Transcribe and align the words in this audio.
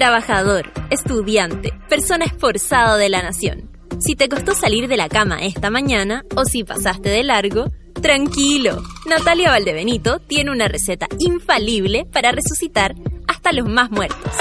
trabajador, 0.00 0.72
estudiante, 0.88 1.74
persona 1.90 2.24
esforzada 2.24 2.96
de 2.96 3.10
la 3.10 3.20
nación. 3.20 3.70
Si 3.98 4.16
te 4.16 4.30
costó 4.30 4.54
salir 4.54 4.88
de 4.88 4.96
la 4.96 5.10
cama 5.10 5.42
esta 5.42 5.68
mañana 5.68 6.24
o 6.34 6.46
si 6.46 6.64
pasaste 6.64 7.10
de 7.10 7.22
largo, 7.22 7.66
tranquilo. 8.00 8.82
Natalia 9.04 9.50
Valdebenito 9.50 10.18
tiene 10.20 10.52
una 10.52 10.68
receta 10.68 11.06
infalible 11.18 12.06
para 12.10 12.32
resucitar 12.32 12.94
hasta 13.28 13.52
los 13.52 13.68
más 13.68 13.90
muertos. 13.90 14.32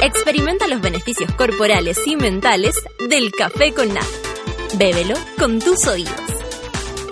Experimenta 0.00 0.68
los 0.68 0.80
beneficios 0.80 1.32
corporales 1.32 1.98
y 2.06 2.14
mentales 2.14 2.76
del 3.10 3.32
café 3.32 3.74
con 3.74 3.88
nata. 3.88 4.06
Bébelo 4.78 5.14
con 5.40 5.58
tus 5.58 5.88
oídos. 5.88 6.14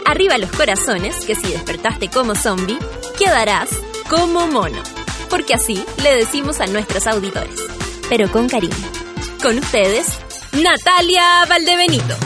Arriba 0.06 0.38
los 0.38 0.52
corazones, 0.52 1.24
que 1.24 1.34
si 1.34 1.50
despertaste 1.50 2.10
como 2.10 2.36
zombie, 2.36 2.78
quedarás 3.18 3.70
como 4.08 4.46
mono. 4.46 4.99
Porque 5.30 5.54
así 5.54 5.82
le 6.02 6.16
decimos 6.16 6.60
a 6.60 6.66
nuestros 6.66 7.06
auditores. 7.06 7.58
Pero 8.10 8.30
con 8.30 8.48
cariño. 8.48 8.74
Con 9.42 9.58
ustedes, 9.58 10.06
Natalia 10.52 11.46
Valdebenito. 11.48 12.16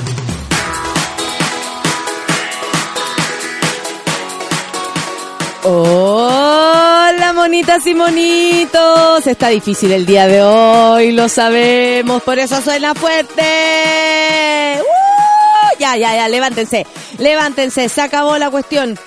Hola 5.67 7.33
monitas 7.35 7.87
y 7.87 7.95
monitos, 7.95 9.27
está 9.27 9.49
difícil 9.49 9.93
el 9.93 10.07
día 10.07 10.27
de 10.27 10.43
hoy, 10.43 11.13
lo 11.13 11.29
sabemos, 11.29 12.23
por 12.23 12.39
eso 12.39 12.61
suena 12.63 12.95
fuerte. 12.95 14.79
¡Uh! 14.81 15.79
Ya, 15.79 15.97
ya, 15.97 16.15
ya, 16.15 16.29
levántense, 16.29 16.87
levántense, 17.19 17.89
se 17.89 18.01
acabó 18.01 18.39
la 18.39 18.51
cuestión. 18.51 18.99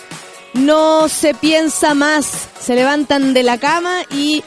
No 0.58 1.08
se 1.08 1.34
piensa 1.34 1.94
más, 1.94 2.48
se 2.60 2.76
levantan 2.76 3.34
de 3.34 3.44
la 3.44 3.58
cama 3.58 4.02
y 4.12 4.44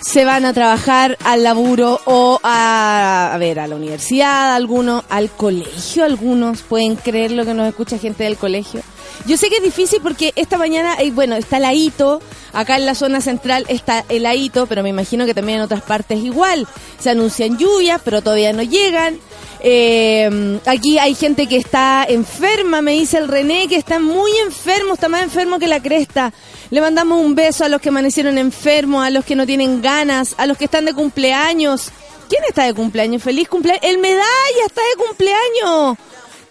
se 0.00 0.24
van 0.24 0.44
a 0.44 0.52
trabajar 0.52 1.16
al 1.24 1.44
laburo 1.44 2.00
o 2.04 2.38
a, 2.42 3.30
a 3.32 3.38
ver, 3.38 3.58
a 3.60 3.66
la 3.66 3.76
universidad, 3.76 4.54
algunos, 4.54 5.04
al 5.08 5.30
colegio, 5.30 6.04
algunos, 6.04 6.62
pueden 6.62 6.96
creer 6.96 7.32
lo 7.32 7.44
que 7.44 7.54
nos 7.54 7.68
escucha 7.68 7.98
gente 7.98 8.24
del 8.24 8.36
colegio. 8.36 8.82
Yo 9.26 9.38
sé 9.38 9.48
que 9.48 9.56
es 9.56 9.62
difícil 9.62 10.00
porque 10.02 10.32
esta 10.36 10.58
mañana, 10.58 10.96
eh, 10.98 11.10
bueno, 11.10 11.34
está 11.34 11.56
el 11.56 11.64
AITO, 11.64 12.20
acá 12.52 12.76
en 12.76 12.84
la 12.84 12.94
zona 12.94 13.22
central 13.22 13.64
está 13.68 14.04
el 14.10 14.26
AITO, 14.26 14.66
pero 14.66 14.82
me 14.82 14.90
imagino 14.90 15.24
que 15.24 15.32
también 15.32 15.58
en 15.58 15.64
otras 15.64 15.82
partes 15.82 16.22
igual. 16.22 16.68
Se 16.98 17.10
anuncian 17.10 17.56
lluvias, 17.56 18.02
pero 18.04 18.20
todavía 18.20 18.52
no 18.52 18.62
llegan. 18.62 19.18
Eh, 19.60 20.60
aquí 20.66 20.98
hay 20.98 21.14
gente 21.14 21.46
que 21.46 21.56
está 21.56 22.04
enferma, 22.06 22.82
me 22.82 22.92
dice 22.92 23.16
el 23.16 23.28
René, 23.28 23.66
que 23.66 23.76
está 23.76 23.98
muy 23.98 24.30
enfermo, 24.44 24.92
está 24.92 25.08
más 25.08 25.22
enfermo 25.22 25.58
que 25.58 25.68
la 25.68 25.80
cresta. 25.80 26.34
Le 26.68 26.82
mandamos 26.82 27.24
un 27.24 27.34
beso 27.34 27.64
a 27.64 27.70
los 27.70 27.80
que 27.80 27.88
amanecieron 27.88 28.36
enfermos, 28.36 29.06
a 29.06 29.08
los 29.08 29.24
que 29.24 29.36
no 29.36 29.46
tienen 29.46 29.80
ganas, 29.80 30.34
a 30.36 30.46
los 30.46 30.58
que 30.58 30.66
están 30.66 30.84
de 30.84 30.92
cumpleaños. 30.92 31.90
¿Quién 32.28 32.42
está 32.46 32.64
de 32.64 32.74
cumpleaños? 32.74 33.22
¡Feliz 33.22 33.48
cumpleaños! 33.48 33.84
¡El 33.84 33.98
medalla 33.98 34.66
está 34.66 34.82
de 34.82 35.02
cumpleaños! 35.02 35.96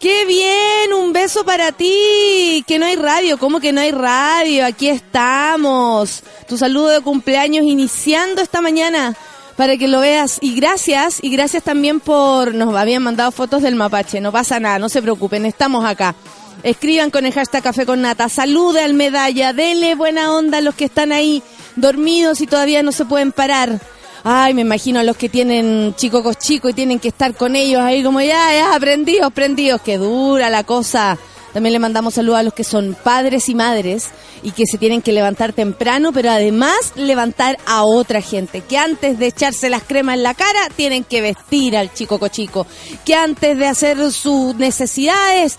¡Qué 0.04 0.26
bien! 0.26 0.92
Un 1.02 1.14
beso 1.14 1.46
para 1.46 1.72
ti. 1.72 2.62
Que 2.68 2.78
no 2.78 2.86
hay 2.86 2.98
radio. 2.98 3.38
¿Cómo 3.38 3.62
que 3.62 3.72
no 3.72 3.80
hay 3.80 3.92
radio? 3.92 4.66
Aquí 4.66 4.90
estamos. 4.90 6.24
Tu 6.46 6.58
saludo 6.58 6.90
de 6.90 7.00
cumpleaños 7.00 7.64
iniciando 7.64 8.42
esta 8.42 8.60
mañana 8.60 9.16
para 9.56 9.78
que 9.78 9.88
lo 9.88 10.02
veas. 10.02 10.40
Y 10.42 10.56
gracias, 10.56 11.20
y 11.22 11.30
gracias 11.30 11.64
también 11.64 12.02
por... 12.02 12.54
Nos 12.54 12.76
habían 12.76 13.02
mandado 13.02 13.32
fotos 13.32 13.62
del 13.62 13.76
mapache. 13.76 14.20
No 14.20 14.34
pasa 14.34 14.60
nada, 14.60 14.78
no 14.78 14.90
se 14.90 15.02
preocupen, 15.02 15.46
estamos 15.46 15.86
acá. 15.86 16.16
Escriban 16.64 17.10
con 17.10 17.26
el 17.26 17.32
hashtag 17.32 17.64
Café 17.64 17.86
con 17.86 18.02
Nata. 18.02 18.28
Salude 18.28 18.82
al 18.82 18.96
medalla. 18.96 19.54
Dele 19.54 19.96
buena 19.96 20.34
onda 20.34 20.58
a 20.58 20.62
los 20.62 20.76
que 20.76 20.84
están 20.84 21.14
ahí 21.14 21.42
dormidos 21.78 22.42
y 22.42 22.48
todavía 22.48 22.84
no 22.84 22.92
se 22.92 23.06
pueden 23.06 23.32
parar. 23.32 23.80
Ay, 24.26 24.54
me 24.54 24.62
imagino 24.62 25.02
a 25.02 25.04
los 25.04 25.18
que 25.18 25.28
tienen 25.28 25.94
chicos 25.96 26.38
chicos 26.38 26.72
y 26.72 26.74
tienen 26.74 27.00
que 27.00 27.10
estar 27.10 27.36
con 27.36 27.58
ellos 27.58 27.82
ahí 27.82 28.02
como 28.02 28.22
ya, 28.22 28.54
ya, 28.54 28.74
aprendidos, 28.74 29.34
prendidos. 29.34 29.82
Qué 29.82 29.98
dura 29.98 30.50
la 30.50 30.64
cosa. 30.64 31.18
También 31.52 31.74
le 31.74 31.80
mandamos 31.80 32.14
saludos 32.14 32.40
a 32.40 32.44
los 32.44 32.54
que 32.54 32.64
son 32.64 32.96
padres 33.04 33.48
y 33.50 33.54
madres 33.54 34.10
y 34.42 34.52
que 34.52 34.66
se 34.66 34.78
tienen 34.78 35.02
que 35.02 35.12
levantar 35.12 35.54
temprano, 35.54 36.12
pero 36.12 36.32
además 36.32 36.94
levantar 36.96 37.60
a 37.68 37.84
otra 37.84 38.22
gente. 38.22 38.62
Que 38.62 38.78
antes 38.78 39.20
de 39.20 39.28
echarse 39.28 39.70
las 39.70 39.84
cremas 39.84 40.16
en 40.16 40.24
la 40.24 40.34
cara, 40.34 40.70
tienen 40.76 41.04
que 41.04 41.22
vestir 41.22 41.78
al 41.78 41.94
chico 41.94 42.18
cochico. 42.18 42.66
Que 43.06 43.16
antes 43.16 43.58
de 43.58 43.68
hacer 43.68 44.12
sus 44.12 44.56
necesidades, 44.56 45.58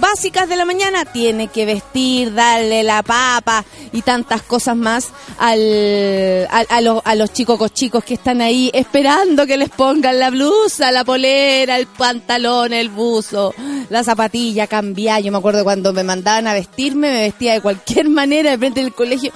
básicas 0.00 0.48
de 0.48 0.56
la 0.56 0.64
mañana, 0.64 1.04
tiene 1.04 1.48
que 1.48 1.66
vestir, 1.66 2.34
darle 2.34 2.82
la 2.82 3.02
papa 3.02 3.64
y 3.92 4.02
tantas 4.02 4.42
cosas 4.42 4.76
más 4.76 5.10
al, 5.38 6.46
a, 6.50 6.64
a 6.68 6.80
los, 6.80 7.02
a 7.04 7.14
los 7.14 7.32
chicos 7.32 7.72
chicos 7.72 8.04
que 8.04 8.14
están 8.14 8.40
ahí 8.40 8.70
esperando 8.72 9.46
que 9.46 9.56
les 9.56 9.70
pongan 9.70 10.18
la 10.18 10.30
blusa, 10.30 10.92
la 10.92 11.04
polera, 11.04 11.76
el 11.76 11.86
pantalón, 11.86 12.72
el 12.72 12.88
buzo, 12.88 13.54
la 13.90 14.04
zapatilla, 14.04 14.66
cambiar. 14.66 15.22
Yo 15.22 15.32
me 15.32 15.38
acuerdo 15.38 15.64
cuando 15.64 15.92
me 15.92 16.04
mandaban 16.04 16.46
a 16.46 16.54
vestirme, 16.54 17.10
me 17.10 17.20
vestía 17.20 17.54
de 17.54 17.60
cualquier 17.60 18.08
manera 18.20 18.50
de 18.50 18.58
frente 18.58 18.82
del 18.82 18.94
colegio. 18.94 19.32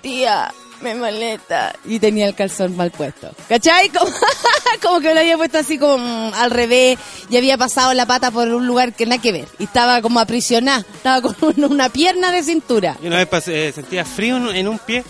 Tía, 0.00 0.52
me 0.82 0.94
maleta. 0.94 1.74
Y 1.84 1.98
tenía 1.98 2.26
el 2.26 2.34
calzón 2.34 2.76
mal 2.76 2.90
puesto. 2.90 3.30
¿Cachai? 3.48 3.88
Como, 3.90 4.10
como 4.82 5.00
que 5.00 5.08
me 5.08 5.14
lo 5.14 5.20
había 5.20 5.36
puesto 5.36 5.58
así 5.58 5.78
como 5.78 5.98
mm, 5.98 6.34
al 6.34 6.50
revés 6.50 6.98
y 7.30 7.36
había 7.36 7.56
pasado 7.56 7.94
la 7.94 8.06
pata 8.06 8.30
por 8.30 8.48
un 8.48 8.66
lugar 8.66 8.92
que 8.92 9.06
nada 9.06 9.20
que 9.22 9.32
ver. 9.32 9.48
Y 9.58 9.64
estaba 9.64 10.02
como 10.02 10.20
aprisionada. 10.20 10.84
Estaba 10.94 11.22
con 11.22 11.36
un- 11.40 11.72
una 11.72 11.88
pierna 11.88 12.30
de 12.32 12.42
cintura. 12.42 12.96
Y 13.02 13.06
una 13.06 13.16
vez 13.18 13.30
pas- 13.30 13.48
eh, 13.48 13.72
sentía 13.72 14.04
frío 14.04 14.36
en, 14.36 14.56
en 14.56 14.68
un 14.68 14.78
pie. 14.78 15.04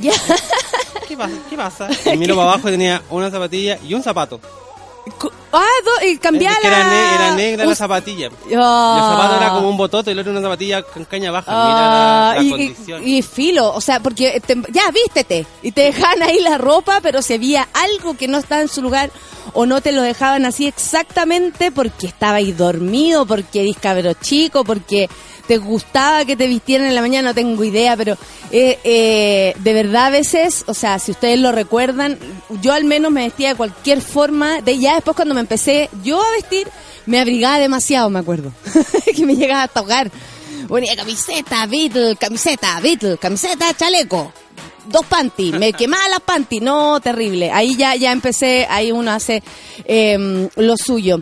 Ya. 0.00 0.12
¿Qué 1.08 1.16
pasa? 1.16 1.34
¿Qué 1.48 1.56
pasa? 1.56 1.88
Y 2.12 2.16
miro 2.16 2.36
para 2.36 2.52
abajo 2.52 2.68
y 2.68 2.72
tenía 2.72 3.02
una 3.10 3.30
zapatilla 3.30 3.78
y 3.86 3.94
un 3.94 4.02
zapato. 4.02 4.40
Ah, 5.52 5.64
do- 5.84 6.06
y 6.06 6.16
cambiaba 6.18 6.54
Es 6.54 6.60
que 6.60 6.66
era, 6.68 6.78
ne- 6.84 6.90
la... 6.90 7.14
era 7.14 7.34
negra 7.34 7.64
la 7.64 7.74
zapatilla. 7.74 8.28
Ah. 8.56 8.94
Y 8.96 8.98
el 9.04 9.10
zapato 9.16 9.36
era 9.36 9.50
como 9.50 9.68
un 9.68 9.76
bototo 9.76 10.10
y 10.10 10.12
el 10.12 10.18
otro 10.20 10.32
una 10.32 10.40
zapatilla 10.40 10.82
con 10.82 11.04
caña 11.04 11.30
baja. 11.30 11.46
Ah, 11.48 11.64
Mira 11.66 11.80
la, 11.80 12.34
la 12.36 12.42
y, 12.42 12.50
condición. 12.50 13.08
y- 13.08 13.18
y 13.18 13.22
filo, 13.22 13.72
o 13.74 13.80
sea, 13.80 14.00
porque 14.00 14.40
te- 14.46 14.56
ya 14.72 14.90
vístete 14.92 15.46
y 15.62 15.72
te 15.72 15.82
dejaban 15.82 16.22
ahí 16.22 16.38
la 16.40 16.56
ropa, 16.58 17.00
pero 17.02 17.20
si 17.22 17.34
había 17.34 17.68
algo 17.72 18.16
que 18.16 18.28
no 18.28 18.38
estaba 18.38 18.60
en 18.62 18.68
su 18.68 18.80
lugar 18.82 19.10
o 19.52 19.66
no 19.66 19.80
te 19.80 19.90
lo 19.92 20.02
dejaban 20.02 20.46
así 20.46 20.66
exactamente 20.66 21.72
porque 21.72 22.06
estaba 22.06 22.36
ahí 22.36 22.52
dormido, 22.52 23.26
porque 23.26 23.62
eres 23.62 23.76
cabro 23.78 24.12
chico, 24.14 24.64
porque 24.64 25.08
te 25.50 25.58
gustaba 25.58 26.24
que 26.24 26.36
te 26.36 26.46
vistieran 26.46 26.86
en 26.86 26.94
la 26.94 27.00
mañana, 27.00 27.30
no 27.30 27.34
tengo 27.34 27.64
idea, 27.64 27.96
pero 27.96 28.16
eh, 28.52 28.78
eh, 28.84 29.52
de 29.58 29.72
verdad 29.72 30.06
a 30.06 30.10
veces, 30.10 30.62
o 30.68 30.74
sea, 30.74 31.00
si 31.00 31.10
ustedes 31.10 31.40
lo 31.40 31.50
recuerdan, 31.50 32.16
yo 32.62 32.72
al 32.72 32.84
menos 32.84 33.10
me 33.10 33.24
vestía 33.24 33.48
de 33.48 33.54
cualquier 33.56 34.00
forma, 34.00 34.60
de 34.60 34.78
ya 34.78 34.94
después 34.94 35.16
cuando 35.16 35.34
me 35.34 35.40
empecé 35.40 35.90
yo 36.04 36.22
a 36.22 36.30
vestir, 36.30 36.68
me 37.04 37.18
abrigaba 37.18 37.58
demasiado, 37.58 38.08
me 38.10 38.20
acuerdo, 38.20 38.52
que 39.16 39.26
me 39.26 39.34
llegaba 39.34 39.64
hasta 39.64 39.80
ahogar. 39.80 40.12
Ponía 40.68 40.94
camiseta, 40.94 41.66
Beatle, 41.66 42.14
camiseta, 42.14 42.78
Beatle, 42.78 43.18
camiseta, 43.18 43.74
chaleco. 43.74 44.32
Dos 44.86 45.04
panty, 45.06 45.50
me 45.50 45.72
quemaba 45.72 46.08
las 46.10 46.20
panty, 46.20 46.60
no, 46.60 47.00
terrible. 47.00 47.50
Ahí 47.50 47.74
ya, 47.76 47.96
ya 47.96 48.12
empecé, 48.12 48.68
ahí 48.70 48.92
uno 48.92 49.10
hace 49.10 49.42
eh, 49.84 50.48
lo 50.54 50.76
suyo. 50.76 51.20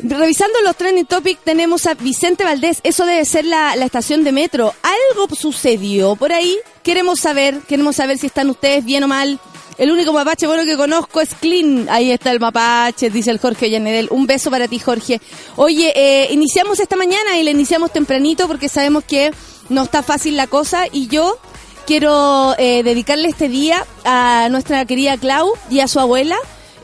Revisando 0.00 0.60
los 0.62 0.76
trending 0.76 1.06
topics 1.06 1.42
tenemos 1.42 1.86
a 1.86 1.94
Vicente 1.94 2.44
Valdés, 2.44 2.80
eso 2.84 3.04
debe 3.04 3.24
ser 3.24 3.44
la, 3.44 3.74
la 3.74 3.84
estación 3.84 4.22
de 4.22 4.30
metro. 4.30 4.72
¿Algo 4.82 5.34
sucedió 5.34 6.14
por 6.14 6.32
ahí? 6.32 6.56
Queremos 6.84 7.18
saber, 7.18 7.60
queremos 7.66 7.96
saber 7.96 8.16
si 8.16 8.26
están 8.26 8.48
ustedes 8.48 8.84
bien 8.84 9.02
o 9.02 9.08
mal. 9.08 9.40
El 9.76 9.92
único 9.92 10.12
mapache 10.12 10.46
bueno 10.46 10.64
que 10.64 10.76
conozco 10.76 11.20
es 11.20 11.34
Clean. 11.34 11.88
Ahí 11.88 12.10
está 12.10 12.32
el 12.32 12.40
mapache, 12.40 13.10
dice 13.10 13.30
el 13.30 13.38
Jorge 13.38 13.66
Ollanedel. 13.66 14.08
Un 14.10 14.26
beso 14.26 14.50
para 14.50 14.66
ti, 14.66 14.78
Jorge. 14.78 15.20
Oye, 15.56 15.92
eh, 15.94 16.28
iniciamos 16.32 16.80
esta 16.80 16.96
mañana 16.96 17.38
y 17.38 17.44
la 17.44 17.50
iniciamos 17.50 17.92
tempranito 17.92 18.48
porque 18.48 18.68
sabemos 18.68 19.04
que 19.04 19.32
no 19.68 19.82
está 19.82 20.02
fácil 20.02 20.36
la 20.36 20.46
cosa 20.46 20.86
y 20.90 21.08
yo 21.08 21.38
quiero 21.86 22.54
eh, 22.58 22.82
dedicarle 22.82 23.28
este 23.28 23.48
día 23.48 23.84
a 24.04 24.48
nuestra 24.50 24.84
querida 24.84 25.16
Clau 25.16 25.54
y 25.70 25.80
a 25.80 25.88
su 25.88 26.00
abuela 26.00 26.36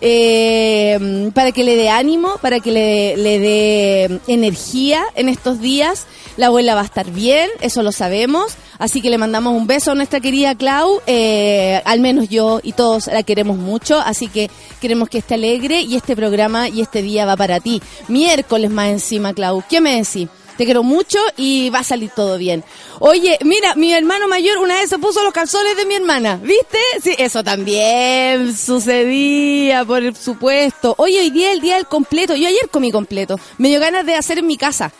eh, 0.06 1.30
para 1.32 1.50
que 1.50 1.64
le 1.64 1.76
dé 1.76 1.88
ánimo, 1.88 2.36
para 2.42 2.60
que 2.60 2.70
le, 2.70 3.38
dé 3.38 4.20
energía 4.28 5.02
en 5.14 5.30
estos 5.30 5.60
días. 5.60 6.06
La 6.36 6.46
abuela 6.46 6.74
va 6.74 6.82
a 6.82 6.84
estar 6.84 7.10
bien, 7.10 7.48
eso 7.60 7.82
lo 7.82 7.90
sabemos. 7.90 8.52
Así 8.78 9.00
que 9.00 9.08
le 9.08 9.16
mandamos 9.16 9.54
un 9.56 9.66
beso 9.66 9.92
a 9.92 9.94
nuestra 9.94 10.20
querida 10.20 10.54
Clau. 10.54 11.00
eh, 11.06 11.80
al 11.86 12.00
menos 12.00 12.28
yo 12.28 12.60
y 12.62 12.72
todos 12.72 13.06
la 13.06 13.22
queremos 13.22 13.56
mucho. 13.56 13.98
Así 13.98 14.28
que 14.28 14.50
queremos 14.80 15.08
que 15.08 15.18
esté 15.18 15.34
alegre 15.34 15.80
y 15.80 15.96
este 15.96 16.14
programa 16.14 16.68
y 16.68 16.82
este 16.82 17.00
día 17.00 17.24
va 17.24 17.36
para 17.36 17.60
ti. 17.60 17.80
Miércoles 18.08 18.70
más 18.70 18.90
encima, 18.90 19.32
Clau. 19.32 19.64
¿Qué 19.70 19.80
me 19.80 19.96
decís? 19.96 20.28
Te 20.56 20.64
quiero 20.64 20.82
mucho 20.82 21.18
y 21.36 21.70
va 21.70 21.80
a 21.80 21.84
salir 21.84 22.10
todo 22.10 22.38
bien. 22.38 22.64
Oye, 23.00 23.38
mira, 23.42 23.74
mi 23.74 23.92
hermano 23.92 24.28
mayor 24.28 24.58
una 24.58 24.74
vez 24.74 24.88
se 24.88 24.98
puso 24.98 25.22
los 25.22 25.32
calzones 25.32 25.76
de 25.76 25.84
mi 25.84 25.94
hermana. 25.94 26.38
¿Viste? 26.42 26.78
Sí, 27.02 27.14
eso 27.18 27.42
también 27.42 28.56
sucedía, 28.56 29.84
por 29.84 30.14
supuesto. 30.14 30.94
Oye, 30.98 31.20
hoy 31.20 31.30
día 31.30 31.52
el 31.52 31.60
día 31.60 31.76
del 31.76 31.86
completo. 31.86 32.36
Yo 32.36 32.46
ayer 32.46 32.68
comí 32.70 32.92
completo. 32.92 33.38
Me 33.58 33.68
dio 33.68 33.80
ganas 33.80 34.06
de 34.06 34.14
hacer 34.14 34.38
en 34.38 34.46
mi 34.46 34.56
casa. 34.56 34.92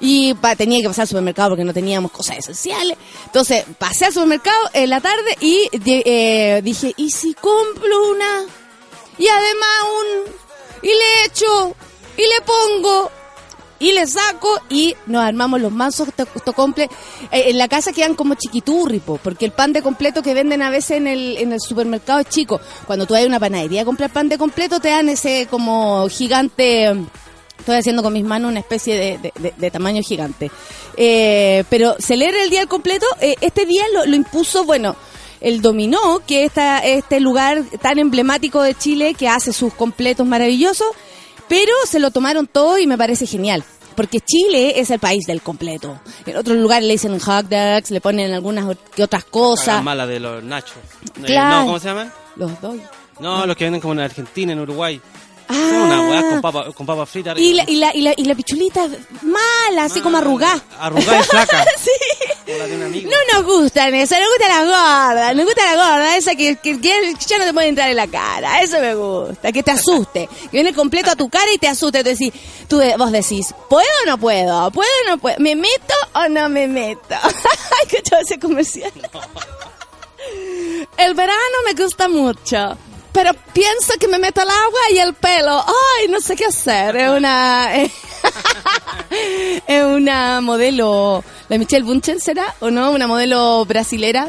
Y 0.00 0.34
tenía 0.56 0.80
que 0.80 0.88
pasar 0.88 1.02
al 1.02 1.08
supermercado 1.08 1.50
porque 1.50 1.64
no 1.64 1.74
teníamos 1.74 2.12
cosas 2.12 2.38
esenciales. 2.38 2.96
Entonces 3.26 3.64
pasé 3.78 4.06
al 4.06 4.12
supermercado 4.12 4.70
en 4.72 4.90
la 4.90 5.00
tarde 5.00 5.36
y 5.40 5.68
eh, 5.72 6.60
dije, 6.62 6.92
¿y 6.96 7.10
si 7.10 7.34
compro 7.34 8.10
una? 8.10 8.44
Y 9.18 9.26
además 9.26 9.68
un... 10.00 10.32
Y 10.80 10.86
le 10.86 11.24
echo, 11.26 11.74
y 12.16 12.22
le 12.22 12.40
pongo, 12.44 13.10
y 13.80 13.92
le 13.92 14.06
saco 14.06 14.48
y 14.68 14.94
nos 15.06 15.22
armamos 15.22 15.60
los 15.60 15.72
mansos 15.72 16.08
to- 16.14 16.26
tocomple. 16.44 16.84
Eh, 17.30 17.44
en 17.50 17.58
la 17.58 17.68
casa 17.68 17.92
quedan 17.92 18.14
como 18.14 18.34
chiquiturri, 18.34 18.98
po, 19.00 19.18
porque 19.22 19.44
el 19.44 19.52
pan 19.52 19.72
de 19.72 19.82
completo 19.82 20.22
que 20.22 20.34
venden 20.34 20.62
a 20.62 20.70
veces 20.70 20.92
en 20.98 21.06
el, 21.06 21.36
en 21.38 21.52
el 21.52 21.60
supermercado 21.60 22.20
es 22.20 22.28
chico. 22.28 22.60
Cuando 22.86 23.06
tú 23.06 23.14
hay 23.14 23.24
una 23.24 23.38
panadería 23.40 23.82
a 23.82 23.84
comprar 23.84 24.10
pan 24.10 24.28
de 24.28 24.38
completo 24.38 24.80
te 24.80 24.88
dan 24.88 25.08
ese 25.08 25.46
como 25.50 26.08
gigante... 26.08 26.94
Estoy 27.58 27.74
haciendo 27.76 28.04
con 28.04 28.12
mis 28.12 28.24
manos 28.24 28.50
una 28.52 28.60
especie 28.60 28.94
de, 29.20 29.32
de- 29.56 29.70
tamaño 29.72 30.00
gigante. 30.00 30.48
Eh, 30.96 31.64
pero 31.68 31.96
celebra 31.98 32.42
el 32.44 32.50
día 32.50 32.60
al 32.60 32.68
completo. 32.68 33.04
eh, 33.20 33.34
este 33.40 33.66
día 33.66 33.82
lo, 33.92 34.06
lo 34.06 34.14
impuso, 34.14 34.64
bueno, 34.64 34.94
el 35.40 35.60
Dominó, 35.60 36.20
que 36.26 36.44
es 36.44 36.52
este 36.84 37.18
lugar 37.20 37.64
tan 37.82 37.98
emblemático 37.98 38.62
de 38.62 38.74
Chile 38.76 39.14
que 39.14 39.28
hace 39.28 39.52
sus 39.52 39.74
completos 39.74 40.24
maravillosos. 40.26 40.86
Pero 41.48 41.72
se 41.88 41.98
lo 41.98 42.10
tomaron 42.10 42.46
todo 42.46 42.78
y 42.78 42.86
me 42.86 42.98
parece 42.98 43.26
genial. 43.26 43.64
Porque 43.94 44.20
Chile 44.20 44.78
es 44.78 44.90
el 44.90 45.00
país 45.00 45.24
del 45.26 45.42
completo. 45.42 45.98
En 46.24 46.36
otros 46.36 46.56
lugares 46.56 46.86
le 46.86 46.92
dicen 46.92 47.18
hot 47.18 47.46
dogs, 47.48 47.90
le 47.90 48.00
ponen 48.00 48.32
algunas 48.32 48.64
otras 48.96 49.24
cosas. 49.24 49.82
mala 49.82 50.06
de 50.06 50.20
los 50.20 50.42
nachos. 50.44 50.76
Eh, 51.16 51.22
Claro. 51.26 51.60
No, 51.60 51.66
¿cómo 51.66 51.78
se 51.80 51.88
llaman? 51.88 52.12
Los 52.36 52.60
doy. 52.60 52.80
No, 53.18 53.44
los 53.44 53.56
que 53.56 53.64
venden 53.64 53.80
como 53.80 53.94
en 53.94 54.00
Argentina, 54.00 54.52
en 54.52 54.60
Uruguay. 54.60 55.00
Ah. 55.48 55.54
Una 55.54 56.00
weá 56.10 56.20
con 56.30 56.40
papa, 56.42 56.64
con 56.72 56.86
papa 56.86 57.06
frita. 57.06 57.32
Y 57.36 57.54
la, 57.54 57.64
y, 57.66 57.76
la, 57.76 57.94
y, 57.94 58.02
la, 58.02 58.12
y 58.16 58.24
la 58.24 58.34
pichulita 58.34 58.86
mala, 59.22 59.84
así 59.84 60.00
como 60.02 60.18
arrugada. 60.18 60.62
Arrugada 60.78 61.20
y 61.20 61.22
flaca. 61.24 61.64
sí. 61.78 61.90
Como 62.44 62.58
la 62.58 62.66
de 62.66 62.76
un 62.76 62.82
amigo. 62.82 63.10
No 63.10 63.16
nos 63.40 63.44
gustan 63.46 63.94
eso, 63.94 64.14
nos 64.18 64.28
gusta 64.28 64.48
la 64.48 64.64
gorda, 64.64 65.34
nos 65.34 65.44
gusta 65.46 65.64
la 65.64 65.74
gorda, 65.76 66.16
esa 66.16 66.34
que, 66.34 66.56
que, 66.56 66.80
que 66.80 67.14
ya 67.26 67.38
no 67.38 67.44
te 67.44 67.52
puede 67.54 67.68
entrar 67.68 67.88
en 67.90 67.96
la 67.96 68.06
cara, 68.08 68.62
eso 68.62 68.78
me 68.80 68.94
gusta, 68.94 69.52
que 69.52 69.62
te 69.62 69.70
asuste, 69.70 70.28
que 70.44 70.48
viene 70.52 70.72
completo 70.74 71.10
a 71.10 71.16
tu 71.16 71.28
cara 71.28 71.50
y 71.52 71.58
te 71.58 71.68
asuste, 71.68 72.02
tú 72.02 72.08
decís, 72.10 72.32
tú 72.68 72.78
de- 72.78 72.96
vos 72.96 73.10
decís, 73.12 73.54
¿puedo 73.68 73.86
o 74.02 74.06
no 74.06 74.18
puedo? 74.18 74.70
¿Puedo 74.70 74.88
o 75.06 75.10
no 75.10 75.18
puedo? 75.18 75.36
¿Me 75.40 75.54
meto 75.56 75.94
o 76.14 76.28
no 76.28 76.48
me 76.48 76.68
meto? 76.68 77.00
Ay, 77.10 77.86
que 77.88 78.02
ese 78.20 78.38
comercial. 78.38 78.92
El 80.96 81.14
verano 81.14 81.38
me 81.66 81.80
gusta 81.82 82.08
mucho. 82.08 82.76
Pero 83.12 83.32
pienso 83.52 83.94
que 83.98 84.08
me 84.08 84.18
meto 84.18 84.40
al 84.40 84.50
agua 84.50 84.80
y 84.92 84.98
el 84.98 85.14
pelo. 85.14 85.64
Ay, 85.66 86.08
no 86.08 86.20
sé 86.20 86.36
qué 86.36 86.46
hacer. 86.46 86.96
Es 86.96 87.10
una. 87.10 87.74
es 89.66 89.84
una 89.84 90.40
modelo. 90.40 91.24
La 91.48 91.58
Michelle 91.58 91.84
Bunchen 91.84 92.20
será, 92.20 92.54
¿o 92.60 92.70
no? 92.70 92.90
Una 92.92 93.06
modelo 93.06 93.64
brasilera. 93.64 94.28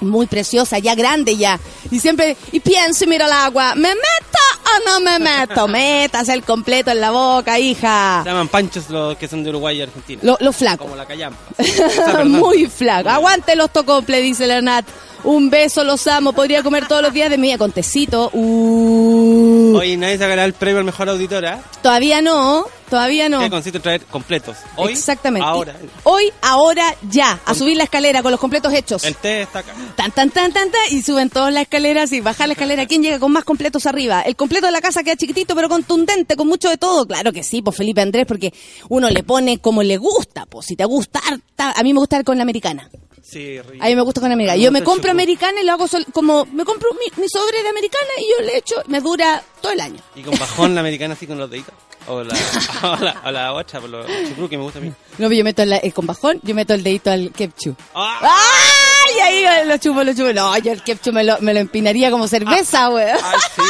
Muy 0.00 0.26
preciosa, 0.26 0.78
ya 0.78 0.94
grande 0.94 1.36
ya. 1.36 1.58
Y 1.90 2.00
siempre. 2.00 2.36
Y 2.52 2.60
pienso 2.60 3.04
y 3.04 3.06
miro 3.06 3.24
al 3.24 3.32
agua. 3.32 3.74
¿Me 3.74 3.88
meto 3.88 4.38
o 4.64 4.90
no 4.90 5.00
me 5.00 5.18
meto? 5.18 5.68
Metas 5.74 6.28
el 6.28 6.42
completo 6.42 6.90
en 6.90 7.00
la 7.00 7.10
boca, 7.10 7.58
hija. 7.58 8.20
Se 8.22 8.30
llaman 8.30 8.48
panchos 8.48 8.90
los 8.90 9.16
que 9.16 9.28
son 9.28 9.42
de 9.44 9.50
Uruguay 9.50 9.78
y 9.78 9.82
Argentina. 9.82 10.20
Lo, 10.24 10.36
lo 10.40 10.52
flaco. 10.52 10.84
Como 10.84 10.96
la 10.96 11.06
callampa. 11.06 11.38
Muy 12.24 12.66
flaco. 12.66 13.08
Aguante 13.08 13.56
los 13.56 13.70
tocoples, 13.70 14.22
dice 14.22 14.46
la 14.46 14.60
Nat. 14.60 14.84
Un 15.24 15.48
beso, 15.48 15.84
los 15.84 16.06
amo. 16.06 16.34
Podría 16.34 16.62
comer 16.62 16.86
todos 16.86 17.00
los 17.00 17.12
días 17.12 17.30
de 17.30 17.38
mi 17.38 17.48
vida 17.48 17.58
con 17.58 17.72
tecito. 17.72 18.30
Uh. 18.34 19.74
Hoy 19.74 19.96
nadie 19.96 20.18
sacará 20.18 20.44
el 20.44 20.52
premio 20.52 20.78
al 20.78 20.84
mejor 20.84 21.08
auditora. 21.08 21.62
Todavía 21.82 22.20
no, 22.20 22.66
todavía 22.90 23.30
no. 23.30 23.40
Que 23.40 23.48
consiste 23.48 23.78
en 23.78 23.82
traer 23.82 24.02
completos. 24.04 24.58
Hoy, 24.76 24.92
Exactamente. 24.92 25.46
ahora. 25.46 25.76
Hoy, 26.02 26.30
ahora, 26.42 26.94
ya. 27.10 27.40
A 27.46 27.54
subir 27.54 27.76
la 27.76 27.84
escalera 27.84 28.22
con 28.22 28.32
los 28.32 28.40
completos 28.40 28.72
hechos. 28.74 29.02
El 29.04 29.16
té 29.16 29.42
está 29.42 29.60
acá. 29.60 29.72
Tan, 29.96 30.12
tan, 30.12 30.28
tan, 30.30 30.52
tan, 30.52 30.70
tan. 30.70 30.80
Y 30.90 31.02
suben 31.02 31.30
todas 31.30 31.52
las 31.52 31.62
escaleras 31.62 32.12
y 32.12 32.20
bajan 32.20 32.48
la 32.48 32.52
escalera. 32.52 32.86
¿Quién 32.86 33.02
llega 33.02 33.18
con 33.18 33.32
más 33.32 33.44
completos 33.44 33.86
arriba? 33.86 34.20
El 34.20 34.36
completo 34.36 34.66
de 34.66 34.72
la 34.72 34.82
casa 34.82 35.02
queda 35.02 35.16
chiquitito 35.16 35.54
pero 35.56 35.70
contundente, 35.70 36.36
con 36.36 36.46
mucho 36.46 36.68
de 36.68 36.76
todo. 36.76 37.06
Claro 37.06 37.32
que 37.32 37.42
sí, 37.42 37.62
pues 37.62 37.76
Felipe 37.76 38.02
Andrés, 38.02 38.26
porque 38.26 38.52
uno 38.90 39.08
le 39.08 39.22
pone 39.22 39.58
como 39.58 39.82
le 39.82 39.96
gusta. 39.96 40.44
Pues 40.44 40.66
si 40.66 40.76
te 40.76 40.84
gusta, 40.84 41.22
a 41.56 41.82
mí 41.82 41.94
me 41.94 41.98
gusta 41.98 42.22
con 42.24 42.36
la 42.36 42.42
americana. 42.42 42.90
Sí, 43.24 43.58
rico. 43.62 43.82
A 43.82 43.88
mí 43.88 43.96
me 43.96 44.02
gusta 44.02 44.20
con 44.20 44.30
americana. 44.30 44.58
Me 44.58 44.62
Yo 44.64 44.70
me 44.70 44.82
compro 44.84 45.10
americana 45.10 45.60
y 45.60 45.64
lo 45.64 45.72
hago 45.72 45.88
sol- 45.88 46.04
como, 46.12 46.44
me 46.52 46.64
compro 46.64 46.90
mi, 46.92 47.22
mi 47.22 47.28
sobre 47.28 47.62
de 47.62 47.68
americana 47.70 48.10
y 48.18 48.30
yo 48.30 48.46
le 48.46 48.58
echo, 48.58 48.76
me 48.86 49.00
dura 49.00 49.42
todo 49.62 49.72
el 49.72 49.80
año. 49.80 50.00
Y 50.14 50.22
con 50.22 50.38
bajón 50.38 50.74
la 50.74 50.80
americana 50.82 51.14
así 51.14 51.26
con 51.26 51.38
los 51.38 51.48
deditos. 51.50 51.72
O 52.06 52.22
la, 52.22 52.34
o 52.82 52.96
la, 53.02 53.22
o 53.24 53.30
la 53.30 53.52
otra, 53.54 53.80
por 53.80 53.88
los 53.88 54.06
chucrut 54.28 54.50
que 54.50 54.58
me 54.58 54.64
gusta 54.64 54.78
a 54.78 54.82
mí. 54.82 54.92
No, 55.18 55.30
yo 55.32 55.44
meto 55.44 55.62
el, 55.62 55.72
el 55.74 55.94
con 55.94 56.06
bajón, 56.06 56.40
yo 56.42 56.54
meto 56.54 56.74
el 56.74 56.82
dedito 56.82 57.10
al 57.10 57.30
ketchup. 57.32 57.76
¡Ah! 57.94 58.18
¡Ay! 58.22 59.20
Ahí 59.46 59.66
lo 59.68 59.76
chupo, 59.78 60.02
lo 60.02 60.12
chupo. 60.12 60.32
No, 60.32 60.56
yo 60.58 60.72
el 60.72 60.82
ketchup 60.82 61.12
me 61.14 61.24
lo, 61.24 61.38
me 61.40 61.54
lo 61.54 61.60
empinaría 61.60 62.10
como 62.10 62.26
cerveza, 62.26 62.88
güey. 62.88 63.06
Ay, 63.10 63.38
sí. 63.54 63.62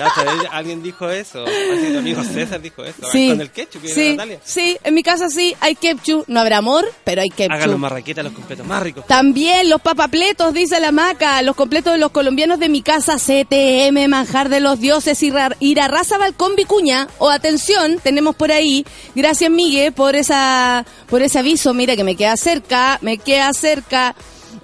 La 0.00 0.08
otra 0.08 0.24
vez 0.24 0.42
alguien 0.52 0.82
dijo 0.82 1.10
eso. 1.10 1.44
Así 1.44 1.92
tu 1.92 1.98
amigo 1.98 2.22
César 2.24 2.60
dijo 2.62 2.84
eso. 2.84 3.10
Sí, 3.10 3.28
Con 3.30 3.40
el 3.40 3.50
ketchup 3.50 3.82
que 3.82 3.88
sí, 3.88 4.10
Natalia. 4.12 4.38
sí, 4.44 4.78
en 4.84 4.94
mi 4.94 5.02
casa 5.02 5.28
sí 5.28 5.54
hay 5.60 5.74
ketchup. 5.74 6.24
No 6.28 6.40
habrá 6.40 6.58
amor, 6.58 6.88
pero 7.04 7.20
hay 7.22 7.28
ketchup. 7.28 7.52
Hagan 7.52 7.70
los 7.72 7.78
marraquetas, 7.80 8.24
los 8.24 8.32
completos 8.32 8.64
más 8.66 8.82
ricos. 8.82 9.06
También 9.06 9.68
los 9.68 9.80
papapletos, 9.80 10.54
dice 10.54 10.78
la 10.80 10.92
maca, 10.92 11.42
los 11.42 11.56
completos 11.56 11.92
de 11.92 11.98
los 11.98 12.12
colombianos 12.12 12.58
de 12.60 12.68
mi 12.68 12.80
casa, 12.82 13.16
CTM, 13.18 14.08
manjar 14.08 14.48
de 14.48 14.60
los 14.60 14.78
dioses, 14.80 15.20
Ira- 15.22 15.56
Irarraza 15.60 16.16
Balcón 16.16 16.54
Vicuña, 16.56 17.08
o 17.18 17.28
atención, 17.30 17.98
tenemos 18.02 18.36
por 18.36 18.52
ahí, 18.52 18.86
gracias 19.16 19.50
Miguel 19.50 19.92
por 19.92 20.14
esa, 20.16 20.77
por 21.08 21.22
ese 21.22 21.38
aviso, 21.38 21.74
mira 21.74 21.96
que 21.96 22.04
me 22.04 22.16
queda 22.16 22.36
cerca, 22.36 22.98
me 23.02 23.18
queda 23.18 23.52
cerca, 23.52 24.14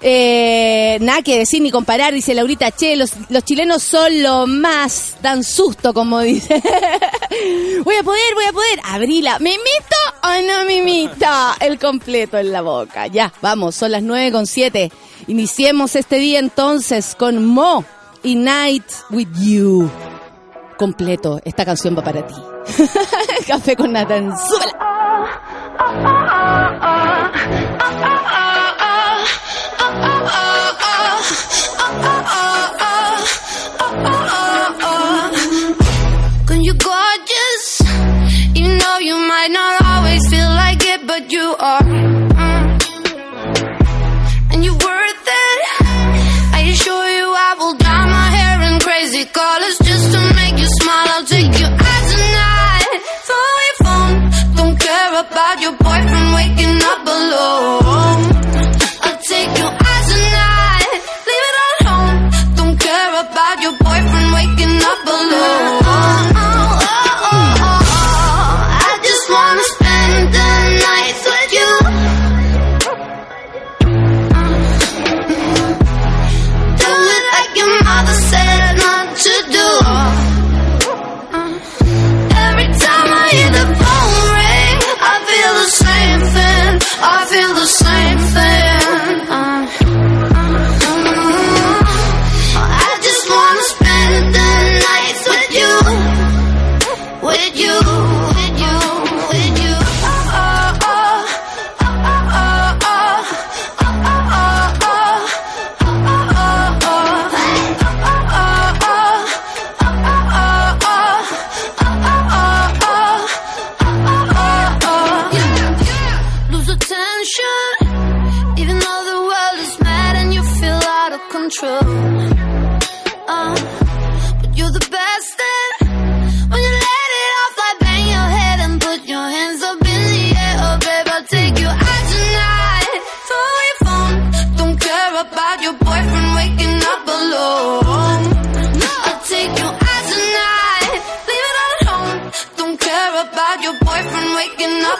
eh, 0.01 0.97
nada 1.01 1.21
que 1.21 1.39
decir 1.39 1.61
ni 1.61 1.71
comparar, 1.71 2.13
dice 2.13 2.33
Laurita, 2.33 2.71
che, 2.71 2.95
los, 2.95 3.11
chilenos 3.43 3.83
son 3.83 4.21
lo 4.21 4.47
más, 4.47 5.17
dan 5.21 5.43
susto, 5.43 5.93
como 5.93 6.19
dice. 6.19 6.61
voy 7.83 7.95
a 7.95 8.03
poder, 8.03 8.33
voy 8.33 8.45
a 8.45 8.53
poder, 8.53 8.79
abrila, 8.83 9.39
¿me 9.39 9.51
imito 9.51 9.95
o 10.23 10.47
no 10.47 10.65
me 10.65 10.75
imito? 10.77 11.25
El 11.59 11.79
completo 11.79 12.37
en 12.37 12.51
la 12.51 12.61
boca, 12.61 13.07
ya, 13.07 13.33
vamos, 13.41 13.75
son 13.75 13.91
las 13.91 14.03
nueve 14.03 14.31
con 14.31 14.45
siete. 14.47 14.91
Iniciemos 15.27 15.95
este 15.95 16.17
día 16.17 16.39
entonces 16.39 17.15
con 17.17 17.45
Mo 17.45 17.83
y 18.21 18.35
Night 18.35 18.85
with 19.09 19.29
You. 19.39 19.89
Completo, 20.77 21.39
esta 21.45 21.63
canción 21.63 21.97
va 21.97 22.03
para 22.03 22.27
ti. 22.27 22.35
Café 23.47 23.75
con 23.75 23.93
Nathan, 23.93 24.35
súbela. 24.37 25.64
oh, 25.79 26.03
oh, 26.07 27.31
oh, 27.81 28.14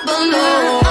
Below. 0.04 0.85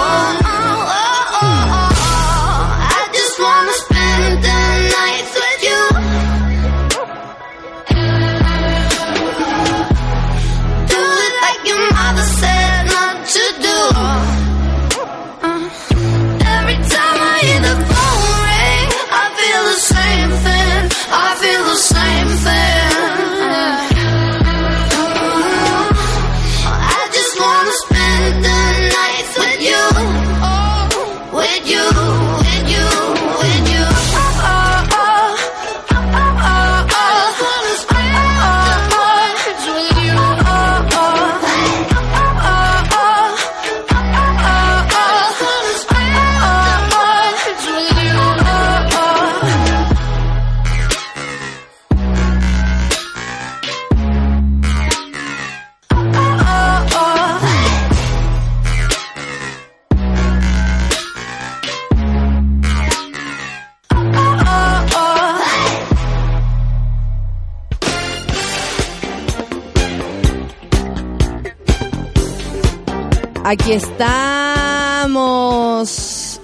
Aquí 73.47 73.73
estamos. 73.73 75.11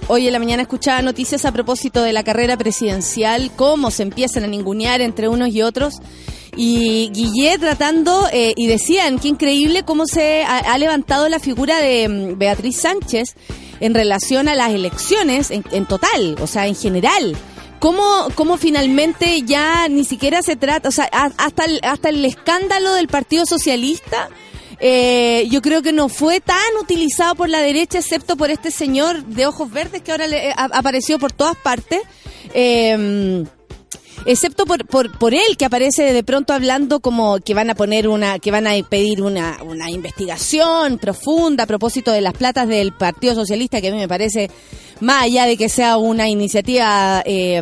Hoy 0.07 0.27
en 0.27 0.33
la 0.33 0.37
mañana 0.37 0.61
escuchaba 0.61 1.01
noticias 1.01 1.45
a 1.45 1.51
propósito 1.51 2.03
de 2.03 2.13
la 2.13 2.23
carrera 2.23 2.57
presidencial, 2.57 3.49
cómo 3.55 3.89
se 3.89 4.03
empiezan 4.03 4.43
a 4.43 4.47
ningunear 4.47 5.01
entre 5.01 5.27
unos 5.27 5.49
y 5.49 5.63
otros. 5.63 5.95
Y 6.55 7.09
Guillé 7.11 7.57
tratando, 7.57 8.27
eh, 8.31 8.53
y 8.55 8.67
decían 8.67 9.17
que 9.17 9.29
increíble 9.29 9.81
cómo 9.81 10.05
se 10.05 10.43
ha, 10.43 10.77
levantado 10.77 11.27
la 11.27 11.39
figura 11.39 11.79
de 11.79 12.07
mm, 12.07 12.37
Beatriz 12.37 12.77
Sánchez 12.77 13.35
en 13.79 13.95
relación 13.95 14.47
a 14.47 14.53
las 14.53 14.69
elecciones 14.69 15.49
en, 15.49 15.63
en 15.71 15.87
total, 15.87 16.35
o 16.39 16.45
sea, 16.45 16.67
en 16.67 16.75
general. 16.75 17.35
¿Cómo, 17.79 18.27
cómo 18.35 18.57
finalmente 18.57 19.41
ya 19.41 19.87
ni 19.89 20.05
siquiera 20.05 20.43
se 20.43 20.55
trata, 20.55 20.89
o 20.89 20.91
sea, 20.91 21.05
hasta 21.11 21.65
el, 21.65 21.79
hasta 21.81 22.09
el 22.09 22.23
escándalo 22.23 22.93
del 22.93 23.07
Partido 23.07 23.47
Socialista, 23.47 24.29
eh, 24.81 25.47
yo 25.49 25.61
creo 25.61 25.81
que 25.81 25.93
no 25.93 26.09
fue 26.09 26.41
tan 26.41 26.57
utilizado 26.81 27.35
por 27.35 27.47
la 27.49 27.59
derecha, 27.61 27.99
excepto 27.99 28.35
por 28.35 28.49
este 28.49 28.71
señor 28.71 29.23
de 29.23 29.45
ojos 29.45 29.71
verdes 29.71 30.01
que 30.01 30.11
ahora 30.11 30.27
le, 30.27 30.49
eh, 30.49 30.53
ha- 30.57 30.69
apareció 30.73 31.19
por 31.19 31.31
todas 31.31 31.55
partes. 31.55 32.01
Eh, 32.53 33.45
excepto 34.25 34.65
por, 34.65 34.85
por, 34.85 35.17
por 35.17 35.33
él 35.33 35.57
que 35.57 35.65
aparece 35.65 36.13
de 36.13 36.23
pronto 36.23 36.53
hablando 36.53 36.99
como 36.99 37.39
que 37.39 37.53
van 37.53 37.69
a 37.69 37.75
poner 37.75 38.07
una 38.07 38.39
que 38.39 38.51
van 38.51 38.67
a 38.67 38.71
pedir 38.87 39.21
una, 39.21 39.57
una 39.63 39.89
investigación 39.89 40.97
profunda 40.99 41.63
a 41.63 41.67
propósito 41.67 42.11
de 42.11 42.21
las 42.21 42.33
platas 42.33 42.67
del 42.67 42.93
Partido 42.93 43.35
Socialista 43.35 43.81
que 43.81 43.87
a 43.89 43.91
mí 43.91 43.97
me 43.97 44.07
parece 44.07 44.49
más 44.99 45.23
allá 45.23 45.45
de 45.47 45.57
que 45.57 45.67
sea 45.67 45.97
una 45.97 46.29
iniciativa 46.29 47.23
eh, 47.25 47.59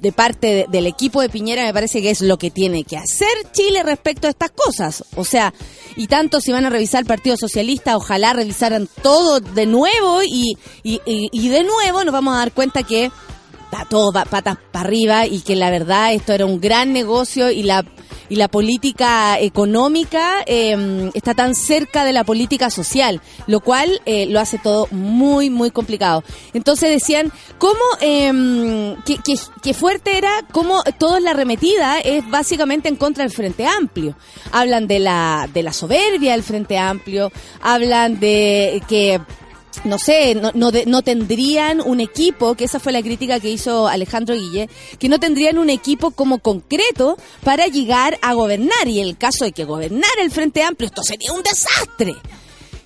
de 0.00 0.12
parte 0.12 0.46
de- 0.48 0.66
del 0.68 0.86
equipo 0.88 1.20
de 1.20 1.28
Piñera 1.28 1.62
me 1.64 1.72
parece 1.72 2.02
que 2.02 2.10
es 2.10 2.20
lo 2.20 2.36
que 2.36 2.50
tiene 2.50 2.82
que 2.82 2.96
hacer 2.96 3.28
Chile 3.52 3.82
respecto 3.84 4.26
a 4.26 4.30
estas 4.30 4.50
cosas. 4.50 5.04
O 5.16 5.24
sea 5.24 5.54
y 5.96 6.08
tanto 6.08 6.40
si 6.40 6.50
van 6.50 6.66
a 6.66 6.70
revisar 6.70 7.00
el 7.02 7.06
Partido 7.06 7.36
Socialista 7.36 7.96
ojalá 7.96 8.32
revisaran 8.32 8.88
todo 9.02 9.38
de 9.38 9.66
nuevo 9.66 10.22
y, 10.24 10.56
y, 10.82 11.00
y- 11.06 11.28
y 11.30 11.48
de 11.48 11.62
nuevo 11.62 12.02
nos 12.02 12.12
vamos 12.12 12.34
a 12.34 12.38
dar 12.38 12.52
cuenta 12.52 12.82
que 12.82 13.12
está 13.74 13.88
todo 13.88 14.12
pa- 14.12 14.24
patas 14.24 14.56
para 14.72 14.86
arriba 14.86 15.26
y 15.26 15.40
que 15.40 15.56
la 15.56 15.70
verdad 15.70 16.12
esto 16.12 16.32
era 16.32 16.46
un 16.46 16.60
gran 16.60 16.92
negocio 16.92 17.50
y 17.50 17.62
la 17.62 17.84
y 18.30 18.36
la 18.36 18.48
política 18.48 19.38
económica 19.38 20.36
eh, 20.46 21.10
está 21.12 21.34
tan 21.34 21.54
cerca 21.54 22.06
de 22.06 22.14
la 22.14 22.24
política 22.24 22.70
social, 22.70 23.20
lo 23.46 23.60
cual 23.60 24.00
eh, 24.06 24.24
lo 24.26 24.40
hace 24.40 24.56
todo 24.58 24.88
muy, 24.90 25.50
muy 25.50 25.70
complicado. 25.70 26.24
Entonces 26.54 26.88
decían, 26.88 27.30
¿cómo, 27.58 27.78
eh, 28.00 28.96
qué, 29.04 29.18
qué- 29.22 29.38
qué 29.62 29.74
fuerte 29.74 30.16
era, 30.16 30.30
cómo 30.52 30.82
toda 30.98 31.20
la 31.20 31.32
arremetida 31.32 31.98
es 32.00 32.28
básicamente 32.30 32.88
en 32.88 32.96
contra 32.96 33.24
del 33.24 33.32
Frente 33.32 33.66
Amplio. 33.66 34.16
Hablan 34.52 34.86
de 34.86 35.00
la, 35.00 35.46
de 35.52 35.62
la 35.62 35.74
soberbia 35.74 36.32
del 36.32 36.42
Frente 36.42 36.78
Amplio, 36.78 37.30
hablan 37.60 38.20
de 38.20 38.82
que 38.88 39.20
no 39.84 39.98
sé, 39.98 40.34
no, 40.34 40.50
no, 40.54 40.70
de- 40.70 40.86
no 40.86 41.02
tendrían 41.02 41.80
un 41.80 42.00
equipo, 42.00 42.54
que 42.54 42.64
esa 42.64 42.80
fue 42.80 42.92
la 42.92 43.02
crítica 43.02 43.40
que 43.40 43.50
hizo 43.50 43.86
Alejandro 43.86 44.34
Guille, 44.34 44.68
que 44.98 45.08
no 45.08 45.20
tendrían 45.20 45.58
un 45.58 45.70
equipo 45.70 46.10
como 46.10 46.38
concreto 46.38 47.16
para 47.42 47.66
llegar 47.66 48.18
a 48.22 48.34
gobernar. 48.34 48.86
Y 48.88 49.00
el 49.00 49.16
caso 49.16 49.44
de 49.44 49.52
que 49.52 49.64
gobernara 49.64 50.22
el 50.22 50.30
Frente 50.30 50.62
Amplio, 50.62 50.86
esto 50.86 51.02
sería 51.02 51.32
un 51.32 51.42
desastre. 51.42 52.14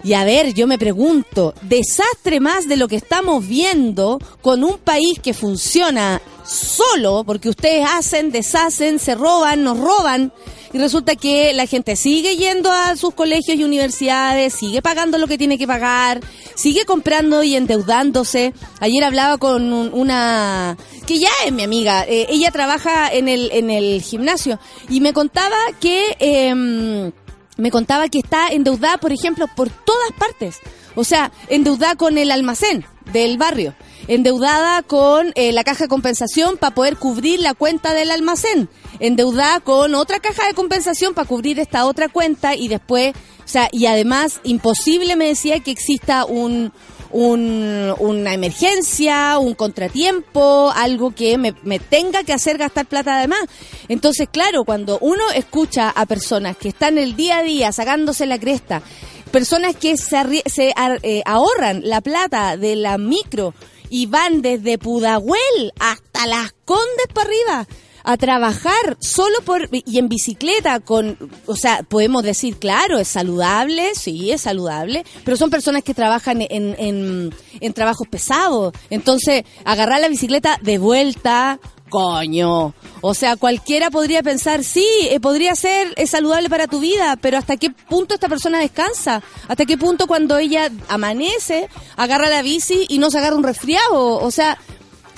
Y 0.05 0.13
a 0.13 0.25
ver, 0.25 0.55
yo 0.55 0.67
me 0.69 0.79
pregunto, 0.79 1.55
desastre 1.63 2.39
más 2.39 2.69
de 2.69 2.77
lo 2.77 2.87
que 2.87 2.95
estamos 2.97 3.47
viendo 3.47 4.21
con 4.43 4.63
un 4.63 4.79
país 4.79 5.19
que 5.21 5.35
funciona 5.35 6.23
solo, 6.47 7.25
porque 7.27 7.49
ustedes 7.49 7.85
hacen, 7.91 8.31
deshacen, 8.31 8.99
se 9.01 9.15
roban, 9.17 9.65
nos 9.65 9.77
roban, 9.79 10.33
y 10.73 10.79
resulta 10.79 11.17
que 11.17 11.53
la 11.55 11.67
gente 11.67 11.97
sigue 11.97 12.37
yendo 12.37 12.71
a 12.71 12.97
sus 12.97 13.15
colegios 13.15 13.59
y 13.59 13.65
universidades, 13.65 14.53
sigue 14.55 14.83
pagando 14.83 15.19
lo 15.19 15.27
que 15.27 15.39
tiene 15.39 15.57
que 15.59 15.67
pagar, 15.67 16.21
sigue 16.55 16.85
comprando 16.85 17.43
y 17.43 17.57
endeudándose. 17.57 18.53
Ayer 18.81 19.03
hablaba 19.05 19.39
con 19.39 19.73
un- 19.73 19.91
una 19.95 20.77
que 21.07 21.19
ya 21.19 21.31
es 21.47 21.53
mi 21.53 21.63
amiga, 21.63 22.05
eh, 22.07 22.27
ella 22.29 22.51
trabaja 22.51 23.09
en 23.13 23.29
el 23.29 23.51
en 23.53 23.71
el 23.71 24.03
gimnasio 24.03 24.59
y 24.91 25.01
me 25.01 25.13
contaba 25.13 25.57
que 25.81 26.17
em, 26.19 27.13
me 27.57 27.71
contaba 27.71 28.09
que 28.09 28.19
está 28.19 28.49
endeudada, 28.49 28.99
por 28.99 29.13
ejemplo, 29.13 29.47
por 29.57 29.69
todas 29.71 30.13
partes. 30.19 30.57
O 30.95 31.05
sea, 31.05 31.33
endeudada 31.49 31.97
con 31.97 32.19
el 32.19 32.31
almacén 32.31 32.85
del 33.13 33.39
barrio, 33.39 33.75
endeudada 34.09 34.83
con 34.83 35.33
eh, 35.37 35.53
la 35.53 35.63
caja 35.65 35.85
de 35.85 35.89
compensación 35.89 36.57
para 36.57 36.75
poder 36.75 36.97
cubrir 36.97 37.41
la 37.41 37.55
cuenta 37.55 37.93
del 37.93 38.11
almacén, 38.11 38.69
endeudada 38.99 39.61
con 39.61 39.95
otra 39.95 40.19
caja 40.19 40.47
de 40.47 40.55
compensación 40.55 41.15
para 41.15 41.29
cubrir 41.29 41.61
esta 41.61 41.87
otra 41.87 42.09
cuenta 42.09 42.57
y 42.57 42.69
después, 42.69 43.15
o 43.15 43.49
sea, 43.49 43.69
y 43.71 43.87
además 43.87 44.41
imposible 44.45 45.15
me 45.15 45.29
decía 45.29 45.61
que 45.61 45.71
exista 45.71 46.25
un 46.25 46.73
un- 47.11 47.95
una 48.01 48.35
emergencia, 48.35 49.39
un 49.39 49.55
contratiempo, 49.55 50.71
algo 50.77 51.15
que 51.15 51.39
me, 51.39 51.53
tenga 51.79 52.23
que 52.23 52.35
hacer 52.35 52.59
gastar 52.59 52.85
plata 52.85 53.17
además. 53.17 53.41
Entonces, 53.89 54.29
claro, 54.31 54.65
cuando 54.65 54.99
uno 55.01 55.23
escucha 55.35 55.89
a 55.89 56.05
personas 56.05 56.59
que 56.59 56.69
están 56.69 56.99
el 56.99 57.17
día 57.17 57.39
a 57.39 57.43
día 57.43 57.73
sacándose 57.73 58.27
la 58.27 58.39
cresta, 58.39 58.83
personas 59.31 59.75
que 59.75 59.97
se, 59.97 60.43
se 60.45 60.75
eh, 61.03 61.23
ahorran 61.25 61.81
la 61.85 62.03
plata 62.03 62.59
de 62.59 62.77
la 62.77 62.99
micro 62.99 63.55
y 63.91 64.07
van 64.07 64.43
desde 64.43 64.79
Pudahuel 64.79 65.73
hasta 65.79 66.27
Las 66.27 66.53
Condes 66.65 67.07
para 67.13 67.29
arriba 67.29 67.69
a 68.05 68.17
trabajar 68.17 68.97
solo 69.01 69.37
por 69.45 69.69
y 69.71 69.99
en 69.99 70.09
bicicleta 70.09 70.81
con 70.81 71.19
o 71.45 71.57
sea 71.57 71.83
podemos 71.83 72.23
decir 72.23 72.57
claro 72.57 72.99
es 72.99 73.09
saludable 73.09 73.95
sí 73.95 74.31
es 74.31 74.41
saludable 74.41 75.05
pero 75.27 75.37
son 75.37 75.51
personas 75.51 75.83
que 75.85 75.93
trabajan 75.93 76.41
en, 76.41 76.75
en, 76.79 77.35
en 77.61 77.73
trabajos 77.75 78.09
pesados. 78.09 78.73
Entonces 78.89 79.45
agarrar 79.65 80.01
la 80.01 80.09
bicicleta 80.09 80.59
de 80.63 80.79
vuelta 80.79 81.61
Coño. 81.89 82.75
O 83.01 83.15
sea, 83.15 83.37
cualquiera 83.37 83.91
podría 83.91 84.23
pensar, 84.23 84.65
sí, 84.65 84.87
eh, 85.11 85.21
podría 85.21 85.55
ser 85.55 85.93
es 85.97 86.11
saludable 86.11 86.51
para 86.51 86.67
tu 86.67 86.81
vida, 86.81 87.17
pero 87.21 87.39
¿hasta 87.39 87.57
qué 87.57 87.71
punto 87.71 88.15
esta 88.15 88.29
persona 88.29 88.59
descansa? 88.59 89.23
¿Hasta 89.47 89.65
qué 89.65 89.79
punto 89.79 90.07
cuando 90.07 90.37
ella 90.39 90.71
amanece, 90.89 91.69
agarra 91.97 92.29
la 92.29 92.43
bici 92.43 92.87
y 92.89 92.99
no 92.99 93.11
se 93.11 93.19
agarra 93.19 93.37
un 93.37 93.45
resfriado? 93.45 94.19
O 94.19 94.31
sea, 94.31 94.59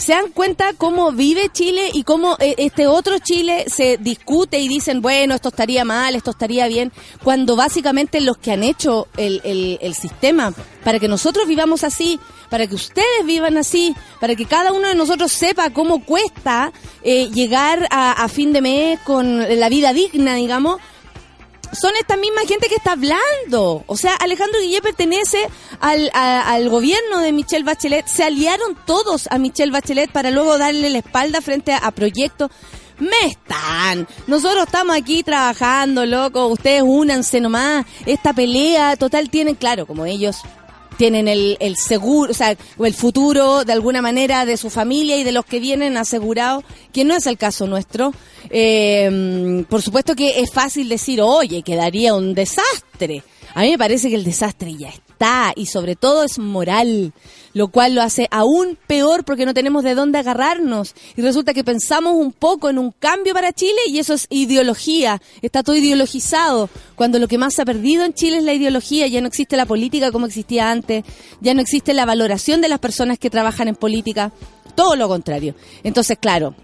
se 0.00 0.12
dan 0.12 0.30
cuenta 0.30 0.72
cómo 0.76 1.12
vive 1.12 1.50
Chile 1.52 1.90
y 1.92 2.04
cómo 2.04 2.36
eh, 2.40 2.54
este 2.58 2.86
otro 2.86 3.18
Chile 3.18 3.66
se 3.68 3.98
discute 3.98 4.58
y 4.58 4.68
dicen, 4.68 5.02
bueno, 5.02 5.34
esto 5.34 5.48
estaría 5.50 5.84
mal, 5.84 6.14
esto 6.14 6.30
estaría 6.30 6.66
bien, 6.68 6.92
cuando 7.22 7.56
básicamente 7.56 8.20
los 8.20 8.38
que 8.38 8.52
han 8.52 8.62
hecho 8.62 9.08
el, 9.16 9.40
el, 9.44 9.78
el 9.80 9.94
sistema 9.94 10.52
para 10.84 10.98
que 10.98 11.08
nosotros 11.08 11.46
vivamos 11.46 11.84
así, 11.84 12.18
para 12.48 12.66
que 12.66 12.74
ustedes 12.74 13.24
vivan 13.24 13.56
así, 13.58 13.94
para 14.20 14.34
que 14.34 14.46
cada 14.46 14.72
uno 14.72 14.88
de 14.88 14.94
nosotros 14.94 15.30
sepa 15.32 15.70
cómo 15.70 16.04
cuesta 16.04 16.72
eh, 17.02 17.28
llegar 17.30 17.86
a, 17.90 18.12
a 18.12 18.28
fin 18.28 18.52
de 18.52 18.62
mes 18.62 18.98
con 19.00 19.38
la 19.58 19.68
vida 19.68 19.92
digna, 19.92 20.34
digamos, 20.34 20.80
son 21.72 21.92
esta 21.98 22.16
misma 22.16 22.42
gente 22.46 22.68
que 22.68 22.76
está 22.76 22.92
hablando. 22.92 23.84
O 23.86 23.96
sea, 23.96 24.14
Alejandro 24.16 24.60
Guillé 24.60 24.80
pertenece 24.82 25.46
al, 25.80 26.10
al 26.12 26.68
gobierno 26.68 27.20
de 27.20 27.32
Michelle 27.32 27.64
Bachelet. 27.64 28.06
Se 28.06 28.24
aliaron 28.24 28.76
todos 28.86 29.28
a 29.30 29.38
Michelle 29.38 29.72
Bachelet 29.72 30.10
para 30.10 30.30
luego 30.30 30.58
darle 30.58 30.90
la 30.90 30.98
espalda 30.98 31.40
frente 31.40 31.72
a, 31.72 31.78
a 31.78 31.90
proyectos. 31.90 32.50
Me 32.98 33.28
están. 33.28 34.06
Nosotros 34.26 34.64
estamos 34.66 34.94
aquí 34.94 35.22
trabajando, 35.22 36.04
loco. 36.04 36.48
Ustedes 36.48 36.82
únanse 36.84 37.40
nomás. 37.40 37.86
Esta 38.04 38.34
pelea 38.34 38.96
total 38.96 39.30
tienen, 39.30 39.54
claro, 39.54 39.86
como 39.86 40.04
ellos 40.04 40.36
tienen 41.00 41.28
el, 41.28 41.56
el 41.60 41.76
seguro, 41.78 42.30
o 42.30 42.34
sea, 42.34 42.54
el 42.78 42.92
futuro 42.92 43.64
de 43.64 43.72
alguna 43.72 44.02
manera 44.02 44.44
de 44.44 44.58
su 44.58 44.68
familia 44.68 45.16
y 45.16 45.24
de 45.24 45.32
los 45.32 45.46
que 45.46 45.58
vienen 45.58 45.96
asegurado, 45.96 46.62
que 46.92 47.04
no 47.04 47.16
es 47.16 47.26
el 47.26 47.38
caso 47.38 47.66
nuestro. 47.66 48.12
Eh, 48.50 49.64
por 49.70 49.80
supuesto 49.80 50.14
que 50.14 50.40
es 50.40 50.52
fácil 50.52 50.90
decir, 50.90 51.22
oye, 51.22 51.62
quedaría 51.62 52.14
un 52.14 52.34
desastre. 52.34 53.22
A 53.54 53.62
mí 53.62 53.70
me 53.70 53.78
parece 53.78 54.10
que 54.10 54.16
el 54.16 54.24
desastre 54.24 54.76
ya 54.76 54.90
está 54.90 55.09
y 55.54 55.66
sobre 55.66 55.96
todo 55.96 56.24
es 56.24 56.38
moral, 56.38 57.12
lo 57.52 57.68
cual 57.68 57.94
lo 57.94 58.02
hace 58.02 58.26
aún 58.30 58.78
peor 58.86 59.24
porque 59.24 59.44
no 59.44 59.52
tenemos 59.52 59.84
de 59.84 59.94
dónde 59.94 60.18
agarrarnos. 60.18 60.94
Y 61.14 61.22
resulta 61.22 61.52
que 61.52 61.62
pensamos 61.62 62.14
un 62.14 62.32
poco 62.32 62.70
en 62.70 62.78
un 62.78 62.90
cambio 62.92 63.34
para 63.34 63.52
Chile 63.52 63.78
y 63.88 63.98
eso 63.98 64.14
es 64.14 64.26
ideología, 64.30 65.20
está 65.42 65.62
todo 65.62 65.76
ideologizado, 65.76 66.70
cuando 66.94 67.18
lo 67.18 67.28
que 67.28 67.38
más 67.38 67.54
se 67.54 67.62
ha 67.62 67.66
perdido 67.66 68.04
en 68.04 68.14
Chile 68.14 68.38
es 68.38 68.44
la 68.44 68.54
ideología, 68.54 69.06
ya 69.08 69.20
no 69.20 69.26
existe 69.26 69.56
la 69.56 69.66
política 69.66 70.10
como 70.10 70.26
existía 70.26 70.70
antes, 70.70 71.04
ya 71.40 71.52
no 71.52 71.60
existe 71.60 71.92
la 71.92 72.06
valoración 72.06 72.62
de 72.62 72.68
las 72.68 72.78
personas 72.78 73.18
que 73.18 73.28
trabajan 73.28 73.68
en 73.68 73.76
política, 73.76 74.32
todo 74.74 74.96
lo 74.96 75.08
contrario. 75.08 75.54
Entonces, 75.82 76.16
claro, 76.18 76.54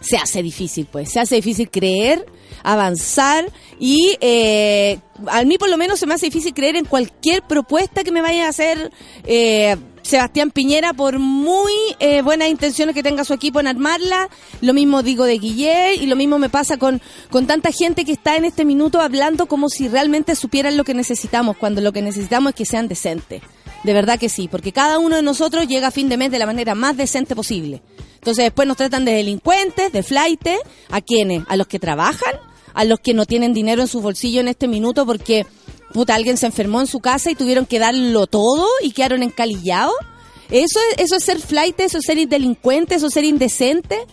se 0.00 0.16
hace 0.16 0.42
difícil, 0.42 0.86
pues, 0.90 1.12
se 1.12 1.20
hace 1.20 1.36
difícil 1.36 1.70
creer, 1.70 2.26
avanzar 2.62 3.50
y 3.78 4.16
eh, 4.20 4.98
a 5.26 5.44
mí 5.44 5.58
por 5.58 5.70
lo 5.70 5.76
menos 5.76 5.98
se 5.98 6.06
me 6.06 6.14
hace 6.14 6.26
difícil 6.26 6.54
creer 6.54 6.76
en 6.76 6.84
cualquier 6.84 7.42
propuesta 7.42 8.04
que 8.04 8.12
me 8.12 8.20
vaya 8.20 8.46
a 8.46 8.48
hacer 8.50 8.90
eh, 9.24 9.76
Sebastián 10.02 10.50
Piñera 10.50 10.92
por 10.92 11.18
muy 11.18 11.72
eh, 11.98 12.22
buenas 12.22 12.48
intenciones 12.48 12.94
que 12.94 13.02
tenga 13.02 13.24
su 13.24 13.34
equipo 13.34 13.60
en 13.60 13.66
armarla. 13.66 14.28
Lo 14.60 14.74
mismo 14.74 15.02
digo 15.02 15.24
de 15.24 15.38
Guillet 15.38 16.00
y 16.00 16.06
lo 16.06 16.16
mismo 16.16 16.38
me 16.38 16.48
pasa 16.48 16.78
con, 16.78 17.00
con 17.30 17.46
tanta 17.46 17.70
gente 17.70 18.04
que 18.04 18.12
está 18.12 18.36
en 18.36 18.44
este 18.44 18.64
minuto 18.64 19.00
hablando 19.00 19.46
como 19.46 19.68
si 19.68 19.88
realmente 19.88 20.34
supieran 20.34 20.76
lo 20.76 20.84
que 20.84 20.94
necesitamos, 20.94 21.56
cuando 21.56 21.80
lo 21.80 21.92
que 21.92 22.02
necesitamos 22.02 22.50
es 22.50 22.56
que 22.56 22.64
sean 22.64 22.88
decentes. 22.88 23.42
De 23.84 23.92
verdad 23.94 24.18
que 24.18 24.28
sí, 24.28 24.48
porque 24.48 24.72
cada 24.72 24.98
uno 24.98 25.16
de 25.16 25.22
nosotros 25.22 25.66
llega 25.66 25.88
a 25.88 25.90
fin 25.90 26.08
de 26.08 26.16
mes 26.16 26.30
de 26.30 26.38
la 26.38 26.46
manera 26.46 26.74
más 26.74 26.96
decente 26.96 27.34
posible. 27.34 27.82
Entonces 28.14 28.44
después 28.44 28.68
nos 28.68 28.76
tratan 28.76 29.04
de 29.06 29.12
delincuentes, 29.12 29.92
de 29.92 30.02
flightes, 30.02 30.58
¿a 30.90 31.00
quiénes? 31.00 31.42
¿A 31.48 31.56
los 31.56 31.66
que 31.66 31.78
trabajan? 31.78 32.34
¿A 32.74 32.84
los 32.84 33.00
que 33.00 33.14
no 33.14 33.24
tienen 33.24 33.54
dinero 33.54 33.80
en 33.80 33.88
su 33.88 34.02
bolsillo 34.02 34.40
en 34.40 34.48
este 34.48 34.68
minuto 34.68 35.06
porque 35.06 35.46
puta 35.94 36.14
alguien 36.14 36.36
se 36.36 36.46
enfermó 36.46 36.80
en 36.80 36.86
su 36.86 37.00
casa 37.00 37.30
y 37.30 37.34
tuvieron 37.34 37.64
que 37.64 37.78
darlo 37.78 38.26
todo 38.26 38.66
y 38.82 38.90
quedaron 38.90 39.22
encalillados? 39.22 39.94
¿Eso 40.50 40.78
es, 40.90 41.04
eso 41.04 41.16
es 41.16 41.24
ser 41.24 41.38
flight, 41.38 41.80
eso 41.80 41.98
es 41.98 42.04
ser 42.04 42.28
delincuente, 42.28 42.96
eso 42.96 43.06
es 43.06 43.14
ser 43.14 43.24
indecente? 43.24 44.04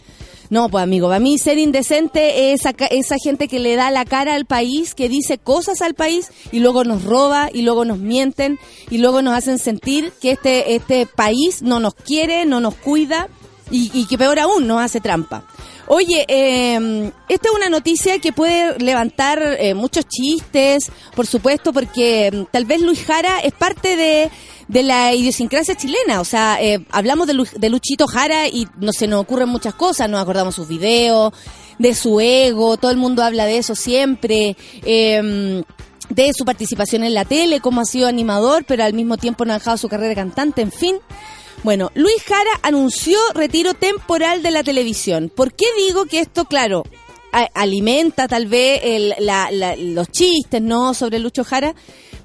No, 0.49 0.69
pues 0.69 0.81
amigo, 0.83 1.07
para 1.10 1.19
mí 1.19 1.38
ser 1.38 1.57
indecente 1.57 2.51
es 2.53 2.62
esa, 2.62 2.71
ca- 2.73 2.86
esa 2.88 3.17
gente 3.21 3.47
que 3.49 3.60
le 3.60 3.75
da 3.75 3.91
la 3.91 4.05
cara 4.05 4.33
al 4.36 4.45
país, 4.45 4.95
que 4.95 5.10
dice 5.10 5.38
cosas 5.38 5.81
al 5.81 5.93
país 5.93 6.31
y 6.53 6.60
luego 6.60 6.86
nos 6.86 7.03
roba 7.03 7.49
y 7.53 7.63
luego 7.63 7.83
nos 7.83 7.97
mienten 7.97 8.57
y 8.89 8.99
luego 8.99 9.21
nos 9.21 9.33
hacen 9.33 9.60
sentir 9.60 10.13
que 10.21 10.31
este, 10.31 10.75
este 10.75 11.05
país 11.05 11.62
no 11.62 11.79
nos 11.81 11.95
quiere, 11.95 12.45
no 12.45 12.62
nos 12.62 12.75
cuida 12.75 13.27
y, 13.71 13.91
y 13.93 14.05
que 14.07 14.17
peor 14.17 14.39
aún 14.39 14.67
nos 14.67 14.81
hace 14.81 15.01
trampa. 15.01 15.43
Oye, 15.89 16.25
eh, 16.27 17.12
esta 17.29 17.49
es 17.49 17.55
una 17.55 17.69
noticia 17.69 18.19
que 18.19 18.33
puede 18.33 18.77
levantar 18.79 19.41
eh, 19.60 19.73
muchos 19.73 20.05
chistes, 20.07 20.91
por 21.15 21.25
supuesto, 21.27 21.71
porque 21.73 22.29
mm, 22.33 22.51
tal 22.51 22.65
vez 22.65 22.81
Luis 22.81 23.03
Jara 23.05 23.39
es 23.39 23.53
parte 23.53 23.95
de, 23.95 24.29
de 24.67 24.84
la 24.84 25.13
idiosincrasia 25.13 25.75
chilena. 25.75 26.19
O 26.21 26.25
sea, 26.25 26.58
eh, 26.62 26.86
hablamos 26.91 27.27
de, 27.27 27.34
Lu- 27.34 27.47
de 27.58 27.69
Luchito 27.69 28.08
Jara 28.08 28.47
y 28.47 28.67
no 28.80 28.91
se 28.91 29.08
nos 29.08 29.21
ocurren 29.21 29.49
muchas 29.49 29.73
cosas, 29.75 30.10
nos 30.10 30.21
acordamos 30.21 30.56
sus 30.56 30.67
videos, 30.67 31.34
de 31.80 31.93
su 31.93 32.19
ego, 32.19 32.77
todo 32.77 32.91
el 32.91 32.97
mundo 32.97 33.23
habla 33.23 33.45
de 33.45 33.58
eso 33.58 33.75
siempre. 33.75 34.56
Eh, 34.84 35.63
de 36.10 36.32
su 36.34 36.45
participación 36.45 37.03
en 37.03 37.13
la 37.13 37.25
tele, 37.25 37.60
cómo 37.60 37.82
ha 37.82 37.86
sido 37.86 38.08
animador, 38.08 38.63
pero 38.65 38.86
al 38.86 38.93
mismo 38.93 39.17
tiempo 39.17 39.43
no 39.43 39.51
ha 39.51 39.58
dejado 39.60 39.75
su 39.75 39.89
carrera 39.89 40.08
de 40.10 40.15
cantante, 40.15 40.62
en 40.62 40.71
fin. 40.71 40.95
Bueno, 41.63 41.91
Luis 41.95 42.23
Jara 42.25 42.49
anunció 42.63 43.19
retiro 43.34 43.73
temporal 43.73 44.41
de 44.41 44.51
la 44.51 44.63
televisión. 44.63 45.30
¿Por 45.36 45.51
qué 45.53 45.65
digo 45.86 46.06
que 46.06 46.21
esto, 46.21 46.45
claro, 46.45 46.84
alimenta 47.53 48.27
tal 48.27 48.47
vez 48.47 48.80
el- 48.84 49.15
la- 49.19 49.49
la- 49.51 49.75
los 49.75 50.10
chistes, 50.10 50.62
¿no? 50.62 50.93
Sobre 50.93 51.19
Lucho 51.19 51.43
Jara. 51.43 51.75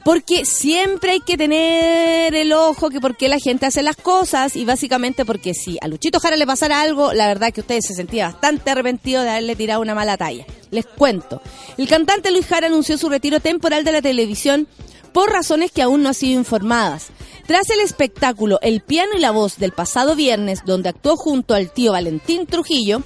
Porque 0.04 0.44
siempre 0.44 1.12
hay 1.12 1.20
que 1.20 1.36
tener 1.36 2.34
el 2.34 2.52
ojo 2.52 2.90
que 2.90 3.00
por 3.00 3.16
qué 3.16 3.28
la 3.28 3.38
gente 3.38 3.66
hace 3.66 3.82
las 3.82 3.96
cosas 3.96 4.56
y 4.56 4.64
básicamente 4.64 5.24
porque 5.24 5.54
si 5.54 5.78
a 5.80 5.86
Luchito 5.86 6.18
Jara 6.18 6.36
le 6.36 6.46
pasara 6.46 6.80
algo, 6.80 7.12
la 7.12 7.28
verdad 7.28 7.52
que 7.52 7.60
ustedes 7.60 7.86
se 7.86 7.94
sentía 7.94 8.26
bastante 8.26 8.70
arrepentido 8.70 9.22
de 9.22 9.30
haberle 9.30 9.54
tirado 9.54 9.80
una 9.80 9.94
mala 9.94 10.16
talla. 10.16 10.44
Les 10.70 10.86
cuento. 10.86 11.40
El 11.78 11.88
cantante 11.88 12.32
Luis 12.32 12.46
Jara 12.46 12.66
anunció 12.66 12.98
su 12.98 13.08
retiro 13.08 13.38
temporal 13.38 13.84
de 13.84 13.92
la 13.92 14.02
televisión 14.02 14.66
por 15.12 15.30
razones 15.30 15.70
que 15.70 15.82
aún 15.82 16.02
no 16.02 16.08
han 16.08 16.14
sido 16.14 16.38
informadas. 16.38 17.08
Tras 17.46 17.70
el 17.70 17.80
espectáculo 17.80 18.58
El 18.62 18.80
piano 18.80 19.12
y 19.16 19.20
la 19.20 19.30
voz 19.30 19.58
del 19.58 19.72
pasado 19.72 20.16
viernes, 20.16 20.60
donde 20.64 20.88
actuó 20.88 21.16
junto 21.16 21.54
al 21.54 21.70
tío 21.70 21.92
Valentín 21.92 22.46
Trujillo, 22.46 23.02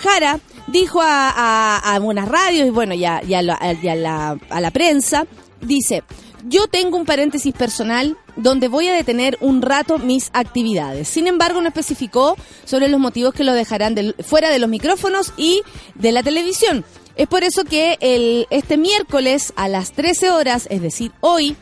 Jara 0.00 0.40
dijo 0.66 1.00
a, 1.02 1.30
a, 1.30 1.94
a 1.94 2.00
unas 2.00 2.28
radios 2.28 2.66
y 2.66 2.70
bueno, 2.70 2.94
ya, 2.94 3.18
a 3.18 4.60
la 4.60 4.70
prensa, 4.72 5.26
dice, 5.60 6.02
yo 6.42 6.66
tengo 6.66 6.96
un 6.96 7.04
paréntesis 7.04 7.54
personal 7.54 8.16
donde 8.36 8.68
voy 8.68 8.88
a 8.88 8.94
detener 8.94 9.36
un 9.40 9.62
rato 9.62 9.98
mis 9.98 10.30
actividades. 10.32 11.08
Sin 11.08 11.26
embargo, 11.26 11.60
no 11.60 11.68
especificó 11.68 12.36
sobre 12.64 12.88
los 12.88 13.00
motivos 13.00 13.34
que 13.34 13.44
lo 13.44 13.52
dejarán 13.52 13.96
fuera 14.24 14.50
de 14.50 14.58
los 14.58 14.68
micrófonos 14.68 15.32
y 15.36 15.62
de 15.94 16.12
la 16.12 16.22
televisión. 16.22 16.84
Es 17.16 17.28
por 17.28 17.44
eso 17.44 17.64
que 17.64 17.98
el, 18.00 18.46
este 18.50 18.76
miércoles 18.76 19.52
a 19.56 19.68
las 19.68 19.92
13 19.92 20.30
horas, 20.30 20.66
es 20.70 20.80
decir, 20.80 21.12
hoy, 21.20 21.56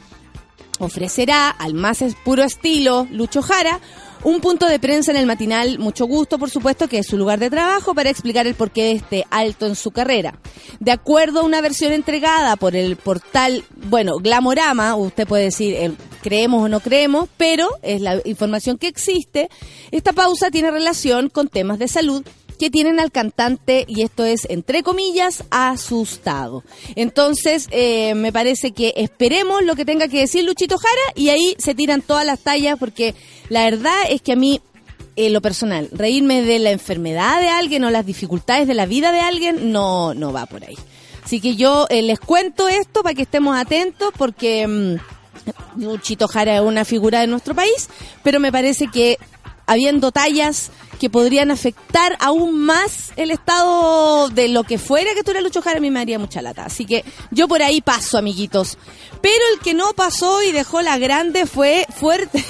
ofrecerá 0.79 1.51
al 1.51 1.75
más 1.75 2.03
puro 2.25 2.43
estilo 2.43 3.07
Lucho 3.11 3.43
Jara 3.43 3.81
un 4.23 4.41
punto 4.41 4.67
de 4.67 4.79
prensa 4.79 5.11
en 5.11 5.17
el 5.17 5.27
matinal 5.27 5.79
Mucho 5.79 6.07
Gusto, 6.07 6.39
por 6.39 6.51
supuesto, 6.51 6.89
que 6.89 6.99
es 6.99 7.07
su 7.07 7.17
lugar 7.17 7.39
de 7.39 7.51
trabajo, 7.51 7.95
para 7.95 8.11
explicar 8.11 8.47
el 8.47 8.55
porqué 8.55 8.85
de 8.85 8.93
este 8.93 9.27
alto 9.31 9.67
en 9.67 9.75
su 9.75 9.91
carrera. 9.91 10.39
De 10.79 10.93
acuerdo 10.93 11.41
a 11.41 11.45
una 11.45 11.61
versión 11.61 11.93
entregada 11.93 12.57
por 12.57 12.77
el 12.77 12.97
portal, 12.97 13.65
bueno, 13.75 14.19
Glamorama, 14.19 14.95
usted 14.97 15.27
puede 15.27 15.45
decir, 15.45 15.75
eh, 15.75 15.93
creemos 16.23 16.63
o 16.63 16.69
no 16.69 16.81
creemos, 16.81 17.29
pero 17.37 17.69
es 17.83 18.01
la 18.01 18.21
información 18.25 18.77
que 18.79 18.89
existe, 18.89 19.49
esta 19.91 20.13
pausa 20.13 20.51
tiene 20.51 20.71
relación 20.71 21.29
con 21.31 21.49
temas 21.49 21.79
de 21.79 21.89
salud 21.89 22.25
que 22.61 22.71
tienen 22.71 23.01
al 23.01 23.11
cantante, 23.11 23.87
y 23.89 24.03
esto 24.03 24.23
es 24.27 24.47
entre 24.51 24.83
comillas, 24.83 25.45
asustado. 25.51 26.63
Entonces, 26.95 27.69
eh, 27.71 28.15
me 28.15 28.35
parece 28.35 28.73
que 28.73 28.93
esperemos 28.97 29.63
lo 29.63 29.75
que 29.77 29.87
tenga 29.87 30.09
que 30.09 30.21
decir 30.21 30.45
Luchito 30.45 30.77
Jara 30.77 31.15
y 31.15 31.31
ahí 31.31 31.57
se 31.59 31.75
tiran 31.75 32.03
todas 32.03 32.27
las 32.27 32.41
tallas 32.41 32.79
porque 32.79 33.15
la 33.49 33.65
verdad 33.65 33.97
es 34.11 34.21
que 34.21 34.33
a 34.33 34.37
mí, 34.37 34.61
en 35.17 35.33
lo 35.33 35.41
personal, 35.41 35.89
reírme 35.91 36.43
de 36.43 36.59
la 36.59 36.71
enfermedad 36.71 37.41
de 37.41 37.49
alguien 37.49 37.83
o 37.85 37.91
las 37.91 38.05
dificultades 38.05 38.69
de 38.69 38.75
la 38.75 38.85
vida 38.85 39.11
de 39.11 39.21
alguien 39.21 39.73
no, 39.73 40.13
no 40.13 40.31
va 40.31 40.45
por 40.45 40.63
ahí. 40.63 40.77
Así 41.25 41.41
que 41.41 41.57
yo 41.57 41.87
eh, 41.89 42.03
les 42.03 42.21
cuento 42.21 42.69
esto 42.69 43.03
para 43.03 43.15
que 43.15 43.23
estemos 43.23 43.57
atentos 43.57 44.13
porque 44.19 44.67
mm, 44.67 45.81
Luchito 45.83 46.29
Jara 46.29 46.57
es 46.57 46.61
una 46.61 46.85
figura 46.85 47.21
de 47.21 47.27
nuestro 47.27 47.55
país, 47.55 47.89
pero 48.23 48.39
me 48.39 48.53
parece 48.53 48.89
que 48.89 49.17
habiendo 49.71 50.11
tallas 50.11 50.73
que 50.99 51.09
podrían 51.09 51.53
afectar 51.53 52.17
aún 52.19 52.59
más 52.59 53.13
el 53.15 53.31
estado 53.31 54.29
de 54.29 54.49
lo 54.49 54.65
que 54.65 54.79
fuera 54.79 55.15
que 55.15 55.23
tuviera 55.23 55.41
Lucho 55.41 55.63
Jara, 55.63 55.79
a 55.79 55.81
mí 55.81 55.93
me 55.93 56.01
haría 56.01 56.19
mucha 56.19 56.43
lata. 56.43 56.65
Así 56.65 56.87
que 56.87 57.05
yo 57.31 57.47
por 57.47 57.63
ahí 57.63 57.81
paso, 57.81 58.19
amiguitos. 58.19 58.79
Pero 59.23 59.43
el 59.55 59.61
que 59.61 59.73
no 59.73 59.93
pasó 59.93 60.43
y 60.43 60.51
dejó 60.51 60.83
la 60.83 60.99
grande 60.99 61.47
fue 61.47 61.87
fuerte. 61.97 62.45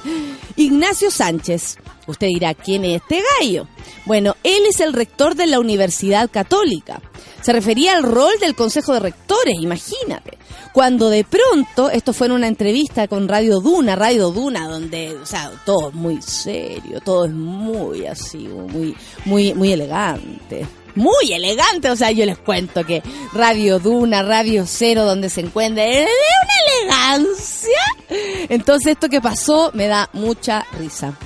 Ignacio 0.56 1.12
Sánchez. 1.12 1.78
Usted 2.06 2.28
dirá, 2.28 2.54
¿quién 2.54 2.84
es 2.84 3.02
este 3.02 3.22
gallo? 3.40 3.66
Bueno, 4.04 4.36
él 4.42 4.62
es 4.68 4.80
el 4.80 4.92
rector 4.92 5.34
de 5.34 5.46
la 5.46 5.58
Universidad 5.58 6.30
Católica. 6.30 7.00
Se 7.42 7.52
refería 7.52 7.96
al 7.96 8.02
rol 8.02 8.32
del 8.40 8.54
Consejo 8.54 8.94
de 8.94 9.00
Rectores, 9.00 9.56
imagínate. 9.60 10.38
Cuando 10.72 11.08
de 11.08 11.24
pronto, 11.24 11.90
esto 11.90 12.12
fue 12.12 12.26
en 12.26 12.34
una 12.34 12.48
entrevista 12.48 13.08
con 13.08 13.28
Radio 13.28 13.60
Duna, 13.60 13.96
Radio 13.96 14.30
Duna, 14.30 14.68
donde, 14.68 15.16
o 15.16 15.24
sea, 15.24 15.50
todo 15.64 15.88
es 15.88 15.94
muy 15.94 16.20
serio, 16.20 17.00
todo 17.00 17.24
es 17.24 17.32
muy 17.32 18.06
así, 18.06 18.46
muy, 18.48 18.94
muy, 19.24 19.54
muy 19.54 19.72
elegante. 19.72 20.66
Muy 20.94 21.32
elegante, 21.32 21.90
o 21.90 21.96
sea, 21.96 22.10
yo 22.10 22.24
les 22.24 22.38
cuento 22.38 22.84
que 22.84 23.02
Radio 23.32 23.78
Duna, 23.78 24.22
Radio 24.22 24.64
Cero, 24.66 25.04
donde 25.04 25.30
se 25.30 25.42
encuentra, 25.42 25.84
de 25.84 26.06
una 26.06 26.92
elegancia. 26.94 27.78
Entonces, 28.48 28.92
esto 28.92 29.08
que 29.08 29.20
pasó 29.20 29.70
me 29.74 29.88
da 29.88 30.08
mucha 30.12 30.64
risa. 30.78 31.16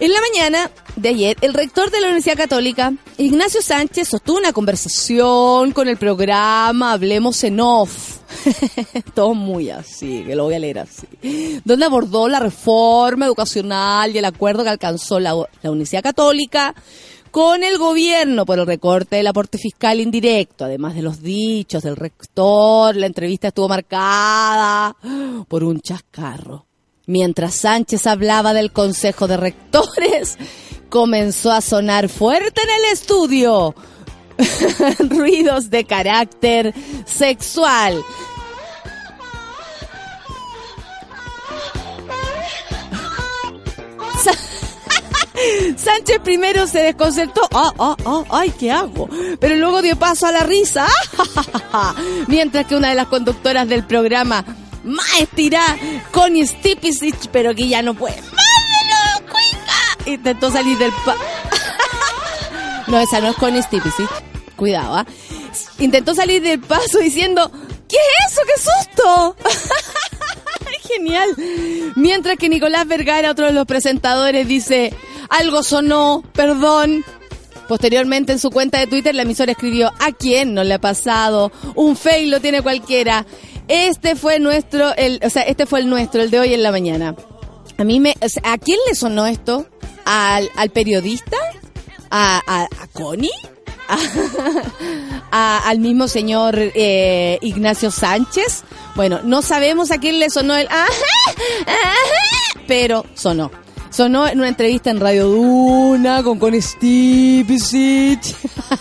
En 0.00 0.14
la 0.14 0.20
mañana 0.22 0.70
de 0.96 1.10
ayer, 1.10 1.36
el 1.42 1.52
rector 1.52 1.90
de 1.90 2.00
la 2.00 2.06
Universidad 2.06 2.38
Católica, 2.38 2.94
Ignacio 3.18 3.60
Sánchez, 3.60 4.08
sostuvo 4.08 4.38
una 4.38 4.54
conversación 4.54 5.72
con 5.72 5.88
el 5.88 5.98
programa 5.98 6.92
Hablemos 6.92 7.44
en 7.44 7.60
Off. 7.60 8.20
Todo 9.14 9.34
muy 9.34 9.68
así, 9.68 10.24
que 10.26 10.34
lo 10.34 10.44
voy 10.44 10.54
a 10.54 10.58
leer 10.58 10.78
así. 10.78 11.60
Donde 11.66 11.84
abordó 11.84 12.30
la 12.30 12.40
reforma 12.40 13.26
educacional 13.26 14.14
y 14.14 14.18
el 14.18 14.24
acuerdo 14.24 14.62
que 14.64 14.70
alcanzó 14.70 15.20
la, 15.20 15.34
la 15.60 15.70
Universidad 15.70 16.02
Católica 16.02 16.74
con 17.30 17.62
el 17.62 17.76
gobierno 17.76 18.46
por 18.46 18.58
el 18.58 18.66
recorte 18.66 19.16
del 19.16 19.26
aporte 19.26 19.58
fiscal 19.58 20.00
indirecto, 20.00 20.64
además 20.64 20.94
de 20.94 21.02
los 21.02 21.20
dichos 21.20 21.82
del 21.82 21.96
rector, 21.96 22.96
la 22.96 23.04
entrevista 23.04 23.48
estuvo 23.48 23.68
marcada 23.68 24.96
por 25.46 25.62
un 25.62 25.78
chascarro. 25.82 26.69
Mientras 27.10 27.56
Sánchez 27.56 28.06
hablaba 28.06 28.54
del 28.54 28.70
Consejo 28.70 29.26
de 29.26 29.36
Rectores, 29.36 30.38
comenzó 30.88 31.50
a 31.50 31.60
sonar 31.60 32.08
fuerte 32.08 32.62
en 32.62 32.70
el 32.70 32.84
estudio 32.92 33.74
ruidos 35.10 35.70
de 35.70 35.84
carácter 35.86 36.72
sexual. 37.06 37.98
Sánchez 45.76 46.20
primero 46.22 46.68
se 46.68 46.78
desconcertó. 46.78 47.40
Ah, 47.52 47.72
ah, 47.76 47.96
ah, 48.06 48.22
ay, 48.30 48.50
¿qué 48.50 48.70
hago? 48.70 49.08
Pero 49.40 49.56
luego 49.56 49.82
dio 49.82 49.96
paso 49.96 50.28
a 50.28 50.32
la 50.32 50.44
risa. 50.44 50.86
Mientras 52.28 52.66
que 52.66 52.76
una 52.76 52.90
de 52.90 52.94
las 52.94 53.08
conductoras 53.08 53.68
del 53.68 53.84
programa, 53.84 54.44
más 54.84 55.20
estirada, 55.20 55.76
Connie 56.10 56.46
Stipicic, 56.46 57.28
pero 57.30 57.54
que 57.54 57.68
ya 57.68 57.82
no 57.82 57.94
puede. 57.94 58.16
¡Mándelo, 58.16 59.30
cuica! 59.30 60.10
Intentó 60.10 60.50
salir 60.50 60.78
del 60.78 60.92
pa... 61.04 61.14
no, 62.86 62.98
esa 62.98 63.20
no 63.20 63.28
es 63.28 63.36
Connie 63.36 63.62
Stipicic. 63.62 64.10
Cuidado, 64.56 64.96
¿ah? 64.96 65.06
Intentó 65.78 66.14
salir 66.14 66.42
del 66.42 66.60
paso 66.60 66.98
diciendo, 66.98 67.50
¿qué 67.88 67.96
es 67.96 68.32
eso? 68.32 68.40
¡Qué 68.46 68.60
susto! 68.60 69.36
Genial. 70.88 71.30
Mientras 71.96 72.36
que 72.36 72.48
Nicolás 72.48 72.86
Vergara, 72.86 73.30
otro 73.30 73.46
de 73.46 73.52
los 73.52 73.66
presentadores, 73.66 74.46
dice, 74.46 74.92
algo 75.28 75.62
sonó, 75.62 76.22
perdón. 76.32 77.04
Posteriormente 77.68 78.32
en 78.32 78.40
su 78.40 78.50
cuenta 78.50 78.80
de 78.80 78.88
Twitter 78.88 79.14
la 79.14 79.22
emisora 79.22 79.52
escribió, 79.52 79.92
¿a 80.00 80.10
quién 80.10 80.54
no 80.54 80.64
le 80.64 80.74
ha 80.74 80.80
pasado? 80.80 81.52
Un 81.76 81.96
fail 81.96 82.30
lo 82.30 82.40
tiene 82.40 82.62
cualquiera. 82.62 83.24
Este 83.70 84.16
fue 84.16 84.38
nuestro, 84.40 84.94
el, 84.96 85.20
o 85.24 85.30
sea, 85.30 85.42
este 85.42 85.64
fue 85.64 85.78
el 85.80 85.88
nuestro, 85.88 86.20
el 86.22 86.30
de 86.30 86.40
hoy 86.40 86.52
en 86.54 86.62
la 86.62 86.72
mañana. 86.72 87.14
A 87.78 87.84
mí 87.84 88.00
me, 88.00 88.14
o 88.20 88.28
sea, 88.28 88.42
¿a 88.52 88.58
quién 88.58 88.78
le 88.88 88.94
sonó 88.94 89.26
esto? 89.26 89.66
¿Al, 90.04 90.50
periodista? 90.72 91.36
¿A, 92.10 92.40
a, 92.46 92.62
a 92.64 92.86
Connie? 92.92 93.30
A- 95.32 95.62
al 95.68 95.78
mismo 95.78 96.08
señor 96.08 96.54
eh, 96.58 97.38
Ignacio 97.42 97.90
Sánchez. 97.90 98.64
Bueno, 98.96 99.20
no 99.22 99.42
sabemos 99.42 99.90
a 99.92 99.98
quién 99.98 100.18
le 100.18 100.30
sonó 100.30 100.56
el 100.56 100.66
ajá, 100.68 100.86
ajá, 101.66 101.94
pero 102.66 103.04
sonó. 103.14 103.50
Sonó 103.90 104.26
en 104.26 104.38
una 104.38 104.48
entrevista 104.48 104.90
en 104.90 105.00
Radio 105.00 105.26
Duna 105.26 106.22
con 106.22 106.38
Connie 106.38 106.62
Stipicic. 106.62 108.36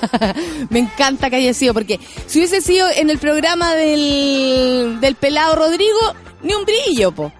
Me 0.69 0.79
encanta 0.79 1.29
que 1.29 1.37
haya 1.37 1.53
sido, 1.53 1.73
porque 1.73 1.99
si 2.27 2.39
hubiese 2.39 2.61
sido 2.61 2.87
en 2.95 3.09
el 3.09 3.17
programa 3.17 3.73
del, 3.73 4.99
del 5.01 5.15
pelado 5.15 5.55
Rodrigo, 5.55 5.99
ni 6.43 6.53
un 6.53 6.63
brillo, 6.63 7.11
po. 7.11 7.31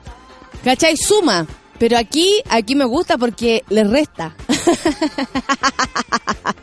¿Cachai? 0.64 0.98
Suma. 0.98 1.46
Pero 1.78 1.98
aquí, 1.98 2.42
aquí 2.50 2.76
me 2.76 2.86
gusta 2.86 3.18
porque 3.18 3.64
le 3.70 3.86
resta. 3.86 4.36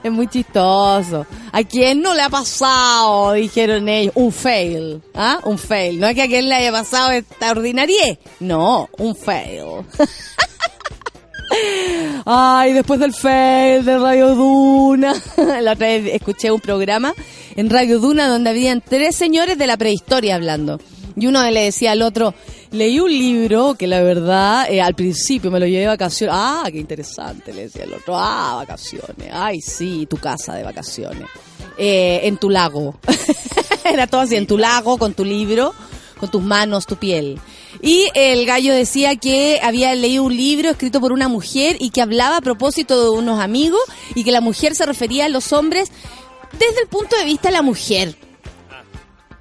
Es 0.02 0.10
muy 0.10 0.28
chistoso. 0.28 1.26
¿A 1.52 1.62
quién 1.64 2.00
no 2.00 2.14
le 2.14 2.22
ha 2.22 2.30
pasado? 2.30 3.32
Dijeron 3.32 3.88
ellos. 3.88 4.12
Un 4.16 4.32
fail. 4.32 5.02
¿Ah? 5.14 5.40
Un 5.44 5.58
fail. 5.58 6.00
No 6.00 6.06
es 6.06 6.14
que 6.14 6.22
a 6.22 6.26
quien 6.26 6.48
le 6.48 6.54
haya 6.54 6.72
pasado 6.72 7.10
esta 7.10 7.50
ordinarie. 7.50 8.18
No, 8.40 8.88
un 8.98 9.14
fail. 9.14 9.84
Ay, 12.24 12.72
después 12.72 13.00
del 13.00 13.12
fail 13.12 13.84
de 13.84 13.98
Radio 13.98 14.34
Duna. 14.34 15.14
La 15.60 15.72
otra 15.72 15.88
vez 15.88 16.14
escuché 16.14 16.50
un 16.50 16.60
programa 16.60 17.12
en 17.56 17.68
Radio 17.68 17.98
Duna 17.98 18.28
donde 18.28 18.50
habían 18.50 18.80
tres 18.80 19.16
señores 19.16 19.58
de 19.58 19.66
la 19.66 19.76
prehistoria 19.76 20.36
hablando. 20.36 20.80
Y 21.16 21.26
uno 21.26 21.42
le 21.50 21.64
decía 21.64 21.92
al 21.92 22.02
otro, 22.02 22.34
leí 22.72 23.00
un 23.00 23.10
libro 23.10 23.74
que 23.74 23.86
la 23.86 24.02
verdad, 24.02 24.70
eh, 24.70 24.80
al 24.80 24.94
principio 24.94 25.50
me 25.50 25.60
lo 25.60 25.66
llevé 25.66 25.80
de 25.80 25.86
vacaciones. 25.88 26.34
Ah, 26.36 26.68
qué 26.70 26.78
interesante, 26.78 27.52
le 27.52 27.62
decía 27.62 27.84
el 27.84 27.94
otro. 27.94 28.14
Ah, 28.16 28.54
vacaciones. 28.56 29.30
Ay, 29.32 29.60
sí, 29.60 30.06
tu 30.08 30.16
casa 30.16 30.54
de 30.54 30.62
vacaciones. 30.62 31.28
Eh, 31.78 32.20
en 32.24 32.36
tu 32.36 32.50
lago. 32.50 32.94
Era 33.84 34.06
todo 34.06 34.22
así, 34.22 34.36
en 34.36 34.46
tu 34.46 34.58
lago, 34.58 34.98
con 34.98 35.14
tu 35.14 35.24
libro, 35.24 35.74
con 36.18 36.30
tus 36.30 36.42
manos, 36.42 36.86
tu 36.86 36.96
piel. 36.96 37.40
Y 37.82 38.08
el 38.14 38.44
gallo 38.46 38.74
decía 38.74 39.16
que 39.16 39.60
había 39.62 39.94
leído 39.94 40.24
un 40.24 40.36
libro 40.36 40.70
escrito 40.70 41.00
por 41.00 41.12
una 41.12 41.28
mujer 41.28 41.76
y 41.80 41.90
que 41.90 42.02
hablaba 42.02 42.36
a 42.36 42.40
propósito 42.40 43.02
de 43.02 43.18
unos 43.18 43.40
amigos 43.40 43.80
y 44.14 44.24
que 44.24 44.32
la 44.32 44.40
mujer 44.40 44.74
se 44.74 44.86
refería 44.86 45.26
a 45.26 45.28
los 45.28 45.52
hombres 45.52 45.90
desde 46.52 46.82
el 46.82 46.88
punto 46.88 47.16
de 47.16 47.24
vista 47.24 47.48
de 47.48 47.54
la 47.54 47.62
mujer. 47.62 48.16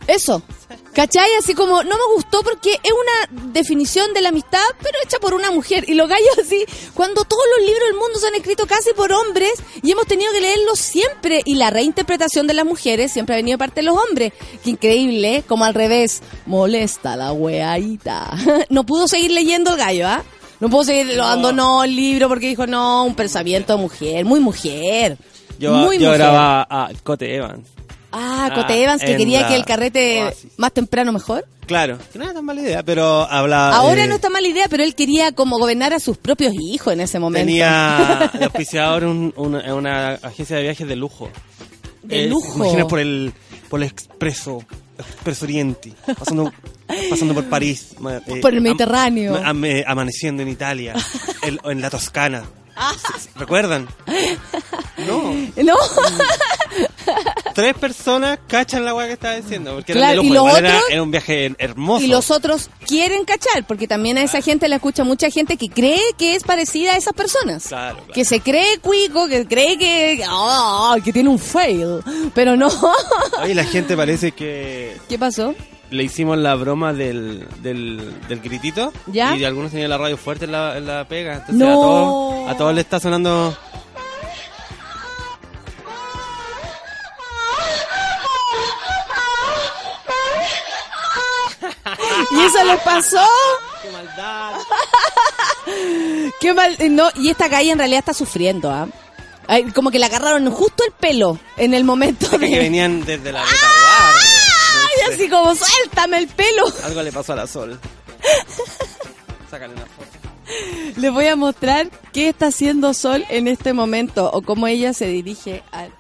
Eso. 0.09 0.41
¿Cachai? 0.93 1.29
Así 1.37 1.53
como, 1.53 1.83
no 1.83 1.95
me 1.95 2.15
gustó 2.15 2.41
porque 2.41 2.71
es 2.71 2.91
una 2.91 3.43
definición 3.53 4.11
de 4.13 4.21
la 4.21 4.29
amistad, 4.29 4.63
pero 4.81 4.97
hecha 5.03 5.19
por 5.19 5.35
una 5.35 5.51
mujer. 5.51 5.85
Y 5.87 5.93
los 5.93 6.09
gallos 6.09 6.37
así, 6.41 6.65
cuando 6.95 7.23
todos 7.25 7.43
los 7.57 7.67
libros 7.67 7.87
del 7.89 7.97
mundo 7.97 8.19
son 8.19 8.33
escritos 8.33 8.65
casi 8.67 8.91
por 8.93 9.11
hombres 9.11 9.51
y 9.83 9.91
hemos 9.91 10.07
tenido 10.07 10.31
que 10.31 10.41
leerlos 10.41 10.79
siempre. 10.79 11.41
Y 11.45 11.55
la 11.55 11.69
reinterpretación 11.69 12.47
de 12.47 12.55
las 12.55 12.65
mujeres 12.65 13.11
siempre 13.11 13.35
ha 13.35 13.37
venido 13.37 13.55
de 13.55 13.59
parte 13.59 13.81
de 13.81 13.85
los 13.85 13.97
hombres. 13.97 14.33
Qué 14.63 14.71
increíble, 14.71 15.37
¿eh? 15.37 15.43
como 15.47 15.63
al 15.63 15.75
revés. 15.75 16.21
Molesta 16.47 17.15
la 17.15 17.31
weadita. 17.31 18.31
No 18.69 18.85
pudo 18.85 19.07
seguir 19.07 19.31
leyendo 19.31 19.71
el 19.71 19.77
gallo, 19.77 20.07
¿ah? 20.07 20.23
No 20.59 20.69
pudo 20.69 20.83
seguir, 20.85 21.15
lo 21.15 21.23
abandonó 21.23 21.83
el 21.83 21.95
libro 21.95 22.27
porque 22.27 22.47
dijo, 22.47 22.67
no, 22.67 23.05
un 23.05 23.15
pensamiento 23.15 23.75
de 23.75 23.81
mujer, 23.81 24.25
muy 24.25 24.39
mujer. 24.39 25.17
Yo, 25.59 25.73
muy 25.73 25.97
yo 25.97 26.07
mujer. 26.07 26.19
grababa 26.19 26.67
a 26.69 26.89
Cote 27.03 27.35
Evans. 27.35 27.78
Ah, 28.11 28.51
Cote 28.55 28.73
Ah, 28.73 28.77
Evans, 28.77 29.03
que 29.03 29.15
quería 29.17 29.41
la 29.41 29.47
que 29.49 29.55
el 29.55 29.65
carrete 29.65 30.23
Oasis. 30.23 30.51
más 30.57 30.71
temprano 30.73 31.11
mejor. 31.11 31.45
Claro, 31.67 31.99
que 32.11 32.17
no 32.17 32.25
era 32.25 32.33
tan 32.33 32.43
mala 32.45 32.61
idea, 32.61 32.81
pero 32.81 33.29
hablaba. 33.29 33.75
Ahora 33.75 34.05
eh, 34.05 34.07
no 34.07 34.15
está 34.15 34.29
mala 34.29 34.47
idea, 34.47 34.67
pero 34.67 34.83
él 34.83 34.95
quería 34.95 35.31
como 35.33 35.59
gobernar 35.59 35.93
a 35.93 35.99
sus 35.99 36.17
propios 36.17 36.53
hijos 36.59 36.91
en 36.93 37.01
ese 37.01 37.19
momento. 37.19 37.45
Tenía 37.45 38.31
de 38.39 38.45
auspiciador 38.45 39.03
un- 39.05 39.31
una, 39.37 39.75
una 39.75 40.09
agencia 40.15 40.55
de 40.55 40.63
viajes 40.63 40.87
de 40.87 40.95
lujo. 40.95 41.29
De 42.01 42.23
Eh, 42.23 42.27
lujo. 42.27 42.55
Imagina 42.55 42.87
por 42.87 42.97
el, 42.99 43.31
por 43.69 43.81
el 43.81 43.87
expreso, 43.87 44.63
expreso 44.97 45.45
oriente, 45.45 45.93
pasando, 46.17 46.51
pasando 47.11 47.35
por 47.35 47.45
París. 47.45 47.89
eh, 48.25 48.39
Por 48.41 48.55
el 48.55 48.61
Mediterráneo. 48.61 49.35
am- 49.45 49.63
eh, 49.65 49.83
amaneciendo 49.85 50.41
en 50.41 50.49
Italia, 50.49 50.95
en, 51.43 51.59
en 51.63 51.81
la 51.81 51.91
Toscana. 51.91 52.43
Ah. 52.75 52.93
¿Se- 53.13 53.19
se- 53.29 53.29
¿Recuerdan? 53.37 53.87
No. 55.07 55.33
¿No? 55.63 55.75
Tres 57.59 57.73
personas 57.75 58.39
cachan 58.47 58.85
la 58.85 58.93
weá 58.95 59.07
que 59.07 59.13
estaba 59.13 59.35
diciendo. 59.35 59.75
Porque 59.75 59.91
era, 59.91 60.01
Claro, 60.13 60.21
era, 60.23 60.43
otros- 60.43 60.83
era 60.91 61.03
un 61.03 61.11
viaje 61.11 61.53
hermoso. 61.57 62.03
Y 62.03 62.07
los 62.07 62.31
otros 62.31 62.69
quieren 62.87 63.25
cachar, 63.25 63.65
porque 63.67 63.87
también 63.87 64.17
a 64.17 64.23
esa 64.23 64.41
gente 64.41 64.67
la 64.69 64.77
escucha 64.77 65.03
mucha 65.03 65.29
gente 65.29 65.57
que 65.57 65.69
cree 65.69 65.99
que 66.17 66.35
es 66.35 66.43
parecida 66.43 66.93
a 66.93 66.97
esas 66.97 67.13
personas. 67.13 67.67
Claro, 67.67 67.97
claro. 67.97 68.13
Que 68.13 68.25
se 68.25 68.39
cree 68.39 68.77
cuico, 68.79 69.27
que 69.27 69.45
cree 69.45 69.77
que, 69.77 70.23
ah, 70.27 70.95
que 71.03 71.11
tiene 71.13 71.29
un 71.29 71.39
fail. 71.39 71.99
Pero 72.33 72.55
no. 72.55 72.69
Oye, 73.43 73.55
la 73.55 73.63
gente 73.65 73.95
parece 73.97 74.31
que 74.31 74.97
¿Qué 75.07 75.17
pasó? 75.19 75.53
le 75.91 76.03
hicimos 76.03 76.37
la 76.37 76.53
broma 76.55 76.93
del, 76.93 77.47
del, 77.63 78.13
del 78.27 78.39
gritito. 78.41 78.93
¿Ya? 79.07 79.35
Y 79.35 79.43
algunos 79.43 79.71
tenían 79.71 79.89
la 79.89 79.97
radio 79.97 80.17
fuerte 80.17 80.45
en 80.45 80.51
la, 80.51 80.77
en 80.77 80.85
la 80.85 81.07
pega. 81.07 81.33
Entonces 81.33 81.55
No. 81.55 81.67
a, 81.67 81.73
todos, 81.73 82.49
a 82.51 82.57
todos 82.57 82.75
les 82.75 82.83
está 82.85 82.99
sonando. 82.99 83.57
¿Y 92.31 92.39
eso 92.45 92.63
les 92.63 92.79
pasó? 92.81 93.25
¡Qué 93.81 93.91
maldad! 93.91 94.53
Qué 96.39 96.53
mal. 96.53 96.77
No, 96.91 97.09
y 97.15 97.29
esta 97.29 97.49
calle 97.49 97.71
en 97.71 97.77
realidad 97.79 97.99
está 97.99 98.13
sufriendo, 98.13 98.69
¿ah? 98.71 98.87
Como 99.73 99.89
que 99.89 99.97
le 99.99 100.05
agarraron 100.05 100.49
justo 100.51 100.83
el 100.85 100.91
pelo 100.91 101.39
en 101.57 101.73
el 101.73 101.83
momento 101.83 102.29
Que, 102.31 102.37
de... 102.37 102.49
que 102.51 102.59
venían 102.59 103.03
desde 103.03 103.31
la 103.31 103.43
retaguardia. 103.43 104.21
Ay, 104.73 104.89
No 105.01 105.07
sé. 105.07 105.13
así 105.15 105.29
como, 105.29 105.55
suéltame 105.55 106.17
el 106.19 106.27
pelo. 106.27 106.65
Algo 106.83 107.01
le 107.01 107.11
pasó 107.11 107.33
a 107.33 107.37
la 107.37 107.47
sol. 107.47 107.79
Sácale 109.49 109.73
una 109.73 109.85
foto. 109.85 110.05
Les 110.97 111.11
voy 111.11 111.27
a 111.27 111.35
mostrar 111.35 111.89
qué 112.11 112.29
está 112.29 112.47
haciendo 112.47 112.93
Sol 112.95 113.23
en 113.29 113.47
este 113.47 113.71
momento 113.73 114.31
o 114.31 114.41
cómo 114.41 114.65
ella 114.67 114.93
se 114.93 115.05
dirige 115.07 115.63
al... 115.71 115.91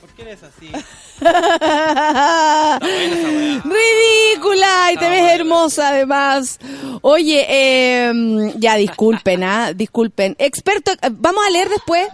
¿Por 0.00 0.10
qué 0.10 0.22
eres 0.22 0.42
así? 0.42 0.70
Ridícula 3.64 4.92
y 4.92 4.96
te 4.96 5.08
ves 5.08 5.32
hermosa 5.32 5.88
además. 5.88 6.58
Oye, 7.02 7.46
eh, 7.48 8.52
ya 8.56 8.76
disculpen, 8.76 9.42
¿ah? 9.44 9.72
Disculpen. 9.72 10.36
Experto, 10.38 10.92
eh, 10.92 11.10
vamos 11.10 11.44
a 11.46 11.50
leer 11.50 11.68
después. 11.68 12.08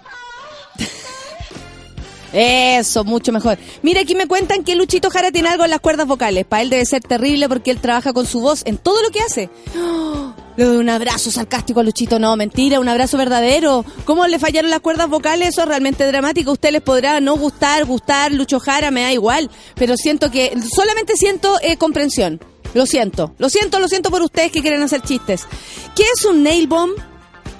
Eso, 2.32 3.04
mucho 3.04 3.32
mejor. 3.32 3.58
Mira, 3.82 4.00
aquí 4.02 4.14
me 4.14 4.26
cuentan 4.26 4.64
que 4.64 4.74
Luchito 4.76 5.10
Jara 5.10 5.30
tiene 5.32 5.48
algo 5.48 5.64
en 5.64 5.70
las 5.70 5.80
cuerdas 5.80 6.06
vocales. 6.06 6.46
Para 6.46 6.62
él 6.62 6.70
debe 6.70 6.86
ser 6.86 7.02
terrible 7.02 7.48
porque 7.48 7.70
él 7.70 7.80
trabaja 7.80 8.12
con 8.12 8.26
su 8.26 8.40
voz 8.40 8.62
en 8.64 8.78
todo 8.78 9.02
lo 9.02 9.10
que 9.10 9.20
hace. 9.20 9.50
¡Oh! 9.76 10.34
Un 10.58 10.88
abrazo 10.90 11.30
sarcástico 11.30 11.80
a 11.80 11.82
Luchito. 11.82 12.18
No, 12.18 12.36
mentira, 12.36 12.78
un 12.78 12.88
abrazo 12.88 13.16
verdadero. 13.16 13.84
¿Cómo 14.04 14.26
le 14.26 14.38
fallaron 14.38 14.70
las 14.70 14.80
cuerdas 14.80 15.08
vocales? 15.08 15.48
Eso 15.48 15.62
es 15.62 15.68
realmente 15.68 16.06
dramático. 16.06 16.52
Usted 16.52 16.72
les 16.72 16.82
podrá 16.82 17.20
no 17.20 17.36
gustar, 17.36 17.84
gustar, 17.86 18.32
Lucho 18.32 18.60
Jara, 18.60 18.90
me 18.90 19.02
da 19.02 19.12
igual. 19.12 19.50
Pero 19.74 19.96
siento 19.96 20.30
que, 20.30 20.52
solamente 20.74 21.16
siento 21.16 21.58
eh, 21.62 21.78
comprensión. 21.78 22.40
Lo 22.74 22.86
siento, 22.86 23.34
lo 23.38 23.48
siento, 23.48 23.80
lo 23.80 23.88
siento 23.88 24.10
por 24.10 24.22
ustedes 24.22 24.50
que 24.52 24.62
quieren 24.62 24.82
hacer 24.82 25.02
chistes. 25.02 25.46
¿Qué 25.94 26.04
es 26.14 26.24
un 26.24 26.42
nail 26.42 26.66
bomb? 26.66 26.92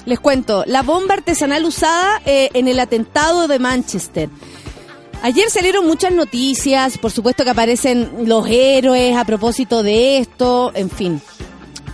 Les 0.05 0.19
cuento, 0.19 0.65
la 0.67 0.83
bomba 0.83 1.15
artesanal 1.15 1.65
usada 1.65 2.21
eh, 2.27 2.51
en 2.55 2.67
el 2.67 2.81
atentado 2.81 3.47
de 3.47 3.59
Manchester. 3.59 4.29
Ayer 5.23 5.49
salieron 5.51 5.87
muchas 5.87 6.13
noticias, 6.13 6.99
por 6.99 7.13
supuesto 7.13 7.45
que 7.45 7.51
aparecen 7.51 8.11
los 8.27 8.49
héroes 8.49 9.17
a 9.17 9.25
propósito 9.25 9.83
de 9.83 10.19
esto, 10.19 10.73
en 10.75 10.91
fin. 10.91 11.23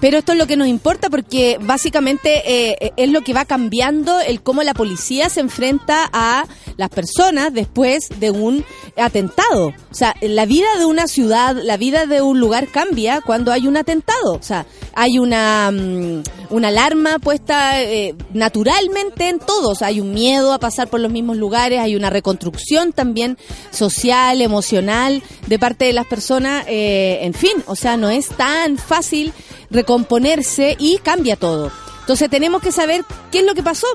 Pero 0.00 0.18
esto 0.18 0.32
es 0.32 0.38
lo 0.38 0.46
que 0.46 0.56
nos 0.56 0.68
importa 0.68 1.10
porque 1.10 1.58
básicamente 1.60 2.42
eh, 2.46 2.92
es 2.96 3.10
lo 3.10 3.22
que 3.22 3.34
va 3.34 3.44
cambiando 3.44 4.20
el 4.20 4.42
cómo 4.42 4.62
la 4.62 4.74
policía 4.74 5.28
se 5.28 5.40
enfrenta 5.40 6.08
a 6.12 6.46
las 6.76 6.88
personas 6.90 7.52
después 7.52 8.08
de 8.20 8.30
un 8.30 8.64
atentado. 8.96 9.68
O 9.90 9.94
sea, 9.94 10.14
la 10.20 10.46
vida 10.46 10.68
de 10.78 10.84
una 10.84 11.08
ciudad, 11.08 11.56
la 11.62 11.76
vida 11.76 12.06
de 12.06 12.22
un 12.22 12.38
lugar 12.38 12.68
cambia 12.68 13.20
cuando 13.20 13.52
hay 13.52 13.66
un 13.66 13.76
atentado. 13.76 14.34
O 14.34 14.42
sea, 14.42 14.66
hay 14.94 15.18
una, 15.18 15.70
mm, 15.72 16.22
una 16.50 16.68
alarma 16.68 17.18
puesta 17.18 17.82
eh, 17.82 18.14
naturalmente 18.32 19.28
en 19.28 19.38
todos. 19.38 19.82
Hay 19.82 20.00
un 20.00 20.12
miedo 20.12 20.52
a 20.52 20.58
pasar 20.58 20.88
por 20.88 21.00
los 21.00 21.10
mismos 21.10 21.36
lugares, 21.36 21.80
hay 21.80 21.96
una 21.96 22.10
reconstrucción 22.10 22.92
también 22.92 23.38
social, 23.70 24.40
emocional 24.40 25.22
de 25.46 25.58
parte 25.58 25.86
de 25.86 25.92
las 25.92 26.06
personas. 26.06 26.64
eh, 26.68 27.18
en 27.22 27.34
fin, 27.34 27.52
o 27.66 27.76
sea, 27.76 27.96
no 27.96 28.10
es 28.10 28.28
tan 28.28 28.78
fácil 28.78 29.32
recomponerse 29.70 30.76
y 30.78 30.98
cambia 30.98 31.36
todo. 31.36 31.70
Entonces 32.00 32.30
tenemos 32.30 32.62
que 32.62 32.72
saber 32.72 33.04
qué 33.30 33.40
es 33.40 33.44
lo 33.44 33.54
que 33.54 33.62
pasó. 33.62 33.86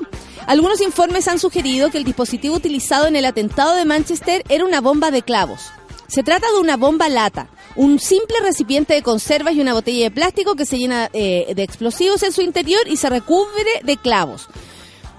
Algunos 0.46 0.80
informes 0.80 1.26
han 1.26 1.38
sugerido 1.38 1.90
que 1.90 1.98
el 1.98 2.04
dispositivo 2.04 2.56
utilizado 2.56 3.06
en 3.06 3.16
el 3.16 3.24
atentado 3.24 3.74
de 3.74 3.84
Manchester 3.84 4.44
era 4.48 4.64
una 4.64 4.80
bomba 4.80 5.10
de 5.10 5.22
clavos. 5.22 5.60
Se 6.06 6.22
trata 6.22 6.46
de 6.52 6.60
una 6.60 6.76
bomba 6.76 7.08
lata, 7.08 7.48
un 7.76 7.98
simple 7.98 8.36
recipiente 8.42 8.94
de 8.94 9.02
conservas 9.02 9.54
y 9.54 9.60
una 9.60 9.72
botella 9.72 10.04
de 10.04 10.10
plástico 10.10 10.54
que 10.54 10.66
se 10.66 10.78
llena 10.78 11.10
eh, 11.12 11.52
de 11.56 11.62
explosivos 11.62 12.22
en 12.22 12.32
su 12.32 12.42
interior 12.42 12.82
y 12.86 12.96
se 12.96 13.08
recubre 13.08 13.80
de 13.82 13.96
clavos. 13.96 14.48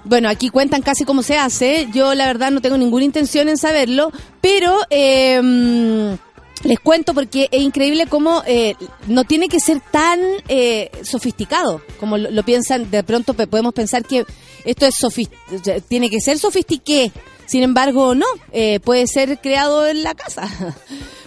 Bueno, 0.04 0.28
aquí 0.28 0.50
cuentan 0.50 0.82
casi 0.82 1.04
cómo 1.04 1.22
se 1.22 1.36
hace. 1.36 1.88
Yo 1.92 2.14
la 2.14 2.26
verdad 2.26 2.52
no 2.52 2.60
tengo 2.60 2.78
ninguna 2.78 3.04
intención 3.04 3.48
en 3.48 3.58
saberlo, 3.58 4.12
pero 4.40 4.78
eh, 4.88 6.16
les 6.64 6.80
cuento 6.80 7.14
porque 7.14 7.48
es 7.50 7.62
increíble 7.62 8.06
cómo 8.06 8.42
eh, 8.46 8.74
no 9.06 9.24
tiene 9.24 9.48
que 9.48 9.60
ser 9.60 9.80
tan 9.92 10.20
eh, 10.48 10.90
sofisticado 11.02 11.82
como 12.00 12.18
lo, 12.18 12.42
piensan. 12.44 12.90
De 12.90 13.02
pronto 13.02 13.34
podemos 13.34 13.74
pensar 13.74 14.04
que 14.04 14.24
esto 14.64 14.86
es 14.86 14.96
tiene 15.88 16.10
que 16.10 16.20
ser 16.20 16.38
sofistiqué. 16.38 17.12
Sin 17.46 17.62
embargo, 17.62 18.14
no. 18.14 18.26
eh, 18.52 18.80
puede 18.80 19.06
ser 19.06 19.38
creado 19.38 19.86
en 19.86 20.02
la 20.02 20.14
casa. 20.14 20.48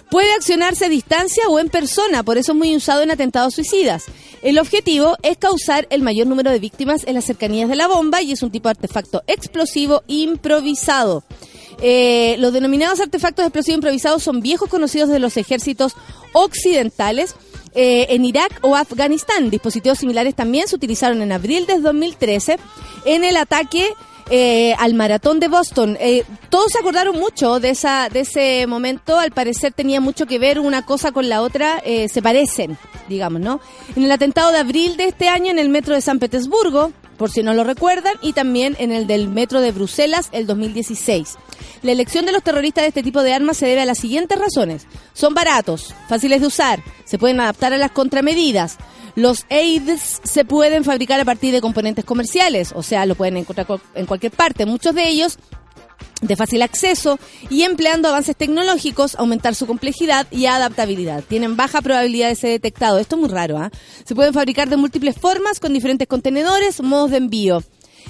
Puede 0.09 0.33
accionarse 0.33 0.85
a 0.85 0.89
distancia 0.89 1.47
o 1.49 1.59
en 1.59 1.69
persona, 1.69 2.23
por 2.23 2.39
eso 2.39 2.53
es 2.53 2.57
muy 2.57 2.75
usado 2.75 3.03
en 3.03 3.11
atentados 3.11 3.53
suicidas. 3.53 4.05
El 4.41 4.57
objetivo 4.57 5.15
es 5.21 5.37
causar 5.37 5.85
el 5.91 6.01
mayor 6.01 6.25
número 6.25 6.49
de 6.49 6.57
víctimas 6.57 7.03
en 7.05 7.13
las 7.13 7.25
cercanías 7.25 7.69
de 7.69 7.75
la 7.75 7.87
bomba 7.87 8.19
y 8.23 8.31
es 8.31 8.41
un 8.41 8.49
tipo 8.49 8.69
de 8.69 8.71
artefacto 8.71 9.21
explosivo 9.27 10.01
improvisado. 10.07 11.23
Eh, 11.81 12.35
los 12.39 12.51
denominados 12.53 12.99
artefactos 12.99 13.45
explosivos 13.45 13.75
improvisados 13.77 14.23
son 14.23 14.41
viejos 14.41 14.69
conocidos 14.69 15.09
de 15.09 15.19
los 15.19 15.37
ejércitos 15.37 15.93
occidentales. 16.33 17.35
eh, 17.75 18.07
en 18.15 18.25
Irak 18.25 18.59
o 18.63 18.75
Afganistán. 18.75 19.51
Dispositivos 19.51 19.99
similares 19.99 20.33
también 20.35 20.67
se 20.67 20.75
utilizaron 20.75 21.21
en 21.21 21.31
abril 21.31 21.67
de 21.67 21.79
2013 21.79 22.57
en 23.05 23.23
el 23.23 23.37
ataque 23.37 23.87
eh, 24.31 24.73
al 24.79 24.95
maratón 24.95 25.39
de 25.39 25.49
Boston. 25.49 25.95
Eh, 25.99 26.23
todos 26.49 26.71
se 26.71 26.79
acordaron 26.79 27.19
mucho 27.19 27.59
de 27.59 27.69
esa 27.69 28.09
de 28.09 28.21
ese 28.21 28.65
momento. 28.65 29.19
Al 29.19 29.31
parecer 29.31 29.71
tenía 29.71 30.01
mucho 30.01 30.25
que 30.25 30.39
ver 30.39 30.59
una 30.59 30.83
cosa 30.83 31.11
con 31.11 31.29
la 31.29 31.43
otra. 31.43 31.81
se 31.85 32.21
parecen, 32.23 32.75
digamos, 33.07 33.39
¿no? 33.39 33.59
En 33.95 34.03
el 34.03 34.11
atentado 34.11 34.51
de 34.51 34.57
abril 34.57 34.97
de 34.97 35.05
este 35.05 35.29
año 35.29 35.51
en 35.51 35.59
el 35.59 35.69
metro 35.69 35.93
de 35.93 36.01
San 36.01 36.17
Petersburgo, 36.17 36.91
por 37.19 37.29
si 37.29 37.43
no 37.43 37.53
lo 37.53 37.63
recuerdan, 37.63 38.15
y 38.21 38.33
también 38.33 38.77
en 38.79 38.91
el 38.91 39.05
del 39.05 39.27
metro 39.27 39.59
de 39.59 39.73
Bruselas 39.73 40.29
el 40.31 40.47
2016. 40.47 41.35
La 41.83 41.91
elección 41.91 42.25
de 42.25 42.31
los 42.31 42.41
terroristas 42.41 42.83
de 42.83 42.87
este 42.87 43.03
tipo 43.03 43.21
de 43.21 43.33
armas 43.33 43.57
se 43.57 43.67
debe 43.67 43.81
a 43.81 43.85
las 43.85 43.99
siguientes 43.99 44.39
razones. 44.39 44.87
Son 45.13 45.33
baratos, 45.33 45.93
fáciles 46.07 46.39
de 46.39 46.47
usar, 46.47 46.81
se 47.03 47.19
pueden 47.19 47.41
adaptar 47.41 47.73
a 47.73 47.77
las 47.77 47.91
contramedidas. 47.91 48.77
Los 49.15 49.45
AIDS 49.49 50.21
se 50.23 50.45
pueden 50.45 50.85
fabricar 50.85 51.19
a 51.19 51.25
partir 51.25 51.53
de 51.53 51.59
componentes 51.59 52.05
comerciales, 52.05 52.71
o 52.73 52.83
sea, 52.83 53.05
lo 53.05 53.15
pueden 53.15 53.35
encontrar 53.35 53.67
en 53.95 54.05
cualquier 54.05 54.31
parte. 54.31 54.65
Muchos 54.65 54.95
de 54.95 55.09
ellos 55.09 55.37
de 56.21 56.35
fácil 56.35 56.61
acceso 56.61 57.19
y 57.49 57.63
empleando 57.63 58.09
avances 58.09 58.35
tecnológicos, 58.35 59.15
aumentar 59.15 59.55
su 59.55 59.65
complejidad 59.65 60.27
y 60.31 60.45
adaptabilidad. 60.45 61.23
Tienen 61.27 61.55
baja 61.55 61.81
probabilidad 61.81 62.29
de 62.29 62.35
ser 62.35 62.51
detectado. 62.51 62.99
Esto 62.99 63.15
es 63.15 63.21
muy 63.21 63.29
raro, 63.29 63.57
¿ah? 63.57 63.71
Se 64.05 64.15
pueden 64.15 64.33
fabricar 64.33 64.69
de 64.69 64.77
múltiples 64.77 65.15
formas, 65.17 65.59
con 65.59 65.73
diferentes 65.73 66.07
contenedores, 66.07 66.81
modos 66.81 67.11
de 67.11 67.17
envío. 67.17 67.63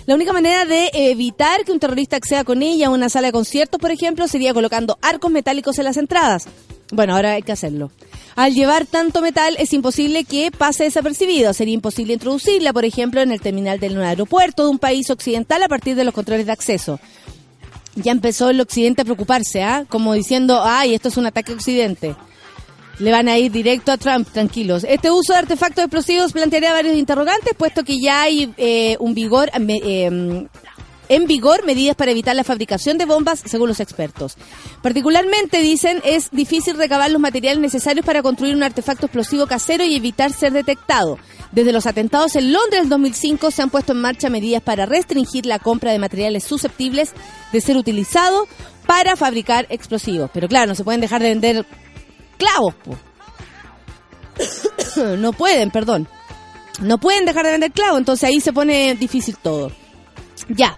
La 0.05 0.15
única 0.15 0.33
manera 0.33 0.65
de 0.65 0.89
evitar 0.93 1.65
que 1.65 1.71
un 1.71 1.79
terrorista 1.79 2.15
acceda 2.15 2.43
con 2.43 2.63
ella 2.63 2.87
a 2.87 2.89
una 2.89 3.09
sala 3.09 3.27
de 3.27 3.31
conciertos, 3.31 3.79
por 3.79 3.91
ejemplo, 3.91 4.27
sería 4.27 4.53
colocando 4.53 4.97
arcos 5.01 5.31
metálicos 5.31 5.77
en 5.77 5.85
las 5.85 5.97
entradas. 5.97 6.47
Bueno, 6.91 7.15
ahora 7.15 7.33
hay 7.33 7.43
que 7.43 7.51
hacerlo. 7.51 7.91
Al 8.35 8.53
llevar 8.53 8.87
tanto 8.87 9.21
metal 9.21 9.55
es 9.59 9.73
imposible 9.73 10.23
que 10.23 10.49
pase 10.49 10.85
desapercibido. 10.85 11.53
Sería 11.53 11.75
imposible 11.75 12.13
introducirla, 12.13 12.73
por 12.73 12.85
ejemplo, 12.85 13.21
en 13.21 13.31
el 13.31 13.41
terminal 13.41 13.79
del 13.79 14.01
aeropuerto 14.01 14.63
de 14.63 14.69
un 14.69 14.79
país 14.79 15.09
occidental 15.11 15.61
a 15.61 15.67
partir 15.67 15.95
de 15.95 16.05
los 16.05 16.13
controles 16.13 16.47
de 16.47 16.53
acceso 16.53 16.99
ya 17.95 18.11
empezó 18.11 18.49
el 18.49 18.61
occidente 18.61 19.01
a 19.01 19.05
preocuparse, 19.05 19.63
¿ah? 19.63 19.85
Como 19.87 20.13
diciendo, 20.13 20.61
ay, 20.63 20.93
esto 20.93 21.09
es 21.09 21.17
un 21.17 21.25
ataque 21.25 21.53
occidente. 21.53 22.15
Le 22.99 23.11
van 23.11 23.29
a 23.29 23.37
ir 23.37 23.51
directo 23.51 23.91
a 23.91 23.97
Trump, 23.97 24.27
tranquilos. 24.29 24.83
Este 24.83 25.09
uso 25.09 25.33
de 25.33 25.39
artefactos 25.39 25.85
explosivos 25.85 26.33
plantearía 26.33 26.73
varios 26.73 26.97
interrogantes, 26.97 27.53
puesto 27.57 27.83
que 27.83 27.99
ya 27.99 28.23
hay 28.23 28.53
eh, 28.57 28.97
un 28.99 29.13
vigor, 29.13 29.49
eh, 29.53 30.47
en 31.09 31.25
vigor 31.25 31.65
medidas 31.65 31.95
para 31.95 32.11
evitar 32.11 32.35
la 32.35 32.43
fabricación 32.43 32.97
de 32.97 33.05
bombas, 33.05 33.41
según 33.45 33.67
los 33.67 33.79
expertos. 33.79 34.37
Particularmente, 34.81 35.61
dicen, 35.61 36.01
es 36.05 36.29
difícil 36.31 36.77
recabar 36.77 37.11
los 37.11 37.19
materiales 37.19 37.59
necesarios 37.59 38.05
para 38.05 38.21
construir 38.21 38.55
un 38.55 38.63
artefacto 38.63 39.07
explosivo 39.07 39.47
casero 39.47 39.83
y 39.83 39.95
evitar 39.95 40.31
ser 40.31 40.53
detectado. 40.53 41.17
Desde 41.51 41.73
los 41.73 41.87
atentados 41.87 42.35
en 42.35 42.53
Londres 42.53 42.81
del 42.81 42.89
2005 42.89 43.51
se 43.51 43.61
han 43.63 43.71
puesto 43.71 43.93
en 43.93 44.01
marcha 44.01 44.29
medidas 44.29 44.61
para 44.61 44.85
restringir 44.85 45.47
la 45.47 45.57
compra 45.57 45.91
de 45.91 45.99
materiales 45.99 46.43
susceptibles 46.43 47.11
de 47.51 47.61
ser 47.61 47.75
utilizados 47.75 48.47
para 48.85 49.15
fabricar 49.15 49.65
explosivos. 49.69 50.29
Pero 50.33 50.47
claro, 50.47 50.67
no 50.67 50.75
se 50.75 50.83
pueden 50.83 51.01
dejar 51.01 51.21
de 51.21 51.29
vender 51.29 51.65
clavos. 52.37 52.75
po. 52.75 52.97
no 55.17 55.33
pueden, 55.33 55.71
perdón. 55.71 56.07
No 56.81 56.97
pueden 56.99 57.25
dejar 57.25 57.45
de 57.45 57.51
vender 57.51 57.71
clavos, 57.71 57.97
entonces 57.97 58.29
ahí 58.29 58.39
se 58.39 58.53
pone 58.53 58.95
difícil 58.95 59.35
todo. 59.37 59.71
Ya. 60.49 60.77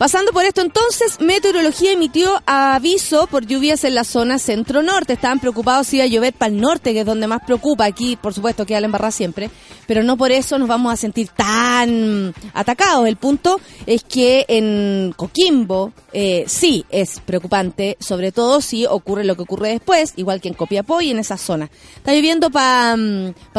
Pasando 0.00 0.32
por 0.32 0.46
esto 0.46 0.62
entonces, 0.62 1.20
Meteorología 1.20 1.92
emitió 1.92 2.42
aviso 2.46 3.26
por 3.26 3.44
lluvias 3.44 3.84
en 3.84 3.94
la 3.94 4.04
zona 4.04 4.38
centro-norte. 4.38 5.12
Estaban 5.12 5.40
preocupados 5.40 5.88
si 5.88 5.96
iba 5.96 6.06
a 6.06 6.08
llover 6.08 6.32
para 6.32 6.50
el 6.50 6.58
norte, 6.58 6.94
que 6.94 7.00
es 7.00 7.06
donde 7.06 7.26
más 7.26 7.42
preocupa. 7.44 7.84
Aquí, 7.84 8.16
por 8.16 8.32
supuesto, 8.32 8.64
queda 8.64 8.80
la 8.80 8.86
embarrada 8.86 9.10
siempre. 9.10 9.50
Pero 9.86 10.02
no 10.02 10.16
por 10.16 10.32
eso 10.32 10.58
nos 10.58 10.68
vamos 10.68 10.90
a 10.90 10.96
sentir 10.96 11.28
tan 11.28 12.32
atacados. 12.54 13.06
El 13.06 13.16
punto 13.16 13.60
es 13.84 14.02
que 14.02 14.46
en 14.48 15.12
Coquimbo 15.14 15.92
eh, 16.14 16.44
sí 16.46 16.86
es 16.88 17.20
preocupante, 17.20 17.98
sobre 18.00 18.32
todo 18.32 18.62
si 18.62 18.86
ocurre 18.86 19.24
lo 19.24 19.36
que 19.36 19.42
ocurre 19.42 19.68
después, 19.68 20.14
igual 20.16 20.40
que 20.40 20.48
en 20.48 20.54
Copiapó 20.54 21.02
y 21.02 21.10
en 21.10 21.18
esa 21.18 21.36
zona. 21.36 21.68
Está 21.96 22.14
lloviendo 22.14 22.48
para 22.48 22.96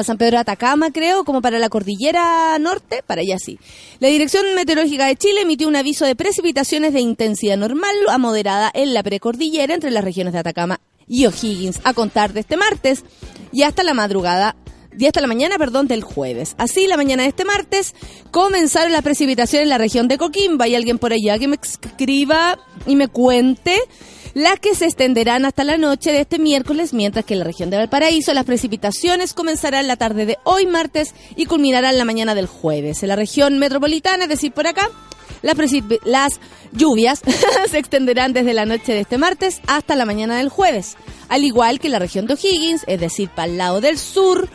San 0.03 0.17
Pedro 0.17 0.37
de 0.37 0.41
Atacama, 0.41 0.89
creo, 0.89 1.23
como 1.23 1.39
para 1.39 1.59
la 1.59 1.69
cordillera 1.69 2.57
norte, 2.57 3.03
para 3.05 3.21
allá 3.21 3.37
sí. 3.37 3.59
La 3.99 4.07
Dirección 4.07 4.55
Meteorológica 4.55 5.05
de 5.05 5.15
Chile 5.17 5.41
emitió 5.41 5.67
un 5.67 5.75
aviso 5.75 6.03
de 6.03 6.15
precipitaciones 6.31 6.93
de 6.93 7.01
intensidad 7.01 7.57
normal 7.57 7.93
a 8.07 8.17
moderada 8.17 8.71
en 8.73 8.93
la 8.93 9.03
precordillera 9.03 9.73
entre 9.73 9.91
las 9.91 10.01
regiones 10.01 10.31
de 10.31 10.39
Atacama 10.39 10.79
y 11.05 11.25
O'Higgins 11.25 11.81
a 11.83 11.93
contar 11.93 12.31
de 12.31 12.39
este 12.39 12.55
martes 12.55 13.03
y 13.51 13.63
hasta 13.63 13.83
la 13.83 13.93
madrugada 13.93 14.55
y 14.97 15.07
hasta 15.07 15.19
la 15.19 15.27
mañana, 15.27 15.57
perdón, 15.57 15.87
del 15.87 16.03
jueves. 16.03 16.55
Así, 16.57 16.87
la 16.87 16.95
mañana 16.95 17.23
de 17.23 17.29
este 17.29 17.43
martes 17.43 17.95
comenzaron 18.31 18.93
las 18.93 19.01
precipitaciones 19.01 19.63
en 19.63 19.69
la 19.71 19.77
región 19.77 20.07
de 20.07 20.17
Coquimba. 20.17 20.63
¿Hay 20.63 20.75
alguien 20.75 20.99
por 20.99 21.11
allá 21.11 21.37
que 21.37 21.49
me 21.49 21.57
escriba 21.61 22.57
y 22.87 22.95
me 22.95 23.09
cuente? 23.09 23.77
las 24.33 24.61
que 24.61 24.75
se 24.75 24.85
extenderán 24.85 25.43
hasta 25.43 25.65
la 25.65 25.75
noche 25.75 26.13
de 26.13 26.21
este 26.21 26.39
miércoles, 26.39 26.93
mientras 26.93 27.25
que 27.25 27.33
en 27.33 27.39
la 27.39 27.45
región 27.45 27.69
de 27.69 27.75
Valparaíso 27.75 28.33
las 28.33 28.45
precipitaciones 28.45 29.33
comenzarán 29.33 29.87
la 29.87 29.97
tarde 29.97 30.25
de 30.25 30.37
hoy 30.45 30.65
martes 30.67 31.13
y 31.35 31.47
culminarán 31.47 31.97
la 31.97 32.05
mañana 32.05 32.33
del 32.33 32.47
jueves. 32.47 33.03
En 33.03 33.09
la 33.09 33.17
región 33.17 33.59
metropolitana, 33.59 34.23
es 34.23 34.29
decir, 34.29 34.53
por 34.53 34.67
acá, 34.67 34.89
las, 35.41 35.57
las 36.05 36.39
lluvias 36.71 37.21
se 37.69 37.77
extenderán 37.77 38.33
desde 38.33 38.53
la 38.53 38.65
noche 38.65 38.93
de 38.93 39.01
este 39.01 39.17
martes 39.17 39.61
hasta 39.67 39.95
la 39.95 40.05
mañana 40.05 40.37
del 40.37 40.49
jueves, 40.49 40.97
al 41.29 41.43
igual 41.43 41.79
que 41.79 41.89
la 41.89 41.99
región 41.99 42.27
de 42.27 42.33
O'Higgins, 42.33 42.83
es 42.87 42.99
decir, 42.99 43.29
para 43.29 43.51
el 43.51 43.57
lado 43.57 43.81
del 43.81 43.97
sur. 43.97 44.49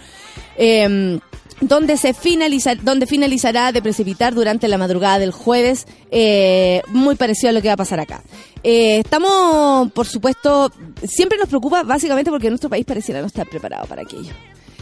Eh, 0.59 1.19
donde 1.61 1.97
se 1.97 2.13
finaliza, 2.13 2.75
donde 2.75 3.07
finalizará 3.07 3.73
de 3.73 3.81
precipitar 3.81 4.35
durante 4.35 4.69
la 4.69 4.79
madrugada 4.79 5.19
del 5.19 5.33
jueves, 5.33 5.87
eh, 6.11 6.83
muy 6.89 7.15
parecido 7.17 7.51
a 7.51 7.53
lo 7.53 7.63
que 7.63 7.69
va 7.69 7.75
a 7.75 7.79
pasar 7.79 8.01
acá. 8.01 8.23
Eh, 8.63 8.99
estamos, 8.99 9.91
por 9.93 10.07
supuesto, 10.07 10.71
siempre 11.05 11.39
nos 11.39 11.49
preocupa 11.49 11.83
básicamente 11.83 12.31
porque 12.31 12.51
nuestro 12.51 12.69
país 12.69 12.85
pareciera 12.85 13.21
no 13.21 13.27
estar 13.27 13.49
preparado 13.49 13.87
para 13.87 14.03
aquello. 14.03 14.33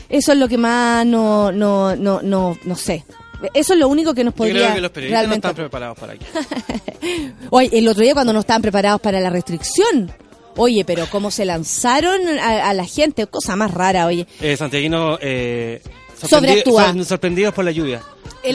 Eso 0.08 0.32
es 0.32 0.38
lo 0.38 0.48
que 0.48 0.58
más 0.58 1.06
no, 1.06 1.52
no, 1.52 1.94
no, 1.96 2.20
no, 2.22 2.56
no 2.64 2.76
sé. 2.76 3.04
Eso 3.52 3.72
es 3.74 3.78
lo 3.78 3.88
único 3.88 4.14
que 4.14 4.24
nos 4.24 4.34
podría. 4.34 4.54
Yo 4.54 4.60
creo 4.60 4.74
que 4.74 4.80
los 4.80 4.90
periodistas 4.90 5.28
no 5.28 5.34
están 5.34 5.54
preparados 5.54 5.98
para 5.98 6.12
aquello. 6.12 6.30
Oye, 7.50 7.70
el 7.72 7.88
otro 7.88 8.02
día 8.02 8.14
cuando 8.14 8.32
no 8.32 8.40
estaban 8.40 8.62
preparados 8.62 9.00
para 9.00 9.20
la 9.20 9.30
restricción. 9.30 10.12
Oye, 10.56 10.84
pero 10.84 11.06
cómo 11.10 11.30
se 11.30 11.44
lanzaron 11.44 12.20
a, 12.38 12.72
la 12.74 12.84
gente, 12.84 13.26
cosa 13.26 13.56
más 13.56 13.72
rara, 13.72 14.06
oye. 14.06 14.24
Eh, 14.40 14.56
Santiaguino, 14.56 15.18
eh, 15.20 15.82
Sobreactúa. 16.28 16.94
sorprendidos 17.04 17.52
por 17.52 17.64
la 17.64 17.72
lluvia. 17.72 18.02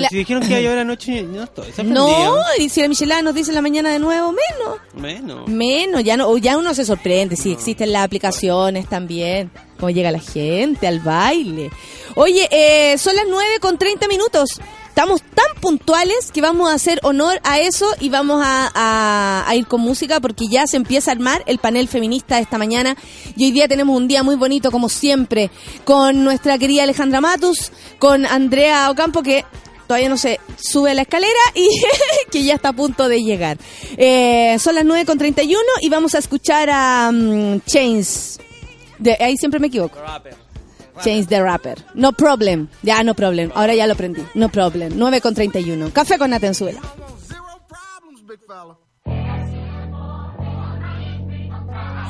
Si 0.10 0.17
dijeron 0.17 0.43
que 0.43 0.49
iba 0.49 0.58
a 0.58 0.62
llover 0.62 0.80
anoche, 0.80 1.23
no 1.23 1.43
estoy 1.43 1.65
No, 1.84 2.36
y 2.60 2.69
si 2.69 2.82
la 2.82 2.88
Michelada 2.88 3.21
nos 3.23 3.34
dice 3.34 3.49
en 3.49 3.56
la 3.56 3.62
mañana 3.62 3.91
de 3.91 3.99
nuevo, 3.99 4.32
menos. 4.32 4.78
Menos. 4.93 5.47
Menos, 5.47 6.04
ya, 6.04 6.15
no, 6.15 6.38
ya 6.38 6.58
uno 6.58 6.73
se 6.75 6.86
sorprende, 6.86 7.36
si 7.36 7.52
existen 7.52 7.91
las 7.91 8.06
aplicaciones 8.06 8.88
también. 8.88 9.49
Cómo 9.80 9.89
llega 9.89 10.12
la 10.12 10.19
gente 10.19 10.88
al 10.88 10.99
baile. 10.99 11.71
Oye, 12.15 12.47
eh, 12.52 12.97
son 12.97 13.15
las 13.15 13.25
9 13.28 13.60
con 13.60 13.78
30 13.78 14.08
minutos 14.08 14.60
estamos 14.89 15.21
tan 15.21 15.45
puntuales 15.62 16.32
que 16.34 16.41
vamos 16.41 16.69
a 16.69 16.73
hacer 16.73 16.99
honor 17.04 17.39
a 17.43 17.60
eso 17.60 17.88
y 17.99 18.10
vamos 18.10 18.41
a, 18.43 19.45
ir 19.56 19.65
con 19.67 19.82
música 19.82 20.19
porque 20.19 20.47
ya 20.47 20.67
se 20.67 20.78
empieza 20.78 21.12
a 21.12 21.13
armar 21.13 21.43
el 21.45 21.60
panel 21.60 21.88
feminista 21.88 22.39
esta 22.39 22.58
mañana 22.58 22.95
y 23.36 23.45
hoy 23.45 23.52
día 23.52 23.67
tenemos 23.67 23.95
un 23.95 24.08
día 24.08 24.23
muy 24.23 24.36
bonito 24.36 24.71
como 24.71 24.89
siempre 24.89 25.52
con 25.86 26.23
nuestra 26.23 26.58
querida 26.58 26.84
Alejandra 26.84 27.21
Matus, 27.21 27.71
con 27.97 28.25
Andrea 28.25 28.89
Ocampo 28.89 29.23
que 29.23 29.45
todavía 29.88 30.10
no 30.10 30.17
se 30.17 30.39
sube 30.58 30.91
a 30.91 30.93
la 30.93 31.04
escalera 31.04 31.39
y 31.56 31.67
que 32.32 32.43
ya 32.43 32.56
está 32.56 32.69
a 32.69 32.73
punto 32.73 33.08
de 33.08 33.23
llegar. 33.23 33.58
Eh, 33.97 34.58
son 34.60 34.75
las 34.75 34.86
9.31 34.86 35.56
y 35.82 35.89
vamos 35.89 36.15
a 36.15 36.17
escuchar 36.17 36.69
a 36.71 37.10
um, 37.12 37.60
Chains. 37.62 38.39
De, 38.97 39.17
ahí 39.19 39.38
siempre 39.38 39.60
me 39.60 39.67
equivoco. 39.67 39.97
Change 41.03 41.27
the 41.27 41.41
Rapper. 41.41 41.75
No 41.93 42.12
problem. 42.12 42.69
Ya, 42.83 43.03
no 43.03 43.13
problem. 43.13 43.51
Ahora 43.55 43.73
ya 43.75 43.88
lo 43.88 43.93
aprendí. 43.93 44.25
No 44.35 44.49
problem. 44.49 44.93
9 44.97 45.21
con 45.21 45.33
31. 45.33 45.91
Café 45.91 46.17
con 46.17 46.33
Atenzuela. 46.33 46.81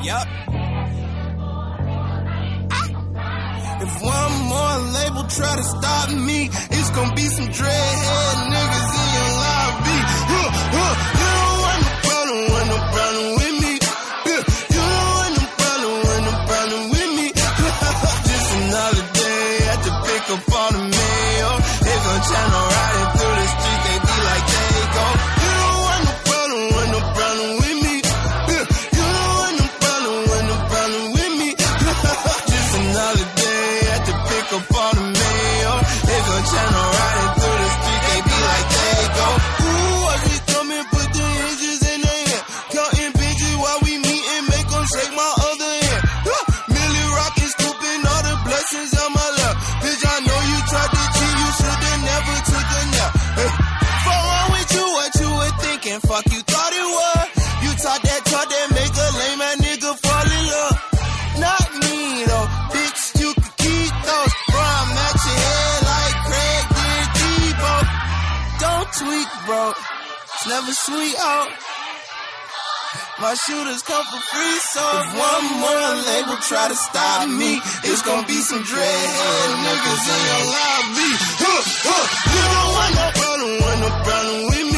Yep. 0.01 0.27
If 3.81 4.01
one 4.01 4.33
more 4.49 4.77
label 4.91 5.23
try 5.29 5.55
to 5.55 5.63
stop 5.63 6.09
me, 6.11 6.49
it's 6.71 6.89
gonna 6.91 7.13
be 7.15 7.23
some 7.23 7.47
dreadhead 7.47 8.37
niggas 8.51 8.98
turn. 22.31 22.78
and 55.99 56.09
fuck 56.09 56.25
you 56.31 56.41
thought 56.43 56.73
it 56.73 56.87
was. 56.95 57.27
You 57.63 57.71
taught 57.83 58.01
that 58.03 58.21
talk 58.31 58.47
that 58.47 58.67
make 58.71 58.95
a 58.95 59.07
lame 59.19 59.41
ass 59.43 59.57
nigga 59.59 59.91
fall 59.99 60.27
in 60.27 60.43
love. 60.55 60.77
Not 61.43 61.65
me 61.83 61.95
though, 62.29 62.47
bitch, 62.71 63.01
you 63.19 63.29
can 63.35 63.51
keep 63.59 63.93
those. 64.07 64.33
Bro, 64.51 64.63
I'm 64.63 64.91
at 64.95 65.17
your 65.27 65.39
head 65.39 65.79
like 65.91 66.15
Craig 66.29 66.63
did 66.77 67.07
Debo. 67.19 67.73
Don't 68.63 68.89
tweak, 68.99 69.29
bro. 69.45 69.63
It's 69.75 70.47
never 70.47 70.73
sweet, 70.73 71.15
oh. 71.19 71.47
My 73.19 73.35
shooters 73.35 73.81
come 73.83 74.05
for 74.07 74.21
free, 74.31 74.57
so 74.71 74.79
if 74.79 75.07
one 75.19 75.45
more 75.59 75.91
label 76.07 76.37
try 76.39 76.69
to 76.71 76.75
stop 76.75 77.27
me, 77.27 77.59
it's 77.83 78.01
gonna 78.03 78.25
be 78.25 78.39
some 78.39 78.63
dreadhead 78.63 79.49
niggas 79.67 80.05
in 80.07 80.21
your 80.31 80.43
lobby. 80.55 81.09
Huh, 81.43 81.61
huh. 81.83 82.05
You 82.31 82.43
don't 82.55 82.69
want 82.79 82.91
no 82.95 83.07
problem, 83.19 83.51
want 83.59 83.79
no 83.83 83.89
problem 84.07 84.39
with 84.47 84.63
me. 84.63 84.68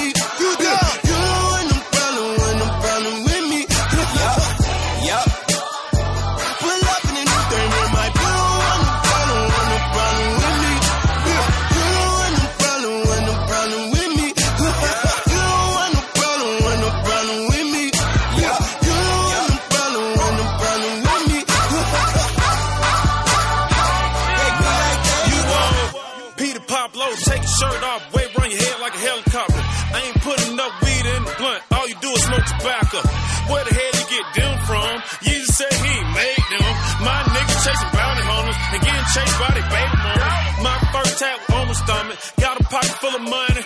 Chased 39.13 39.37
by 39.39 39.51
the 39.51 39.63
baby 39.67 39.97
mama. 40.03 40.29
My 40.63 40.77
first 40.93 41.19
tap 41.19 41.37
on 41.51 41.67
my 41.67 41.73
stomach. 41.73 42.17
Got 42.39 42.61
a 42.61 42.63
pocket 42.63 42.95
full 43.01 43.15
of 43.15 43.21
money 43.21 43.63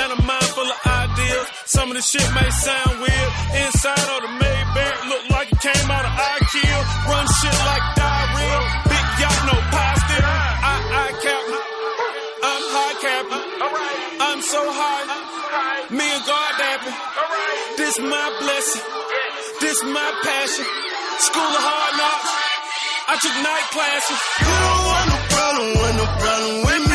and 0.00 0.08
a 0.12 0.18
mind 0.22 0.50
full 0.56 0.68
of 0.68 0.78
ideas. 0.84 1.46
Some 1.64 1.88
of 1.90 1.96
the 1.96 2.02
shit 2.02 2.28
may 2.36 2.50
sound 2.50 2.92
weird. 3.00 3.30
Inside 3.64 4.06
of 4.14 4.20
the 4.26 4.32
Maybach 4.40 4.98
look 5.08 5.24
like 5.30 5.48
it 5.52 5.60
came 5.60 5.88
out 5.90 6.04
of 6.04 6.12
IKEA. 6.12 6.78
Run 7.08 7.26
shit 7.40 7.56
like 7.70 7.84
diarrhea. 7.96 8.01
This 17.92 18.08
my 18.08 18.36
blessing. 18.40 18.82
This 19.60 19.84
my 19.84 20.10
passion. 20.24 20.64
School 21.18 21.42
of 21.44 21.60
hard 21.60 21.92
knocks. 22.00 22.32
I 23.04 23.14
took 23.20 23.36
night 23.44 23.68
classes. 23.68 24.20
You 24.40 24.56
don't 24.64 24.84
want 24.88 25.06
no 25.12 25.18
problem 25.28 25.68
with 25.76 25.94
no 26.00 26.06
problem 26.16 26.56
with 26.64 26.84
me. 26.88 26.91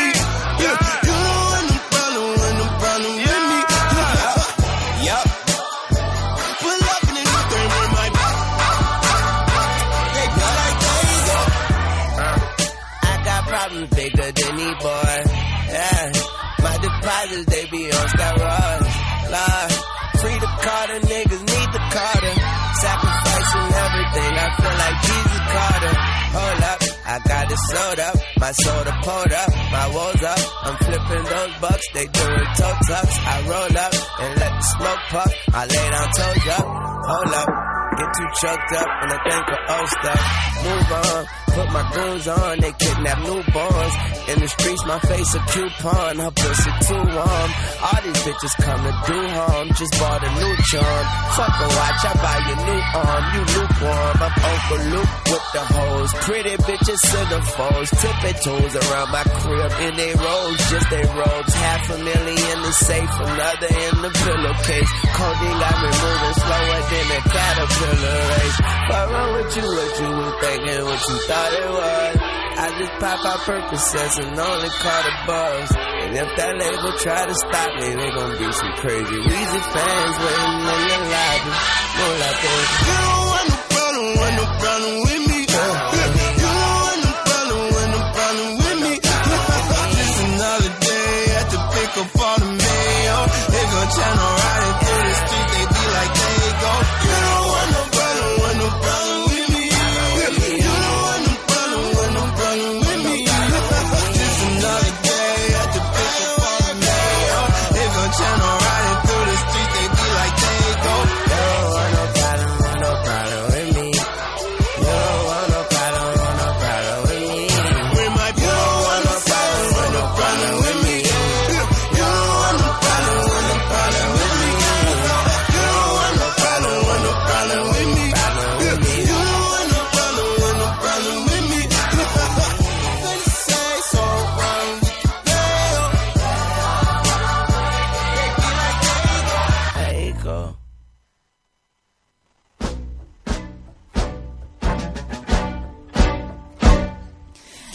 Sold 27.72 28.00
up, 28.00 28.16
my 28.38 28.52
soda 28.52 28.92
pulled 29.02 29.32
up, 29.32 29.50
my 29.72 29.86
woes 29.94 30.22
up. 30.22 30.38
I'm 30.62 30.76
flipping 30.76 31.24
those 31.24 31.54
bucks, 31.60 31.86
they 31.94 32.06
doing 32.06 32.48
toe 32.56 32.76
tucks. 32.88 33.16
I 33.18 33.36
roll 33.48 33.78
up 33.78 33.94
and 34.20 34.40
let 34.40 34.52
the 34.52 34.62
smoke 34.62 35.02
puff. 35.10 35.32
I 35.54 35.66
lay 35.66 35.90
down 35.90 36.08
toes 36.12 36.48
up, 36.58 36.66
hold 37.06 37.34
up. 37.34 37.77
Get 37.98 38.14
too 38.14 38.30
choked 38.38 38.72
up 38.78 38.90
and 39.02 39.10
I 39.10 39.18
think 39.26 39.46
of 39.50 39.60
old 39.74 39.88
stuff. 39.90 40.22
Move 40.62 40.92
on, 41.02 41.26
put 41.50 41.68
my 41.74 41.84
goons 41.90 42.28
on, 42.28 42.60
they 42.60 42.72
kidnap 42.78 43.18
newborns. 43.26 43.94
In 44.30 44.38
the 44.38 44.46
streets, 44.46 44.84
my 44.86 44.98
face 45.00 45.34
a 45.34 45.40
coupon, 45.50 46.18
her 46.22 46.30
pussy 46.30 46.70
too 46.86 46.94
warm. 46.94 47.50
All 47.82 48.00
these 48.06 48.22
bitches 48.22 48.54
come 48.62 48.82
to 48.86 48.94
do 49.02 49.18
harm, 49.34 49.66
just 49.74 49.94
bought 49.98 50.22
a 50.22 50.30
new 50.30 50.54
charm. 50.70 51.04
Fuck 51.34 51.54
a 51.58 51.66
watch, 51.74 52.02
I 52.06 52.12
buy 52.22 52.38
you 52.46 52.56
new 52.70 52.82
arm, 53.02 53.24
you 53.34 53.42
lukewarm. 53.58 54.16
I'm 54.22 54.34
Uncle 54.46 54.82
with 55.26 55.46
the 55.58 55.64
hoes. 55.74 56.10
Pretty 56.22 56.54
bitches 56.54 57.02
centerfolds, 57.02 57.90
tipping 57.98 58.38
toes 58.46 58.74
around 58.78 59.10
my 59.10 59.24
crib 59.42 59.72
in 59.90 59.96
they 59.98 60.14
robes, 60.14 60.62
just 60.70 60.86
they 60.90 61.02
robes. 61.02 61.54
Half 61.54 61.90
a 61.90 61.98
million 61.98 62.46
in 62.46 62.58
the 62.62 62.72
safe, 62.78 63.14
another 63.26 63.70
in 63.74 63.94
the 64.06 64.10
pillowcase. 64.22 64.90
Codeine 65.18 65.58
got 65.58 65.76
me 65.82 65.90
moving 65.98 66.36
slower 66.46 66.78
than 66.94 67.06
a 67.10 67.20
caterpillar 67.26 67.87
race. 67.96 68.58
What 68.88 69.04
wrong 69.12 69.30
with 69.36 69.56
you? 69.56 69.66
What 69.68 69.92
you 70.00 70.10
was 70.16 70.34
thinking? 70.40 70.84
What 70.84 71.00
you 71.08 71.16
thought 71.28 71.52
it 71.52 71.68
was? 71.68 72.38
I 72.58 72.66
just 72.74 72.94
pop 72.98 73.22
out 73.22 73.38
Percocets 73.46 74.18
and 74.18 74.34
only 74.34 74.68
call 74.82 75.02
the 75.06 75.14
buzz. 75.30 75.70
And 75.78 76.10
if 76.18 76.26
that 76.42 76.58
label 76.58 76.90
try 76.98 77.22
to 77.22 77.34
stop 77.34 77.70
me, 77.78 77.86
they 77.94 78.10
gon' 78.10 78.34
be 78.34 78.50
some 78.50 78.72
crazy 78.82 79.14
Weezy 79.14 79.60
fans 79.70 80.14
waiting 80.18 80.58
in 80.58 80.66
the 80.66 80.98
lobby. 81.06 81.54
More 81.98 82.16
like 82.18 82.38
You 82.42 82.98
don't 82.98 83.22
want 83.30 83.46
no 83.46 83.56
problem 83.70 84.06
with 84.18 84.34
no 84.38 84.46
problem 84.58 84.94
with 85.06 85.22
me. 85.30 85.40
Oh, 85.54 85.70
you 85.94 86.28
don't 86.42 86.66
want 86.82 86.98
no 86.98 87.12
problem 87.30 87.62
with 87.78 87.88
no 87.94 88.00
problem 88.10 88.50
with 88.58 88.78
me. 88.90 88.94
Just 88.98 90.18
another 90.26 90.72
day 90.82 91.14
at 91.38 91.46
the 91.54 91.60
pick 91.78 91.92
up 91.94 92.10
the 92.42 92.50
mail. 92.58 93.20
They 93.54 93.64
gon' 93.70 93.88
channel 93.94 94.30
riding 94.34 94.76
through 94.82 95.04
the 95.06 95.14
street, 95.14 95.47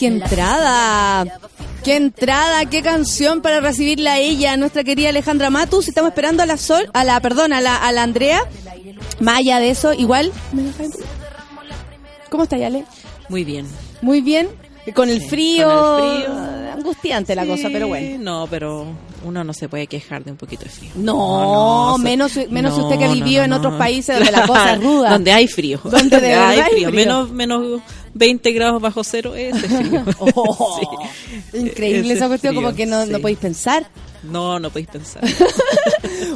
¡Qué 0.04 0.08
entrada! 0.08 1.24
¡Qué 1.82 1.96
entrada! 1.96 2.66
¡Qué 2.66 2.82
canción 2.82 3.40
para 3.40 3.60
recibirla 3.60 4.12
a 4.12 4.18
ella, 4.18 4.54
nuestra 4.58 4.84
querida 4.84 5.08
Alejandra 5.08 5.48
Matus! 5.48 5.88
Estamos 5.88 6.10
esperando 6.10 6.42
a 6.42 6.46
la 6.46 6.58
Sol, 6.58 6.90
a 6.92 7.04
la, 7.04 7.18
perdón, 7.20 7.54
a 7.54 7.62
la, 7.62 7.76
a 7.76 7.90
la 7.90 8.02
Andrea. 8.02 8.42
Más 9.20 9.38
allá 9.38 9.60
de 9.60 9.70
eso, 9.70 9.94
igual. 9.94 10.30
¿Cómo 12.28 12.42
está, 12.42 12.56
Ale? 12.56 12.84
Muy 13.30 13.44
bien. 13.44 13.66
Muy 14.02 14.20
bien. 14.20 14.50
Con 14.94 15.08
el 15.08 15.22
frío. 15.22 15.68
con 15.70 16.04
el 16.04 16.22
frío. 16.24 16.72
Angustiante 16.74 17.34
la 17.34 17.46
cosa, 17.46 17.70
pero 17.72 17.88
bueno. 17.88 18.18
No, 18.22 18.46
pero 18.46 18.88
uno 19.24 19.42
no 19.44 19.52
se 19.52 19.68
puede 19.68 19.86
quejar 19.86 20.24
de 20.24 20.30
un 20.30 20.36
poquito 20.36 20.64
de 20.64 20.70
frío. 20.70 20.90
No, 20.96 21.96
menos, 21.98 22.32
menos 22.50 22.76
no, 22.76 22.84
usted 22.84 22.98
que 22.98 23.04
ha 23.04 23.14
no, 23.14 23.44
en 23.44 23.52
otros 23.52 23.74
países 23.74 24.16
donde 24.16 24.32
la 24.32 24.46
cosa 24.46 24.74
es 24.74 24.80
ruda. 24.82 25.10
Donde 25.10 25.32
hay 25.32 25.48
frío. 25.48 25.80
Donde 25.82 26.20
de 26.20 26.34
hay 26.34 26.60
frío. 26.70 26.88
frío. 26.88 26.90
Menos, 26.92 27.30
menos 27.30 27.82
20 28.14 28.52
grados 28.52 28.80
bajo 28.80 29.02
cero 29.04 29.34
es 29.34 29.58
frío. 29.60 30.04
Oh, 30.20 30.80
Sí. 31.52 31.58
Increíble 31.58 32.08
Ese 32.08 32.14
esa 32.14 32.28
cuestión, 32.28 32.54
frío, 32.54 32.62
como 32.62 32.76
que 32.76 32.86
no, 32.86 33.06
no 33.06 33.18
podéis 33.20 33.38
pensar. 33.38 33.86
No, 34.22 34.58
no 34.58 34.70
podéis 34.70 34.88
pensar. 34.88 35.22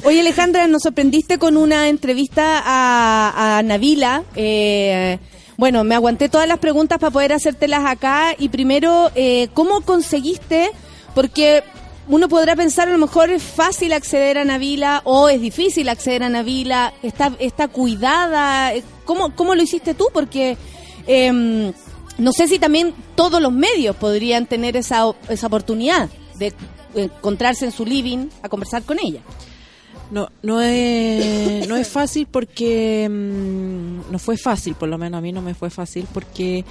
Oye, 0.05 0.21
Alejandra, 0.21 0.67
nos 0.67 0.83
sorprendiste 0.83 1.39
con 1.39 1.57
una 1.57 1.89
entrevista 1.89 2.63
a, 2.65 3.59
a 3.59 3.63
Navila. 3.63 4.25
Eh, 4.37 5.19
bueno, 5.57 5.85
me 5.85 5.95
aguanté 5.95 6.29
todas 6.29 6.47
las 6.47 6.59
preguntas 6.59 6.99
para 6.99 7.11
poder 7.11 7.33
hacértelas 7.33 7.85
acá. 7.85 8.35
Y 8.39 8.49
primero, 8.49 9.11
eh, 9.15 9.49
¿cómo 9.55 9.81
conseguiste? 9.81 10.71
Porque 11.15 11.65
uno 12.09 12.29
podrá 12.29 12.57
pensar, 12.57 12.89
a 12.89 12.93
lo 12.93 12.99
mejor 12.99 13.31
es 13.31 13.43
fácil 13.43 13.93
acceder 13.93 14.39
a 14.39 14.45
Navila 14.45 15.03
o 15.05 15.29
es 15.29 15.41
difícil 15.41 15.89
acceder 15.89 16.23
a 16.23 16.29
Navila. 16.29 16.93
Está, 17.03 17.33
está 17.39 17.69
cuidada. 17.69 18.73
¿Cómo, 19.05 19.35
¿Cómo 19.35 19.55
lo 19.55 19.63
hiciste 19.63 19.95
tú? 19.95 20.09
Porque... 20.13 20.57
em, 21.07 21.73
no 22.19 22.33
sé 22.33 22.49
si 22.49 22.59
también 22.59 22.95
todos 23.15 23.41
los 23.41 23.53
medios 23.53 23.97
podrían 23.97 24.47
tener 24.47 24.77
esa, 24.77 25.15
esa 25.29 25.47
oportunidad 25.47 26.11
de 26.37 26.53
encontrarse 26.95 27.65
en 27.65 27.73
su 27.73 27.87
living 27.87 28.29
a 28.43 28.49
conversar 28.49 28.83
con 28.83 28.99
ella. 29.01 29.21
No, 30.11 30.29
no 30.43 30.61
es, 30.61 31.69
no 31.69 31.77
es 31.77 31.87
fácil 31.89 32.27
porque 32.27 33.07
mm, 33.09 34.11
no 34.11 34.19
fue 34.19 34.37
fácil, 34.37 34.75
por 34.75 34.89
lo 34.89 34.99
menos 34.99 35.19
a 35.19 35.21
mí 35.21 35.33
no 35.33 35.43
me 35.43 35.55
fue 35.55 35.71
fácil 35.71 36.07
porque 36.13 36.65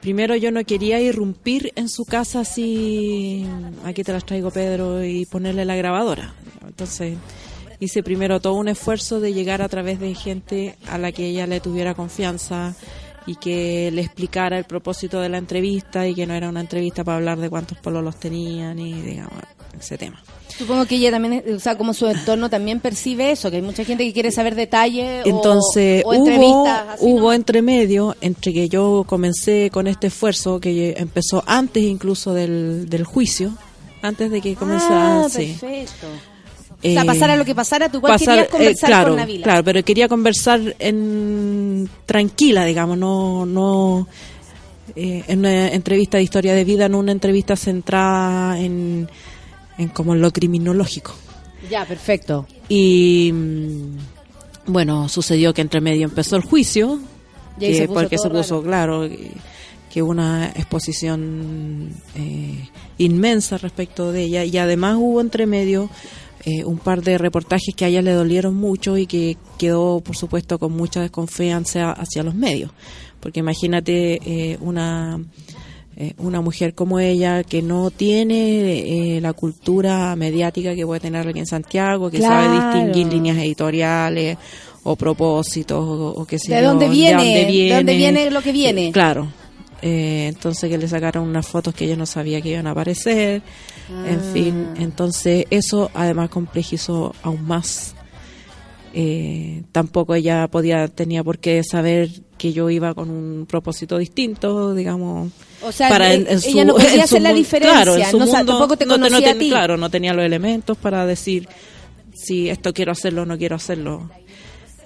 primero 0.00 0.36
yo 0.36 0.50
no 0.50 0.64
quería 0.64 1.00
irrumpir 1.00 1.72
en 1.76 1.88
su 1.88 2.04
casa 2.04 2.40
así, 2.40 3.46
aquí 3.84 4.04
te 4.04 4.12
las 4.12 4.24
traigo 4.24 4.50
Pedro 4.50 5.04
y 5.04 5.26
ponerle 5.26 5.64
la 5.64 5.76
grabadora. 5.76 6.34
Entonces 6.66 7.16
hice 7.80 8.02
primero 8.02 8.40
todo 8.40 8.54
un 8.54 8.68
esfuerzo 8.68 9.20
de 9.20 9.32
llegar 9.32 9.62
a 9.62 9.68
través 9.68 10.00
de 10.00 10.14
gente 10.14 10.76
a 10.88 10.98
la 10.98 11.12
que 11.12 11.26
ella 11.26 11.46
le 11.46 11.60
tuviera 11.60 11.94
confianza 11.94 12.74
y 13.26 13.36
que 13.36 13.90
le 13.92 14.02
explicara 14.02 14.58
el 14.58 14.64
propósito 14.64 15.20
de 15.20 15.28
la 15.28 15.38
entrevista 15.38 16.06
y 16.06 16.14
que 16.14 16.26
no 16.26 16.34
era 16.34 16.48
una 16.48 16.60
entrevista 16.60 17.02
para 17.02 17.18
hablar 17.18 17.38
de 17.38 17.50
cuántos 17.50 17.78
pololos 17.78 18.16
tenían 18.18 18.78
y 18.78 19.00
digamos 19.00 19.42
ese 19.78 19.98
tema. 19.98 20.22
Supongo 20.58 20.86
que 20.86 20.94
ella 20.96 21.10
también, 21.10 21.42
o 21.54 21.58
sea, 21.60 21.76
como 21.76 21.92
su 21.92 22.06
entorno 22.06 22.48
también 22.48 22.80
percibe 22.80 23.30
eso, 23.30 23.50
que 23.50 23.56
hay 23.56 23.62
mucha 23.62 23.84
gente 23.84 24.04
que 24.04 24.12
quiere 24.12 24.30
saber 24.30 24.54
detalles 24.54 25.24
o- 25.26 25.28
Entonces 25.28 26.02
o, 26.04 26.08
hubo, 26.08 26.14
entrevistas. 26.14 26.82
así, 26.94 27.04
hubo 27.04 27.32
entre 27.32 27.60
medio, 27.62 28.16
entre 28.22 28.52
que 28.54 28.68
yo 28.68 29.04
comencé 29.06 29.70
con 29.70 29.86
este 29.86 30.06
esfuerzo 30.06 30.58
que 30.60 30.94
empezó 30.96 31.42
antes 31.46 31.82
incluso 31.82 32.32
del, 32.32 32.88
del 32.88 33.04
juicio, 33.04 33.52
antes 34.02 34.30
de 34.30 34.40
que 34.40 34.54
comenzara. 34.54 35.24
Ah, 35.24 35.28
sí. 35.28 35.56
perfecto. 35.60 36.06
o 36.06 36.82
sea, 36.82 37.02
Eh, 37.02 37.06
pasara 37.06 37.36
lo 37.36 37.44
que 37.44 37.54
pasara, 37.54 37.88
tú 37.90 37.98
igual 37.98 38.12
pasar, 38.12 38.26
querías 38.34 38.46
eh, 38.46 38.50
conversar 38.50 38.88
claro, 38.88 39.08
con 39.08 39.16
Navila. 39.16 39.44
Claro, 39.44 39.64
pero 39.64 39.82
quería 39.84 40.08
conversar 40.08 40.74
en 40.78 41.88
tranquila, 42.06 42.64
digamos, 42.64 42.96
no, 42.96 43.44
no 43.46 44.06
eh, 44.94 45.22
en 45.26 45.38
una 45.40 45.68
entrevista 45.72 46.16
de 46.18 46.22
historia 46.22 46.54
de 46.54 46.64
vida, 46.64 46.88
no 46.88 46.98
una 46.98 47.12
entrevista 47.12 47.56
centrada 47.56 48.58
en, 48.58 49.08
en 49.78 49.88
como 49.88 50.14
lo 50.14 50.30
criminológico. 50.32 51.14
Ya, 51.70 51.84
perfecto. 51.84 52.46
Y 52.68 53.30
mm, 53.32 53.96
bueno, 54.66 55.08
sucedió 55.08 55.52
que 55.54 55.62
entre 55.62 55.80
medio 55.80 56.04
empezó 56.04 56.36
el 56.36 56.42
juicio, 56.42 56.98
que- 57.58 57.74
se 57.74 57.86
puso 57.88 57.94
porque 58.00 58.18
se 58.18 58.28
puso 58.30 58.62
raro. 58.62 58.62
claro 58.62 59.08
que, 59.08 59.30
que 59.92 60.02
una 60.02 60.48
exposición 60.48 61.90
eh, 62.14 62.68
inmensa 62.98 63.58
respecto 63.58 64.12
de 64.12 64.24
ella 64.24 64.44
y 64.44 64.56
además 64.58 64.96
hubo 64.98 65.20
entre 65.20 65.46
medio 65.46 65.88
eh, 66.44 66.64
un 66.64 66.78
par 66.78 67.02
de 67.02 67.18
reportajes 67.18 67.74
que 67.74 67.84
a 67.84 67.88
ella 67.88 68.02
le 68.02 68.12
dolieron 68.12 68.54
mucho 68.54 68.96
y 68.98 69.06
que 69.06 69.36
quedó, 69.58 70.00
por 70.00 70.16
supuesto, 70.16 70.58
con 70.58 70.72
mucha 70.72 71.00
desconfianza 71.00 71.90
hacia 71.92 72.22
los 72.22 72.34
medios. 72.34 72.70
Porque 73.20 73.40
imagínate 73.40 74.20
eh, 74.52 74.58
una, 74.60 75.18
eh, 75.96 76.12
una 76.18 76.40
mujer 76.42 76.74
como 76.74 76.98
ella 77.00 77.42
que 77.42 77.62
no 77.62 77.90
tiene 77.90 79.16
eh, 79.16 79.20
la 79.20 79.32
cultura 79.32 80.14
mediática 80.16 80.74
que 80.74 80.84
puede 80.84 81.00
tener 81.00 81.20
alguien 81.22 81.38
en 81.38 81.46
Santiago, 81.46 82.10
que 82.10 82.20
sabe 82.20 82.48
distinguir 82.54 83.12
líneas 83.12 83.38
editoriales 83.38 84.36
o 84.84 84.94
propósitos 84.94 85.78
o, 85.82 86.10
o 86.10 86.24
qué 86.26 86.38
sé 86.38 86.54
¿De 86.54 86.60
yo, 86.62 86.68
dónde 86.68 86.88
viene? 86.88 87.16
dónde 87.24 87.52
¿De 87.68 87.74
dónde 87.74 87.96
viene 87.96 88.30
lo 88.30 88.42
que 88.42 88.52
viene? 88.52 88.88
Eh, 88.88 88.92
Claro. 88.92 89.26
Eh, 89.82 90.26
entonces 90.28 90.70
que 90.70 90.78
le 90.78 90.86
sacaron 90.88 91.28
unas 91.28 91.46
fotos 91.46 91.74
que 91.74 91.84
ella 91.86 91.96
no 91.96 92.06
sabía 92.06 92.40
que 92.40 92.50
iban 92.50 92.66
a 92.66 92.70
aparecer. 92.70 93.42
En 94.06 94.18
Ah. 94.20 94.30
fin, 94.32 94.66
entonces 94.78 95.44
eso 95.50 95.90
además 95.94 96.28
complejizó 96.30 97.14
aún 97.22 97.42
más. 97.46 97.94
Eh, 98.98 99.62
tampoco 99.72 100.14
ella 100.14 100.48
podía 100.48 100.88
tenía 100.88 101.22
por 101.22 101.38
qué 101.38 101.62
saber 101.62 102.08
que 102.38 102.54
yo 102.54 102.70
iba 102.70 102.94
con 102.94 103.10
un 103.10 103.44
propósito 103.46 103.98
distinto, 103.98 104.74
digamos. 104.74 105.30
O 105.62 105.70
sea, 105.70 105.90
para 105.90 106.12
eh, 106.12 106.16
en- 106.16 106.28
en 106.28 106.40
su- 106.40 106.48
ella 106.48 106.64
no 106.64 106.74
podía 106.76 107.04
hacer 107.04 107.20
la 107.20 107.34
diferencia, 107.34 107.74
Claro, 107.82 107.94
en 107.96 108.10
su 108.10 108.18
no 108.18 108.24
mundo 108.24 108.52
tampoco 108.52 108.76
te 108.78 108.86
no, 108.86 108.96
no 108.96 109.04
conocía 109.06 109.28
a 109.28 109.30
ten- 109.32 109.38
ti. 109.38 109.48
Claro, 109.50 109.76
no 109.76 109.90
tenía 109.90 110.14
los 110.14 110.24
elementos 110.24 110.78
para 110.78 111.04
decir 111.04 111.46
si 112.14 112.48
esto 112.48 112.72
quiero 112.72 112.92
hacerlo 112.92 113.22
o 113.22 113.26
no 113.26 113.36
quiero 113.36 113.56
hacerlo. 113.56 114.08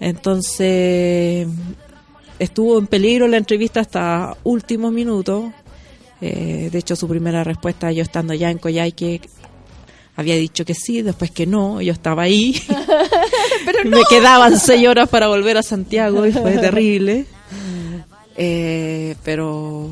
Entonces 0.00 1.46
estuvo 2.40 2.78
en 2.80 2.88
peligro 2.88 3.28
la 3.28 3.36
entrevista 3.36 3.78
hasta 3.80 4.36
último 4.42 4.90
minuto. 4.90 5.52
Eh, 6.20 6.68
de 6.72 6.78
hecho, 6.78 6.96
su 6.96 7.06
primera 7.06 7.44
respuesta, 7.44 7.92
yo 7.92 8.02
estando 8.02 8.34
ya 8.34 8.50
en 8.50 8.58
Coyhaique, 8.58 9.20
había 10.16 10.34
dicho 10.34 10.64
que 10.64 10.74
sí, 10.74 11.00
después 11.02 11.30
que 11.30 11.46
no, 11.46 11.80
yo 11.80 11.92
estaba 11.92 12.22
ahí. 12.24 12.60
Me 13.84 14.00
quedaban 14.08 14.58
seis 14.58 14.86
horas 14.88 15.08
para 15.08 15.28
volver 15.28 15.56
a 15.56 15.62
Santiago 15.62 16.26
y 16.26 16.32
fue 16.32 16.52
terrible. 16.58 17.26
Eh, 18.36 19.16
pero 19.24 19.88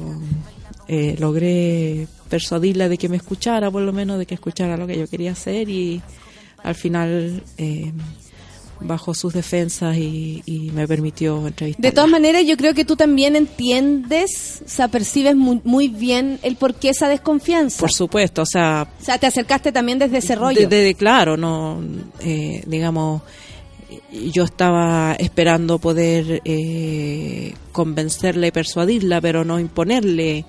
eh, 0.86 1.16
logré 1.18 2.06
persuadirla 2.28 2.88
de 2.88 2.96
que 2.98 3.08
me 3.08 3.16
escuchara, 3.16 3.70
por 3.70 3.82
lo 3.82 3.92
menos 3.92 4.18
de 4.18 4.26
que 4.26 4.34
escuchara 4.34 4.76
lo 4.76 4.86
que 4.86 4.98
yo 4.98 5.06
quería 5.06 5.32
hacer 5.32 5.68
y 5.68 6.00
al 6.62 6.74
final 6.74 7.42
eh, 7.58 7.92
bajó 8.80 9.12
sus 9.12 9.34
defensas 9.34 9.96
y, 9.96 10.42
y 10.46 10.70
me 10.70 10.86
permitió 10.86 11.46
entrevistar. 11.46 11.82
De 11.82 11.92
todas 11.92 12.08
maneras, 12.08 12.44
yo 12.46 12.56
creo 12.56 12.74
que 12.74 12.84
tú 12.84 12.96
también 12.96 13.36
entiendes, 13.36 14.62
o 14.64 14.68
sea, 14.68 14.88
percibes 14.88 15.36
muy, 15.36 15.60
muy 15.64 15.88
bien 15.88 16.38
el 16.42 16.56
por 16.56 16.74
qué 16.74 16.90
esa 16.90 17.08
desconfianza. 17.08 17.80
Por 17.80 17.92
supuesto, 17.92 18.42
o 18.42 18.46
sea, 18.46 18.88
o 19.00 19.04
sea, 19.04 19.18
te 19.18 19.26
acercaste 19.26 19.72
también 19.72 19.98
desde 19.98 20.18
ese 20.18 20.36
rollo. 20.36 20.60
De, 20.60 20.66
de- 20.68 20.82
de- 20.84 20.94
claro, 20.94 21.36
no, 21.36 21.82
eh, 22.20 22.62
digamos, 22.66 23.22
yo 24.12 24.44
estaba 24.44 25.14
esperando 25.18 25.78
poder 25.78 26.42
eh, 26.44 27.54
convencerla 27.72 28.46
y 28.46 28.50
persuadirla, 28.50 29.20
pero 29.20 29.44
no 29.44 29.58
imponerle 29.58 30.44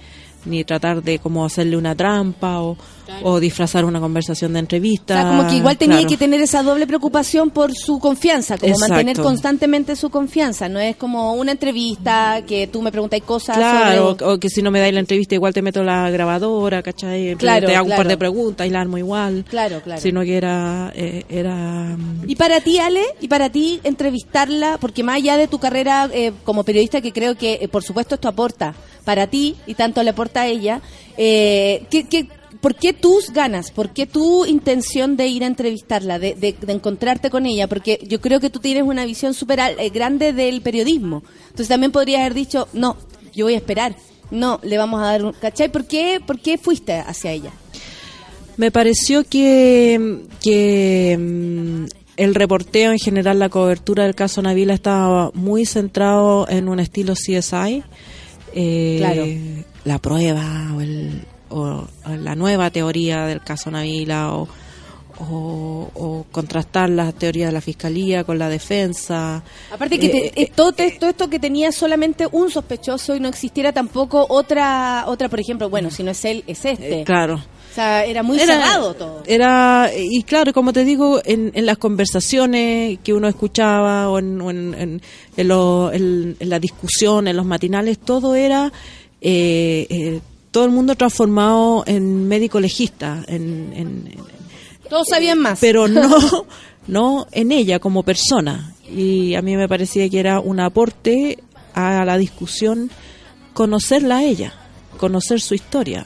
ni 0.45 0.63
tratar 0.63 1.03
de 1.03 1.19
como 1.19 1.45
hacerle 1.45 1.77
una 1.77 1.95
trampa 1.95 2.61
o, 2.61 2.77
o 3.23 3.39
disfrazar 3.39 3.85
una 3.85 3.99
conversación 3.99 4.53
de 4.53 4.59
o 4.59 4.61
entrevista. 4.61 5.13
sea, 5.15 5.27
como 5.29 5.47
que 5.47 5.55
igual 5.55 5.77
tenía 5.77 5.97
Claro. 5.97 6.09
que 6.09 6.17
tener 6.17 6.41
esa 6.41 6.63
doble 6.63 6.87
preocupación 6.87 7.49
por 7.49 7.73
su 7.75 7.99
confianza, 7.99 8.57
como 8.57 8.71
Exacto. 8.73 8.93
mantener 8.93 9.19
constantemente 9.21 9.95
su 9.95 10.09
confianza. 10.09 10.69
No 10.69 10.79
es 10.79 10.95
como 10.95 11.33
una 11.33 11.51
entrevista 11.53 12.41
que 12.47 12.67
tú 12.67 12.81
me 12.81 12.91
preguntas 12.91 13.19
cosas 13.25 13.57
Claro, 13.57 14.11
sobre... 14.11 14.25
o, 14.25 14.33
o 14.33 14.39
que 14.39 14.49
si 14.49 14.61
no 14.61 14.71
me 14.71 14.79
dais 14.79 14.93
la 14.93 14.99
entrevista 14.99 15.35
igual 15.35 15.53
te 15.53 15.61
meto 15.61 15.83
la 15.83 16.09
grabadora, 16.09 16.81
¿cachai? 16.83 17.35
Claro, 17.35 17.67
te 17.67 17.75
hago 17.75 17.89
un 17.89 17.95
par 17.95 18.07
de 18.07 18.17
preguntas 18.17 18.65
y 18.67 18.69
la 18.69 18.81
armo 18.81 18.97
igual. 18.97 19.45
Claro, 19.49 19.81
claro. 19.81 20.01
Sino 20.01 20.21
que 20.21 20.37
era... 20.37 20.91
eh, 20.95 21.23
era 21.29 21.97
Y 22.27 22.35
para 22.35 22.61
ti, 22.61 22.79
Ale, 22.79 23.01
y 23.21 23.27
para 23.27 23.49
ti 23.49 23.79
entrevistarla, 23.83 24.77
porque 24.79 25.03
más 25.03 25.15
allá 25.17 25.37
de 25.37 25.47
tu 25.47 25.59
carrera 25.59 26.09
eh, 26.13 26.31
como 26.43 26.63
periodista, 26.63 27.01
que 27.01 27.11
creo 27.11 27.35
que, 27.35 27.59
eh, 27.61 27.67
por 27.67 27.83
supuesto, 27.83 28.15
esto 28.15 28.27
aporta 28.27 28.73
para 29.05 29.27
ti 29.27 29.55
y 29.65 29.73
tanto 29.73 30.03
le 30.03 30.11
aporta 30.11 30.41
a 30.41 30.47
ella, 30.47 30.81
eh, 31.17 31.83
¿qué, 31.89 32.07
qué, 32.07 32.27
por 32.61 32.75
qué 32.75 32.93
tus 32.93 33.31
ganas? 33.31 33.71
¿Por 33.71 33.91
qué 33.93 34.05
tu 34.05 34.45
intención 34.45 35.15
de 35.17 35.27
ir 35.27 35.43
a 35.43 35.47
entrevistarla, 35.47 36.19
de, 36.19 36.35
de- 36.35 36.55
de 36.59 36.73
encontrarte 36.73 37.29
con 37.29 37.45
ella? 37.45 37.67
Porque 37.67 37.99
yo 38.07 38.19
creo 38.21 38.39
que 38.39 38.49
tú 38.49 38.59
tienes 38.59 38.83
una 38.83 39.05
visión 39.05 39.33
súper 39.33 39.59
eh, 39.59 39.89
grande 39.89 40.33
del 40.33 40.61
periodismo. 40.61 41.23
Entonces 41.43 41.67
también 41.69 41.91
podrías 41.91 42.21
haber 42.21 42.33
dicho, 42.33 42.67
no, 42.73 42.97
yo 43.33 43.45
voy 43.45 43.53
a 43.53 43.57
esperar. 43.57 43.95
No, 44.31 44.59
le 44.63 44.77
vamos 44.77 45.01
a 45.01 45.05
dar 45.05 45.25
un... 45.25 45.33
¿Cachai? 45.33 45.71
¿Por 45.71 45.85
qué, 45.87 46.19
por 46.25 46.39
qué 46.39 46.57
fuiste 46.57 46.93
hacia 46.93 47.31
ella? 47.31 47.51
Me 48.57 48.71
pareció 48.71 49.23
que, 49.23 50.19
que 50.43 51.17
mm, 51.17 51.85
el 52.17 52.35
reporteo 52.35 52.91
en 52.91 52.99
general, 52.99 53.39
la 53.39 53.47
cobertura 53.49 54.03
del 54.03 54.15
caso 54.15 54.41
Navila 54.41 54.73
estaba 54.73 55.31
muy 55.33 55.65
centrado 55.65 56.45
en 56.49 56.67
un 56.67 56.79
estilo 56.81 57.13
CSI. 57.13 57.83
eh, 58.53 58.95
Claro. 58.99 59.25
La 59.85 59.97
prueba 59.99 60.73
o, 60.75 60.81
el- 60.81 61.23
o- 61.49 61.87
la 62.07 62.35
nueva 62.35 62.69
teoría 62.69 63.25
del 63.25 63.41
caso 63.41 63.69
Navila 63.71 64.33
o, 64.33 64.47
o- 65.21 65.89
o 65.95 66.25
contrastar 66.31 66.89
la 66.89 67.11
teoría 67.11 67.47
de 67.47 67.51
la 67.51 67.59
fiscalía 67.61 68.23
con 68.23 68.39
la 68.39 68.47
defensa. 68.47 69.43
Aparte 69.71 69.99
que 69.99 70.09
te- 70.09 70.27
Eh, 70.27 70.31
eh, 70.35 70.51
todo, 70.55 70.73
esto 70.77 71.29
que 71.29 71.39
tenía 71.39 71.71
solamente 71.73 72.25
un 72.31 72.49
sospechoso 72.49 73.15
y 73.15 73.19
no 73.19 73.27
existiera 73.27 73.73
tampoco 73.73 74.25
otra, 74.29 75.03
otra 75.07 75.27
por 75.27 75.39
ejemplo, 75.41 75.69
bueno, 75.69 75.91
si 75.91 76.03
no 76.03 76.11
es 76.11 76.23
él, 76.23 76.43
es 76.47 76.63
este. 76.63 77.01
eh, 77.01 77.03
claro. 77.03 77.35
O 77.35 77.75
sea, 77.75 78.03
era 78.05 78.23
muy 78.23 78.39
Era- 78.39 78.55
cerrado 78.55 78.93
todo. 78.95 79.21
Era, 79.27 79.91
y 79.95 80.23
claro, 80.23 80.53
como 80.53 80.73
te 80.73 80.83
digo, 80.85 81.21
en, 81.23 81.51
en 81.53 81.65
las 81.67 81.77
conversaciones 81.77 82.97
que 83.03 83.13
uno 83.13 83.27
escuchaba 83.27 84.09
o 84.09 84.17
en, 84.19 84.41
o 84.41 84.49
en, 84.49 84.73
en- 84.73 85.01
en 85.37 85.47
lo- 85.47 85.91
la 85.93 86.59
discusión, 86.59 87.27
en 87.27 87.35
los 87.37 87.45
matinales, 87.45 87.99
todo 87.99 88.33
era, 88.35 88.71
eh, 89.21 89.85
eh, 89.89 90.19
todo 90.51 90.65
el 90.65 90.71
mundo 90.71 90.95
transformado 90.95 91.83
en 91.85 92.27
médico 92.27 92.59
legista, 92.59 93.23
en, 93.27 93.71
en- 93.75 94.15
Todos 94.89 95.07
sabían 95.09 95.39
más. 95.39 95.59
pero 95.59 95.87
no, 95.87 96.45
no 96.87 97.27
en 97.31 97.51
ella 97.51 97.79
como 97.79 98.03
persona. 98.03 98.73
Y 98.91 99.35
a 99.35 99.41
mí 99.41 99.55
me 99.55 99.67
parecía 99.67 100.09
que 100.09 100.19
era 100.19 100.39
un 100.39 100.59
aporte 100.59 101.37
a 101.73 102.03
la 102.05 102.17
discusión 102.17 102.89
conocerla 103.53 104.17
a 104.17 104.23
ella, 104.23 104.53
conocer 104.97 105.39
su 105.41 105.53
historia, 105.53 106.05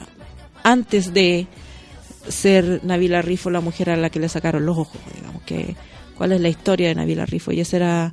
antes 0.62 1.14
de 1.14 1.46
ser 2.28 2.80
Navila 2.84 3.22
Rifo 3.22 3.50
la 3.50 3.60
mujer 3.60 3.90
a 3.90 3.96
la 3.96 4.10
que 4.10 4.18
le 4.20 4.28
sacaron 4.28 4.64
los 4.66 4.76
ojos, 4.78 5.00
digamos 5.14 5.42
que 5.42 5.76
cuál 6.16 6.32
es 6.32 6.40
la 6.40 6.48
historia 6.48 6.88
de 6.88 6.94
Navila 6.94 7.26
Rifo 7.26 7.52
y 7.52 7.60
ese 7.60 7.76
era 7.76 8.12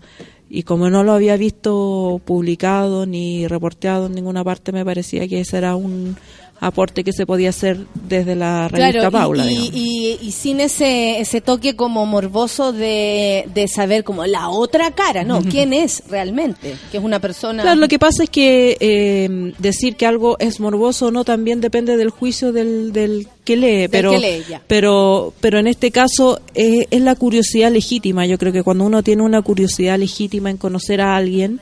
y 0.54 0.64
como 0.64 0.90
no 0.90 1.06
lo 1.06 1.14
había 1.14 1.38
visto 1.38 2.20
publicado 2.26 3.06
ni 3.06 3.48
reporteado 3.48 4.08
en 4.08 4.12
ninguna 4.12 4.44
parte 4.44 4.74
me 4.74 4.84
parecía 4.84 5.26
que 5.30 5.40
ese 5.40 5.58
era 5.58 5.78
un 5.78 6.18
aporte 6.64 7.04
que 7.04 7.12
se 7.12 7.26
podía 7.26 7.50
hacer 7.50 7.88
desde 8.08 8.36
la 8.36 8.68
revista 8.68 8.92
Claro, 9.00 9.12
Paula 9.12 9.52
y, 9.52 9.72
y- 9.74 10.20
y 10.22 10.32
sin 10.32 10.60
ese, 10.60 11.20
ese 11.20 11.42
toque 11.42 11.76
como 11.76 12.06
morboso 12.06 12.72
de, 12.72 13.48
de 13.54 13.68
saber 13.68 14.04
como 14.04 14.26
la 14.28 14.48
otra 14.50 14.92
cara, 14.92 15.24
¿no? 15.24 15.42
¿Quién 15.42 15.74
es 15.74 16.04
realmente? 16.08 16.76
Que 16.92 16.98
es 17.00 17.04
una 17.04 17.20
persona... 17.20 17.64
Claro, 17.64 17.80
lo 17.80 17.88
que 17.88 17.98
pasa 17.98 18.24
es 18.24 18.30
que 18.30 18.78
eh, 18.80 19.54
decir 19.58 19.96
que 19.96 20.06
algo 20.06 20.38
es 20.40 20.60
morboso 20.60 21.08
o 21.08 21.12
no 21.12 21.24
también 21.26 21.62
depende 21.62 21.98
del 21.98 22.12
juicio 22.12 22.52
del, 22.54 22.94
del 22.94 23.28
que 23.44 23.58
lee, 23.58 23.88
pero 23.88 24.12
que 24.12 24.20
lee, 24.20 24.44
ya. 24.48 24.62
pero 24.68 25.34
pero 25.42 25.58
en 25.58 25.66
este 25.66 25.90
caso 25.90 26.40
eh, 26.54 26.86
es 26.92 27.02
la 27.02 27.16
curiosidad 27.16 27.72
legítima. 27.72 28.28
Yo 28.28 28.38
creo 28.38 28.54
que 28.54 28.62
cuando 28.62 28.84
uno 28.86 29.02
tiene 29.02 29.24
una 29.24 29.42
curiosidad 29.42 29.98
legítima 29.98 30.52
en 30.52 30.58
conocer 30.58 31.02
a 31.02 31.16
alguien 31.16 31.60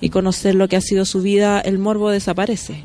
y 0.00 0.08
conocer 0.08 0.54
lo 0.54 0.66
que 0.66 0.76
ha 0.76 0.80
sido 0.80 1.04
su 1.04 1.20
vida, 1.20 1.60
el 1.60 1.78
morbo 1.78 2.08
desaparece, 2.08 2.84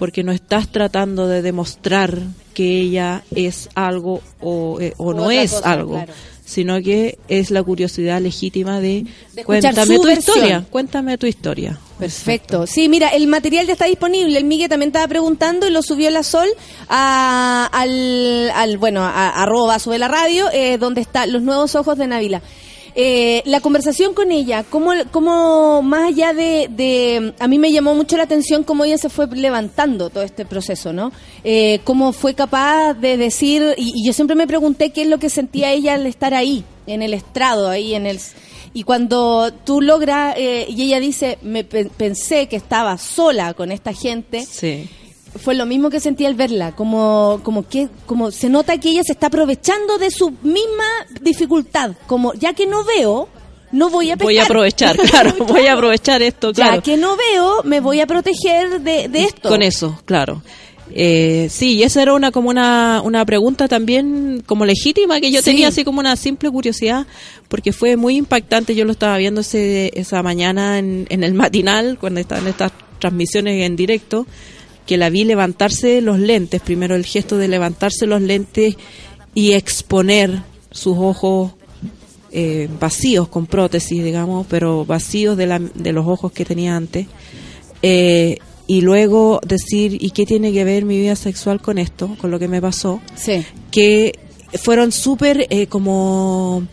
porque 0.00 0.24
no 0.24 0.32
estás 0.32 0.72
tratando 0.72 1.28
de 1.28 1.42
demostrar 1.42 2.18
que 2.54 2.80
ella 2.80 3.22
es 3.34 3.68
algo 3.74 4.22
o, 4.40 4.80
eh, 4.80 4.94
o 4.96 5.12
no 5.12 5.30
es 5.30 5.52
cosa, 5.52 5.70
algo. 5.72 5.92
claro. 5.92 6.12
sino 6.44 6.80
que 6.82 7.18
es 7.28 7.50
la 7.52 7.62
curiosidad 7.62 8.20
legítima 8.20 8.80
de, 8.80 9.04
De 9.34 9.44
cuéntame 9.44 9.96
tu 9.98 10.02
versión. 10.02 10.18
historia, 10.36 10.64
cuéntame 10.70 11.16
tu 11.18 11.26
historia. 11.26 11.78
Perfecto. 11.98 12.66
Sí, 12.66 12.88
mira, 12.88 13.08
el 13.10 13.26
material 13.26 13.66
ya 13.66 13.74
está 13.74 13.84
disponible. 13.84 14.36
El 14.38 14.44
Miguel 14.46 14.68
también 14.70 14.88
estaba 14.88 15.06
preguntando 15.06 15.66
y 15.68 15.70
lo 15.70 15.82
subió 15.82 16.08
la 16.10 16.22
Sol 16.22 16.48
a- 16.88 17.68
al, 17.72 18.50
al, 18.54 18.78
bueno, 18.78 19.02
a, 19.02 19.28
arroba 19.42 19.78
sube 19.78 19.98
la 19.98 20.08
radio, 20.08 20.46
eh, 20.52 20.78
donde 20.78 21.02
están 21.02 21.30
los 21.32 21.42
nuevos 21.42 21.74
ojos 21.76 21.96
de 21.98 22.06
Navila. 22.06 22.42
Eh, 22.94 23.42
la 23.44 23.60
conversación 23.60 24.14
con 24.14 24.32
ella, 24.32 24.64
cómo, 24.68 24.92
cómo 25.10 25.82
más 25.82 26.08
allá 26.08 26.32
de, 26.32 26.68
de- 26.70 27.34
A 27.38 27.46
mí 27.48 27.58
me 27.58 27.70
llamó 27.72 27.94
mucho 27.94 28.16
la 28.16 28.24
atención 28.24 28.64
cómo 28.64 28.84
ella 28.84 28.98
se 28.98 29.08
fue 29.08 29.26
levantando 29.28 30.10
todo 30.10 30.22
este 30.24 30.44
proceso, 30.44 30.92
¿no? 30.92 31.12
Eh, 31.44 31.80
cómo 31.84 32.12
fue 32.12 32.34
capaz 32.34 32.94
de 32.94 33.16
decir... 33.16 33.62
Y, 33.76 33.92
y 33.94 34.06
yo 34.06 34.12
siempre 34.12 34.36
me 34.36 34.46
pregunté 34.46 34.90
qué 34.90 35.02
es 35.02 35.08
lo 35.08 35.18
que 35.18 35.30
sentía 35.30 35.72
ella 35.72 35.94
al 35.94 36.06
estar 36.06 36.34
ahí, 36.34 36.64
en 36.86 37.02
el 37.02 37.14
estrado, 37.14 37.68
ahí 37.68 37.94
en 37.94 38.06
el... 38.06 38.18
Y 38.72 38.84
cuando 38.84 39.52
tú 39.64 39.80
logras, 39.80 40.34
eh, 40.38 40.64
y 40.68 40.82
ella 40.84 41.00
dice, 41.00 41.38
me 41.42 41.64
pe- 41.64 41.90
pensé 41.96 42.46
que 42.48 42.54
estaba 42.56 42.96
sola 42.98 43.52
con 43.54 43.72
esta 43.72 43.92
gente, 43.92 44.44
Sí. 44.46 44.88
Fue 45.38 45.54
lo 45.54 45.66
mismo 45.66 45.90
que 45.90 46.00
sentí 46.00 46.24
al 46.26 46.34
verla, 46.34 46.72
como, 46.72 47.40
como 47.44 47.66
que, 47.68 47.88
como 48.06 48.30
se 48.30 48.48
nota 48.48 48.78
que 48.78 48.90
ella 48.90 49.02
se 49.04 49.12
está 49.12 49.28
aprovechando 49.28 49.98
de 49.98 50.10
su 50.10 50.30
misma 50.42 50.84
dificultad, 51.20 51.92
como 52.06 52.34
ya 52.34 52.52
que 52.54 52.66
no 52.66 52.84
veo, 52.84 53.28
no 53.72 53.88
voy 53.90 54.10
a 54.10 54.16
pescar. 54.16 54.26
Voy 54.26 54.38
a 54.38 54.44
aprovechar, 54.44 54.96
claro, 55.10 55.34
voy 55.46 55.66
a 55.66 55.74
aprovechar 55.74 56.22
esto, 56.22 56.52
Ya 56.52 56.64
claro. 56.66 56.82
que 56.82 56.96
no 56.96 57.16
veo, 57.16 57.62
me 57.64 57.80
voy 57.80 58.00
a 58.00 58.06
proteger 58.06 58.80
de, 58.80 59.08
de 59.08 59.24
esto. 59.24 59.48
Con 59.48 59.62
eso, 59.62 59.98
claro. 60.04 60.42
Eh, 60.92 61.46
sí, 61.50 61.76
y 61.76 61.82
esa 61.84 62.02
era 62.02 62.14
una 62.14 62.32
como 62.32 62.48
una, 62.50 63.00
una 63.04 63.24
pregunta 63.24 63.68
también 63.68 64.42
como 64.44 64.64
legítima 64.64 65.20
que 65.20 65.30
yo 65.30 65.38
Sí. 65.38 65.44
tenía 65.44 65.68
así 65.68 65.84
como 65.84 66.00
una 66.00 66.16
simple 66.16 66.50
curiosidad 66.50 67.06
porque 67.48 67.72
fue 67.72 67.94
muy 67.96 68.16
impactante. 68.16 68.74
Yo 68.74 68.84
lo 68.84 68.90
estaba 68.90 69.16
viendo 69.16 69.42
ese, 69.42 69.92
esa 69.94 70.20
mañana 70.24 70.80
en, 70.80 71.06
en 71.08 71.22
el 71.22 71.32
matinal 71.34 71.96
cuando 72.00 72.18
estaban 72.18 72.48
estas 72.48 72.72
transmisiones 72.98 73.64
en 73.64 73.76
directo 73.76 74.26
que 74.90 74.96
la 74.96 75.08
vi 75.08 75.22
levantarse 75.22 76.00
los 76.00 76.18
lentes, 76.18 76.60
primero 76.60 76.96
el 76.96 77.06
gesto 77.06 77.38
de 77.38 77.46
levantarse 77.46 78.08
los 78.08 78.20
lentes 78.20 78.74
y 79.36 79.52
exponer 79.52 80.42
sus 80.72 80.96
ojos 80.98 81.52
eh, 82.32 82.68
vacíos 82.80 83.28
con 83.28 83.46
prótesis, 83.46 84.02
digamos, 84.02 84.48
pero 84.50 84.84
vacíos 84.84 85.36
de, 85.36 85.46
la- 85.46 85.60
de 85.60 85.92
los 85.92 86.08
ojos 86.08 86.32
que 86.32 86.44
tenía 86.44 86.74
antes. 86.74 87.06
Eh, 87.82 88.38
y 88.66 88.80
luego 88.80 89.40
decir, 89.46 89.96
¿y 90.02 90.10
qué 90.10 90.26
tiene 90.26 90.52
que 90.52 90.64
ver 90.64 90.84
mi 90.84 90.98
vida 90.98 91.14
sexual 91.14 91.62
con 91.62 91.78
esto, 91.78 92.16
con 92.20 92.32
lo 92.32 92.40
que 92.40 92.48
me 92.48 92.60
pasó? 92.60 93.00
Sí. 93.14 93.44
Que 93.70 94.18
fueron 94.60 94.90
súper 94.90 95.46
eh, 95.50 95.68
como 95.68 96.64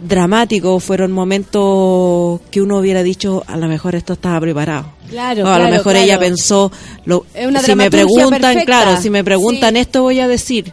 dramáticos, 0.00 0.82
fueron 0.82 1.12
momentos 1.12 2.40
que 2.50 2.60
uno 2.60 2.78
hubiera 2.78 3.02
dicho, 3.02 3.42
a 3.46 3.56
lo 3.56 3.66
mejor 3.68 3.94
esto 3.94 4.12
estaba 4.14 4.40
preparado. 4.40 4.92
Claro, 5.08 5.44
O 5.44 5.46
a 5.48 5.54
claro, 5.54 5.64
lo 5.64 5.70
mejor 5.70 5.92
claro. 5.92 5.98
ella 6.04 6.18
pensó, 6.18 6.70
lo, 7.04 7.24
si 7.64 7.74
me 7.74 7.90
preguntan, 7.90 8.64
claro, 8.64 9.00
si 9.00 9.10
me 9.10 9.24
preguntan 9.24 9.76
esto 9.76 10.02
voy 10.02 10.20
a 10.20 10.28
decir. 10.28 10.72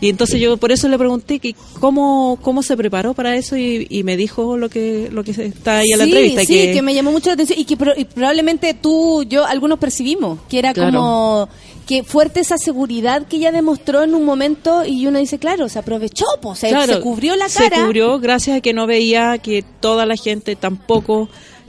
Y 0.00 0.10
entonces 0.10 0.38
yo 0.40 0.56
por 0.58 0.70
eso 0.72 0.88
le 0.88 0.98
pregunté 0.98 1.38
que 1.38 1.54
cómo, 1.80 2.38
cómo 2.42 2.62
se 2.62 2.76
preparó 2.76 3.14
para 3.14 3.36
eso 3.36 3.56
y, 3.56 3.86
y 3.88 4.02
me 4.02 4.16
dijo 4.16 4.56
lo 4.58 4.68
que 4.68 5.08
lo 5.10 5.24
que 5.24 5.30
está 5.30 5.78
ahí 5.78 5.92
en 5.92 5.98
la 5.98 6.04
sí, 6.04 6.10
entrevista. 6.10 6.40
sí, 6.44 6.72
que... 6.74 6.82
me 6.82 6.92
llamó 6.94 7.10
mucho 7.12 7.28
la 7.30 7.34
atención 7.34 7.58
y 7.58 7.64
que 7.64 7.76
pro- 7.76 7.94
y 7.96 8.04
probablemente 8.04 8.74
tú, 8.74 9.22
yo, 9.22 9.44
algunos 9.46 9.78
percibimos, 9.78 10.40
que 10.48 10.58
era 10.58 10.74
Claro. 10.74 10.98
como 10.98 11.48
que 11.86 12.02
fuerte 12.02 12.40
esa 12.40 12.56
seguridad 12.58 13.26
que 13.26 13.36
ella 13.36 13.52
demostró 13.52 14.02
en 14.02 14.14
un 14.14 14.24
momento 14.24 14.84
y 14.86 15.06
uno 15.06 15.18
dice, 15.18 15.38
claro, 15.38 15.68
se 15.68 15.78
aprovechó, 15.78 16.24
pues, 16.42 16.58
se, 16.58 16.68
Claro, 16.70 16.94
se 16.94 17.00
cubrió 17.00 17.36
la 17.36 17.46
cara. 17.48 17.76
Se 17.76 17.82
cubrió 17.84 18.18
gracias 18.20 18.56
a 18.56 18.60
que 18.60 18.72
no 18.72 18.86
veía 18.86 19.38
que 19.38 19.62
toda 19.80 20.06
la 20.06 20.16
gente 20.16 20.56
tampoco 20.56 21.28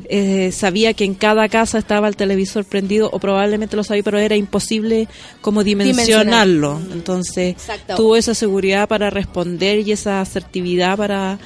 eh, 0.09 0.51
sabía 0.51 0.93
que 0.93 1.05
en 1.05 1.13
cada 1.15 1.47
casa 1.49 1.77
estaba 1.77 2.07
el 2.07 2.15
televisor 2.15 2.65
prendido 2.65 3.09
o 3.11 3.19
probablemente 3.19 3.75
lo 3.75 3.83
sabía, 3.83 4.03
pero 4.03 4.19
era 4.19 4.35
imposible 4.35 5.07
como 5.41 5.63
dimensionarlo. 5.63 6.79
Entonces 6.91 7.53
Exacto. 7.53 7.95
tuvo 7.95 8.15
esa 8.15 8.33
seguridad 8.33 8.87
para 8.87 9.09
responder 9.09 9.87
y 9.87 9.91
esa 9.91 10.21
asertividad 10.21 10.97
para, 10.97 11.39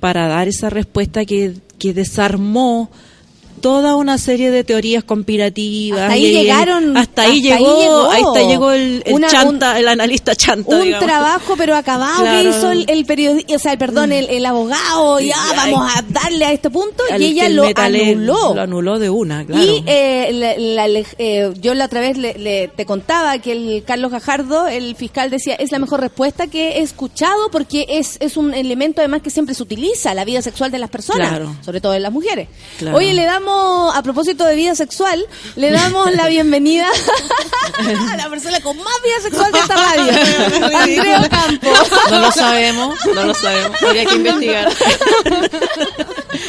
para 0.00 0.28
dar 0.28 0.48
esa 0.48 0.70
respuesta 0.70 1.24
que, 1.24 1.54
que 1.78 1.94
desarmó 1.94 2.90
toda 3.64 3.96
una 3.96 4.18
serie 4.18 4.50
de 4.50 4.62
teorías 4.62 5.04
conspirativas. 5.04 6.00
Hasta 6.02 6.12
ahí 6.12 6.22
y- 6.24 6.26
y- 6.28 6.32
llegaron, 6.42 6.96
Hasta 6.98 7.22
ahí 7.22 7.30
ahí 7.30 7.40
llegó, 7.40 8.10
ahí 8.10 8.22
hasta 8.22 8.42
llegó 8.46 8.72
el, 8.72 9.02
el 9.06 9.14
Una- 9.14 9.28
chanta, 9.28 9.78
el 9.78 9.88
analista 9.88 10.36
chanta. 10.36 10.76
un 10.76 10.82
digamos. 10.82 11.06
trabajo 11.06 11.54
pero 11.56 11.74
acabado 11.74 12.20
Claro. 12.20 12.42
que 12.42 12.48
hizo 12.58 12.70
el, 12.72 12.84
el 12.88 13.06
periodista, 13.06 13.54
o 13.56 13.58
sea, 13.58 13.72
el, 13.72 13.78
perdón, 13.78 14.12
el, 14.12 14.28
el 14.28 14.44
abogado, 14.44 15.18
ya 15.20 15.34
Ay. 15.50 15.72
vamos 15.72 15.90
a 15.96 16.02
darle 16.02 16.44
a 16.44 16.52
este 16.52 16.68
punto 16.68 17.02
Al 17.10 17.22
y 17.22 17.24
ella 17.26 17.48
lo 17.48 17.64
anuló. 17.74 18.54
Lo 18.54 18.60
anuló 18.60 18.98
de 18.98 19.08
una, 19.08 19.46
claro. 19.46 19.62
Y 19.64 19.82
eh, 19.86 20.28
la- 20.66 20.86
la- 20.88 21.02
eh, 21.18 21.50
yo 21.58 21.72
la 21.72 21.86
otra 21.86 22.00
vez 22.00 22.18
le, 22.18 22.34
le- 22.38 22.68
te 22.68 22.84
contaba 22.84 23.38
que 23.38 23.52
el 23.52 23.82
Carlos 23.86 24.10
Gajardo, 24.12 24.66
el 24.68 24.94
fiscal, 24.94 25.30
decía 25.30 25.54
es 25.54 25.72
la 25.72 25.78
mejor 25.78 26.00
respuesta 26.00 26.48
que 26.48 26.72
he 26.78 26.82
escuchado 26.82 27.50
porque 27.50 27.86
es, 27.88 28.18
es 28.20 28.36
un 28.36 28.52
elemento 28.52 29.00
además 29.00 29.22
que 29.22 29.30
siempre 29.30 29.54
se 29.54 29.62
utiliza, 29.62 30.12
la 30.12 30.26
vida 30.26 30.42
sexual 30.42 30.70
de 30.70 30.78
las 30.78 30.90
personas, 30.90 31.28
Claro. 31.30 31.56
sobre 31.64 31.80
todo 31.80 31.92
de 31.92 32.00
las 32.00 32.12
mujeres. 32.12 32.48
Claro. 32.78 32.98
Oye, 32.98 33.14
le 33.14 33.24
damos, 33.24 33.53
a 33.94 34.02
propósito 34.02 34.44
de 34.44 34.54
vida 34.56 34.74
sexual, 34.74 35.24
le 35.56 35.70
damos 35.70 36.12
la 36.14 36.28
bienvenida 36.28 36.88
a 38.12 38.16
la 38.16 38.28
persona 38.28 38.60
con 38.60 38.76
más 38.78 38.94
vida 39.02 39.20
sexual 39.22 39.52
de 39.52 39.58
esta 39.58 39.76
radio, 39.76 41.28
Campo. 41.30 41.68
No 42.10 42.18
lo 42.20 42.30
sabemos, 42.32 42.96
no 43.14 43.24
lo 43.24 43.34
sabemos. 43.34 43.82
Habría 43.82 44.04
que 44.06 44.14
investigar. 44.14 44.72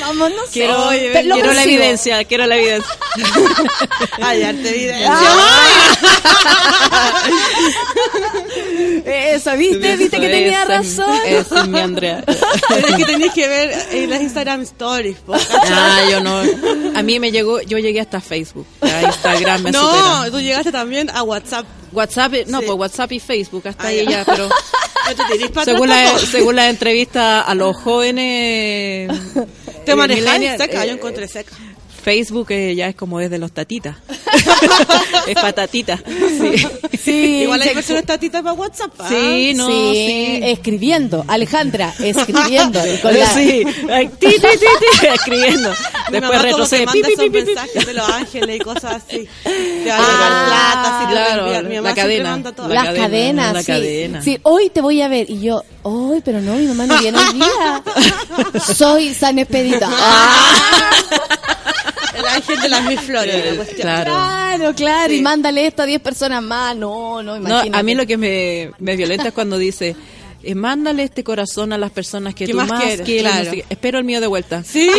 Vamos, 0.01 0.29
no 0.31 0.43
sé. 0.45 0.51
Quiero, 0.53 0.89
Pero 0.89 1.27
lo 1.29 1.35
quiero 1.35 1.53
la 1.53 1.63
evidencia, 1.63 2.23
quiero 2.25 2.45
la 2.47 2.57
evidencia. 2.57 2.91
Hallarte 4.21 4.69
evidencia. 4.69 5.19
Eso, 9.05 9.55
¿viste? 9.57 9.95
¿Viste 9.97 10.19
que 10.19 10.29
tenía 10.29 10.63
Esa 10.63 10.65
razón? 10.65 11.19
es 11.25 11.67
mi 11.67 11.79
Andrea. 11.79 12.23
Pero 12.25 12.87
es 12.87 12.95
que 12.95 13.05
tenéis 13.05 13.33
que 13.33 13.47
ver 13.47 13.87
en 13.91 14.09
las 14.09 14.21
Instagram 14.21 14.61
Stories. 14.61 15.17
po, 15.17 15.33
Ah, 15.35 16.01
yo 16.09 16.19
no. 16.21 16.41
A 16.93 17.01
mí 17.03 17.19
me 17.19 17.31
llegó, 17.31 17.61
yo 17.61 17.77
llegué 17.79 17.99
hasta 18.01 18.21
Facebook. 18.21 18.65
A 18.81 19.01
Instagram 19.03 19.63
me 19.63 19.71
no, 19.73 19.81
supera. 19.81 20.31
tú 20.31 20.39
llegaste 20.39 20.71
también 20.71 21.09
a 21.09 21.23
WhatsApp. 21.23 21.65
WhatsApp, 21.91 22.33
no, 22.47 22.59
Sí. 22.59 22.65
pues 22.67 22.79
WhatsApp 22.79 23.11
y 23.13 23.19
Facebook, 23.19 23.67
hasta 23.67 23.83
Ah, 23.85 23.87
ahí 23.87 24.05
ya. 24.07 24.23
pero 24.25 24.49
según 25.65 25.89
la, 25.89 26.17
según 26.19 26.55
la 26.55 26.69
entrevista 26.69 27.41
a 27.41 27.55
los 27.55 27.75
jóvenes 27.77 29.11
Te 29.85 29.91
eh, 29.91 29.95
manejáis 29.95 30.51
seca, 30.57 30.83
eh, 30.83 30.87
yo 30.87 30.93
encontré 30.93 31.27
seca. 31.27 31.51
Facebook 32.05 32.51
eh, 32.51 32.75
ya 32.75 32.87
es 32.87 32.95
como 32.95 33.19
es 33.19 33.31
de 33.31 33.39
los 33.39 33.51
tatitas. 33.51 33.97
es 35.27 35.33
patatita. 35.33 35.97
Sí. 35.97 36.67
Sí, 37.03 37.41
Igual 37.43 37.63
hay 37.63 37.73
versiones 37.73 38.05
tatitas 38.05 38.43
para 38.43 38.53
WhatsApp. 38.53 38.91
¿ah? 38.99 39.07
Sí, 39.09 39.53
no, 39.55 39.65
sí, 39.65 39.73
sí. 39.73 40.39
escribiendo. 40.43 41.25
Alejandra, 41.27 41.91
escribiendo. 41.97 42.79
con 43.01 43.17
la- 43.17 43.33
sí, 43.33 43.63
ay, 43.91 44.07
ti, 44.19 44.27
ti, 44.27 44.35
ti, 44.39 44.47
ti, 45.01 45.07
escribiendo. 45.15 45.71
Después 46.11 46.41
retrocede. 46.43 46.85
manda 46.85 46.93
pi, 46.93 47.01
pi, 47.07 47.13
esos 47.13 47.23
pi, 47.25 47.29
pi, 47.31 47.39
pi. 47.39 47.45
mensajes 47.47 47.85
de 47.87 47.93
los 47.95 48.09
ángeles 48.09 48.55
y 48.55 48.59
cosas 48.59 49.03
así. 49.03 49.27
Te 49.43 49.89
va 49.89 49.95
a 49.95 49.99
Ah, 49.99 50.11
llegar 50.11 50.45
plata, 50.45 51.07
claro. 51.11 51.69
Mi 51.69 51.75
mamá 51.77 51.89
la 51.89 51.95
cadena. 51.95 52.29
manda 52.29 52.51
todo. 52.51 52.67
La 52.67 52.75
las 52.75 52.85
cadena, 52.85 53.01
cadenas, 53.07 53.53
la 53.53 53.61
sí. 53.61 53.65
cadena. 53.67 54.21
Sí, 54.21 54.39
hoy 54.43 54.69
te 54.69 54.81
voy 54.81 55.01
a 55.01 55.07
ver. 55.07 55.27
Y 55.27 55.41
yo, 55.41 55.63
hoy, 55.81 56.21
pero 56.23 56.39
no, 56.39 56.53
mi 56.53 56.67
mamá 56.67 56.85
no 56.85 56.99
viene 56.99 57.17
hoy 57.17 57.33
día. 57.33 57.83
Soy 58.75 59.11
San 59.15 59.39
Expedita. 59.39 59.89
Ah. 59.91 60.91
El 62.13 62.25
ángel 62.25 62.61
de 62.61 62.69
las 62.69 62.83
mil 62.85 62.99
flores, 62.99 63.45
la 63.45 63.55
cuestión. 63.55 63.81
Claro. 63.81 64.11
Claro, 64.11 64.75
claro. 64.75 65.13
Y 65.13 65.17
Sí. 65.17 65.21
mándale 65.23 65.67
esto 65.67 65.81
a 65.81 65.85
10 65.85 66.01
personas 66.01 66.41
más. 66.43 66.75
No, 66.75 67.21
no, 67.23 67.33
No, 67.33 67.37
imagínate. 67.37 67.77
a 67.77 67.83
mí 67.83 67.95
lo 67.95 68.05
que 68.05 68.17
me, 68.17 68.71
me 68.79 68.95
violenta 68.95 69.27
es 69.29 69.33
cuando 69.33 69.57
dice, 69.57 69.95
eh, 70.43 70.53
mándale 70.55 71.03
este 71.03 71.23
corazón 71.23 71.73
a 71.73 71.77
las 71.77 71.91
personas 71.91 72.35
que 72.35 72.45
¿Qué 72.45 72.51
tú 72.51 72.57
más 72.57 72.67
más, 72.67 72.83
quieres? 72.83 73.01
quieres. 73.05 73.23
Claro. 73.31 73.45
no 73.45 73.49
sé 73.51 73.55
qué. 73.57 73.65
Espero 73.69 73.97
el 73.99 74.03
mío 74.05 74.21
de 74.21 74.27
vuelta. 74.27 74.63
Sí. 74.63 74.89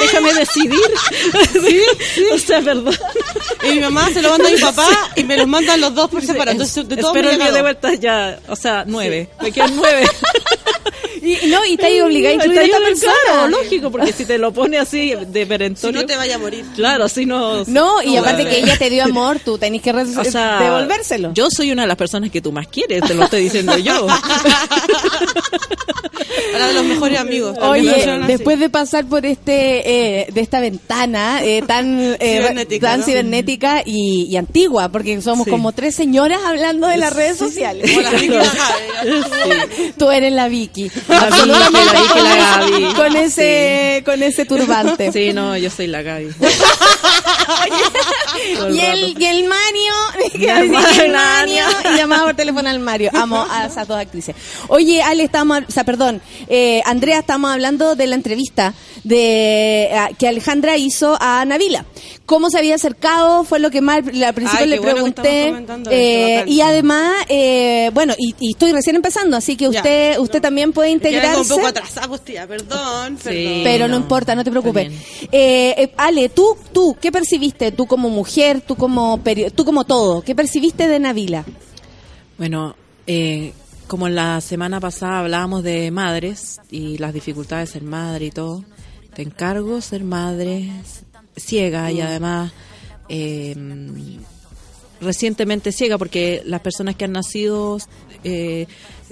Déjame 0.00 0.32
decidir. 0.34 0.78
sí, 1.52 1.82
O 2.32 2.38
sea, 2.38 2.60
perdón. 2.62 2.94
Y 3.64 3.72
mi 3.72 3.80
mamá 3.80 4.08
se 4.12 4.22
lo 4.22 4.30
manda 4.30 4.48
a 4.48 4.52
mi 4.52 4.58
papá 4.60 4.88
y 5.16 5.24
me 5.24 5.36
los 5.36 5.46
mandan 5.48 5.80
los 5.80 5.94
dos 5.94 6.08
por 6.10 6.22
separado. 6.22 6.52
Entonces, 6.52 6.88
de 6.88 6.96
todo 6.96 7.08
Espero 7.14 7.30
el 7.30 7.38
mío 7.38 7.52
de 7.52 7.62
vuelta 7.62 7.94
ya, 7.94 8.38
o 8.48 8.54
sea, 8.56 8.84
nueve. 8.86 9.28
Me 9.42 9.50
quedan 9.52 9.74
nueve. 9.76 10.06
Y, 11.26 11.46
no, 11.48 11.64
y 11.64 11.72
está 11.74 11.86
ahí 11.88 12.00
obligada 12.00 12.32
a 12.32 12.36
incluir 12.36 12.58
Está 12.58 12.60
a 12.60 12.64
esta 12.64 12.76
ahí, 12.78 12.84
persona. 12.84 13.12
Claro, 13.26 13.48
lógico, 13.48 13.90
porque 13.90 14.12
si 14.12 14.24
te 14.24 14.38
lo 14.38 14.52
pone 14.52 14.78
así 14.78 15.14
de 15.14 15.40
Si 15.42 15.46
perentorio. 15.46 16.00
no 16.00 16.06
te 16.06 16.16
vaya 16.16 16.36
a 16.36 16.38
morir. 16.38 16.64
Claro, 16.74 17.08
si 17.08 17.26
no. 17.26 17.64
No, 17.66 18.02
y 18.02 18.14
no, 18.14 18.20
aparte 18.20 18.44
que 18.44 18.58
ella 18.60 18.76
te 18.78 18.88
dio 18.90 19.04
amor, 19.04 19.40
tú 19.44 19.58
tenés 19.58 19.82
que 19.82 19.92
re- 19.92 20.02
O 20.02 20.24
sea, 20.24 20.60
devolvérselo. 20.60 21.32
Yo 21.34 21.48
soy 21.50 21.72
una 21.72 21.82
de 21.82 21.88
las 21.88 21.96
personas 21.96 22.30
que 22.30 22.40
tú 22.40 22.52
más 22.52 22.68
quieres, 22.68 23.02
te 23.04 23.14
lo 23.14 23.24
estoy 23.24 23.42
diciendo 23.44 23.76
yo. 23.78 24.06
Era 26.54 26.68
de 26.68 26.74
los 26.74 26.84
mejores 26.84 27.18
amigos. 27.18 27.56
Oye, 27.60 28.22
después 28.26 28.58
de 28.58 28.70
pasar 28.70 29.04
por 29.06 29.26
este 29.26 30.20
eh, 30.22 30.26
de 30.32 30.40
esta 30.40 30.60
ventana 30.60 31.42
eh, 31.44 31.62
tan 31.66 31.98
eh, 32.00 32.16
Cibernética, 32.20 32.86
tan 32.90 33.00
¿no? 33.00 33.06
cibernética 33.06 33.82
y, 33.84 34.26
y 34.30 34.36
antigua, 34.36 34.88
porque 34.90 35.20
somos 35.20 35.44
Sí. 35.46 35.50
como 35.50 35.72
tres 35.72 35.94
señoras 35.94 36.40
hablando 36.44 36.86
de 36.88 36.96
las 36.96 37.12
redes 37.14 37.36
sociales. 37.36 37.90
Javi, 38.02 38.30
Tú 39.98 40.10
eres 40.10 40.32
la 40.32 40.48
Vicky, 40.48 40.90
absolutamente 41.22 41.84
la 41.84 42.00
con, 42.12 42.24
la 42.24 42.36
ese- 42.36 42.70
Gaby. 42.80 42.94
con 42.94 43.16
ese 43.16 44.02
con 44.04 44.22
ese 44.22 44.44
turbante. 44.46 45.12
Sí, 45.12 45.32
no, 45.32 45.56
yo 45.56 45.70
soy 45.70 45.86
la 45.86 46.02
Gaby. 46.02 46.28
Y 48.72 48.80
el, 48.80 49.16
y 49.18 49.24
el 49.24 49.44
Mario, 49.48 49.92
que 50.32 50.50
el 50.50 50.66
y 50.66 51.96
llamaba 51.96 52.24
por 52.24 52.34
teléfono 52.34 52.68
al 52.68 52.78
Mario. 52.80 53.10
Amo 53.14 53.46
a 53.50 53.66
esas 53.66 53.86
dos 53.88 53.98
actrices. 53.98 54.34
Oye, 54.68 55.02
Ale, 55.02 55.22
estamos, 55.24 55.60
o 55.68 55.70
sea, 55.70 55.84
perdón, 55.84 56.20
eh, 56.48 56.82
Andrea, 56.84 57.20
estamos 57.20 57.50
hablando 57.52 57.94
de 57.94 58.06
la 58.06 58.14
entrevista 58.16 58.74
de 59.04 59.90
a- 59.94 60.08
que 60.16 60.28
Alejandra 60.28 60.76
hizo 60.76 61.16
a 61.20 61.44
Navila. 61.44 61.84
¿Cómo 62.26 62.50
se 62.50 62.58
había 62.58 62.74
acercado? 62.74 63.44
Fue 63.44 63.60
lo 63.60 63.70
que 63.70 63.80
más 63.80 63.98
al 63.98 64.34
principio 64.34 64.64
Ay, 64.64 64.68
le 64.68 64.80
bueno 64.80 64.94
pregunté. 64.94 65.54
Eh, 65.90 66.44
y 66.48 66.60
además, 66.60 67.14
eh, 67.28 67.90
bueno, 67.94 68.14
y, 68.18 68.34
y 68.40 68.50
estoy 68.50 68.72
recién 68.72 68.96
empezando, 68.96 69.36
así 69.36 69.56
que 69.56 69.70
Ya. 69.70 69.78
usted 69.80 70.18
usted 70.18 70.42
también 70.42 70.72
puede 70.72 70.90
integrarse. 70.90 71.40
un 71.40 71.48
poco 71.48 71.66
atrasada, 71.68 72.18
tía, 72.18 72.46
perdón, 72.48 73.16
Sí. 73.18 73.24
perdón. 73.28 73.60
Pero 73.62 73.86
no, 73.88 73.94
no, 73.94 74.00
importa, 74.02 74.34
no 74.34 74.42
te 74.42 74.50
preocupes. 74.50 74.92
Eh, 75.32 75.74
eh, 75.78 75.92
Ale, 75.96 76.28
tú, 76.28 76.56
tú 76.72 76.96
¿qué 77.00 77.12
percibiste 77.12 77.70
tú 77.70 77.86
como 77.86 78.10
mujer, 78.10 78.60
tú 78.60 78.74
como, 78.74 79.18
peri- 79.22 79.52
tú 79.52 79.64
como 79.64 79.84
todo? 79.84 80.22
¿Qué 80.22 80.34
percibiste 80.34 80.88
de 80.88 80.98
Navila? 80.98 81.44
Bueno, 82.38 82.74
eh, 83.06 83.52
como 83.86 84.08
en 84.08 84.16
la 84.16 84.40
semana 84.40 84.80
pasada 84.80 85.20
hablábamos 85.20 85.62
de 85.62 85.90
madres 85.92 86.60
y 86.72 86.98
las 86.98 87.14
dificultades 87.14 87.68
de 87.68 87.72
ser 87.74 87.82
madre 87.82 88.26
y 88.26 88.30
todo, 88.32 88.64
te 89.14 89.22
encargo 89.22 89.80
ser 89.80 90.02
madre 90.04 90.68
ciega 91.36 91.90
y 91.92 92.00
además 92.00 92.52
eh, 93.08 93.54
recientemente 95.00 95.72
ciega 95.72 95.98
porque 95.98 96.42
las 96.44 96.60
personas 96.60 96.96
que 96.96 97.04
han 97.04 97.12
nacido 97.12 97.78
eh, 98.24 98.66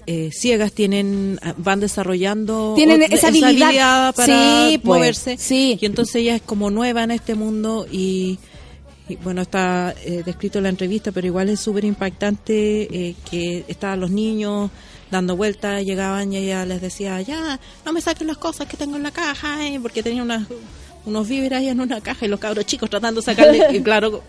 eh, 0.06 0.30
ciegas 0.32 0.72
tienen 0.72 1.38
van 1.56 1.80
desarrollando 1.80 2.74
Tienen 2.76 3.02
esa 3.02 3.28
habilidad. 3.28 4.14
para 4.14 4.68
Sí, 4.68 4.78
pues, 4.78 4.98
moverse 4.98 5.36
sí. 5.38 5.78
y 5.80 5.86
entonces 5.86 6.16
ella 6.16 6.36
es 6.36 6.42
como 6.42 6.70
nueva 6.70 7.04
en 7.04 7.10
este 7.10 7.34
mundo 7.34 7.86
y, 7.90 8.38
y, 9.08 9.16
bueno, 9.16 9.42
está 9.42 9.94
eh, 10.04 10.22
descrito 10.24 10.58
en 10.58 10.64
la 10.64 10.70
entrevista, 10.70 11.10
pero 11.12 11.26
igual 11.26 11.48
es 11.48 11.60
súper 11.60 11.84
impactante 11.84 12.82
eh, 12.82 13.14
que 13.30 13.64
estaban 13.68 14.00
los 14.00 14.10
niños 14.10 14.70
dando 15.10 15.36
vueltas, 15.36 15.84
llegaban 15.84 16.32
y 16.32 16.38
ella 16.38 16.66
les 16.66 16.80
decía, 16.80 17.20
ya, 17.22 17.58
no 17.84 17.92
me 17.92 18.00
saquen 18.00 18.26
las 18.26 18.38
cosas 18.38 18.66
que 18.66 18.76
tengo 18.76 18.96
en 18.96 19.04
la 19.04 19.10
caja, 19.10 19.66
eh", 19.66 19.78
porque 19.80 20.02
tenía 20.02 20.22
unas, 20.22 20.46
unos 21.06 21.28
víveres 21.28 21.58
ahí 21.58 21.68
en 21.68 21.80
una 21.80 22.00
caja 22.00 22.26
y 22.26 22.28
los 22.28 22.40
cabros 22.40 22.66
chicos 22.66 22.88
tratando 22.90 23.20
de 23.20 23.24
sacarle, 23.24 23.66
y 23.72 23.80
claro, 23.82 24.22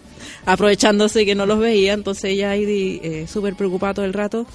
aprovechándose 0.45 1.25
que 1.25 1.35
no 1.35 1.45
los 1.45 1.59
veía, 1.59 1.93
entonces 1.93 2.25
ella 2.25 2.51
ahí 2.51 2.99
eh, 3.03 3.25
súper 3.31 3.55
preocupada 3.55 3.95
todo 3.95 4.05
el 4.05 4.13
rato. 4.13 4.45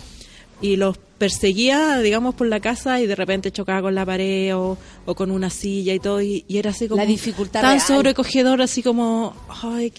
Y 0.63 0.77
los 0.77 0.99
perseguía, 1.17 1.99
digamos, 2.01 2.35
por 2.35 2.47
la 2.47 2.61
casa 2.61 3.01
y 3.01 3.07
de 3.07 3.15
repente 3.15 3.51
chocaba 3.51 3.81
con 3.81 3.95
la 3.95 4.05
pared 4.05 4.55
o, 4.55 4.77
o 5.07 5.15
con 5.15 5.31
una 5.31 5.49
silla 5.49 5.95
y 5.95 5.99
todo, 6.01 6.21
y, 6.21 6.45
y 6.49 6.59
era 6.59 6.71
así 6.71 6.87
como 6.87 7.01
La 7.01 7.07
dificultad 7.07 7.63
tan 7.63 7.77
real. 7.77 7.87
sobrecogedor, 7.87 8.61
así 8.61 8.83
como, 8.83 9.35
ay, 9.63 9.91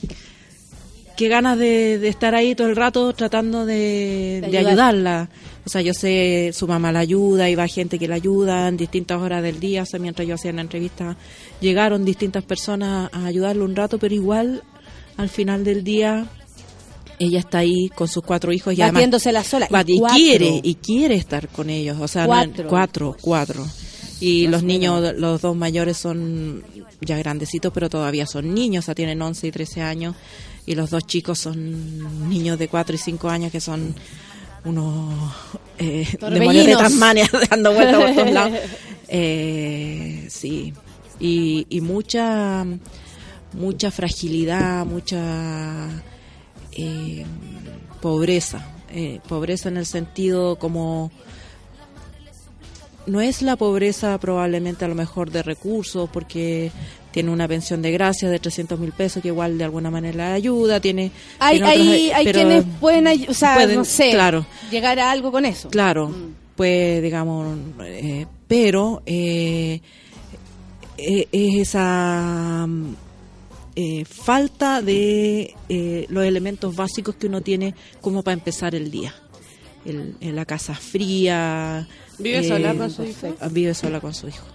qué, 1.22 1.30
ganas 1.30 1.58
de, 1.58 1.98
de 2.00 2.08
estar 2.08 2.36
ahí 2.36 2.56
todo 2.56 2.68
el 2.68 2.76
rato 2.76 3.14
tratando 3.14 3.66
de, 3.66 4.42
De 4.42 4.50
de 4.50 4.58
ayudar. 4.58 4.68
ayudarla. 4.68 5.30
O 5.66 5.70
sea, 5.70 5.82
yo 5.82 5.94
sé, 5.94 6.52
su 6.54 6.68
mamá 6.68 6.92
la 6.92 7.00
ayuda, 7.00 7.46
va 7.56 7.68
gente 7.68 8.00
que 8.00 8.08
la 8.08 8.16
ayuda 8.16 8.68
en 8.68 8.78
distintas 8.78 9.22
horas 9.22 9.44
del 9.44 9.60
día, 9.60 9.84
o 9.84 9.86
sea, 9.86 10.00
mientras 10.00 10.28
yo 10.28 10.36
hacía 10.36 10.52
la 10.54 10.62
entrevista, 10.62 11.16
llegaron 11.60 12.04
distintas 12.04 12.44
personas 12.44 13.10
a 13.14 13.26
ayudarle 13.26 13.64
un 13.64 13.76
rato, 13.76 14.00
pero 14.00 14.16
igual, 14.16 14.64
al 15.18 15.30
final 15.30 15.64
del 15.64 15.84
día, 15.84 16.26
ella 17.20 17.40
está 17.40 17.60
ahí 17.60 17.90
con 17.90 18.08
sus 18.08 18.24
cuatro 18.24 18.52
hijos 18.52 18.76
y 18.76 18.82
además 18.82 19.22
sola. 19.44 19.68
Y 19.86 20.02
quiere 20.02 20.60
y 20.64 20.76
quiere 20.76 21.16
estar 21.16 21.48
con 21.50 21.70
ellos 21.70 21.98
o 22.00 22.08
sea 22.08 22.26
cuatro 22.68 23.16
cuatro 23.22 23.68
y 24.20 24.48
los 24.48 24.64
niños 24.64 25.14
los 25.18 25.42
dos 25.42 25.56
mayores 25.56 25.98
son 25.98 26.64
ya 27.00 27.18
grandecitos 27.18 27.72
pero 27.74 27.90
todavía 27.90 28.26
son 28.26 28.54
niños 28.54 28.86
o 28.86 28.88
sea 28.88 28.96
tienen 28.96 29.22
11 29.22 29.48
y 29.48 29.52
13 29.52 29.82
años 29.82 30.16
y 30.66 30.76
los 30.76 30.89
dos 30.89 31.05
chicos 31.05 31.39
son 31.39 32.30
niños 32.30 32.57
de 32.59 32.68
4 32.68 32.95
y 32.95 32.97
5 32.97 33.30
años 33.30 33.51
que 33.51 33.59
son 33.59 33.95
unos 34.64 35.34
eh, 35.80 36.07
demonios 36.22 36.66
de 36.66 36.76
Tasmania 36.76 37.30
dando 37.49 37.74
vueltas 37.74 38.01
por 38.01 38.14
todos 38.16 38.32
lados. 38.32 38.59
Eh, 39.07 40.28
sí. 40.30 40.74
Y, 41.20 41.66
y 41.70 41.82
mucha 41.82 42.66
mucha 43.53 43.91
fragilidad 43.91 44.86
mucha 44.86 45.89
eh, 46.72 47.26
pobreza, 48.01 48.66
eh, 48.89 49.20
pobreza 49.28 49.70
en 49.70 49.78
el 49.78 49.86
sentido 49.86 50.57
como 50.57 51.12
no 53.05 53.20
es 53.22 53.41
la 53.41 53.55
pobreza 53.55 54.18
probablemente 54.20 54.86
a 54.86 54.88
lo 54.88 54.95
mejor 54.95 55.32
de 55.32 55.43
recursos 55.43 56.09
porque 56.12 56.72
tiene 57.12 57.30
una 57.30 57.47
pensión 57.47 57.82
de 57.82 57.91
gracia 57.91 58.30
de 58.30 58.39
300 58.39 58.80
mil 58.80 58.91
pesos 58.91 59.22
que 59.22 59.28
igual 59.30 59.57
de 59.57 59.64
alguna 59.66 59.91
manera 59.91 60.34
ayuda, 60.34 60.80
tiene... 60.80 61.12
Hay, 61.39 61.57
tiene 61.59 61.74
otros- 61.74 61.88
hay, 61.88 62.12
hay 62.12 62.26
pero- 62.26 62.39
quienes 62.39 62.66
pueden, 62.80 63.07
o 63.30 63.34
sea, 63.34 63.53
pueden- 63.55 63.76
no 63.78 63.86
sé, 63.86 64.12
claro. 64.12 64.45
llegar 64.72 64.97
a 64.99 65.12
algo 65.12 65.32
con 65.32 65.45
eso. 65.45 65.70
Claro, 65.70 66.14
pues 66.55 67.01
digamos, 67.01 67.57
eh, 67.84 68.26
pero 68.47 69.01
eh, 69.05 69.82
eh, 70.97 71.28
es 71.32 71.55
esa 71.70 72.66
mm, 72.68 72.95
eh, 73.76 74.05
falta 74.05 74.82
de 74.82 75.53
eh, 75.70 76.05
los 76.09 76.24
elementos 76.26 76.76
básicos 76.76 77.16
que 77.16 77.28
uno 77.28 77.41
tiene 77.41 77.74
como 78.01 78.24
para 78.24 78.34
empezar 78.34 78.76
el 78.76 78.91
día. 78.91 79.14
El, 79.86 80.16
en 80.22 80.36
la 80.36 80.45
casa 80.45 80.76
fría. 80.76 81.88
¿Vive 82.20 82.47
sola 82.47 82.76
con 82.76 82.91
su 82.91 83.03
hijo? 83.03 83.28
Vive 83.49 83.74
sola 83.74 83.99
con 83.99 84.14
su 84.14 84.28
hijo. 84.28 84.45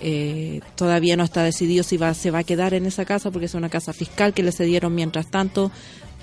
Eh, 0.00 0.60
todavía 0.76 1.16
no 1.16 1.24
está 1.24 1.42
decidido 1.42 1.82
si 1.82 1.96
va, 1.96 2.14
se 2.14 2.30
va 2.30 2.40
a 2.40 2.44
quedar 2.44 2.72
en 2.74 2.86
esa 2.86 3.04
casa 3.04 3.30
porque 3.32 3.46
es 3.46 3.54
una 3.54 3.68
casa 3.68 3.92
fiscal 3.92 4.32
que 4.32 4.44
le 4.44 4.52
cedieron 4.52 4.94
mientras 4.94 5.28
tanto 5.28 5.72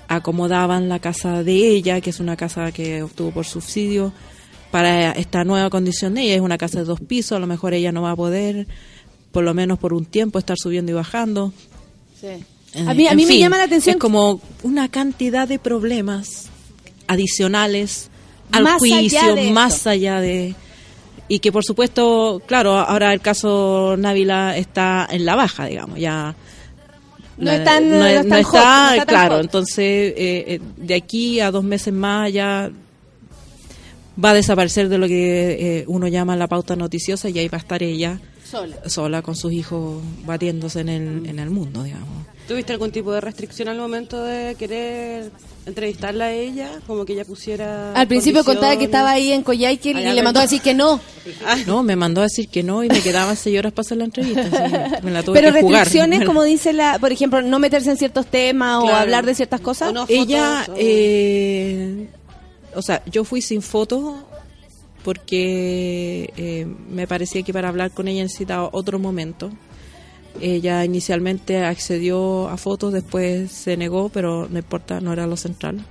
acomodaban 0.08 0.88
la 0.88 0.98
casa 0.98 1.42
de 1.42 1.68
ella, 1.68 2.00
que 2.00 2.10
es 2.10 2.20
una 2.20 2.36
casa 2.36 2.72
que 2.72 3.02
obtuvo 3.02 3.32
por 3.32 3.44
subsidio, 3.44 4.12
para 4.70 5.12
esta 5.12 5.44
nueva 5.44 5.68
condición 5.70 6.14
de 6.14 6.22
ella. 6.22 6.34
Es 6.36 6.40
una 6.40 6.58
casa 6.58 6.78
de 6.78 6.84
dos 6.84 7.00
pisos, 7.00 7.36
a 7.36 7.40
lo 7.40 7.46
mejor 7.46 7.74
ella 7.74 7.92
no 7.92 8.02
va 8.02 8.12
a 8.12 8.16
poder, 8.16 8.66
por 9.32 9.44
lo 9.44 9.52
menos 9.52 9.78
por 9.78 9.92
un 9.92 10.04
tiempo, 10.04 10.38
estar 10.38 10.56
subiendo 10.58 10.92
y 10.92 10.94
bajando. 10.94 11.52
Sí. 12.20 12.28
Eh, 12.28 12.84
A 12.86 12.94
mí, 12.94 13.08
a 13.08 13.14
mí 13.14 13.26
me 13.26 13.38
llama 13.38 13.58
la 13.58 13.64
atención 13.64 13.94
Es 13.96 14.00
como 14.00 14.40
una 14.62 14.88
cantidad 14.88 15.48
de 15.48 15.58
problemas 15.58 16.46
adicionales 17.06 18.10
al 18.52 18.64
Más 18.64 18.78
juicio, 18.78 19.36
más 19.52 19.86
allá 19.86 20.20
de... 20.20 20.54
Y 21.28 21.40
que 21.40 21.50
por 21.52 21.64
supuesto, 21.64 22.40
claro, 22.46 22.78
ahora 22.78 23.12
el 23.12 23.20
caso 23.20 23.96
Návila 23.98 24.56
está 24.56 25.08
en 25.10 25.24
la 25.26 25.34
baja, 25.34 25.66
digamos, 25.66 25.98
ya... 25.98 26.34
No 27.38 27.52
la- 27.52 27.64
tan- 27.64 27.90
no 27.90 28.06
es 28.06 28.28
tan 28.28 28.40
no 28.42 28.48
hot, 28.48 28.60
no 28.62 28.90
está 28.92 29.06
claro, 29.06 29.34
hot. 29.36 29.44
entonces 29.44 29.78
eh, 29.78 30.14
eh, 30.48 30.60
de 30.78 30.94
aquí 30.94 31.40
a 31.40 31.50
dos 31.50 31.64
meses 31.64 31.92
más 31.92 32.32
ya 32.32 32.70
va 34.24 34.30
a 34.30 34.34
desaparecer 34.34 34.88
de 34.88 34.96
lo 34.96 35.06
que 35.06 35.80
eh, 35.80 35.84
uno 35.88 36.08
llama 36.08 36.34
la 36.36 36.46
pauta 36.46 36.76
noticiosa 36.76 37.28
y 37.28 37.38
ahí 37.38 37.48
va 37.48 37.58
a 37.58 37.60
estar 37.60 37.82
ella 37.82 38.18
sola. 38.42 38.76
sola 38.88 39.20
con 39.20 39.36
sus 39.36 39.52
hijos 39.52 40.02
batiéndose 40.24 40.80
en 40.80 40.88
el, 40.88 41.26
en 41.26 41.38
el 41.38 41.50
mundo, 41.50 41.82
digamos. 41.82 42.08
¿Tuviste 42.48 42.72
algún 42.72 42.92
tipo 42.92 43.10
de 43.12 43.20
restricción 43.20 43.68
al 43.68 43.76
momento 43.76 44.22
de 44.22 44.54
querer 44.56 45.32
entrevistarla 45.66 46.26
a 46.26 46.32
ella? 46.32 46.70
Como 46.86 47.04
que 47.04 47.12
ella 47.14 47.24
pusiera. 47.24 47.92
Al 47.92 48.06
principio 48.06 48.44
contaba 48.44 48.76
que 48.78 48.84
estaba 48.84 49.10
ahí 49.10 49.32
en 49.32 49.42
Coyhaique 49.42 49.90
y 49.90 49.94
le 49.94 50.22
mandó 50.22 50.38
a 50.38 50.42
decir 50.44 50.62
que 50.62 50.72
no. 50.72 51.00
No, 51.66 51.82
me 51.82 51.96
mandó 51.96 52.20
a 52.20 52.24
decir 52.24 52.48
que 52.48 52.62
no 52.62 52.84
y 52.84 52.88
me 52.88 53.00
quedaba 53.00 53.34
seis 53.34 53.58
horas 53.58 53.72
para 53.72 53.80
hacer 53.84 53.98
la 53.98 54.04
entrevista. 54.04 55.00
me 55.02 55.10
la 55.10 55.24
tuve 55.24 55.40
Pero 55.40 55.52
que 55.52 55.60
jugar. 55.60 55.80
restricciones, 55.86 56.20
la- 56.20 56.24
como 56.26 56.44
dice 56.44 56.72
la, 56.72 56.98
por 57.00 57.10
ejemplo, 57.10 57.42
no 57.42 57.58
meterse 57.58 57.90
en 57.90 57.96
ciertos 57.96 58.26
temas 58.26 58.84
o 58.84 58.88
hablar 58.94 59.26
de 59.26 59.34
ciertas 59.34 59.60
cosas. 59.60 59.88
Fotos, 59.88 60.06
Ella, 60.08 60.66
o- 60.68 60.74
eh, 60.78 62.06
o 62.76 62.82
sea, 62.82 63.02
yo 63.10 63.24
fui 63.24 63.42
sin 63.42 63.60
foto 63.60 64.14
porque 65.02 66.32
eh, 66.36 66.66
me 66.90 67.06
parecía 67.08 67.42
que 67.42 67.52
para 67.52 67.68
hablar 67.68 67.90
con 67.90 68.06
ella 68.06 68.22
necesitaba 68.22 68.68
otro 68.72 68.98
momento. 69.00 69.50
Ella 70.40 70.84
inicialmente 70.84 71.64
accedió 71.64 72.48
a 72.48 72.56
fotos, 72.56 72.92
después 72.92 73.50
se 73.50 73.76
negó, 73.76 74.08
pero 74.08 74.48
no 74.48 74.58
importa, 74.58 75.00
no 75.00 75.12
era 75.12 75.26
lo 75.26 75.36
central. 75.36 75.84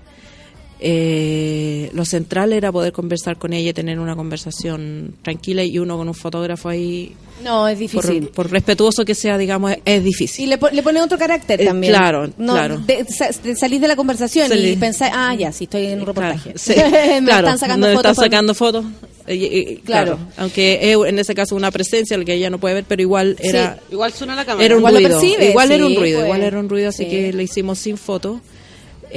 Eh, 0.79 1.89
lo 1.93 2.03
central 2.03 2.51
era 2.53 2.71
poder 2.71 2.91
conversar 2.91 3.37
con 3.37 3.53
ella 3.53 3.69
y 3.69 3.73
tener 3.73 3.97
una 3.99 4.15
conversación 4.15 5.15
tranquila 5.21 5.63
y 5.63 5.79
uno 5.79 5.97
con 5.97 6.07
un 6.09 6.13
fotógrafo 6.13 6.67
ahí, 6.69 7.13
No, 7.43 7.65
es 7.67 7.79
difícil. 7.79 8.23
por, 8.23 8.31
por 8.31 8.51
respetuoso 8.51 9.05
que 9.05 9.15
sea, 9.15 9.37
digamos, 9.37 9.71
es, 9.71 9.77
es 9.85 10.03
difícil. 10.03 10.45
Y 10.45 10.47
le, 10.49 10.57
po- 10.57 10.69
le 10.69 10.83
pone 10.83 11.01
otro 11.01 11.17
carácter 11.17 11.61
Eh, 11.61 11.65
también. 11.65 11.93
claro, 11.93 12.29
No, 12.37 12.53
claro. 12.53 12.77
De, 12.79 13.05
sa- 13.05 13.29
de 13.43 13.55
salir 13.55 13.79
de 13.79 13.87
la 13.87 13.95
conversación 13.95 14.51
y 14.53 14.75
pensar, 14.75 15.11
ah, 15.13 15.33
ya, 15.33 15.51
sí, 15.53 15.63
estoy 15.63 15.85
en 15.85 16.01
un 16.01 16.05
reportaje. 16.07 16.53
Claro, 16.53 16.59
sí, 16.59 16.73
Me 17.21 17.25
claro, 17.25 17.47
están 17.47 17.59
sacando 17.59 17.87
nos 17.87 17.95
fotos. 17.95 18.11
están 18.11 18.15
por- 18.15 18.25
sacando 18.25 18.53
fotos. 18.53 18.85
Eh, 19.27 19.33
eh, 19.35 19.81
Claro. 19.85 20.17
claro. 20.17 20.31
aunque 20.37 20.91
es 20.91 20.97
en 21.07 21.17
ese 21.19 21.33
caso 21.33 21.55
una 21.55 21.71
presencia, 21.71 22.17
lo 22.17 22.25
que 22.25 22.33
ella 22.33 22.49
no 22.49 22.59
puede 22.59 22.75
ver, 22.75 22.85
pero 22.87 23.01
igual 23.01 23.37
era, 23.39 23.79
Igual 23.91 24.11
suena 24.13 24.35
la 24.35 24.45
cámara. 24.45 24.65
era 24.65 24.75
un 24.75 24.81
Igual 24.81 24.93
lo 24.95 24.99
ruido. 24.99 25.19
percibe, 25.21 25.49
igual 25.49 25.71
era 25.71 25.85
un 25.85 25.95
ruido, 25.95 26.19
pues. 26.19 26.25
igual 26.25 26.43
era 26.43 26.59
un 26.59 26.69
ruido, 26.69 26.89
así 26.89 27.05
Sí. 27.05 27.09
que 27.09 27.33
le 27.33 27.43
hicimos 27.43 27.79
sin 27.79 27.97
foto. 27.97 28.41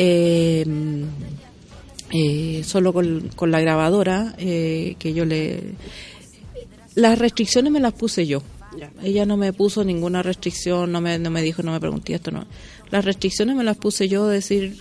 Eh, 0.01 0.65
eh, 2.13 2.63
solo 2.65 2.93
con, 2.93 3.31
con 3.37 3.51
la 3.51 3.61
grabadora, 3.61 4.35
eh, 4.39 4.97
que 4.99 5.13
yo 5.13 5.25
le... 5.25 5.75
Las 6.95 7.19
restricciones 7.19 7.73
me 7.73 7.81
las 7.81 7.93
puse 7.93 8.27
yo. 8.27 8.43
Ya. 8.79 8.91
Ella 9.03 9.25
no 9.27 9.37
me 9.37 9.53
puso 9.53 9.85
ninguna 9.85 10.23
restricción, 10.23 10.93
no 10.93 11.01
me, 11.01 11.19
no 11.19 11.31
me 11.31 11.43
dijo, 11.43 11.63
no 11.63 11.73
me 11.73 11.81
pregunté 11.81 12.15
esto, 12.15 12.31
no. 12.31 12.47
Las 12.91 13.05
restricciones 13.05 13.57
me 13.57 13.65
las 13.65 13.77
puse 13.77 14.09
yo, 14.09 14.27
decir, 14.27 14.77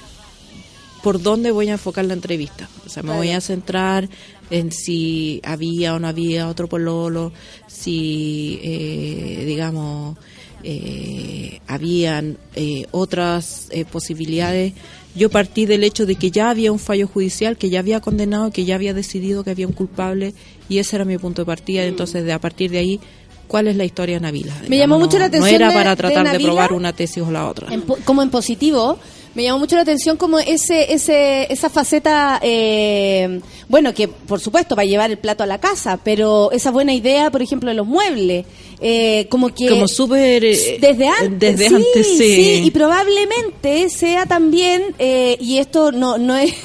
por 1.04 1.22
dónde 1.22 1.52
voy 1.52 1.70
a 1.70 1.74
enfocar 1.74 2.06
la 2.06 2.14
entrevista. 2.14 2.70
O 2.86 2.90
sea, 2.90 3.04
me 3.04 3.16
voy 3.16 3.30
a 3.30 3.42
centrar 3.42 4.10
en 4.50 4.72
si 4.72 5.42
había 5.44 5.96
o 5.96 6.00
no 6.00 6.08
había 6.08 6.48
otro 6.48 6.68
pololo, 6.68 7.32
si, 7.68 8.60
eh, 8.64 9.44
digamos, 9.46 10.18
eh, 10.64 11.62
habían 11.68 12.38
eh, 12.56 12.86
otras 12.92 13.68
eh, 13.72 13.86
posibilidades. 13.86 14.74
Yo 15.18 15.30
partí 15.30 15.66
del 15.66 15.84
hecho 15.84 16.06
de 16.06 16.16
que 16.16 16.30
ya 16.30 16.50
había 16.50 16.72
un 16.72 16.80
fallo 16.80 17.08
judicial, 17.08 17.58
que 17.58 17.70
ya 17.70 17.80
había 17.80 18.02
condenado, 18.02 18.52
que 18.52 18.66
ya 18.66 18.76
había 18.76 18.94
decidido 18.94 19.44
que 19.44 19.50
había 19.50 19.66
un 19.66 19.74
culpable, 19.74 20.34
y 20.70 20.78
ese 20.78 20.96
era 20.96 21.06
mi 21.06 21.18
punto 21.18 21.42
de 21.42 21.48
partida. 21.48 21.84
Entonces, 21.86 22.24
de 22.24 22.34
a 22.34 22.40
partir 22.40 22.70
de 22.70 22.78
ahí, 22.78 23.00
cuál 23.48 23.68
es 23.68 23.76
la 23.76 23.86
historia 23.86 24.16
de 24.18 24.22
Navila. 24.22 24.54
Me 24.68 24.78
llamó 24.78 25.00
mucho 25.00 25.18
la 25.18 25.26
atención 25.26 25.60
No 25.60 25.66
era 25.66 25.74
para 25.74 25.92
de 25.92 25.96
tratar 25.96 26.32
de, 26.32 26.40
probar 26.40 26.74
una 26.74 26.94
tesis 26.94 27.24
o 27.24 27.32
la 27.32 27.48
otra. 27.48 27.74
en 27.74 27.82
como 27.82 28.22
en 28.22 28.30
positivo, 28.30 29.00
me 29.38 29.44
llamó 29.44 29.60
mucho 29.60 29.76
la 29.76 29.84
atención 29.84 30.18
como 30.18 30.40
ese, 30.40 30.92
ese, 30.92 31.46
esa 31.54 31.70
faceta, 31.70 32.40
eh, 32.42 33.40
bueno, 33.70 33.94
que 33.94 34.08
por 34.08 34.40
supuesto 34.40 34.76
va 34.76 34.82
a 34.82 34.86
llevar 34.86 35.12
el 35.12 35.20
plato 35.20 35.44
a 35.44 35.46
la 35.46 35.60
casa, 35.60 36.00
pero 36.04 36.52
esa 36.52 36.72
buena 36.72 36.92
idea, 36.92 37.30
por 37.30 37.44
ejemplo, 37.44 37.70
de 37.70 37.76
los 37.76 37.86
muebles, 37.86 38.48
eh, 38.82 39.28
como 39.30 39.54
que... 39.54 39.70
Como 39.70 39.88
súper... 39.88 40.44
eh, 40.44 40.80
Desde 40.82 41.08
antes, 41.08 41.40
Desde 41.56 41.70
sí, 41.70 41.76
antes, 41.76 42.18
sí. 42.18 42.62
y 42.66 42.72
probablemente 42.72 43.90
sea 43.90 44.26
también, 44.26 44.96
eh, 44.98 45.38
y 45.40 45.60
esto 45.60 45.92
no, 45.92 46.18
no 46.18 46.36
es 46.36 46.56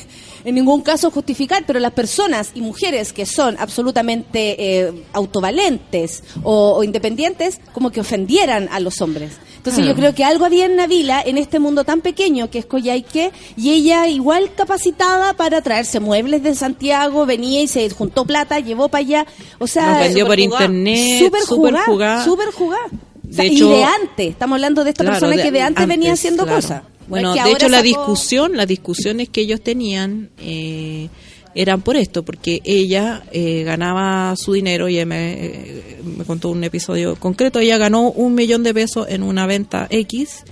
en 0.45 0.55
ningún 0.55 0.81
caso 0.83 1.11
justificar, 1.11 1.65
pero 1.67 1.79
las 1.81 1.93
personas 1.93 2.51
y 2.55 2.61
mujeres 2.61 3.13
que 3.13 3.27
son 3.27 3.57
absolutamente 3.59 4.57
eh, 4.59 4.93
autovalentes 5.13 6.23
o, 6.43 6.73
o 6.77 6.85
independientes, 6.85 7.61
como 7.73 7.91
que 7.91 8.01
ofendieran 8.01 8.69
a 8.73 8.81
los 8.81 9.01
hombres. 9.01 9.33
Entonces 9.57 9.85
yo 9.85 9.93
Claro. 9.95 9.99
creo 10.01 10.15
que 10.17 10.25
algo 10.25 10.45
había 10.45 10.67
en 10.67 10.75
Navila, 10.75 11.23
en 11.25 11.39
este 11.39 11.61
mundo 11.61 11.85
tan 11.85 12.01
pequeño 12.01 12.51
que 12.51 12.59
es 12.59 12.67
Coyhaique, 12.67 13.31
y 13.57 13.71
ella 13.71 14.09
igual 14.09 14.51
capacitada 14.57 15.35
para 15.35 15.63
traerse 15.63 16.01
muebles 16.01 16.43
de 16.43 16.55
Santiago, 16.57 17.27
venía 17.27 17.63
y 17.63 17.69
se 17.69 17.89
juntó 17.91 18.25
plata, 18.25 18.59
llevó 18.59 18.89
para 18.89 19.01
allá, 19.05 19.27
o 19.61 19.67
sea... 19.69 19.91
Nos 19.93 20.01
vendió 20.01 20.27
por 20.27 20.37
jugada. 20.41 20.65
internet, 20.65 21.19
Súper 21.25 21.43
súper 21.43 21.57
jugada, 21.71 21.85
jugada. 21.87 22.25
súper 22.25 22.51
jugada. 22.53 22.87
O 23.31 23.35
sea, 23.35 23.45
De 23.45 23.51
y 23.51 23.57
hecho- 23.57 23.69
de 23.71 23.85
antes, 23.85 24.29
estamos 24.31 24.57
hablando 24.57 24.83
de 24.85 24.91
esta 24.91 25.05
Claro, 25.05 25.21
persona 25.21 25.43
que 25.43 25.51
de 25.53 25.61
antes, 25.63 25.87
venía 25.87 26.13
haciendo 26.13 26.43
claro. 26.43 26.57
cosas. 26.61 26.83
Bueno, 27.09 27.35
Es 27.35 27.43
que 27.43 27.49
de 27.49 27.55
hecho 27.55 27.69
la 27.69 27.79
sacó- 27.79 27.85
discusión, 27.89 28.57
las 28.57 28.67
discusiones 28.67 29.29
que 29.29 29.41
ellos 29.43 29.61
tenían 29.61 30.31
eh, 30.39 31.09
eran 31.55 31.83
por 31.83 31.97
esto, 31.97 32.23
porque 32.23 32.61
ella 32.65 33.23
eh, 33.33 33.63
ganaba 33.65 34.35
su 34.37 34.53
dinero, 34.55 34.89
y 34.89 35.05
me, 35.05 35.33
eh, 35.47 36.01
me 36.17 36.25
contó 36.25 36.49
un 36.51 36.65
episodio 36.65 37.17
concreto, 37.17 37.59
ella 37.59 37.77
ganó 37.79 38.11
un 38.11 38.35
millón 38.35 38.63
de 38.63 38.73
pesos 38.73 39.07
en 39.09 39.23
una 39.23 39.47
venta 39.47 39.87
X 39.91 40.45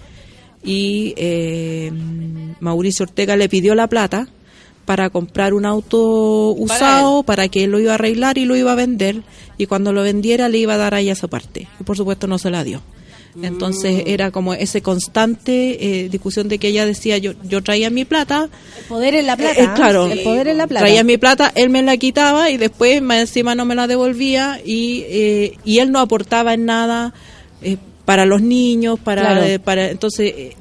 y 0.62 1.14
eh, 1.16 1.90
Mauricio 2.60 3.04
Ortega 3.04 3.36
le 3.36 3.48
pidió 3.48 3.74
la 3.74 3.86
plata 3.86 4.28
para 4.84 5.08
comprar 5.08 5.54
un 5.54 5.64
auto 5.64 6.50
usado 6.50 7.22
para, 7.22 7.48
que 7.48 7.64
él 7.64 7.70
lo 7.70 7.80
iba 7.80 7.92
a 7.92 7.94
arreglar 7.94 8.36
y 8.38 8.44
lo 8.44 8.56
iba 8.56 8.72
a 8.72 8.74
vender 8.74 9.22
y 9.56 9.66
cuando 9.66 9.92
lo 9.92 10.02
vendiera 10.02 10.48
le 10.48 10.58
iba 10.58 10.74
a 10.74 10.78
dar 10.78 10.94
a 10.94 11.00
ella 11.00 11.14
su 11.14 11.28
parte 11.28 11.68
y 11.80 11.84
por 11.84 11.96
supuesto 11.96 12.26
no 12.26 12.38
se 12.38 12.50
la 12.50 12.64
dio 12.64 12.82
entonces 13.42 14.02
era 14.06 14.30
como 14.30 14.54
ese 14.54 14.82
constante 14.82 16.04
eh, 16.04 16.08
discusión 16.08 16.48
de 16.48 16.58
que 16.58 16.68
ella 16.68 16.84
decía 16.84 17.16
yo 17.18 17.32
yo 17.44 17.62
traía 17.62 17.88
mi 17.90 18.04
plata 18.04 18.48
El 18.78 18.84
poder 18.84 19.14
en 19.14 19.26
la 19.26 19.36
plata. 19.36 19.62
eh, 19.62 19.68
claro 19.74 20.06
El 20.10 20.22
poder 20.22 20.48
en 20.48 20.58
la 20.58 20.66
plata. 20.66 20.84
traía 20.84 21.04
mi 21.04 21.16
plata 21.16 21.52
él 21.54 21.70
me 21.70 21.82
la 21.82 21.96
quitaba 21.96 22.50
y 22.50 22.56
después 22.56 23.00
más 23.02 23.18
encima 23.20 23.54
no 23.54 23.64
me 23.64 23.74
la 23.74 23.86
devolvía 23.86 24.60
y 24.64 25.04
eh, 25.08 25.58
y 25.64 25.78
él 25.78 25.92
no 25.92 26.00
aportaba 26.00 26.54
en 26.54 26.64
nada 26.66 27.14
eh, 27.62 27.76
para 28.04 28.26
los 28.26 28.42
niños 28.42 28.98
para 28.98 29.22
Claro. 29.22 29.42
eh, 29.44 29.58
para 29.60 29.90
entonces 29.90 30.32
eh, 30.36 30.56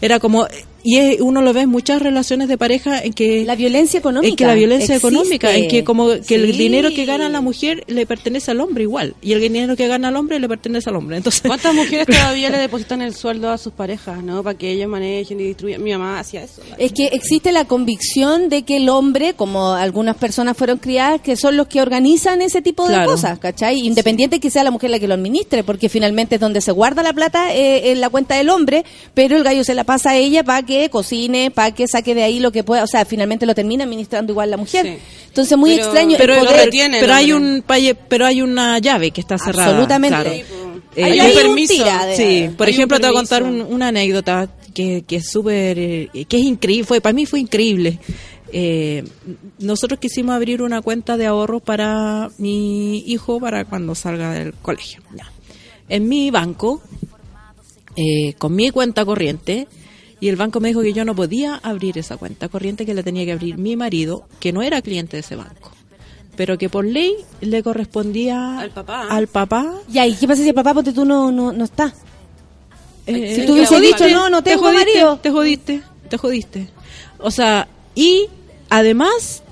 era 0.00 0.18
como 0.18 0.46
y 0.84 0.98
es- 0.98 1.20
uno 1.20 1.42
lo 1.42 1.52
ve 1.52 1.62
en 1.62 1.68
muchas 1.70 2.00
relaciones 2.00 2.46
de 2.46 2.56
pareja 2.56 3.00
en 3.02 3.12
que 3.12 3.44
La 3.44 3.56
violencia 3.56 3.98
económica. 3.98 4.30
en 4.30 4.36
que 4.36 4.46
la 4.46 4.54
violencia 4.54 4.94
existe. 4.94 5.08
económica, 5.08 5.52
en 5.56 5.66
que 5.68 5.82
como 5.82 6.08
que 6.26 6.34
el 6.36 6.52
Sí. 6.52 6.58
dinero 6.58 6.90
que 6.94 7.04
gana 7.06 7.28
la 7.28 7.40
mujer 7.40 7.82
le 7.88 8.06
pertenece 8.06 8.50
al 8.52 8.60
hombre 8.60 8.84
igual 8.84 9.14
y 9.22 9.32
el 9.32 9.40
dinero 9.40 9.74
que 9.76 9.88
gana 9.88 10.10
el 10.10 10.16
hombre 10.16 10.38
le 10.38 10.48
pertenece 10.48 10.90
al 10.90 10.96
hombre. 10.96 11.16
Entonces, 11.16 11.42
¿Cuántas 11.46 11.74
mujeres 11.74 12.06
todavía 12.36 12.50
le 12.50 12.58
depositan 12.58 13.02
el 13.02 13.14
sueldo 13.14 13.50
a 13.50 13.58
sus 13.58 13.72
parejas, 13.72 14.22
no? 14.22 14.42
Para 14.42 14.56
que 14.58 14.70
ellos 14.70 14.88
manejen 14.88 15.40
y 15.40 15.44
distribuyan. 15.44 15.82
Mi 15.82 15.92
mamá 15.92 16.20
hacía 16.20 16.44
eso. 16.44 16.60
Es 16.78 16.92
que 16.92 17.06
existe 17.06 17.50
la 17.50 17.64
convicción 17.64 18.48
de 18.50 18.62
que 18.62 18.76
el 18.76 18.88
hombre, 18.90 19.34
como 19.34 19.72
algunas 19.72 20.16
personas 20.16 20.56
fueron 20.56 20.78
criadas, 20.78 21.20
que 21.22 21.36
son 21.36 21.56
los 21.56 21.66
que 21.68 21.80
organizan 21.80 22.42
ese 22.42 22.60
tipo 22.60 22.84
de 22.86 22.94
Claro. 22.94 23.10
cosas, 23.10 23.38
¿cachai? 23.38 23.78
Independiente 23.80 24.38
que 24.40 24.50
sea 24.50 24.62
la 24.64 24.70
mujer 24.70 24.90
la 24.90 24.98
que 24.98 25.08
lo 25.08 25.14
administre, 25.14 25.64
porque 25.64 25.88
finalmente 25.88 26.34
es 26.34 26.40
donde 26.40 26.60
se 26.60 26.72
guarda 26.72 27.02
la 27.02 27.12
plata 27.14 27.54
eh, 27.54 27.92
en 27.92 28.00
la 28.00 28.10
cuenta 28.10 28.34
del 28.36 28.50
hombre, 28.50 28.84
pero 29.14 29.36
el 29.36 29.44
gallo 29.44 29.64
se 29.64 29.74
la 29.74 29.84
pasa 29.84 30.10
a 30.10 30.16
ella 30.16 30.42
para 30.44 30.62
que 30.62 30.73
cocine, 30.90 31.50
para 31.50 31.72
que 31.72 31.86
saque 31.88 32.14
de 32.14 32.22
ahí 32.22 32.40
lo 32.40 32.52
que 32.52 32.62
pueda, 32.64 32.82
o 32.84 32.86
sea, 32.86 33.04
finalmente 33.04 33.46
lo 33.46 33.54
termina 33.54 33.84
administrando 33.84 34.32
igual 34.32 34.50
la 34.50 34.56
mujer. 34.56 34.84
Sí. 34.86 34.96
Entonces, 35.28 35.58
muy 35.58 35.70
Pero- 35.70 35.84
extraño. 35.84 36.16
pero, 36.18 36.38
poder- 36.38 36.70
pero 37.00 37.14
hay 37.14 37.32
un 37.32 37.62
paye- 37.66 37.94
pero 37.94 38.26
hay 38.26 38.42
una 38.42 38.78
llave 38.78 39.10
que 39.10 39.20
está 39.20 39.36
cerrada. 39.38 39.70
Absolutamente. 39.70 40.16
claro. 40.16 40.30
Sí, 40.94 41.00
Eh, 41.00 41.04
hay 41.04 41.20
un 41.20 41.34
permiso. 41.34 41.74
tira 41.74 42.06
de- 42.06 42.16
Sí, 42.16 42.50
por 42.56 42.68
ejemplo, 42.68 42.98
te 43.00 43.06
voy 43.08 43.16
a 43.16 43.18
contar 43.18 43.42
un- 43.42 43.62
una 43.62 43.88
anécdota 43.88 44.48
que, 44.72 45.02
que 45.06 45.16
es 45.16 45.28
súper, 45.30 45.78
eh, 45.78 46.08
que 46.28 46.36
es 46.36 46.42
increíble, 46.44 46.84
fue, 46.86 47.00
para 47.00 47.12
mí 47.12 47.26
fue 47.26 47.40
increíble. 47.40 47.98
Eh, 48.52 49.02
nosotros 49.58 49.98
quisimos 49.98 50.34
abrir 50.36 50.62
una 50.62 50.80
cuenta 50.82 51.16
de 51.16 51.26
ahorro 51.26 51.58
para 51.58 52.30
mi 52.38 52.98
hijo 53.10 53.40
para 53.40 53.64
cuando 53.64 53.96
salga 53.96 54.32
del 54.32 54.52
colegio. 54.54 55.02
Ya. 55.16 55.30
En 55.88 56.08
mi 56.08 56.30
banco, 56.30 56.80
eh, 57.96 58.34
con 58.38 58.54
mi 58.54 58.70
cuenta 58.70 59.04
corriente, 59.04 59.66
y 60.24 60.30
el 60.30 60.36
banco 60.36 60.58
me 60.58 60.68
dijo 60.68 60.80
que 60.80 60.94
yo 60.94 61.04
no 61.04 61.14
podía 61.14 61.56
abrir 61.56 61.98
esa 61.98 62.16
cuenta 62.16 62.48
corriente, 62.48 62.86
que 62.86 62.94
la 62.94 63.02
tenía 63.02 63.26
que 63.26 63.32
abrir 63.32 63.58
mi 63.58 63.76
marido, 63.76 64.26
que 64.40 64.54
no 64.54 64.62
era 64.62 64.80
cliente 64.80 65.18
de 65.18 65.20
ese 65.20 65.36
banco, 65.36 65.70
pero 66.34 66.56
que 66.56 66.70
por 66.70 66.86
ley 66.86 67.14
le 67.42 67.62
correspondía 67.62 68.58
Al 68.58 68.70
papá. 68.70 69.06
al 69.10 69.26
papá 69.26 69.74
Ya, 69.86 70.06
¿y 70.06 70.14
qué 70.14 70.26
pasa 70.26 70.40
si 70.40 70.48
el 70.48 70.54
papá, 70.54 70.72
porque 70.72 70.92
tú 70.92 71.04
no, 71.04 71.30
no, 71.30 71.52
no 71.52 71.64
estás? 71.64 71.92
Eh, 73.06 73.34
Si 73.34 73.42
eh, 73.42 73.44
tú 73.46 73.52
hubieses 73.52 73.76
te 73.76 73.82
dicho, 73.84 73.96
jodiste, 73.98 74.14
no, 74.14 74.30
no 74.30 74.42
te 74.42 74.56
jodiste, 74.56 74.78
marido. 74.78 75.18
Te 75.18 75.30
jodiste, 75.30 75.82
te 76.08 76.16
jodiste. 76.16 76.68
O 77.18 77.30
sea, 77.30 77.68
y 77.94 78.26
además, 78.70 79.42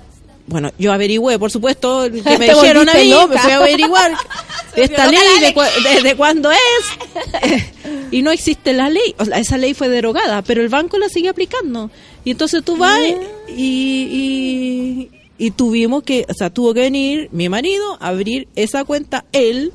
bueno, 0.47 0.71
yo 0.77 0.91
averigüé, 0.91 1.39
por 1.39 1.51
supuesto, 1.51 2.03
que 2.23 2.37
me 2.37 2.47
dijeron 2.49 2.89
a 2.89 2.93
volviste 2.93 3.03
mí, 3.03 3.09
loca. 3.09 3.33
me 3.35 3.39
fui 3.39 3.51
a 3.51 3.57
averiguar 3.57 4.11
esta 4.75 5.07
ley 5.07 5.19
de, 5.41 5.53
cua- 5.55 5.83
desde 5.83 6.15
cuándo 6.15 6.51
es. 6.51 7.63
y 8.11 8.21
no 8.21 8.31
existe 8.31 8.73
la 8.73 8.89
ley, 8.89 9.15
o 9.17 9.25
sea, 9.25 9.37
esa 9.39 9.57
ley 9.57 9.73
fue 9.73 9.89
derogada, 9.89 10.41
pero 10.41 10.61
el 10.61 10.69
banco 10.69 10.97
la 10.97 11.09
sigue 11.09 11.29
aplicando. 11.29 11.89
Y 12.25 12.31
entonces 12.31 12.63
tú 12.63 12.77
vas 12.77 12.99
Ah. 12.99 13.23
y, 13.49 15.09
y, 15.37 15.45
y 15.45 15.51
tuvimos 15.51 16.03
que, 16.03 16.25
o 16.29 16.33
sea, 16.33 16.49
tuvo 16.49 16.73
que 16.73 16.81
venir 16.81 17.29
mi 17.31 17.49
marido 17.49 17.97
a 17.99 18.09
abrir 18.09 18.47
esa 18.55 18.83
cuenta 18.83 19.25
él 19.31 19.71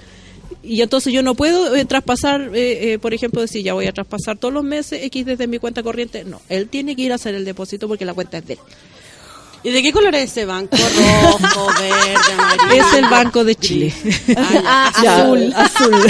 y 0.62 0.82
entonces 0.82 1.12
yo 1.12 1.22
no 1.22 1.34
puedo 1.34 1.74
eh, 1.76 1.84
traspasar, 1.84 2.50
eh, 2.54 2.92
eh, 2.94 2.98
por 2.98 3.14
ejemplo, 3.14 3.40
decir 3.40 3.62
ya 3.62 3.74
voy 3.74 3.86
a 3.86 3.92
traspasar 3.92 4.36
todos 4.38 4.52
los 4.52 4.64
meses 4.64 5.02
X 5.04 5.24
desde 5.24 5.46
mi 5.46 5.58
cuenta 5.58 5.82
corriente. 5.82 6.24
No, 6.24 6.40
él 6.48 6.68
tiene 6.68 6.94
que 6.96 7.02
ir 7.02 7.12
a 7.12 7.14
hacer 7.14 7.34
el 7.34 7.44
depósito 7.44 7.86
porque 7.88 8.04
la 8.04 8.12
cuenta 8.14 8.38
es 8.38 8.46
de 8.46 8.52
él. 8.54 8.58
¿Y 9.64 9.70
de 9.70 9.82
qué 9.82 9.92
color 9.92 10.14
es 10.14 10.30
ese 10.30 10.44
banco? 10.44 10.76
Rojo, 10.76 11.66
verde, 11.80 12.32
amarillo. 12.38 12.84
Es 12.86 12.92
el 12.94 13.08
Banco 13.08 13.44
de 13.44 13.54
Chile. 13.56 13.92
Ah, 14.36 14.92
Ya, 15.02 15.22
azul. 15.22 15.52
azul. 15.56 15.94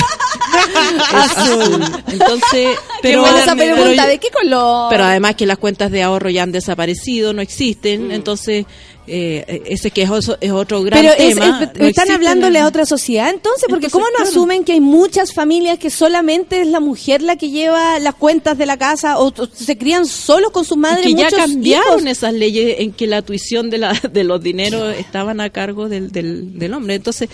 Azul. 1.13 2.03
Entonces, 2.09 2.77
pero, 3.03 3.21
buena 3.21 3.43
esa 3.43 3.55
pero 3.57 3.75
pregunta, 3.77 4.03
yo- 4.05 4.09
¿de 4.09 4.19
qué 4.19 4.29
color? 4.31 4.89
pero 4.91 5.05
además 5.05 5.35
que 5.35 5.47
las 5.47 5.59
cuentas 5.59 5.91
de 5.91 6.03
ahorro 6.03 6.31
ya 6.31 6.43
han 6.43 6.53
desaparecido, 6.53 7.33
no 7.33 7.43
existen, 7.43 8.11
entonces 8.13 8.67
eh, 9.09 9.63
ese 9.67 9.91
que 9.91 10.03
es, 10.03 10.11
otro 10.51 10.83
gran 10.83 11.01
Pero 11.03 11.15
tema. 11.17 11.61
es- 11.73 11.81
no 11.81 11.87
están 11.87 12.11
hablándole 12.11 12.59
a 12.59 12.67
otra 12.67 12.85
sociedad, 12.87 13.31
entonces, 13.31 13.65
porque 13.69 13.87
Entonces, 13.87 13.93
¿cómo 13.93 14.05
no 14.07 14.17
claro. 14.17 14.31
asumen 14.31 14.65
que 14.65 14.73
hay 14.73 14.81
muchas 14.81 15.33
familias 15.33 15.79
que 15.79 15.91
solamente 15.91 16.61
es 16.61 16.67
la 16.67 16.81
mujer 16.81 17.23
la 17.23 17.37
que 17.37 17.51
lleva 17.51 17.99
las 17.99 18.15
cuentas 18.15 18.57
de 18.59 18.67
la 18.67 18.77
casa 18.77 19.19
o, 19.19 19.29
o 19.37 19.47
se 19.53 19.77
crían 19.79 20.07
solos 20.07 20.51
con 20.51 20.65
sus 20.65 20.77
madres? 20.77 21.07
y 21.07 21.15
que 21.15 21.21
ya 21.21 21.25
muchos 21.27 21.39
cambiaron 21.39 21.99
hijos? 22.01 22.11
esas 22.13 22.35
leyes 22.35 22.77
en 22.81 22.93
que 22.93 23.07
la 23.07 23.23
tuición 23.23 23.71
de, 23.71 23.79
la, 23.79 23.93
de 24.13 24.25
los 24.25 24.43
dineros 24.43 24.95
estaban 24.97 25.41
a 25.41 25.51
cargo 25.51 25.89
del, 25.89 26.11
del, 26.13 26.59
del 26.59 26.75
hombre. 26.75 26.95
Entonces, 26.97 27.29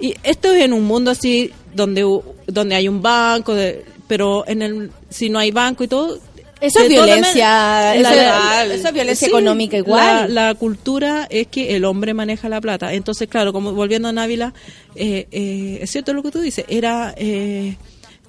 y 0.00 0.14
esto 0.22 0.52
es 0.52 0.62
en 0.64 0.72
un 0.72 0.84
mundo 0.84 1.10
así 1.10 1.50
donde 1.74 2.04
donde 2.46 2.74
hay 2.74 2.88
un 2.88 3.00
banco, 3.02 3.54
de- 3.54 3.84
pero 4.08 4.44
en 4.48 4.62
el 4.62 4.90
si 5.08 5.28
no 5.28 5.38
hay 5.38 5.52
banco 5.52 5.84
y 5.84 5.88
todo. 5.88 6.18
Eso 6.60 6.80
es 6.80 6.88
violencia, 6.88 7.94
eso 7.94 8.88
es 8.88 8.92
violencia 8.94 9.26
sí, 9.26 9.30
económica 9.30 9.76
igual. 9.76 10.34
La, 10.34 10.48
la 10.48 10.54
cultura 10.54 11.26
es 11.30 11.46
que 11.46 11.74
el 11.76 11.84
hombre 11.84 12.14
maneja 12.14 12.48
la 12.48 12.60
plata. 12.60 12.92
Entonces, 12.92 13.28
claro, 13.28 13.52
como 13.52 13.72
volviendo 13.72 14.08
a 14.08 14.12
Návila, 14.12 14.52
eh, 14.94 15.26
eh, 15.30 15.78
es 15.80 15.90
cierto 15.90 16.12
lo 16.12 16.22
que 16.22 16.30
tú 16.30 16.40
dices, 16.40 16.64
era 16.68 17.14
eh, 17.16 17.76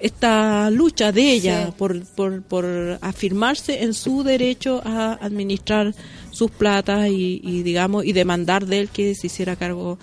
esta 0.00 0.70
lucha 0.70 1.12
de 1.12 1.30
ella 1.32 1.66
Sí. 1.66 1.72
por, 1.76 2.04
por, 2.04 2.42
por 2.42 2.98
afirmarse 3.02 3.82
en 3.82 3.94
su 3.94 4.22
derecho 4.24 4.80
a 4.84 5.14
administrar 5.14 5.94
sus 6.30 6.50
platas 6.50 7.08
y, 7.08 7.40
y, 7.44 7.62
digamos 7.62 8.04
y 8.04 8.12
demandar 8.12 8.66
de 8.66 8.80
él 8.80 8.88
que 8.88 9.14
se 9.14 9.26
hiciera 9.28 9.56
cargo 9.56 9.98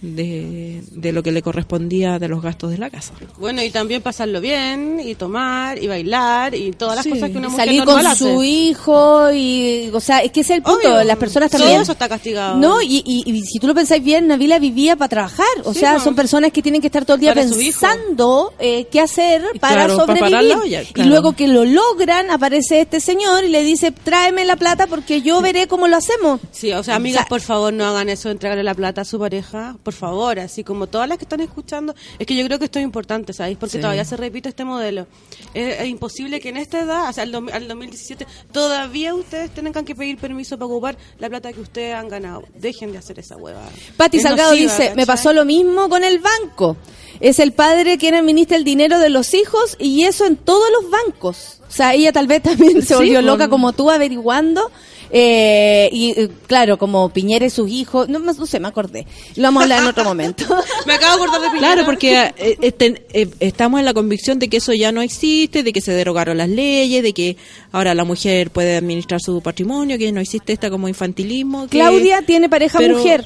de, 0.00 0.82
de 0.90 1.12
lo 1.12 1.22
que 1.22 1.32
le 1.32 1.42
correspondía 1.42 2.18
de 2.18 2.28
los 2.28 2.42
gastos 2.42 2.70
de 2.70 2.78
la 2.78 2.90
casa. 2.90 3.14
Bueno, 3.38 3.62
y 3.62 3.70
también 3.70 4.02
pasarlo 4.02 4.40
bien, 4.40 5.00
y 5.02 5.14
tomar, 5.14 5.82
y 5.82 5.86
bailar, 5.86 6.54
y 6.54 6.72
todas 6.72 6.96
las 6.96 7.04
Sí. 7.04 7.10
cosas 7.10 7.30
que 7.30 7.38
una 7.38 7.48
mujer 7.48 7.66
salir 7.66 7.84
con 7.84 8.06
hace. 8.06 8.24
su 8.24 8.42
hijo 8.42 9.32
y 9.32 9.90
o 9.92 10.00
sea 10.00 10.18
es 10.20 10.30
que 10.32 10.40
ese 10.40 10.54
es 10.54 10.56
el 10.58 10.62
punto 10.62 10.78
Obvio. 10.88 11.04
las 11.04 11.16
personas 11.16 11.50
Todo 11.50 11.60
también 11.62 11.80
eso 11.82 11.92
está 11.92 12.08
castigado. 12.08 12.56
no 12.56 12.80
y, 12.82 13.02
y- 13.06 13.22
y 13.30 13.42
si 13.42 13.58
tú 13.58 13.66
lo 13.66 13.74
pensáis 13.74 14.02
bien 14.04 14.26
Navila 14.28 14.58
vivía 14.58 14.96
para 14.96 15.08
trabajar 15.08 15.46
o 15.64 15.72
Sí, 15.72 15.80
sea 15.80 15.98
son 16.00 16.14
personas 16.14 16.52
que 16.52 16.62
tienen 16.62 16.80
que 16.80 16.88
estar 16.88 17.04
todo 17.04 17.14
el 17.16 17.20
día 17.20 17.34
Para 17.34 17.46
pensando 17.48 18.52
eh, 18.58 18.86
qué 18.90 19.00
hacer 19.00 19.42
para 19.60 19.86
Claro, 19.86 20.06
para 20.06 20.18
sobrevivir 20.18 20.86
y 20.96 21.02
luego 21.04 21.32
que 21.34 21.48
lo 21.48 21.64
logran 21.64 22.30
aparece 22.30 22.80
este 22.80 23.00
señor 23.00 23.44
y 23.44 23.48
le 23.48 23.62
dice 23.62 23.90
tráeme 23.92 24.44
la 24.44 24.56
plata 24.56 24.86
porque 24.86 25.22
yo 25.22 25.40
veré 25.40 25.66
cómo 25.66 25.88
lo 25.88 25.96
hacemos 25.96 26.40
Sí, 26.52 26.72
o 26.72 26.82
sea, 26.82 26.96
amigas, 26.96 27.22
O 27.22 27.24
sea, 27.24 27.28
por 27.28 27.40
favor, 27.40 27.72
no 27.72 27.84
hagan 27.86 28.08
eso, 28.08 28.30
entregarle 28.30 28.62
la 28.64 28.74
plata 28.74 29.00
a 29.02 29.04
su 29.04 29.18
pareja. 29.18 29.76
Por 29.82 29.93
favor, 29.94 30.38
así 30.38 30.62
como 30.64 30.86
todas 30.86 31.08
las 31.08 31.18
que 31.18 31.24
están 31.24 31.40
escuchando, 31.40 31.94
es 32.18 32.26
que 32.26 32.36
yo 32.36 32.44
creo 32.44 32.58
que 32.58 32.66
esto 32.66 32.78
es 32.78 32.84
importante, 32.84 33.32
¿sabéis? 33.32 33.56
Porque 33.58 33.76
Sí. 33.76 33.80
todavía 33.80 34.04
se 34.04 34.16
repite 34.16 34.48
este 34.48 34.64
modelo. 34.64 35.06
Es, 35.54 35.80
es 35.80 35.86
imposible 35.86 36.40
que 36.40 36.50
en 36.50 36.56
esta 36.58 36.80
edad, 36.80 37.08
o 37.08 37.12
sea, 37.12 37.22
al, 37.24 37.32
dos- 37.32 37.52
al 37.52 37.66
2017, 37.68 38.26
todavía 38.52 39.14
ustedes 39.14 39.50
tengan 39.52 39.84
que 39.84 39.94
pedir 39.94 40.18
permiso 40.18 40.56
para 40.58 40.66
ocupar 40.66 40.96
la 41.18 41.28
plata 41.28 41.52
que 41.52 41.60
ustedes 41.60 41.94
han 41.94 42.08
ganado. 42.08 42.44
Dejen 42.54 42.92
de 42.92 42.98
hacer 42.98 43.18
esa 43.18 43.36
hueva. 43.36 43.62
Pati 43.96 44.18
Es 44.18 44.22
Salgado 44.22 44.50
nociva, 44.50 44.72
dice, 44.76 44.94
me 44.94 45.06
pasó 45.06 45.32
lo 45.32 45.44
mismo 45.44 45.88
con 45.88 46.04
el 46.04 46.18
banco. 46.20 46.76
Es 47.20 47.38
el 47.38 47.52
padre 47.52 47.96
quien 47.98 48.14
administra 48.14 48.56
el 48.56 48.64
dinero 48.64 48.98
de 48.98 49.08
los 49.08 49.34
hijos 49.34 49.76
y 49.78 50.02
eso 50.04 50.26
en 50.26 50.36
todos 50.36 50.66
los 50.72 50.90
bancos. 50.90 51.60
O 51.68 51.70
sea, 51.70 51.94
ella 51.94 52.12
tal 52.12 52.26
vez 52.26 52.42
también 52.42 52.82
se 52.82 52.94
volvió 52.94 53.18
con- 53.18 53.26
loca 53.26 53.48
como 53.48 53.72
tú 53.72 53.90
averiguando. 53.90 54.70
Eh, 55.16 55.88
y 55.92 56.10
eh, 56.10 56.28
claro, 56.48 56.76
como 56.76 57.08
Piñera 57.10 57.46
y 57.46 57.50
sus 57.50 57.70
hijos, 57.70 58.08
no, 58.08 58.18
no 58.18 58.46
sé, 58.46 58.58
me 58.58 58.66
acordé. 58.66 59.06
Lo 59.36 59.44
vamos 59.44 59.60
a 59.60 59.62
hablar 59.64 59.82
en 59.82 59.88
otro 59.88 60.02
momento. 60.02 60.44
Me 60.86 60.94
acabo 60.94 61.16
de 61.18 61.22
acordar 61.22 61.40
de 61.40 61.48
Piñera. 61.50 61.72
Claro, 61.74 61.84
porque 61.86 62.32
eh, 62.36 62.58
este, 62.60 63.06
eh, 63.12 63.28
estamos 63.38 63.78
en 63.78 63.86
la 63.86 63.94
convicción 63.94 64.40
de 64.40 64.48
que 64.48 64.56
eso 64.56 64.72
ya 64.72 64.90
no 64.90 65.02
existe, 65.02 65.62
de 65.62 65.72
que 65.72 65.80
se 65.80 65.92
derogaron 65.92 66.36
las 66.36 66.48
leyes, 66.48 67.04
de 67.04 67.12
que 67.12 67.36
ahora 67.70 67.94
la 67.94 68.02
mujer 68.04 68.50
puede 68.50 68.76
administrar 68.76 69.20
su 69.20 69.40
patrimonio, 69.40 69.98
que 69.98 70.10
no 70.10 70.20
existe 70.20 70.52
esta 70.52 70.68
como 70.68 70.88
infantilismo. 70.88 71.64
que- 71.68 71.78
Claudia 71.78 72.22
tiene 72.22 72.48
pareja 72.48 72.78
pero- 72.78 72.96
mujer. 72.98 73.24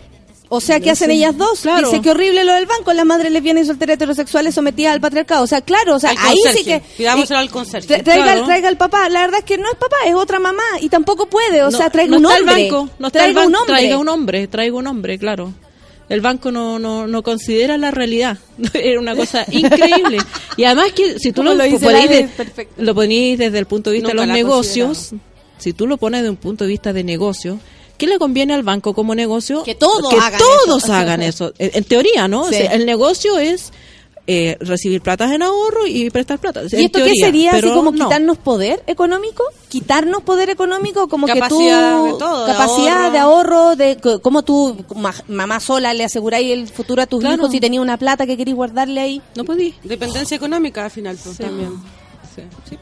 O 0.51 0.61
sea, 0.63 0.81
¿qué 0.81 0.91
hacen 0.91 1.11
ellas 1.11 1.37
dos? 1.37 1.61
claro. 1.61 1.91
Dice 1.91 2.01
que 2.03 2.11
horrible 2.11 2.43
lo 2.43 2.55
del 2.55 2.65
banco, 2.65 2.93
las 2.95 3.05
madres 3.05 3.31
lesbianas 3.31 3.65
y 3.65 3.67
solteras 3.67 3.97
heterosexuales 3.97 4.55
sometidas 4.55 4.95
al 4.95 5.01
patriarcado. 5.01 5.45
O 5.45 5.47
sea, 5.47 5.61
claro, 5.61 5.97
o 5.97 6.01
sea, 6.01 6.11
Al 6.11 6.17
ahí 6.19 6.39
sí 6.57 6.65
que... 6.65 6.81
Pidámoselo 6.97 7.39
al 7.41 7.51
conserje. 7.51 7.87
tra- 7.99 8.03
Traiga, 8.03 8.25
Claro. 8.25 8.45
traiga 8.47 8.69
al 8.69 8.77
papá. 8.79 9.09
La 9.11 9.21
verdad 9.21 9.41
es 9.41 9.45
que 9.45 9.59
no 9.59 9.69
es 9.71 9.77
papá, 9.77 9.97
es 10.07 10.15
otra 10.15 10.39
mamá 10.39 10.63
y 10.81 10.89
tampoco 10.89 11.27
puede. 11.27 11.63
O 11.65 11.71
No, 11.71 11.77
sea, 11.77 11.91
traiga 11.91 12.13
no 12.13 12.17
un 12.19 12.25
está 12.25 12.39
hombre. 12.39 12.55
El 12.67 12.71
banco, 12.73 12.91
no 12.99 13.07
está 13.09 13.19
traiga 13.19 13.41
el 13.43 13.47
un 13.47 13.53
banco, 13.53 13.63
hombre. 13.63 13.77
Traiga 13.77 13.99
un 13.99 14.09
hombre, 14.09 14.47
traiga 14.49 14.77
un 14.77 14.87
hombre, 14.87 15.19
claro. 15.19 15.53
El 16.09 16.23
banco 16.23 16.51
no, 16.51 16.79
no, 16.79 17.07
no 17.07 17.23
considera 17.23 17.77
la 17.77 17.91
realidad. 17.91 18.39
Era 18.73 18.99
una 19.01 19.15
cosa 19.15 19.45
increíble. 19.51 20.17
Y 20.57 20.65
además 20.65 20.93
que 20.93 21.19
si 21.19 21.33
tú 21.33 21.43
Como 21.43 21.51
lo, 21.55 21.57
lo 21.67 21.79
ponís 21.79 22.09
de- 22.09 22.29
lo 22.79 22.95
desde 22.95 23.59
el 23.59 23.67
punto 23.67 23.91
de 23.91 23.97
vista 23.97 24.15
Nunca 24.15 24.23
de 24.23 24.27
los 24.29 24.35
negocios, 24.35 25.11
si 25.59 25.75
tú 25.75 25.87
lo 25.87 25.99
pones 25.99 26.23
desde 26.23 26.31
un 26.31 26.37
punto 26.37 26.65
de 26.65 26.69
vista 26.71 26.95
de 26.95 27.05
negocio, 27.05 27.61
¿qué 27.99 28.07
le 28.07 28.19
conviene 28.19 28.55
al 28.55 28.63
banco 28.63 28.95
como 28.95 29.15
negocio? 29.15 29.63
Que 29.65 29.75
todos 29.75 30.09
que 30.09 30.17
hagan 30.19 30.41
todos 30.41 30.85
eso. 30.85 30.93
hagan 30.95 31.23
eso. 31.23 31.53
En, 31.59 31.71
en 31.75 31.85
teoría, 31.85 32.29
¿no? 32.29 32.43
O 32.43 32.49
Sí. 32.49 32.55
sea, 32.55 32.73
el 32.73 32.87
negocio 32.87 33.39
es 33.39 33.73
eh, 34.31 34.59
recibir 34.61 35.01
platas 35.01 35.33
en 35.33 35.43
ahorro 35.43 35.87
y 35.87 36.11
prestar 36.11 36.39
plata. 36.39 36.61
¿Y 36.71 36.85
esto 36.85 36.99
qué 37.03 37.15
sería? 37.19 37.53
¿Así 37.53 37.67
como 37.71 37.91
no. 37.93 38.05
quitarnos 38.05 38.37
poder 38.37 38.83
económico? 38.87 39.43
¿Quitarnos 39.71 40.23
poder 40.23 40.51
económico? 40.51 41.09
Como 41.09 41.27
Capacidad 41.27 41.93
que 41.93 41.97
tú... 42.11 42.13
de 42.13 42.19
todo, 42.19 42.47
de 42.47 42.53
capacidad 42.53 42.97
ahorro. 43.07 43.11
de 43.13 43.19
ahorro, 43.19 43.77
de 43.77 43.95
c- 44.03 44.19
cómo 44.21 44.43
tú, 44.43 44.85
ma- 44.97 45.15
mamá 45.29 45.61
sola, 45.61 45.95
le 45.95 46.05
aseguráis 46.05 46.53
el 46.53 46.69
futuro 46.69 47.01
a 47.01 47.07
tus 47.07 47.21
Claro. 47.21 47.37
hijos 47.37 47.51
si 47.53 47.59
tenías 47.61 47.81
una 47.83 47.97
plata 47.97 48.27
que 48.27 48.37
querís 48.37 48.55
guardarle 48.55 49.01
ahí. 49.01 49.23
No 49.35 49.45
podí. 49.45 49.75
Dependencia 49.83 50.37
económica 50.37 50.85
al 50.85 50.91
final, 50.91 51.17
pues, 51.25 51.39
también. 51.39 51.73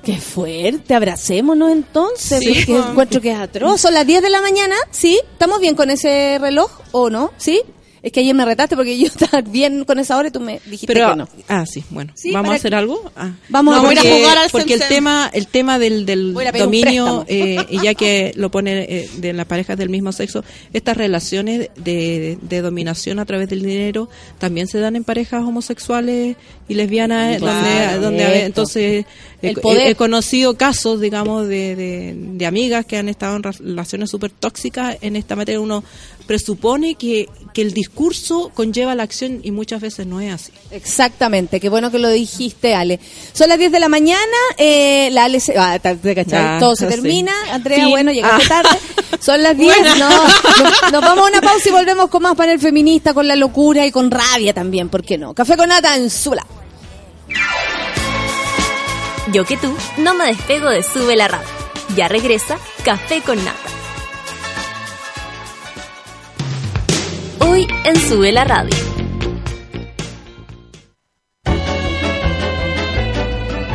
Qué 0.02 0.18
fuerte, 0.18 0.94
abracémonos 0.94 1.70
entonces, 1.72 2.38
Sí, 2.40 2.64
porque 2.66 2.90
encuentro 2.90 3.20
que 3.20 3.32
es 3.32 3.38
atroz. 3.38 3.80
Son 3.80 3.94
las 3.94 4.07
10 4.07 4.22
de 4.22 4.30
la 4.30 4.40
mañana, 4.40 4.76
¿sí? 4.90 5.20
¿Estamos 5.32 5.61
bien 5.61 5.74
con 5.74 5.90
ese 5.90 6.38
reloj 6.40 6.70
o 6.92 7.11
no? 7.11 7.32
¿Sí? 7.36 7.62
Es 8.07 8.12
que 8.12 8.20
ayer 8.20 8.36
me 8.36 8.44
retaste 8.44 8.76
porque 8.76 8.96
yo 8.96 9.07
estaba 9.14 9.40
bien 9.40 9.84
con 9.84 9.98
esa 9.98 10.16
hora 10.16 10.28
y 10.28 10.30
tú 10.30 10.38
me 10.38 10.61
dijiste 10.64 10.86
Pero, 10.86 11.11
que 11.11 11.16
no. 11.16 11.28
ah, 11.48 11.64
sí, 11.66 11.82
bueno. 11.90 12.12
Sí, 12.14 12.30
¿Vamos 12.30 12.52
a 12.52 12.54
hacer 12.54 12.72
algo? 12.76 13.11
Ah. 13.16 13.32
Vamos 13.48 13.74
a 13.74 13.92
ir 13.92 13.98
jugar 13.98 14.38
al 14.38 14.48
Porque 14.50 14.74
el 14.74 14.82
tema, 14.88 15.28
el 15.32 15.48
tema 15.48 15.80
del, 15.80 16.07
del 16.07 16.32
dominio, 16.57 17.24
eh, 17.26 17.59
y 17.68 17.82
ya 17.82 17.94
que 17.94 18.32
lo 18.36 18.48
pone 18.52 18.82
eh, 18.88 19.11
de 19.16 19.32
las 19.32 19.46
parejas 19.46 19.76
del 19.76 19.88
mismo 19.88 20.12
sexo, 20.12 20.44
estas 20.72 20.96
relaciones 20.96 21.68
de, 21.76 22.38
de 22.40 22.61
dominación 22.61 23.18
a 23.18 23.24
través 23.24 23.48
del 23.48 23.62
dinero 23.62 24.09
también 24.38 24.68
se 24.68 24.78
dan 24.78 24.94
en 24.94 25.02
parejas 25.02 25.42
homosexuales 25.42 26.36
y 26.68 26.74
lesbianas, 26.74 27.38
Claro, 27.38 28.00
donde, 28.02 28.44
entonces 28.44 29.04
he, 29.42 29.48
El 29.48 29.57
poder. 29.57 29.88
he- 29.88 29.90
he 29.90 29.94
conocido 29.96 30.57
casos, 30.57 31.00
digamos, 31.00 31.48
de, 31.48 31.74
de, 31.74 32.14
de 32.16 32.46
amigas 32.46 32.86
que 32.86 32.98
han 32.98 33.09
estado 33.09 33.34
en 33.36 33.42
relaciones 33.42 34.11
súper 34.11 34.30
tóxicas 34.30 34.96
en 35.00 35.16
esta 35.16 35.34
materia. 35.34 35.61
Uno 35.61 35.82
presupone 36.26 36.96
que, 36.96 37.28
que 37.54 37.62
el 37.62 37.72
discurso 37.72 38.50
conlleva 38.54 38.94
la 38.94 39.02
acción 39.04 39.40
y 39.42 39.50
muchas 39.52 39.80
veces 39.80 40.06
no 40.06 40.20
es 40.20 40.32
así. 40.34 40.52
Exactamente, 40.72 41.60
qué 41.60 41.68
bueno 41.68 41.90
que 41.90 41.98
lo 41.98 42.08
dijiste, 42.10 42.74
Ale. 42.74 42.98
Son 43.32 43.48
las 43.48 43.58
10 43.58 43.72
de 43.72 43.80
la 43.80 43.88
mañana, 43.88 44.20
eh, 44.58 45.08
la 45.12 45.24
Ale 45.24 45.40
se... 45.40 45.56
Ah, 45.58 45.78
te- 45.78 45.94
te 45.96 46.14
cachai, 46.14 46.38
Ah, 46.44 46.56
todo 46.60 46.74
se 46.76 46.86
sí. 46.86 46.90
termina. 46.94 47.32
Andrea, 47.52 47.78
Fin. 47.78 47.90
bueno, 47.90 48.12
llegaste 48.12 48.44
Ah. 48.52 48.62
tarde. 48.62 48.78
Son 49.20 49.42
las 49.42 49.56
10, 49.56 49.76
no. 49.98 50.08
Nos, 50.08 50.92
nos 50.92 51.00
vamos 51.02 51.26
a 51.26 51.30
una 51.30 51.40
pausa 51.40 51.68
y 51.68 51.72
volvemos 51.72 52.08
con 52.08 52.22
más 52.22 52.34
panel 52.34 52.58
feminista, 52.58 53.14
con 53.14 53.26
la 53.28 53.36
locura 53.36 53.86
y 53.86 53.90
con 53.92 54.10
rabia 54.10 54.52
también, 54.52 54.88
¿por 54.88 55.02
qué 55.04 55.16
no? 55.16 55.32
Café 55.34 55.56
con 55.56 55.68
nata 55.68 55.96
en 55.96 56.10
Sula. 56.10 56.46
Yo 59.32 59.44
que 59.44 59.56
tú 59.56 59.74
no 59.98 60.14
me 60.14 60.26
despego 60.26 60.70
de 60.70 60.82
Sube 60.82 61.16
la 61.16 61.28
Radio. 61.28 61.46
Ya 61.96 62.08
regresa 62.08 62.58
Café 62.84 63.20
con 63.22 63.36
Nata. 63.44 63.58
Hoy 67.49 67.66
en 67.84 67.97
Sube 67.97 68.32
la 68.32 68.44
Radio. 68.44 68.74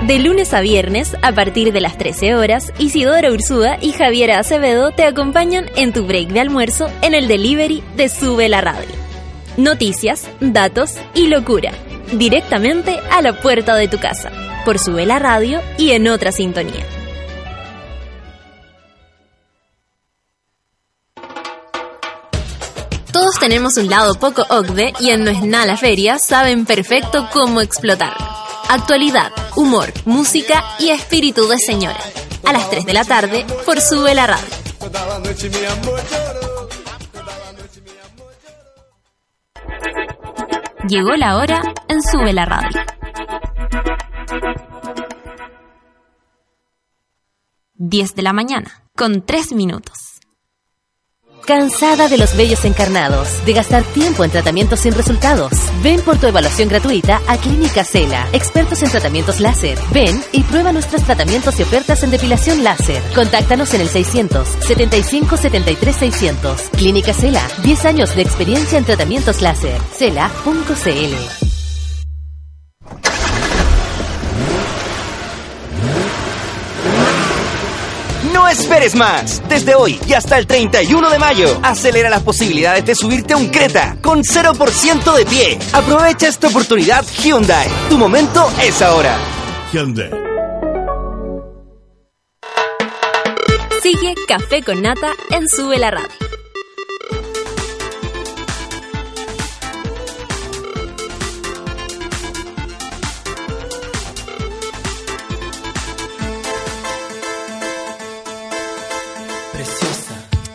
De 0.05 0.19
lunes 0.19 0.53
a 0.53 0.59
viernes, 0.59 1.15
a 1.21 1.31
partir 1.31 1.71
de 1.71 1.79
las 1.79 1.97
13 1.97 2.35
horas, 2.35 2.73
Isidora 2.79 3.31
Ursúa 3.31 3.77
y 3.79 3.93
Javiera 3.93 4.39
Acevedo 4.39 4.91
te 4.91 5.05
acompañan 5.05 5.67
en 5.77 5.93
tu 5.93 6.05
break 6.05 6.29
de 6.29 6.41
almuerzo 6.41 6.87
en 7.01 7.13
el 7.13 7.29
delivery 7.29 7.81
de 7.95 8.09
Sube 8.09 8.49
la 8.49 8.59
Radio. 8.59 8.89
Noticias, 9.55 10.29
datos 10.41 10.97
y 11.13 11.27
locura. 11.27 11.71
Directamente 12.11 12.99
a 13.09 13.21
la 13.21 13.39
puerta 13.39 13.75
de 13.75 13.87
tu 13.87 13.99
casa. 13.99 14.31
Por 14.65 14.79
Sube 14.79 15.05
la 15.05 15.17
Radio 15.17 15.61
y 15.77 15.91
en 15.91 16.09
otra 16.09 16.33
sintonía. 16.33 17.00
Tenemos 23.41 23.75
un 23.77 23.89
lado 23.89 24.13
poco 24.13 24.45
OCDE 24.47 24.93
y 24.99 25.09
en 25.09 25.23
No 25.23 25.31
es 25.31 25.41
nada 25.41 25.65
la 25.65 25.75
feria 25.75 26.19
saben 26.19 26.63
perfecto 26.65 27.27
cómo 27.33 27.59
explotarlo. 27.59 28.23
Actualidad, 28.69 29.31
humor, 29.55 29.91
música 30.05 30.63
y 30.77 30.89
espíritu 30.89 31.47
de 31.47 31.57
señora. 31.57 31.99
A 32.45 32.53
las 32.53 32.69
3 32.69 32.85
de 32.85 32.93
la 32.93 33.03
tarde 33.03 33.45
por 33.65 33.81
Sube 33.81 34.13
la 34.13 34.27
Radio. 34.27 34.45
Llegó 40.87 41.15
la 41.15 41.37
hora 41.37 41.61
en 41.87 42.03
Sube 42.03 42.33
la 42.33 42.45
Radio. 42.45 42.79
10 47.73 48.15
de 48.15 48.21
la 48.21 48.33
mañana, 48.33 48.83
con 48.95 49.25
3 49.25 49.53
minutos. 49.53 50.10
¿Cansada 51.45 52.07
de 52.07 52.17
los 52.17 52.35
vellos 52.37 52.65
encarnados? 52.65 53.43
¿De 53.45 53.53
gastar 53.53 53.83
tiempo 53.83 54.23
en 54.23 54.31
tratamientos 54.31 54.81
sin 54.81 54.93
resultados? 54.93 55.51
Ven 55.81 56.01
por 56.01 56.17
tu 56.17 56.27
evaluación 56.27 56.69
gratuita 56.69 57.21
a 57.27 57.37
Clínica 57.37 57.83
Cela, 57.83 58.27
expertos 58.31 58.83
en 58.83 58.91
tratamientos 58.91 59.39
láser. 59.39 59.77
Ven 59.91 60.21
y 60.31 60.43
prueba 60.43 60.71
nuestros 60.71 61.03
tratamientos 61.03 61.59
y 61.59 61.63
ofertas 61.63 62.03
en 62.03 62.11
depilación 62.11 62.63
láser. 62.63 63.01
Contáctanos 63.15 63.73
en 63.73 63.81
el 63.81 63.89
600 63.89 64.47
75 64.47 65.37
73 65.37 65.95
600. 65.95 66.61
Clínica 66.77 67.13
Cela, 67.13 67.47
10 67.63 67.85
años 67.85 68.15
de 68.15 68.21
experiencia 68.21 68.77
en 68.77 68.85
tratamientos 68.85 69.41
láser. 69.41 69.79
Cela.cl. 69.97 71.51
esperes 78.51 78.95
más. 78.95 79.41
Desde 79.47 79.75
hoy 79.75 79.99
y 80.07 80.13
hasta 80.13 80.37
el 80.37 80.45
31 80.45 81.09
de 81.09 81.19
mayo, 81.19 81.59
acelera 81.63 82.09
las 82.09 82.21
posibilidades 82.23 82.85
de 82.85 82.95
subirte 82.95 83.33
a 83.33 83.37
un 83.37 83.49
Creta 83.49 83.97
con 84.01 84.21
0% 84.23 85.15
de 85.15 85.25
pie. 85.25 85.59
Aprovecha 85.73 86.27
esta 86.27 86.47
oportunidad 86.47 87.05
Hyundai. 87.23 87.67
Tu 87.89 87.97
momento 87.97 88.51
es 88.61 88.81
ahora. 88.81 89.17
Hyundai. 89.71 90.11
Sigue 93.81 94.13
Café 94.27 94.61
con 94.61 94.81
Nata 94.81 95.11
en 95.31 95.47
Sube 95.47 95.79
la 95.79 95.89
Radio. 95.89 96.20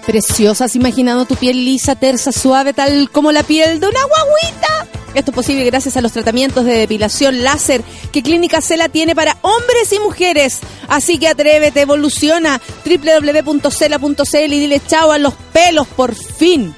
Preciosas, 0.07 0.77
imaginando 0.77 1.25
tu 1.25 1.35
piel 1.35 1.65
lisa, 1.65 1.97
tersa, 1.97 2.31
suave, 2.31 2.73
tal 2.73 3.11
como 3.11 3.33
la 3.33 3.43
piel 3.43 3.81
de 3.81 3.89
una 3.89 4.01
guaguita. 4.05 4.87
Esto 5.15 5.31
es 5.31 5.35
posible 5.35 5.65
gracias 5.65 5.97
a 5.97 6.01
los 6.01 6.13
tratamientos 6.13 6.65
de 6.65 6.75
depilación 6.75 7.43
láser 7.43 7.83
que 8.13 8.23
Clínica 8.23 8.61
Cela 8.61 8.89
tiene 8.89 9.15
para 9.15 9.37
hombres 9.43 9.93
y 9.93 9.99
mujeres. 9.99 10.61
Así 10.89 11.19
que 11.19 11.29
atrévete, 11.29 11.81
evoluciona 11.81 12.61
www.cela.cl 12.85 14.53
y 14.53 14.61
dile 14.61 14.81
chao 14.87 15.11
a 15.11 15.19
los 15.19 15.35
pelos 15.53 15.87
por 15.89 16.15
fin 16.15 16.75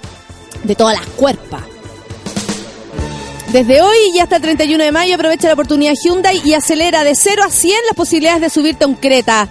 de 0.65 0.75
todas 0.75 0.99
las 0.99 1.07
cuerpas. 1.17 1.78
Desde 3.53 3.81
hoy 3.81 3.97
y 4.13 4.19
hasta 4.19 4.37
el 4.37 4.43
31 4.43 4.85
de 4.85 4.93
mayo 4.93 5.15
aprovecha 5.15 5.47
la 5.49 5.55
oportunidad 5.55 5.95
Hyundai 5.95 6.43
y 6.45 6.53
acelera 6.53 7.03
de 7.03 7.15
0 7.15 7.43
a 7.47 7.51
100 7.51 7.75
las 7.87 7.97
posibilidades 7.97 8.43
de 8.43 8.51
subirte 8.51 8.85
a 8.85 8.87
un 8.87 8.95
Creta. 8.95 9.49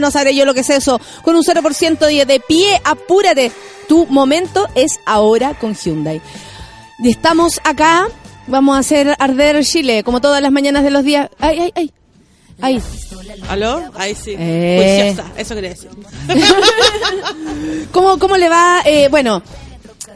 No 0.00 0.10
sabré 0.10 0.34
yo 0.34 0.46
lo 0.46 0.54
que 0.54 0.60
es 0.60 0.70
eso. 0.70 0.98
Con 1.22 1.36
un 1.36 1.42
0% 1.42 2.24
de, 2.24 2.40
pie, 2.40 2.80
apúrate. 2.84 3.52
Tu 3.86 4.06
momento 4.06 4.66
es 4.74 4.98
ahora 5.04 5.52
con 5.52 5.74
Hyundai. 5.74 6.22
Y 6.98 7.10
estamos 7.10 7.60
acá, 7.64 8.08
vamos 8.46 8.76
a 8.76 8.78
hacer 8.78 9.14
arder 9.18 9.62
Chile, 9.62 10.02
como 10.02 10.22
todas 10.22 10.40
las 10.40 10.50
mañanas 10.50 10.82
de 10.82 10.90
los 10.90 11.04
días. 11.04 11.28
Ay, 11.38 11.58
ay, 11.60 11.72
ay. 11.74 11.92
Ay. 12.62 12.82
¿Aló? 13.50 13.90
Ahí 13.94 14.14
sí. 14.14 14.34
Eh. 14.38 15.12
Juiciosa, 15.12 15.32
eso 15.36 15.54
quería 15.54 15.70
decir. 15.70 15.90
¿Cómo, 17.92 18.18
cómo 18.18 18.38
le 18.38 18.48
va? 18.48 18.80
Eh, 18.86 19.08
bueno, 19.10 19.42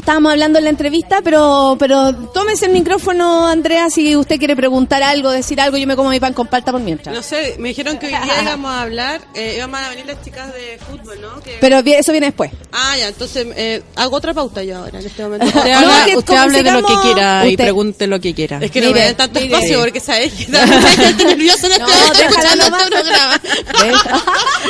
estábamos 0.00 0.32
hablando 0.32 0.58
en 0.58 0.64
la 0.64 0.70
entrevista, 0.70 1.20
pero 1.22 1.76
pero 1.78 2.14
tómese 2.34 2.66
el 2.66 2.72
micrófono, 2.72 3.46
Andrea, 3.46 3.88
si 3.90 4.16
usted 4.16 4.38
quiere 4.38 4.56
preguntar 4.56 5.02
algo, 5.02 5.30
decir 5.30 5.60
algo, 5.60 5.76
yo 5.76 5.86
me 5.86 5.96
como 5.96 6.10
mi 6.10 6.20
pan 6.20 6.32
con 6.34 6.46
palta 6.48 6.72
por 6.72 6.80
mientras. 6.80 7.14
No 7.14 7.22
sé, 7.22 7.56
me 7.58 7.68
dijeron 7.68 7.98
que 7.98 8.06
hoy 8.06 8.12
día 8.12 8.42
íbamos 8.42 8.70
a 8.72 8.82
hablar, 8.82 9.20
eh, 9.34 9.54
íbamos 9.56 9.80
a 9.80 9.88
venir 9.90 10.06
las 10.06 10.22
chicas 10.22 10.52
de 10.52 10.78
fútbol, 10.88 11.20
¿no? 11.20 11.40
Que- 11.40 11.58
Pero 11.60 11.78
eso 11.78 12.12
viene 12.12 12.26
después. 12.28 12.50
Ah, 12.72 12.96
ya, 12.98 13.08
entonces 13.08 13.46
eh, 13.56 13.82
hago 13.96 14.16
otra 14.16 14.34
pauta 14.34 14.62
yo 14.62 14.78
ahora, 14.78 14.98
en 14.98 15.06
este 15.06 15.22
momento. 15.22 15.46
Usted, 15.46 15.70
No, 15.72 15.78
habla- 15.78 16.04
que 16.06 16.16
usted 16.16 16.26
como 16.26 16.40
hable 16.40 16.62
de 16.62 16.72
lo 16.72 16.82
que 16.86 16.94
quiera 17.02 17.46
y 17.46 17.50
usted- 17.50 17.64
pregunte 17.64 18.06
lo 18.06 18.20
que 18.20 18.34
quiera. 18.34 18.58
Es 18.60 18.70
que 18.70 18.80
no 18.80 18.90
me 18.92 19.00
den 19.00 19.16
tanto 19.16 19.40
mire. 19.40 19.54
espacio 19.54 19.80
porque 19.80 20.00
sabes 20.00 20.32
que 20.32 20.44
gente 20.96 21.24
nerviosa 21.24 21.66
en 21.66 21.72
este 21.72 21.84
No, 21.84 22.12
escuchando 22.12 22.64
este 22.64 22.86
programa. 22.90 23.40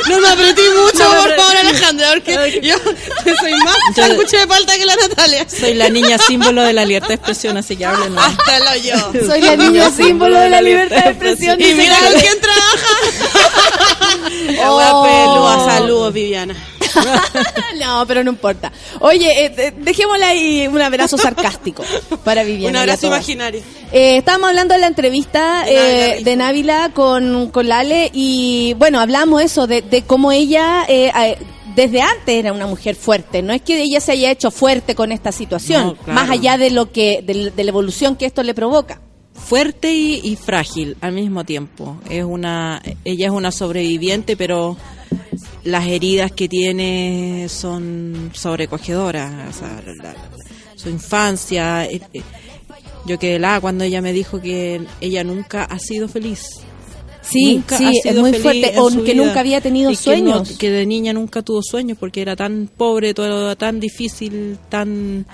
No 0.09 0.19
me 0.19 0.27
apretí 0.27 0.61
mucho, 0.83 1.10
por 1.23 1.35
favor, 1.35 1.57
Alejandra, 1.57 2.09
porque 2.13 2.59
yo 2.63 2.75
soy 3.39 3.53
más 3.63 3.75
Yo- 3.95 4.03
escuché 4.05 4.37
de 4.37 4.47
falta 4.47 4.75
que 4.75 4.85
la 4.85 4.95
Natalia. 4.95 5.47
Soy 5.49 5.73
la 5.73 5.89
niña 5.89 6.17
símbolo 6.17 6.63
de 6.63 6.73
la 6.73 6.85
libertad 6.85 7.09
de 7.09 7.15
expresión, 7.15 7.57
así 7.57 7.75
que 7.75 7.85
hable 7.85 8.05
nomás. 8.09 8.31
Hasta 8.37 8.59
lo 8.59 8.75
yo. 8.81 9.25
Soy 9.27 9.41
la 9.41 9.55
niña 9.55 9.91
símbolo 9.91 10.39
de 10.39 10.49
la 10.49 10.61
libertad 10.61 11.03
de 11.03 11.09
expresión. 11.11 11.61
Y 11.61 11.73
mira 11.73 11.97
quién 12.19 12.39
trabaja. 12.41 12.87
Oh. 14.63 15.03
pelúa, 15.03 15.65
saludos, 15.65 16.13
Viviana. 16.13 16.55
no, 17.79 18.05
pero 18.07 18.23
no 18.23 18.31
importa. 18.31 18.71
Oye, 18.99 19.45
eh, 19.45 19.53
eh, 19.57 19.73
dejémosle 19.77 20.25
ahí 20.25 20.67
un 20.67 20.81
abrazo 20.81 21.17
sarcástico 21.17 21.83
para 22.23 22.43
Viviana. 22.43 22.69
Un 22.69 22.75
abrazo 22.77 23.07
imaginario. 23.07 23.61
Eh, 23.91 24.17
estábamos 24.17 24.49
hablando 24.49 24.73
de 24.73 24.79
la 24.79 24.87
entrevista 24.87 25.63
De 25.65 25.73
Návila 25.73 26.15
eh, 26.17 26.23
de 26.23 26.35
Návila 26.35 26.91
con, 26.93 27.49
con 27.51 27.67
Lale 27.67 28.09
y 28.13 28.73
bueno, 28.77 28.99
hablamos 28.99 29.41
eso 29.41 29.67
de, 29.67 29.81
de 29.81 30.03
cómo 30.03 30.31
ella 30.31 30.85
eh, 30.87 31.11
desde 31.75 32.01
antes 32.01 32.35
era 32.35 32.53
una 32.53 32.67
mujer 32.67 32.95
fuerte. 32.95 33.41
No 33.41 33.53
es 33.53 33.61
que 33.61 33.81
ella 33.81 33.99
se 33.99 34.13
haya 34.13 34.31
hecho 34.31 34.51
fuerte 34.51 34.95
con 34.95 35.11
esta 35.11 35.31
situación, 35.31 35.87
No, 35.87 35.95
claro. 35.95 36.13
más 36.13 36.29
allá 36.29 36.57
de 36.57 36.69
lo 36.69 36.91
que 36.91 37.21
de, 37.25 37.51
de 37.51 37.63
la 37.63 37.69
evolución 37.69 38.15
que 38.15 38.25
esto 38.25 38.43
le 38.43 38.53
provoca. 38.53 39.01
Fuerte 39.33 39.91
y, 39.93 40.19
y 40.23 40.35
frágil 40.35 40.95
al 41.01 41.13
mismo 41.13 41.43
tiempo. 41.43 41.97
Es 42.09 42.23
una, 42.23 42.81
ella 43.03 43.25
es 43.27 43.31
una 43.31 43.51
sobreviviente, 43.51 44.37
pero 44.37 44.77
las 45.63 45.87
heridas 45.87 46.31
que 46.31 46.47
tiene 46.49 47.47
son 47.49 48.31
sobrecogedoras. 48.33 49.55
O 49.55 49.59
sea, 49.59 49.81
la- 49.85 50.03
la- 50.03 50.15
su 50.75 50.89
infancia. 50.89 51.85
eh, 51.85 52.01
eh, 52.13 52.21
yo 53.05 53.17
quedé 53.17 53.35
helada 53.37 53.61
cuando 53.61 53.83
ella 53.83 54.01
me 54.01 54.13
dijo 54.13 54.39
que 54.39 54.81
ella 55.01 55.23
nunca 55.23 55.63
ha 55.63 55.79
sido 55.79 56.07
feliz. 56.07 56.43
Sí, 57.23 57.55
Nunca 57.55 57.77
sí, 57.77 58.01
es 58.03 58.15
muy 58.15 58.33
fuerte. 58.33 58.73
O 58.77 58.89
que 58.89 59.13
vida. 59.13 59.23
nunca 59.25 59.39
había 59.39 59.61
tenido 59.61 59.89
Y 59.91 59.95
que 59.95 60.01
sueños. 60.03 60.51
no- 60.51 60.57
que 60.57 60.69
de 60.69 60.85
niña 60.85 61.13
nunca 61.13 61.41
tuvo 61.41 61.61
sueños 61.63 61.97
porque 61.99 62.21
era 62.21 62.35
tan 62.35 62.69
pobre, 62.75 63.13
todo 63.13 63.55
tan 63.55 63.79
difícil, 63.79 64.57
tan 64.69 65.25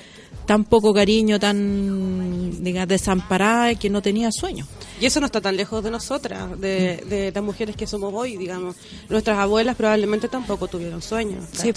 tan 0.48 0.64
poco 0.64 0.94
cariño, 0.94 1.40
tan 1.40 2.64
digamos, 2.64 2.88
desamparada 2.88 3.76
que 3.76 3.90
no 3.90 4.02
tenía 4.02 4.32
sueños. 4.32 4.68
Y 5.00 5.06
eso 5.06 5.20
no 5.20 5.28
está 5.28 5.42
tan 5.42 5.56
lejos 5.56 5.84
de 5.84 5.92
nosotras, 5.92 6.60
de, 6.60 7.04
de 7.08 7.32
las 7.36 7.44
mujeres 7.44 7.76
que 7.76 7.86
somos 7.86 8.12
hoy, 8.16 8.38
digamos. 8.38 8.76
Nuestras 9.10 9.38
abuelas 9.38 9.76
probablemente 9.76 10.28
tampoco 10.28 10.68
tuvieron 10.68 11.02
sueños, 11.02 11.44
Sí. 11.52 11.72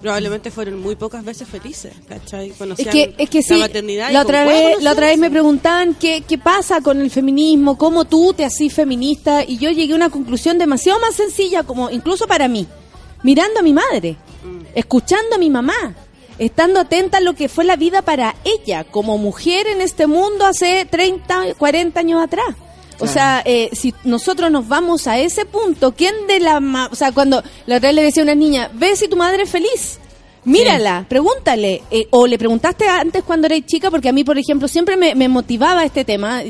Probablemente 0.00 0.50
fueron 0.50 0.80
muy 0.80 0.96
pocas 0.96 1.24
veces 1.24 1.46
felices, 1.48 1.92
¿cachai? 2.08 2.50
Es 2.50 2.56
Conocían 2.56 2.90
que, 2.92 3.14
es 3.18 3.28
que 3.28 3.42
sí, 3.42 3.54
la 3.54 3.66
maternidad. 3.66 4.10
y 4.10 4.12
la 4.14 4.22
otra, 4.22 4.44
vez, 4.44 4.82
la 4.82 4.92
otra 4.92 5.06
vez 5.08 5.18
me 5.18 5.30
preguntaban 5.30 5.94
qué, 5.94 6.22
qué 6.26 6.38
pasa 6.38 6.80
con 6.80 7.00
el 7.00 7.10
feminismo, 7.10 7.76
cómo 7.76 8.04
tú 8.06 8.32
te 8.34 8.44
hacís 8.44 8.72
feminista, 8.72 9.44
y 9.44 9.58
yo 9.58 9.70
llegué 9.70 9.92
a 9.92 9.96
una 9.96 10.08
conclusión 10.10 10.56
demasiado 10.58 11.00
más 11.00 11.14
sencilla, 11.16 11.64
como 11.64 11.90
incluso 11.90 12.26
para 12.26 12.48
mí, 12.48 12.66
mirando 13.22 13.60
a 13.60 13.62
mi 13.62 13.72
madre, 13.72 14.16
Mm. 14.44 14.66
escuchando 14.74 15.34
a 15.36 15.38
mi 15.38 15.48
mamá, 15.50 15.94
estando 16.38 16.80
atenta 16.80 17.18
a 17.18 17.20
lo 17.20 17.34
que 17.34 17.48
fue 17.48 17.64
la 17.64 17.76
vida 17.76 18.02
para 18.02 18.34
ella, 18.44 18.84
como 18.84 19.18
mujer 19.18 19.66
en 19.66 19.80
este 19.80 20.06
mundo 20.06 20.44
hace 20.46 20.84
30, 20.84 21.54
40 21.58 22.00
años 22.00 22.22
atrás. 22.22 22.46
O 23.00 23.06
sea, 23.08 23.42
eh, 23.44 23.70
si 23.72 23.92
nosotros 24.04 24.50
nos 24.52 24.68
vamos 24.68 25.06
a 25.08 25.18
ese 25.18 25.44
punto, 25.46 25.92
¿quién 25.96 26.14
de 26.28 26.38
la... 26.40 26.60
ma- 26.60 26.88
O 26.92 26.94
sea, 26.94 27.10
cuando 27.10 27.42
la 27.66 27.76
otra 27.78 27.88
vez 27.88 27.96
le 27.96 28.02
decía 28.04 28.22
a 28.22 28.24
una 28.24 28.34
niña, 28.36 28.70
ve 28.72 28.94
si 28.94 29.08
tu 29.08 29.16
madre 29.16 29.42
es 29.42 29.50
feliz. 29.50 29.98
Mírala, 30.44 31.06
pregúntale. 31.08 31.82
eh, 31.90 32.06
o 32.10 32.26
le 32.26 32.38
preguntaste 32.38 32.86
antes 32.86 33.24
cuando 33.24 33.46
eres 33.46 33.64
chica, 33.66 33.90
porque 33.90 34.10
a 34.10 34.12
mí, 34.12 34.22
por 34.24 34.38
ejemplo, 34.38 34.68
siempre 34.68 34.96
me, 34.96 35.14
me 35.14 35.26
motivaba 35.28 35.84
este 35.84 36.04
tema. 36.04 36.42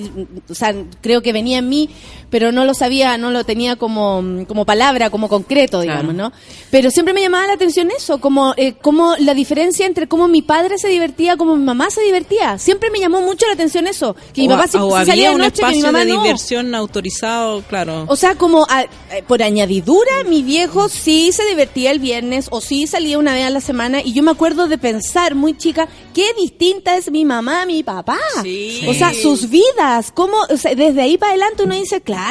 O 0.51 0.55
sea, 0.55 0.75
creo 1.01 1.23
que 1.23 1.33
venía 1.33 1.59
en 1.59 1.69
mí, 1.69 1.89
pero 2.35 2.51
no 2.51 2.65
lo 2.65 2.75
sabía, 2.75 3.17
no 3.17 3.31
lo 3.31 3.45
tenía 3.45 3.77
como, 3.77 4.21
como 4.49 4.65
palabra, 4.67 5.09
como 5.09 5.29
concreto, 5.29 5.81
digamos, 5.83 6.15
Claro. 6.15 6.31
¿no? 6.31 6.37
Pero 6.73 6.91
siempre 6.91 7.15
me 7.15 7.21
llamaba 7.21 7.47
la 7.47 7.53
atención 7.53 7.93
eso, 7.97 8.19
como, 8.19 8.55
eh, 8.57 8.75
como 8.83 9.15
la 9.21 9.35
diferencia 9.35 9.87
entre 9.87 10.09
cómo 10.09 10.27
mi 10.27 10.43
padre 10.43 10.77
se 10.79 10.89
divertía, 10.89 11.37
cómo 11.37 11.55
mi 11.55 11.63
mamá 11.63 11.91
se 11.91 12.01
divertía. 12.01 12.59
Siempre 12.59 12.91
me 12.91 12.99
llamó 12.99 13.21
mucho 13.21 13.47
la 13.47 13.53
atención 13.53 13.87
eso. 13.87 14.17
Que 14.33 14.41
mi 14.41 14.49
o, 14.49 14.51
papá 14.51 14.67
sí- 14.67 14.79
o 14.79 14.97
había 14.97 15.07
salía 15.13 15.29
de 15.29 15.35
un 15.37 15.41
noche, 15.43 15.63
que 15.63 15.67
mi 15.69 15.79
espacio 15.79 15.93
mamá 15.93 16.05
de 16.05 16.13
no. 16.13 16.23
diversión 16.25 16.75
autorizado, 16.75 17.63
claro. 17.69 18.05
O 18.09 18.17
sea, 18.17 18.35
como 18.35 18.67
a- 18.69 18.83
eh, 18.83 18.89
por 19.29 19.41
añadidura, 19.45 20.25
mi 20.29 20.43
viejo 20.43 20.89
sí 20.89 21.31
se 21.31 21.45
divertía 21.47 21.93
el 21.93 22.01
viernes 22.01 22.49
o 22.51 22.61
sí 22.61 22.89
salía 22.89 23.17
una 23.17 23.33
vez 23.35 23.45
a 23.47 23.51
la 23.51 23.61
semana 23.61 24.01
y 24.03 24.13
yo 24.13 24.25
me 24.25 24.33
acuerdo 24.33 24.67
de 24.67 24.77
pensar 24.77 25.37
muy 25.37 25.57
chica, 25.57 25.87
qué 26.13 26.27
distinta 26.41 26.97
es 26.97 27.13
mi 27.13 27.25
mamá 27.25 27.63
a 27.63 27.67
mi 27.67 27.85
papá. 27.85 28.19
Sí. 28.43 28.81
O 28.89 28.95
sea, 28.95 29.15
sus 29.15 29.49
vidas, 29.51 30.11
cómo, 30.13 30.37
o 30.51 30.57
sea, 30.57 30.75
desde 30.75 31.01
ahí 31.01 31.17
para 31.17 31.31
adelante 31.31 31.63
uno 31.63 31.77
dice, 31.77 32.01
claro, 32.01 32.24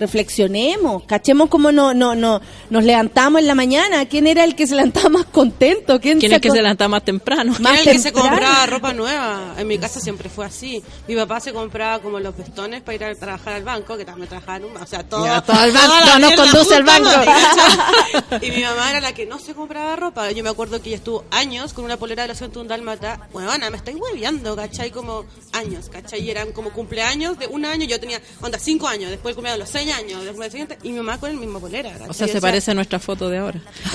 reflexionemos, 0.00 1.02
cachemos 1.04 1.48
cómo 1.48 1.70
no, 1.72 1.92
no, 1.94 2.14
no, 2.14 2.40
nos 2.70 2.84
levantamos 2.84 3.40
en 3.40 3.46
la 3.46 3.54
mañana, 3.54 4.06
quién 4.06 4.26
era 4.26 4.44
el 4.44 4.54
que 4.54 4.66
se 4.66 4.74
levantaba 4.74 5.08
más 5.10 5.24
contento, 5.26 6.00
quién, 6.00 6.18
¿Quién 6.18 6.32
es 6.32 6.40
que 6.40 6.48
acor- 6.48 6.52
se 6.52 6.62
levanta 6.62 6.88
más 6.88 7.04
temprano? 7.04 7.54
Más 7.60 7.80
Era 7.80 7.90
el 7.90 7.96
que 7.96 7.98
se 8.02 8.12
temprano. 8.12 8.30
compraba 8.30 8.66
ropa 8.66 8.92
nueva. 8.92 9.54
En 9.58 9.66
mi 9.66 9.78
casa 9.78 10.00
siempre 10.00 10.28
fue 10.28 10.46
así. 10.46 10.82
Mi 11.08 11.14
papá 11.16 11.40
se 11.40 11.52
compraba 11.52 12.00
como 12.00 12.18
los 12.20 12.36
vestones 12.36 12.82
para 12.82 12.94
ir 12.94 13.04
a 13.04 13.14
trabajar 13.14 13.54
al 13.54 13.64
banco, 13.64 13.96
que 13.96 14.04
también 14.04 14.28
trabajaba 14.28 14.56
en 14.58 14.64
un 14.64 14.76
O 14.76 14.86
sea, 14.86 15.02
todo, 15.08 15.24
Ya, 15.24 15.40
todo 15.42 15.56
toda 15.56 15.70
banco, 15.72 16.18
no 16.20 16.36
conduce 16.36 16.74
al 16.74 16.84
banco. 16.84 17.10
y 18.42 18.50
mi 18.50 18.62
mamá 18.62 18.90
era 18.90 19.00
la 19.00 19.12
que 19.12 19.26
no 19.26 19.38
se 19.38 19.54
compraba 19.54 19.96
ropa. 19.96 20.30
Yo 20.32 20.42
me 20.42 20.50
acuerdo 20.50 20.80
que 20.80 20.88
ella 20.88 20.96
estuvo 20.96 21.24
años 21.30 21.72
con 21.72 21.84
una 21.84 21.96
polera 21.96 22.26
de 22.26 22.34
la 22.34 22.44
un 22.60 22.68
Dálmata. 22.68 23.28
Bueno, 23.32 23.50
Ana, 23.50 23.70
me 23.70 23.76
estáis 23.76 23.96
hueviando, 23.98 24.54
¿cachai? 24.54 24.90
Como 24.90 25.24
años, 25.52 25.88
¿cachai? 25.90 26.20
Y 26.22 26.30
eran 26.30 26.52
como 26.52 26.70
cumpleaños 26.72 27.38
de 27.38 27.46
un 27.46 27.64
año. 27.64 27.86
Yo 27.86 27.98
tenía, 27.98 28.20
onda, 28.40 28.58
cinco 28.58 28.86
años. 28.86 29.10
Después 29.24 29.32
el 29.32 29.36
cumpleaños 29.36 29.58
de 29.58 29.64
los 29.64 29.82
seis 29.82 29.94
años. 29.94 30.22
Después 30.22 30.40
del 30.40 30.50
siguiente. 30.50 30.78
Y 30.82 30.90
mi 30.92 30.98
mamá 30.98 31.18
con 31.18 31.30
el 31.30 31.38
mismo 31.38 31.58
polera, 31.58 31.90
¿cachai? 31.92 32.10
O 32.10 32.12
sea, 32.12 32.28
se 32.28 32.40
parece 32.42 32.72
a 32.72 32.74
nuestra 32.74 32.98
foto 32.98 33.30
de 33.30 33.38
ahora. 33.38 33.58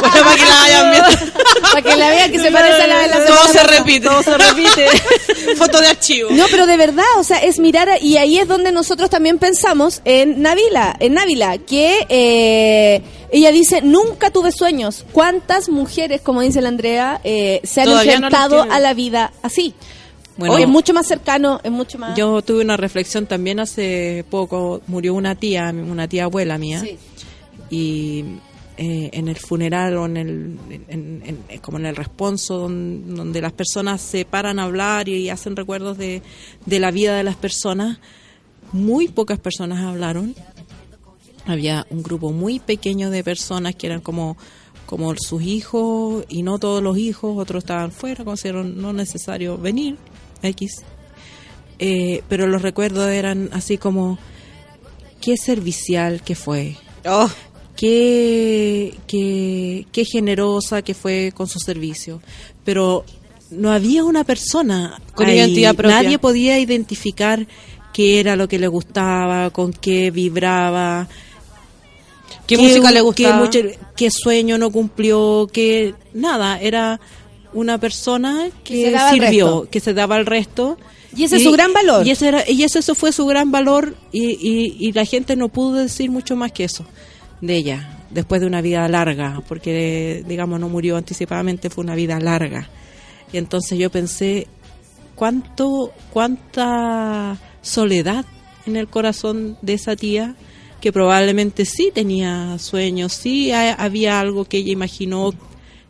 Bueno, 0.00 0.14
para 0.24 0.36
que 0.36 0.44
la 0.46 0.54
vayan 0.60 0.90
viendo. 0.90 1.08
Para 1.72 1.82
que 1.82 1.96
la 1.96 2.08
vean 2.10 2.32
que 2.32 2.38
se 2.38 2.50
parece 2.52 2.82
a 2.82 2.86
la 2.86 2.98
de 3.00 3.08
la 3.08 3.26
Todo 3.26 3.48
se 3.52 3.62
repite. 3.64 4.00
Todo 4.08 4.22
se 4.22 4.38
repite. 4.38 4.86
Foto 5.56 5.80
de 5.80 5.88
archivo. 5.88 6.30
No, 6.30 6.44
pero 6.50 6.66
de 6.66 6.76
verdad, 6.76 7.04
o 7.18 7.24
sea, 7.24 7.38
es 7.38 7.58
mirar, 7.58 7.88
a- 7.88 7.98
y 7.98 8.16
ahí 8.16 8.38
es 8.38 8.46
donde 8.48 8.72
nosotros 8.72 9.10
también 9.10 9.38
pensamos 9.38 10.00
en 10.04 10.40
Navila, 10.40 10.96
en 11.00 11.14
Návila, 11.14 11.58
que 11.58 12.06
eh, 12.08 13.02
ella 13.32 13.50
dice, 13.50 13.82
nunca 13.82 14.30
tuve 14.30 14.52
sueños. 14.52 15.04
¿Cuántas 15.12 15.68
mujeres, 15.68 16.20
como 16.22 16.40
dice 16.42 16.60
la 16.62 16.68
Andrea, 16.68 17.20
eh, 17.24 17.60
se 17.64 17.80
han 17.82 17.88
Todavía 17.88 18.14
enfrentado 18.14 18.62
a 18.70 18.80
la 18.80 18.94
vida 18.94 19.32
así? 19.42 19.74
Bueno, 20.38 20.56
es 20.58 20.68
mucho 20.68 20.94
más 20.94 21.06
cercano, 21.06 21.60
es 21.62 21.70
mucho 21.70 21.98
más... 21.98 22.16
yo 22.16 22.40
tuve 22.42 22.62
una 22.62 22.76
reflexión 22.76 23.26
también 23.26 23.60
hace 23.60 24.24
poco. 24.30 24.80
Murió 24.86 25.14
una 25.14 25.34
tía, 25.34 25.70
una 25.70 26.08
tía 26.08 26.24
abuela 26.24 26.56
mía. 26.58 26.80
Sí. 26.80 26.96
y 27.70 28.24
eh, 28.80 29.10
en 29.12 29.26
el 29.26 29.36
funeral 29.36 29.96
o 29.96 30.06
en 30.06 30.16
el 30.16 30.56
en- 30.88 31.22
en- 31.48 31.58
como 31.60 31.78
en 31.78 31.86
el 31.86 31.96
responso 31.96 32.58
don- 32.58 33.16
donde, 33.16 33.40
las 33.40 33.52
personas 33.52 34.00
se 34.00 34.24
paran 34.24 34.60
a 34.60 34.62
hablar 34.64 35.08
y 35.08 35.28
hacen 35.30 35.56
recuerdos 35.56 35.98
de, 35.98 36.22
de 36.64 36.78
la 36.78 36.92
vida 36.92 37.16
de 37.16 37.24
las 37.24 37.34
personas 37.34 37.98
muy 38.72 39.08
pocas 39.08 39.40
personas 39.40 39.80
hablaron 39.84 40.36
había 41.46 41.86
un 41.90 42.02
grupo 42.04 42.30
muy 42.30 42.60
pequeño 42.60 43.10
de 43.10 43.24
personas 43.24 43.74
que 43.74 43.86
eran 43.88 44.00
como 44.00 44.36
como 44.86 45.12
sus 45.16 45.42
hijos 45.42 46.24
y 46.28 46.42
no 46.42 46.58
todos 46.58 46.82
los 46.82 46.96
hijos 46.98 47.36
otros 47.36 47.64
estaban 47.64 47.90
fuera 47.90 48.24
consideraron 48.24 48.80
no 48.80 48.92
necesario 48.92 49.58
venir 49.58 49.96
x 50.42 50.82
Eh, 51.78 52.22
pero 52.28 52.46
los 52.46 52.62
recuerdos 52.62 53.08
eran 53.08 53.50
así 53.52 53.78
como 53.78 54.18
qué 55.20 55.36
servicial 55.36 56.22
que 56.22 56.34
fue 56.34 56.76
Oh, 57.06 57.28
qué, 57.76 58.94
qué, 59.06 59.86
qué 59.92 60.04
generosa 60.04 60.82
que 60.82 60.94
fue 60.94 61.32
con 61.34 61.46
su 61.48 61.58
servicio. 61.60 62.20
Pero 62.64 63.04
no 63.50 63.70
había 63.72 64.04
una 64.04 64.24
persona 64.24 65.00
Con 65.14 65.26
ahí. 65.28 65.38
identidad 65.38 65.74
propia. 65.74 66.02
Nadie 66.02 66.18
podía 66.18 66.58
identificar 66.58 67.46
qué 67.94 68.20
era 68.20 68.34
lo 68.36 68.48
que 68.48 68.58
le 68.58 68.66
gustaba, 68.68 69.50
con 69.50 69.72
qué 69.72 70.10
vibraba. 70.10 71.08
¿Qué 72.46 72.58
música 72.58 72.90
le 72.90 73.00
gustaba? 73.00 73.48
Qué, 73.50 73.60
mucho- 73.60 73.78
qué 73.96 74.10
sueño 74.10 74.58
no 74.58 74.70
cumplió, 74.70 75.48
qué 75.52 75.94
nada, 76.12 76.60
era 76.60 77.00
una 77.52 77.78
persona 77.78 78.48
Que 78.64 78.82
que, 78.92 78.98
sirvió, 79.12 79.68
que 79.70 79.80
se 79.80 79.94
daba 79.94 80.16
el 80.18 80.26
resto. 80.26 80.78
Y 81.16 81.24
ese 81.24 81.36
es 81.36 81.42
su 81.44 81.52
gran 81.52 81.72
valor. 81.72 82.06
Y 82.06 82.10
ese, 82.10 82.28
era, 82.28 82.44
y 82.50 82.62
ese, 82.62 82.80
eso 82.80 82.94
fue 82.94 83.12
su 83.12 83.24
gran 83.26 83.50
valor 83.50 83.94
y, 84.12 84.30
y, 84.32 84.76
y 84.78 84.92
la 84.92 85.04
gente 85.06 85.36
no 85.36 85.48
pudo 85.48 85.74
decir 85.74 86.10
mucho 86.10 86.36
más 86.36 86.52
que 86.52 86.64
eso 86.64 86.84
de 87.40 87.56
ella, 87.56 87.98
después 88.10 88.40
de 88.40 88.46
una 88.46 88.60
vida 88.60 88.86
larga, 88.88 89.42
porque 89.48 90.22
digamos 90.28 90.58
no 90.60 90.68
murió 90.68 90.96
anticipadamente, 90.96 91.70
fue 91.70 91.84
una 91.84 91.94
vida 91.94 92.18
larga. 92.20 92.68
Y 93.32 93.38
entonces 93.38 93.78
yo 93.78 93.90
pensé, 93.90 94.46
¿cuánto, 95.14 95.92
cuánta 96.12 97.38
soledad 97.62 98.24
en 98.66 98.76
el 98.76 98.88
corazón 98.88 99.56
de 99.62 99.74
esa 99.74 99.96
tía? 99.96 100.34
que 100.80 100.92
probablemente 100.92 101.64
sí 101.64 101.90
tenía 101.92 102.56
sueños, 102.60 103.12
sí 103.12 103.50
ha- 103.50 103.72
había 103.74 104.20
algo 104.20 104.44
que 104.44 104.58
ella 104.58 104.70
imaginó 104.70 105.34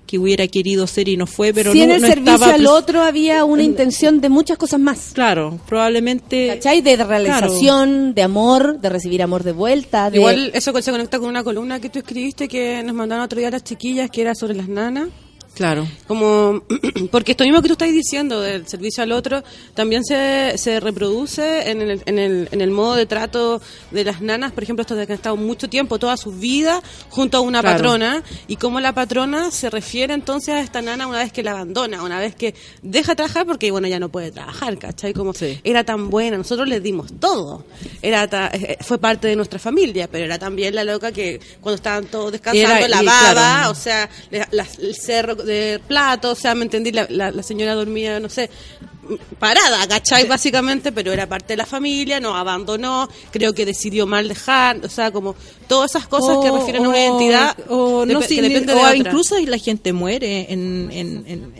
que 0.09 0.19
hubiera 0.19 0.49
querido 0.49 0.87
ser 0.87 1.09
y 1.09 1.17
no 1.17 1.27
fue, 1.27 1.53
pero 1.53 1.71
si 1.71 1.79
no, 1.79 1.85
en 1.85 1.91
el 1.91 2.01
no 2.01 2.09
servicio 2.09 2.35
estaba 2.35 2.55
al 2.55 2.67
otro 2.67 3.03
había 3.03 3.45
una 3.45 3.63
intención 3.63 4.21
de 4.21 4.31
muchas 4.31 4.57
cosas 4.57 4.81
más. 4.81 5.11
Claro, 5.13 5.61
probablemente. 5.69 6.49
¿Cachai? 6.49 6.81
De 6.81 6.97
realización, 6.97 8.15
de 8.15 8.23
amor, 8.23 8.81
de 8.81 8.89
recibir 8.89 9.23
amor 9.23 9.45
de 9.45 9.53
vuelta. 9.53 10.11
De... 10.11 10.17
Igual 10.17 10.51
eso 10.55 10.73
se 10.81 10.91
conecta 10.91 11.19
con 11.19 11.29
una 11.29 11.45
columna 11.45 11.79
que 11.79 11.91
tú 11.91 11.99
escribiste 11.99 12.49
que 12.49 12.83
nos 12.83 12.95
mandaron 12.95 13.25
otro 13.25 13.39
día 13.39 13.51
las 13.51 13.63
chiquillas, 13.63 14.11
que 14.11 14.23
era 14.23 14.35
sobre 14.35 14.55
las 14.55 14.69
nanas. 14.69 15.09
Claro. 15.59 15.89
Como, 16.07 16.63
porque 17.11 17.33
esto 17.33 17.43
mismo 17.45 17.61
que 17.61 17.67
tú 17.69 17.73
estás 17.73 17.91
diciendo 17.91 18.41
del 18.41 18.67
servicio 18.69 19.03
al 19.03 19.11
otro 19.13 19.43
también 19.75 20.05
se, 20.05 20.57
se 20.57 20.79
reproduce 20.81 21.69
en 21.71 21.83
el, 21.83 22.03
en, 22.07 22.19
el, 22.21 22.49
en 22.53 22.61
el 22.61 22.71
modo 22.71 22.95
de 22.95 23.07
trato 23.07 23.61
de 23.91 24.05
las 24.05 24.21
nanas, 24.21 24.53
por 24.53 24.63
ejemplo, 24.63 24.83
estos 24.83 24.97
que 24.97 25.13
han 25.13 25.17
estado 25.17 25.37
mucho 25.37 25.69
tiempo, 25.69 25.99
toda 25.99 26.17
su 26.17 26.31
vida, 26.31 26.81
junto 27.11 27.39
a 27.39 27.41
una 27.41 27.61
Claro. 27.61 27.77
patrona, 27.77 28.23
y 28.47 28.55
cómo 28.55 28.79
la 28.79 28.93
patrona 28.95 29.51
se 29.51 29.69
refiere 29.69 30.15
entonces 30.15 30.55
a 30.55 30.61
esta 30.61 30.81
nana 30.81 31.09
una 31.09 31.19
vez 31.19 31.33
que 31.33 31.43
la 31.43 31.51
abandona, 31.51 32.05
una 32.05 32.21
vez 32.21 32.37
que 32.37 32.55
deja 32.83 33.13
de 33.13 33.17
trabajar 33.17 33.45
porque, 33.45 33.73
bueno, 33.73 33.89
ya 33.89 33.99
no 33.99 34.11
puede 34.11 34.31
trabajar, 34.31 34.79
¿cachai? 34.79 35.13
Como 35.13 35.33
era 35.65 35.83
tan 35.83 36.09
buena, 36.09 36.37
nosotros 36.39 36.69
le 36.69 36.79
dimos 36.81 37.11
todo, 37.19 37.65
era 38.01 38.29
ta- 38.29 38.51
eh, 38.55 38.79
fue 38.81 38.99
parte 38.99 39.27
de 39.27 39.35
nuestra 39.35 39.59
familia, 39.59 40.09
pero 40.09 40.25
era 40.25 40.39
también 40.39 40.75
la 40.77 40.85
loca 40.85 41.11
que 41.11 41.41
cuando 41.61 41.75
estaban 41.75 42.05
todos 42.07 42.31
descansando 42.31 42.77
Era- 42.77 43.01
claro. 43.01 43.71
o 43.73 43.75
sea, 43.75 44.09
le- 44.31 44.47
la- 44.53 44.67
el 44.81 44.95
cerro 44.95 45.35
de 45.49 45.81
plato, 45.89 46.31
o 46.31 46.35
sea, 46.37 46.55
me 46.55 46.63
entendí, 46.65 46.93
la, 46.93 47.07
la- 47.11 47.33
la 47.33 47.43
señora 47.43 47.75
dormía, 47.75 48.21
no 48.21 48.29
sé, 48.29 48.49
parada, 49.39 49.87
¿cachai? 49.89 50.27
Básicamente, 50.29 50.93
pero 50.93 51.13
era 51.13 51.27
parte 51.27 51.55
de 51.55 51.57
la 51.57 51.67
familia, 51.67 52.21
nos 52.21 52.35
abandonó, 52.37 53.09
creo 53.31 53.55
que 53.55 53.65
decidió 53.65 54.07
mal 54.07 54.29
dejar, 54.29 54.85
o 54.85 54.89
sea, 54.89 55.11
como 55.11 55.35
todas 55.67 55.91
esas 55.93 56.07
cosas 56.07 56.37
que 56.43 56.51
O- 56.51 56.59
refieren 56.59 56.85
a 56.85 56.89
una 56.89 56.99
o- 56.99 57.01
identidad 57.01 57.57
o 57.69 58.05
no, 58.07 58.21
sí, 58.23 58.37
que 58.37 58.43
depende 58.43 58.75
de 58.75 58.79
otra. 58.79 58.97
incluso 58.97 59.37
la 59.41 59.59
gente 59.59 59.93
muere 59.93 60.53
en, 60.53 60.91
en- 60.93 61.25
en- 61.27 61.53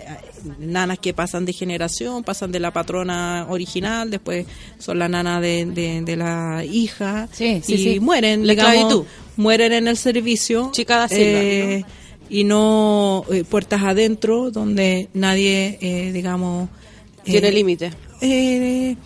nanas 0.61 0.99
que 0.99 1.13
pasan 1.15 1.45
de 1.47 1.53
generación, 1.53 2.23
pasan 2.23 2.53
de 2.53 2.61
la 2.61 2.71
patrona 2.73 3.47
original, 3.49 4.11
después 4.11 4.47
son 4.79 4.99
la 4.99 5.09
nana 5.09 5.41
de, 5.41 5.65
de- 5.67 6.03
de 6.03 6.17
la 6.17 6.65
hija 6.65 7.29
Sí, 7.33 7.61
sí, 7.65 7.95
y 7.95 8.01
mueren, 8.01 8.47
La 8.47 8.53
digamos, 8.55 9.05
mueren 9.37 9.73
en 9.73 9.89
el 9.89 9.97
servicio. 9.97 10.71
Chica 10.73 10.99
da 10.99 11.09
Silva, 11.09 11.23
eh, 11.25 11.85
Y 12.31 12.45
no 12.45 13.25
eh, 13.31 13.45
puertas 13.45 13.83
adentro, 13.83 14.51
donde 14.51 15.09
nadie, 15.15 15.79
eh, 15.81 16.13
digamos... 16.13 16.69
Tiene 17.25 17.49
eh, 17.49 17.53
límite. 17.53 17.91
eh, 18.21 18.97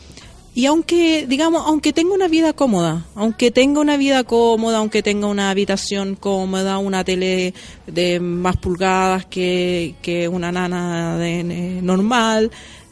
y 0.54 0.66
aunque, 0.66 1.26
digamos, 1.26 1.62
aunque 1.66 1.94
tenga 1.94 2.12
una 2.12 2.28
vida 2.28 2.52
cómoda, 2.52 3.06
aunque 3.14 3.50
tenga 3.50 3.80
una 3.80 3.96
vida 3.96 4.22
cómoda, 4.24 4.78
aunque 4.78 5.02
tenga 5.02 5.26
una 5.26 5.48
habitación 5.48 6.14
cómoda, 6.14 6.76
una 6.76 7.04
tele 7.04 7.54
de 7.86 8.20
más 8.20 8.58
pulgadas 8.58 9.24
que, 9.24 9.94
que 10.02 10.28
una 10.28 10.52
nana 10.52 11.16
de, 11.16 11.80
normal, 11.82 12.50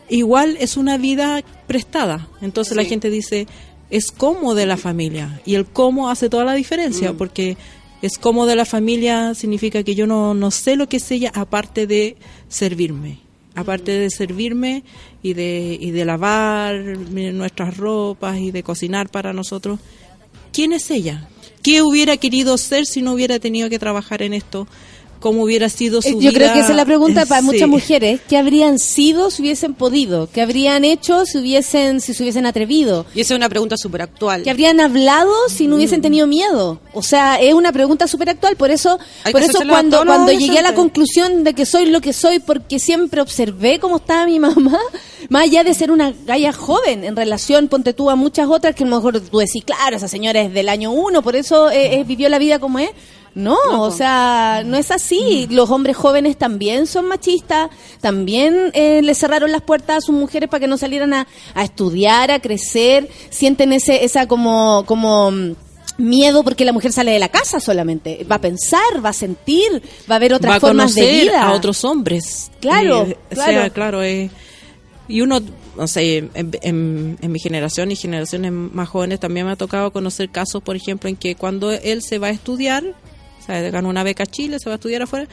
igual 0.09 0.57
es 0.59 0.79
una 0.79 0.97
vida 0.97 1.43
prestada. 1.67 2.29
Entonces 2.41 2.77
la 2.77 2.85
gente 2.85 3.11
dice, 3.11 3.47
es 3.91 4.11
como 4.11 4.55
de 4.55 4.65
la 4.65 4.79
familia. 4.79 5.43
Y 5.45 5.55
el 5.55 5.67
cómo 5.67 6.09
hace 6.09 6.31
toda 6.31 6.47
la 6.47 6.55
diferencia, 6.55 7.13
porque 7.13 7.59
es 8.03 8.19
como 8.19 8.47
de 8.47 8.57
la 8.57 8.65
familia 8.65 9.35
significa 9.35 9.83
que 9.83 9.95
yo 9.95 10.07
no, 10.07 10.35
no 10.35 10.51
sé 10.51 10.77
lo 10.77 10.89
que 10.89 10.97
es 10.97 11.11
ella 11.11 11.31
aparte 11.35 11.87
de 11.87 12.17
servirme. 12.49 13.19
Aparte 13.55 13.93
de 13.93 14.11
servirme 14.11 14.85
y 15.23 15.35
de, 15.35 15.77
y 15.79 15.91
de 15.91 16.05
lavar 16.05 16.81
nuestras 16.81 17.77
ropas 17.77 18.39
y 18.39 18.53
de 18.53 18.63
cocinar 18.63 19.09
para 19.11 19.33
nosotros, 19.33 19.81
¿quién 20.53 20.73
es 20.73 20.91
ella? 20.91 21.29
¿Qué 21.63 21.83
hubiera 21.83 22.17
querido 22.17 22.57
ser 22.57 22.87
si 22.87 23.03
no 23.03 23.13
hubiera 23.13 23.39
tenido 23.39 23.69
que 23.69 23.79
trabajar 23.79 24.23
en 24.23 24.35
esto? 24.35 24.67
¿Cómo 25.21 25.43
hubiera 25.45 25.69
sido 25.69 26.03
su 26.03 26.09
Eh, 26.09 26.15
vida? 26.15 26.31
Yo 26.31 26.33
creo 26.33 26.53
que 26.55 26.61
esa 26.61 26.71
es 26.71 26.77
la 26.77 26.85
pregunta 26.87 27.27
para 27.27 27.41
Sí. 27.43 27.47
muchas 27.47 27.69
mujeres. 27.69 28.21
¿Qué 28.29 28.37
habrían 28.39 28.79
sido 28.79 29.31
si 29.31 29.43
hubiesen 29.43 29.75
podido? 29.75 30.29
¿Qué 30.33 30.41
habrían 30.41 30.85
hecho 30.85 31.27
si 31.27 31.39
hubiesen 31.39 32.01
si 32.01 32.15
se 32.15 32.23
hubiesen 32.23 32.47
atrevido? 32.47 33.05
Y 33.15 33.21
esa 33.21 33.35
es 33.35 33.37
una 33.39 33.49
pregunta 33.49 33.77
súper 33.77 34.03
actual. 34.03 34.43
¿Qué 34.43 34.51
habrían 34.51 34.81
hablado 34.81 35.33
si 35.49 35.67
no 35.67 35.77
hubiesen 35.77 36.01
tenido 36.03 36.27
miedo? 36.27 36.81
O 36.95 37.03
sea, 37.03 37.37
es 37.41 37.53
una 37.55 37.71
pregunta 37.71 38.09
súper 38.09 38.31
actual. 38.31 38.57
Por 38.57 38.71
eso, 38.71 38.99
Hay 39.25 39.33
por 39.33 39.43
eso 39.43 39.59
cuando, 39.69 40.03
cuando 40.05 40.33
llegué 40.33 40.59
a 40.59 40.63
la 40.63 40.75
conclusión 40.75 41.45
de 41.45 41.55
que 41.55 41.67
soy 41.67 41.87
lo 41.87 42.01
que 42.01 42.13
soy 42.13 42.39
porque 42.39 42.79
siempre 42.79 43.21
observé 43.21 43.79
cómo 43.79 43.97
estaba 43.99 44.25
mi 44.27 44.39
mamá, 44.41 44.79
más 45.29 45.43
allá 45.43 45.65
de 45.65 45.75
ser 45.75 45.91
una 45.91 46.13
galla 46.27 46.53
joven 46.53 47.05
en 47.05 47.15
relación, 47.15 47.69
ponte 47.69 47.93
tú 47.93 48.09
a 48.11 48.17
muchas 48.17 48.49
otras 48.49 48.75
que 48.75 48.85
a 48.85 48.87
lo 48.87 48.97
mejor 48.97 49.21
tú 49.21 49.39
decís, 49.39 49.65
claro, 49.65 49.97
esa 49.97 50.09
señora 50.09 50.41
es 50.41 50.53
del 50.55 50.69
año 50.71 50.93
uno, 50.93 51.21
por 51.23 51.37
eso 51.37 51.71
eh, 51.71 52.01
eh, 52.01 52.05
vivió 52.05 52.29
la 52.31 52.39
vida 52.39 52.59
como 52.59 52.79
es. 52.79 52.91
No, 53.35 53.57
o 53.83 53.91
sea, 53.93 54.63
no 54.67 54.77
es 54.77 54.91
así. 54.91 55.47
Los 55.51 55.71
hombres 55.71 55.97
jóvenes 55.97 56.37
también 56.37 56.87
son 56.87 57.07
machistas, 57.07 57.71
también 58.01 58.71
eh, 58.75 59.03
le 59.03 59.15
cerraron 59.15 59.53
las 59.53 59.63
puertas 59.63 59.99
a 59.99 60.01
sus 60.01 60.15
mujeres 60.15 60.49
para 60.51 60.61
que 60.61 60.67
no 60.67 60.77
salieran 60.77 61.15
a, 61.15 61.27
a 61.55 61.63
estudiar, 61.65 62.31
a 62.31 62.41
crecer, 62.41 63.09
sienten 63.31 63.73
ese, 63.73 64.05
esa 64.05 64.27
como, 64.27 64.85
como 64.87 65.31
mm, 65.31 65.55
miedo 65.99 66.43
porque 66.43 66.65
la 66.65 66.73
mujer 66.73 66.93
sale 66.93 67.13
de 67.13 67.19
la 67.21 67.29
casa 67.29 67.61
solamente. 67.61 68.27
Va 68.31 68.37
a 68.37 68.41
pensar, 68.41 68.81
va 69.05 69.11
a 69.11 69.15
sentir, 69.15 69.83
va 70.11 70.17
a 70.17 70.19
ver 70.19 70.35
otras 70.35 70.53
va 70.53 70.57
a 70.57 70.61
formas 70.61 70.95
de 70.95 71.09
vida. 71.23 71.43
a 71.43 71.53
otros 71.53 71.85
hombres. 71.85 72.51
Claro, 72.61 73.07
Eh, 73.07 73.17
o 73.31 73.35
claro. 73.35 73.53
sea, 73.53 73.71
claro, 73.71 74.03
eh, 74.03 74.29
y 75.07 75.21
uno, 75.23 75.41
no 75.77 75.87
sé, 75.89 76.19
en, 76.19 76.31
en- 76.35 77.19
en 77.21 77.33
mi 77.33 77.39
generación 77.39 77.91
y 77.93 77.97
generaciones 77.97 78.51
más 78.53 78.89
jóvenes 78.89 79.21
también 79.21 79.47
me 79.47 79.53
ha 79.53 79.57
tocado 79.57 79.93
conocer 79.93 80.31
casos, 80.31 80.63
por 80.63 80.75
ejemplo, 80.77 81.09
en 81.09 81.17
que 81.17 81.35
cuando 81.37 81.71
él 81.73 82.03
se 82.03 82.19
va 82.19 82.29
a 82.29 82.31
estudiar, 82.31 82.83
sea, 83.51 83.71
ganó 83.71 83.89
una 83.89 84.03
beca 84.03 84.23
a 84.25 84.27
Chile, 84.27 84.59
se 84.59 84.69
va 84.69 84.75
a 84.75 84.77
estudiar 84.77 85.03
afuera, 85.03 85.29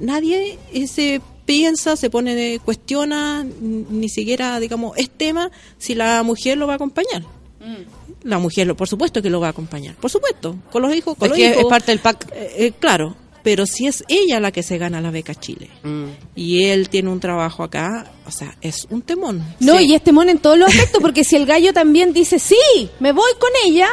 nadie 0.00 0.58
eh, 0.72 0.86
se 0.86 1.20
piensa, 1.44 1.96
se 1.96 2.10
pone, 2.10 2.34
de- 2.34 2.60
cuestiona, 2.64 3.44
ni 3.60 4.08
siquiera, 4.08 4.58
digamos, 4.60 4.96
es 4.96 5.10
tema 5.10 5.50
si 5.78 5.94
la 5.94 6.22
mujer 6.22 6.58
lo 6.58 6.66
va 6.66 6.74
a 6.74 6.76
acompañar. 6.76 7.22
Mm. 7.60 8.28
La 8.28 8.38
mujer, 8.38 8.66
lo, 8.66 8.76
por 8.76 8.88
supuesto 8.88 9.20
que 9.22 9.30
lo 9.30 9.40
va 9.40 9.48
a 9.48 9.50
acompañar, 9.50 9.94
por 9.96 10.10
supuesto, 10.10 10.56
con 10.70 10.82
los 10.82 10.94
hijos, 10.94 11.16
con 11.16 11.26
Es 11.26 11.30
los 11.30 11.38
que 11.38 11.46
hijos. 11.50 11.62
es 11.62 11.68
parte 11.68 11.92
del 11.92 11.98
pack. 12.00 12.26
Eh, 12.34 12.52
eh, 12.58 12.72
claro, 12.78 13.16
pero 13.42 13.64
si 13.66 13.86
es 13.86 14.04
ella 14.08 14.38
la 14.40 14.52
que 14.52 14.62
se 14.62 14.76
gana 14.78 15.00
la 15.00 15.10
beca 15.10 15.34
Chile 15.34 15.70
Mm. 15.82 16.04
y 16.36 16.64
él 16.66 16.88
tiene 16.90 17.08
un 17.10 17.18
trabajo 17.20 17.62
acá, 17.64 18.12
o 18.26 18.30
sea, 18.30 18.56
es 18.60 18.86
un 18.90 19.02
temón. 19.02 19.42
No, 19.60 19.78
Sí. 19.78 19.86
y 19.88 19.94
este 19.94 20.12
mon 20.12 20.28
en 20.28 20.38
todos 20.38 20.58
los 20.58 20.68
aspectos, 20.68 21.00
porque 21.02 21.24
si 21.24 21.36
el 21.36 21.46
gallo 21.46 21.72
también 21.72 22.12
dice, 22.12 22.38
sí, 22.38 22.56
me 23.00 23.12
voy 23.12 23.30
con 23.38 23.50
ella, 23.66 23.88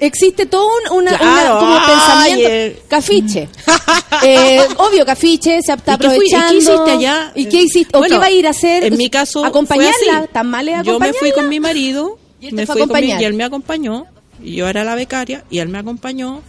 existe 0.00 0.46
todo 0.46 0.66
un 0.90 0.98
una, 0.98 1.16
Claro, 1.18 1.50
una- 1.52 1.58
como 1.60 1.74
ay, 1.76 1.86
pensamiento. 1.86 2.48
eh. 2.50 2.82
Cafiche. 2.88 3.48
Eh, 4.22 4.60
obvio, 4.78 5.04
cafiche, 5.06 5.60
se 5.62 5.72
está 5.72 5.94
¿Y 5.94 5.98
qué 5.98 6.10
fui- 6.10 6.26
y 6.26 6.30
qué 6.30 6.36
aprovechando. 6.36 6.58
hiciste 6.74 6.90
allá? 6.90 7.32
¿Y 7.36 7.46
qué 7.46 7.62
hiciste? 7.62 7.96
¿O 7.96 8.00
Bueno, 8.00 8.16
qué 8.16 8.18
va 8.18 8.26
a 8.26 8.30
ir 8.30 8.46
a 8.46 8.50
hacer? 8.50 8.84
En 8.84 8.96
mi 8.96 9.08
caso, 9.10 9.44
acompañarla. 9.44 10.26
¿Tan 10.32 10.48
mal 10.48 10.68
es 10.68 10.82
Yo 10.82 10.98
me 10.98 11.12
fui 11.12 11.28
acompañarla? 11.28 11.34
con 11.34 11.48
mi 11.48 11.60
marido, 11.60 12.18
Y 12.40 12.48
él 12.48 12.54
me 12.54 12.66
fui 12.66 12.80
con 12.86 13.00
mi- 13.00 13.06
y 13.12 13.24
él 13.24 13.34
me 13.34 13.44
acompañó, 13.44 14.06
y 14.42 14.56
yo 14.56 14.66
era 14.68 14.82
la 14.84 14.94
becaria, 14.96 15.44
y 15.50 15.58
él 15.60 15.68
me 15.68 15.78
acompañó 15.78 16.40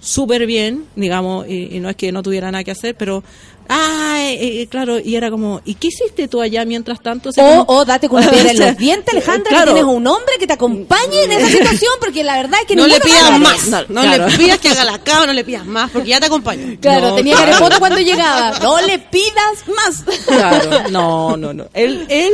súper 0.00 0.44
bien, 0.46 0.84
digamos, 0.96 1.46
y, 1.48 1.74
y 1.76 1.80
no 1.80 1.88
es 1.88 1.96
que 1.96 2.12
no 2.12 2.22
tuviera 2.22 2.50
nada 2.50 2.62
que 2.64 2.70
hacer, 2.72 2.94
pero, 2.96 3.24
ay, 3.68 4.36
eh, 4.40 4.66
claro, 4.70 4.98
y 4.98 5.16
era 5.16 5.30
como, 5.30 5.60
¿y 5.64 5.74
qué 5.74 5.88
hiciste 5.88 6.28
tú 6.28 6.40
allá 6.40 6.64
mientras 6.64 7.00
tanto? 7.02 7.30
O 7.30 7.32
sea, 7.32 7.44
O, 7.60 7.66
como- 7.66 7.78
o 7.80 7.84
date 7.84 8.08
con 8.08 8.22
piedra 8.28 8.50
en 8.50 8.58
los 8.60 8.76
dientes, 8.76 9.12
Alejandra, 9.12 9.48
claro. 9.50 9.66
que 9.66 9.80
tienes 9.80 9.94
un 9.94 10.06
hombre 10.06 10.34
que 10.38 10.46
te 10.46 10.52
acompañe 10.52 11.24
en 11.24 11.32
esa 11.32 11.48
situación, 11.48 11.92
porque 12.00 12.22
la 12.24 12.36
verdad 12.36 12.60
es 12.60 12.66
que 12.66 12.76
No 12.76 12.86
le 12.86 13.00
pidas 13.00 13.38
más. 13.40 13.68
No, 13.88 14.00
claro. 14.02 14.28
le 14.28 14.36
pidas 14.38 14.58
que 14.58 14.68
haga 14.68 14.84
la 14.84 14.98
cama, 14.98 15.26
no 15.26 15.32
le 15.32 15.44
pidas 15.44 15.66
más, 15.66 15.90
porque 15.90 16.08
ya 16.10 16.20
te 16.20 16.26
acompaño. 16.26 16.76
Claro, 16.80 17.10
No, 17.10 17.14
tenía 17.16 17.36
claro. 17.36 17.52
que 17.52 17.58
foto 17.58 17.78
cuando 17.78 17.98
llegaba. 18.00 18.58
No 18.60 18.80
le 18.82 18.98
pidas 18.98 19.64
más. 19.74 20.04
Claro, 20.26 20.90
no, 20.90 21.36
no, 21.36 21.52
no. 21.54 21.66
Él, 21.74 22.06
él 22.08 22.32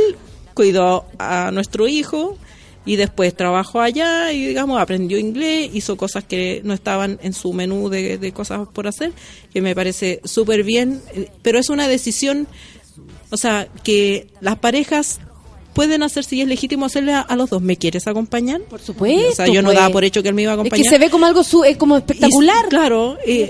cuidó 0.53 1.05
a 1.17 1.49
nuestro 1.51 1.87
hijo 1.87 2.37
y 2.85 2.95
después 2.95 3.35
trabajó 3.35 3.79
allá 3.81 4.31
y, 4.33 4.45
digamos, 4.47 4.81
aprendió 4.81 5.17
inglés, 5.19 5.69
hizo 5.73 5.97
cosas 5.97 6.23
que 6.23 6.61
no 6.63 6.73
estaban 6.73 7.19
en 7.21 7.33
su 7.33 7.53
menú 7.53 7.89
de, 7.89 8.17
de 8.17 8.31
cosas 8.31 8.67
por 8.73 8.87
hacer, 8.87 9.11
que 9.53 9.61
me 9.61 9.75
parece 9.75 10.19
súper 10.23 10.63
bien, 10.63 11.01
eh, 11.13 11.29
pero 11.41 11.59
es 11.59 11.69
una 11.69 11.87
decisión 11.87 12.47
O 13.29 13.37
sea, 13.37 13.67
que 13.83 14.27
las 14.41 14.57
parejas 14.57 15.19
pueden 15.73 16.03
hacer, 16.03 16.25
si 16.25 16.41
es 16.41 16.47
legítimo 16.49 16.85
hacerle 16.85 17.13
a, 17.13 17.21
a 17.21 17.35
los 17.37 17.49
dos. 17.49 17.61
¿Me 17.61 17.77
quieres 17.77 18.05
acompañar? 18.07 18.59
Por 18.63 18.81
supuesto. 18.81 19.29
O 19.31 19.35
sea, 19.35 19.47
yo 19.47 19.61
no 19.61 19.69
pues. 19.69 19.77
daba 19.77 19.89
por 19.89 20.03
hecho 20.03 20.21
que 20.21 20.27
él 20.27 20.35
me 20.35 20.41
iba 20.41 20.51
a 20.51 20.55
Es 20.55 20.59
acompañar. 20.59 20.83
que 20.83 20.89
se 20.89 20.97
ve 20.97 21.09
como 21.09 21.25
algo 21.27 21.41
su, 21.45 21.63
es 21.63 21.77
como 21.77 21.95
espectacular. 21.95 22.65
Y- 22.65 22.69
claro. 22.69 23.17
Y, 23.25 23.49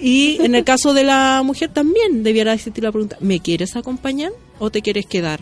y 0.00 0.38
en 0.42 0.54
el 0.54 0.64
caso 0.64 0.94
de 0.94 1.04
la 1.04 1.42
mujer 1.44 1.68
también 1.70 2.22
debiera 2.22 2.54
existir 2.54 2.82
la 2.84 2.90
pregunta, 2.90 3.18
¿me 3.20 3.40
quieres 3.40 3.76
acompañar 3.76 4.32
o 4.58 4.70
te 4.70 4.80
quieres 4.80 5.04
quedar? 5.04 5.40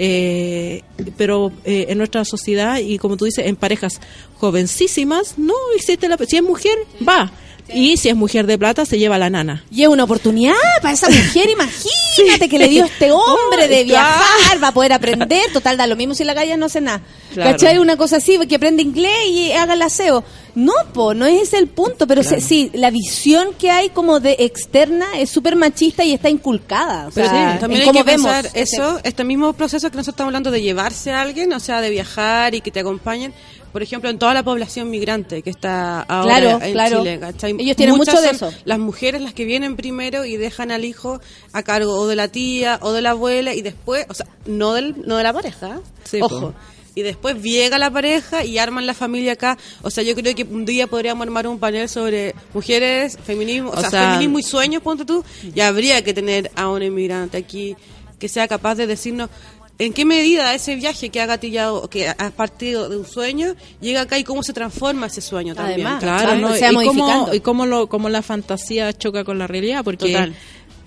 Eh, 0.00 0.82
pero 1.16 1.50
eh, 1.64 1.86
en 1.88 1.98
nuestra 1.98 2.24
sociedad 2.24 2.78
y 2.78 2.98
como 2.98 3.16
tú 3.16 3.24
dices, 3.24 3.46
en 3.46 3.56
parejas 3.56 4.00
jovencísimas, 4.36 5.36
no 5.38 5.54
existe 5.74 6.08
la... 6.08 6.16
Si 6.18 6.36
es 6.36 6.42
mujer, 6.42 6.78
va. 7.06 7.32
Y 7.72 7.96
si 7.98 8.08
es 8.08 8.16
mujer 8.16 8.46
de 8.46 8.56
plata, 8.58 8.86
se 8.86 8.98
lleva 8.98 9.18
la 9.18 9.28
nana. 9.30 9.64
Y 9.70 9.82
es 9.82 9.88
una 9.88 10.04
oportunidad 10.04 10.54
para 10.80 10.94
esa 10.94 11.08
mujer, 11.08 11.50
imagínate 11.50 12.48
que 12.48 12.58
le 12.58 12.68
dio 12.68 12.84
este 12.84 13.10
hombre 13.12 13.68
de 13.68 13.84
claro. 13.84 14.08
viajar, 14.08 14.62
va 14.64 14.68
a 14.68 14.72
poder 14.72 14.92
aprender, 14.92 15.52
total, 15.52 15.76
da 15.76 15.86
lo 15.86 15.96
mismo 15.96 16.14
si 16.14 16.24
la 16.24 16.34
galla 16.34 16.56
no 16.56 16.66
hace 16.66 16.80
nada. 16.80 17.02
Claro. 17.34 17.50
¿Cachai? 17.52 17.78
Una 17.78 17.96
cosa 17.96 18.16
así, 18.16 18.38
que 18.46 18.56
aprende 18.56 18.82
inglés 18.82 19.12
y 19.28 19.52
haga 19.52 19.74
el 19.74 19.82
aseo. 19.82 20.24
No, 20.54 20.72
po, 20.92 21.14
no 21.14 21.26
es 21.26 21.42
ese 21.42 21.58
el 21.58 21.68
punto, 21.68 22.06
pero 22.06 22.22
se- 22.24 22.40
sí, 22.40 22.70
la 22.74 22.90
visión 22.90 23.50
que 23.58 23.70
hay 23.70 23.90
como 23.90 24.18
de 24.18 24.36
externa 24.40 25.06
es 25.16 25.30
súper 25.30 25.54
machista 25.54 26.02
y 26.04 26.12
está 26.14 26.28
inculcada. 26.30 27.08
O 27.08 27.10
Pero 27.12 27.28
sea, 27.28 27.52
sí, 27.54 27.60
también 27.60 27.82
hay 27.82 27.92
que 27.92 28.02
vemos 28.02 28.26
pensar 28.32 28.50
eso, 28.54 28.98
este 29.04 29.22
mismo 29.24 29.52
proceso 29.52 29.88
que 29.90 29.96
nosotros 29.96 30.14
estamos 30.14 30.30
hablando 30.30 30.50
de 30.50 30.62
llevarse 30.62 31.12
a 31.12 31.20
alguien, 31.20 31.52
o 31.52 31.60
sea, 31.60 31.80
de 31.80 31.90
viajar 31.90 32.54
y 32.56 32.60
que 32.60 32.70
te 32.72 32.80
acompañen, 32.80 33.32
por 33.78 33.84
ejemplo, 33.84 34.10
en 34.10 34.18
toda 34.18 34.34
la 34.34 34.42
población 34.42 34.90
migrante 34.90 35.40
que 35.40 35.50
está 35.50 36.00
ahora 36.00 36.40
Claro, 36.40 36.64
en 36.64 36.72
claro. 36.72 36.98
Chile. 36.98 37.20
¿cachai? 37.20 37.54
Ellos 37.60 37.76
tienen 37.76 37.96
Muchas 37.96 38.16
mucho 38.16 38.26
de 38.28 38.36
son 38.36 38.48
eso. 38.48 38.58
Las 38.64 38.80
mujeres 38.80 39.22
las 39.22 39.34
que 39.34 39.44
vienen 39.44 39.76
primero 39.76 40.24
y 40.24 40.36
dejan 40.36 40.72
al 40.72 40.84
hijo 40.84 41.20
a 41.52 41.62
cargo 41.62 41.92
o 41.96 42.08
de 42.08 42.16
la 42.16 42.26
tía 42.26 42.80
o 42.82 42.90
de 42.90 43.02
la 43.02 43.10
abuela 43.10 43.54
y 43.54 43.62
después, 43.62 44.04
o 44.08 44.14
sea, 44.14 44.26
no, 44.46 44.72
del, 44.74 44.96
no 45.06 45.16
de 45.16 45.22
la 45.22 45.32
pareja, 45.32 45.78
Sí, 46.02 46.18
ojo. 46.20 46.40
po. 46.40 46.54
Y 46.96 47.02
después 47.02 47.40
llega 47.40 47.78
la 47.78 47.92
pareja 47.92 48.44
y 48.44 48.58
arman 48.58 48.84
la 48.84 48.94
familia 48.94 49.34
acá. 49.34 49.56
O 49.82 49.90
sea, 49.92 50.02
yo 50.02 50.16
creo 50.16 50.34
que 50.34 50.42
un 50.42 50.64
día 50.64 50.88
podríamos 50.88 51.24
armar 51.24 51.46
un 51.46 51.60
panel 51.60 51.88
sobre 51.88 52.34
mujeres, 52.52 53.16
feminismo, 53.22 53.70
o, 53.70 53.74
O 53.74 53.80
sea, 53.80 53.90
sea, 53.90 54.10
feminismo 54.10 54.40
y 54.40 54.42
sueños, 54.42 54.82
ponte 54.82 55.04
tú. 55.04 55.24
Y 55.54 55.60
habría 55.60 56.02
que 56.02 56.12
tener 56.12 56.50
a 56.56 56.68
un 56.68 56.82
inmigrante 56.82 57.36
aquí 57.36 57.76
que 58.18 58.28
sea 58.28 58.48
capaz 58.48 58.74
de 58.74 58.88
decirnos 58.88 59.30
en 59.78 59.92
qué 59.92 60.04
medida 60.04 60.54
ese 60.54 60.74
viaje 60.76 61.10
que 61.10 61.20
ha 61.20 61.26
gatillado, 61.26 61.88
que 61.88 62.08
ha 62.08 62.30
partido 62.30 62.88
de 62.88 62.96
un 62.96 63.06
sueño, 63.06 63.54
llega 63.80 64.00
acá 64.02 64.18
y 64.18 64.24
cómo 64.24 64.42
se 64.42 64.52
transforma 64.52 65.06
ese 65.06 65.20
sueño 65.20 65.54
también. 65.54 65.86
Además. 65.86 66.02
Claro, 66.02 66.30
se 66.54 66.64
va 66.76 66.84
y, 66.84 66.86
cómo, 66.88 67.06
y 67.36 67.40
cómo, 67.40 67.66
lo, 67.66 67.88
cómo 67.88 68.08
la 68.08 68.22
fantasía 68.22 68.92
choca 68.92 69.22
con 69.24 69.38
la 69.38 69.46
realidad, 69.46 69.84
porque 69.84 70.12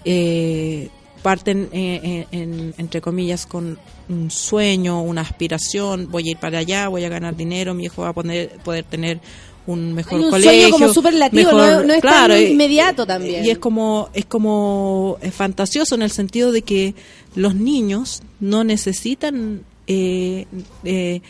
eh, 0.05 0.89
parten, 1.21 1.69
eh, 1.71 2.25
en- 2.31 2.41
en- 2.41 2.73
entre 2.77 2.99
comillas, 3.01 3.45
con 3.45 3.77
un 4.09 4.31
sueño, 4.31 5.01
una 5.03 5.21
aspiración, 5.21 6.09
voy 6.11 6.27
a 6.27 6.31
ir 6.31 6.37
para 6.37 6.59
allá, 6.59 6.87
voy 6.87 7.05
a 7.05 7.09
ganar 7.09 7.35
dinero, 7.35 7.73
mi 7.73 7.85
hijo 7.85 8.01
va 8.01 8.09
a 8.09 8.13
poder 8.13 8.83
tener 8.89 9.19
un 9.67 9.93
mejor 9.93 10.19
Hay 10.19 10.23
un 10.25 10.29
colegio. 10.31 10.51
sueño 10.51 10.71
como 10.71 10.93
superlativo, 10.93 11.51
mejor- 11.51 11.71
no- 11.71 11.83
no 11.83 11.93
es 11.93 12.01
tan 12.01 12.11
claro, 12.11 12.37
y- 12.39 12.45
inmediato 12.47 13.05
también. 13.05 13.45
Y 13.45 13.49
es 13.51 13.57
como, 13.59 14.09
es 14.13 14.25
como 14.25 15.17
fantasioso 15.31 15.95
en 15.95 16.01
el 16.01 16.11
sentido 16.11 16.51
de 16.51 16.61
que 16.63 16.95
los 17.35 17.55
niños 17.55 18.21
no 18.39 18.63
necesitan 18.63 19.61
eh, 19.87 20.45
eh, 20.83 21.21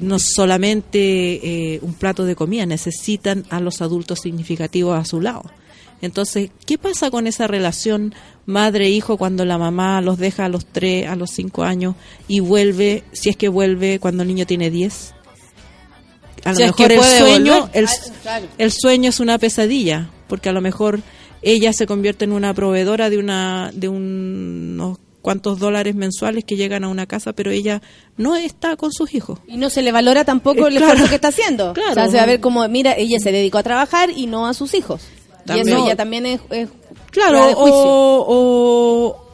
no 0.00 0.18
solamente 0.18 1.74
eh, 1.74 1.78
un 1.82 1.94
plato 1.94 2.24
de 2.24 2.34
comida, 2.36 2.64
necesitan 2.66 3.44
a 3.50 3.60
los 3.60 3.80
adultos 3.82 4.20
significativos 4.20 4.98
a 4.98 5.04
su 5.04 5.20
lado. 5.20 5.42
Entonces, 6.02 6.50
¿qué 6.64 6.78
pasa 6.78 7.10
con 7.10 7.26
esa 7.26 7.46
relación 7.46 8.14
madre-hijo 8.46 9.18
cuando 9.18 9.44
la 9.44 9.58
mamá 9.58 10.00
los 10.00 10.16
deja 10.18 10.46
a 10.46 10.48
los 10.48 10.64
3, 10.64 11.06
a 11.08 11.16
los 11.16 11.30
5 11.30 11.62
años 11.64 11.94
y 12.26 12.40
vuelve, 12.40 13.02
si 13.12 13.28
es 13.28 13.36
que 13.36 13.48
vuelve 13.48 13.98
cuando 13.98 14.22
el 14.22 14.28
niño 14.28 14.46
tiene 14.46 14.70
10? 14.70 15.14
A 16.44 16.50
lo 16.50 16.56
Si 16.56 16.62
mejor 16.64 16.92
el 16.92 17.02
sueño, 17.02 17.60
volver. 17.60 17.70
el, 17.76 17.86
Ah, 17.86 17.90
claro. 18.22 18.46
el 18.58 18.72
sueño 18.72 19.08
es 19.10 19.20
una 19.20 19.38
pesadilla, 19.38 20.10
porque 20.28 20.48
a 20.48 20.52
lo 20.52 20.60
mejor 20.60 21.00
ella 21.42 21.72
se 21.72 21.86
convierte 21.86 22.24
en 22.24 22.32
una 22.32 22.52
proveedora 22.54 23.10
de 23.10 23.18
una 23.18 23.70
de 23.74 23.88
unos 23.88 24.98
cuantos 25.22 25.58
dólares 25.58 25.94
mensuales 25.94 26.44
que 26.44 26.56
llegan 26.56 26.82
a 26.84 26.88
una 26.88 27.04
casa, 27.06 27.34
pero 27.34 27.50
ella 27.50 27.82
no 28.16 28.36
está 28.36 28.76
con 28.76 28.90
sus 28.90 29.12
hijos. 29.14 29.38
Y 29.46 29.58
no 29.58 29.68
se 29.68 29.82
le 29.82 29.92
valora 29.92 30.24
tampoco 30.24 30.64
Eh, 30.66 30.68
el 30.70 30.76
claro. 30.76 30.92
esfuerzo 30.94 31.08
que 31.10 31.14
está 31.16 31.28
haciendo. 31.28 31.72
Claro. 31.74 31.90
O 31.92 31.94
sea, 31.94 32.08
se 32.08 32.16
va 32.16 32.22
a 32.22 32.26
ver 32.26 32.40
como, 32.40 32.66
mira, 32.68 32.94
ella 32.96 33.18
se 33.20 33.30
dedicó 33.32 33.58
a 33.58 33.62
trabajar 33.62 34.10
y 34.16 34.26
no 34.26 34.46
a 34.46 34.54
sus 34.54 34.72
hijos. 34.74 35.02
Y 35.54 35.58
eso 35.58 35.86
ya 35.86 35.96
también 35.96 36.24
es, 36.26 36.40
es 36.50 36.68
Claro, 37.10 37.44
de 37.46 37.54
o, 37.56 38.24
o, 38.28 39.26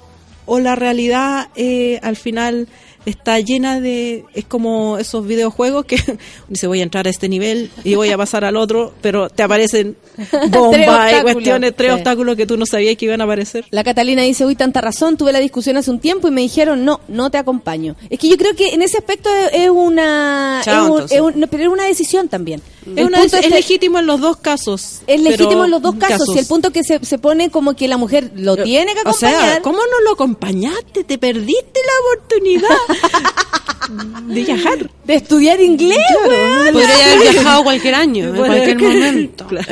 o 0.46 0.58
la 0.60 0.74
realidad 0.76 1.48
eh, 1.56 1.98
al 2.02 2.16
final 2.16 2.68
está 3.06 3.40
llena 3.40 3.80
de... 3.80 4.24
Es 4.34 4.44
como 4.44 4.98
esos 4.98 5.26
videojuegos 5.26 5.84
que 5.86 5.96
dice 6.48 6.66
voy 6.66 6.80
a 6.80 6.82
entrar 6.82 7.06
a 7.06 7.10
este 7.10 7.28
nivel 7.28 7.70
y 7.84 7.94
voy 7.94 8.10
a 8.10 8.18
pasar 8.18 8.44
al 8.44 8.56
otro, 8.56 8.92
pero 9.00 9.30
te 9.30 9.42
aparecen 9.42 9.96
bombas 10.50 11.12
y 11.18 11.22
cuestiones, 11.22 11.74
tres 11.74 11.86
Sí. 11.90 11.94
obstáculos 11.94 12.36
que 12.36 12.46
tú 12.46 12.56
no 12.56 12.66
sabías 12.66 12.96
que 12.96 13.04
iban 13.04 13.20
a 13.20 13.24
aparecer. 13.24 13.64
La 13.70 13.84
Catalina 13.84 14.22
dice, 14.22 14.44
uy, 14.44 14.56
tanta 14.56 14.80
razón, 14.80 15.16
tuve 15.16 15.32
la 15.32 15.38
discusión 15.40 15.76
hace 15.76 15.90
un 15.90 16.00
tiempo 16.00 16.26
y 16.28 16.30
me 16.32 16.40
dijeron, 16.40 16.84
no, 16.84 17.00
no 17.08 17.30
te 17.30 17.38
acompaño. 17.38 17.94
Es 18.10 18.18
que 18.18 18.28
yo 18.28 18.36
creo 18.36 18.54
que 18.56 18.70
en 18.74 18.82
ese 18.82 18.98
aspecto 18.98 19.30
es, 19.52 19.70
una... 19.70 20.60
Chao, 20.64 20.98
es 20.98 21.04
un- 21.12 21.16
es 21.16 21.20
un- 21.34 21.40
no, 21.40 21.46
pero 21.46 21.62
es 21.62 21.68
una 21.68 21.84
decisión 21.84 22.28
también. 22.28 22.60
Es, 22.96 23.04
una- 23.04 23.22
es 23.22 23.32
es 23.32 23.50
legítimo 23.50 23.98
en 24.00 24.06
los 24.06 24.20
dos 24.20 24.36
casos. 24.38 25.00
Es 25.06 25.20
legítimo 25.20 25.64
en 25.64 25.70
los 25.70 25.80
dos 25.82 25.94
casos. 25.96 26.28
Y 26.34 26.38
el 26.38 26.46
punto 26.46 26.70
que 26.72 26.82
se, 26.82 27.04
se 27.04 27.18
pone 27.18 27.50
como 27.50 27.74
que 27.76 27.86
la 27.88 27.96
mujer 27.96 28.30
lo 28.34 28.56
tiene 28.56 28.94
que 28.94 29.08
O 29.08 29.12
sea, 29.12 29.28
acompañar. 29.30 29.62
¿cómo 29.62 29.78
no 29.78 30.00
lo 30.04 30.12
acompañaste? 30.14 31.04
Te 31.04 31.18
perdiste 31.18 31.80
la 31.84 32.16
oportunidad 32.16 32.68
de 34.28 34.42
viajar. 34.44 34.90
de 35.04 35.14
estudiar 35.14 35.60
inglés, 35.60 35.98
weón. 36.28 36.72
Podría 36.72 37.04
haber 37.12 37.30
viajado 37.32 37.62
cualquier 37.64 37.94
año, 37.94 38.28
en 38.30 38.36
cualquier 38.36 38.78
momento. 38.78 39.46
Claro. 39.56 39.66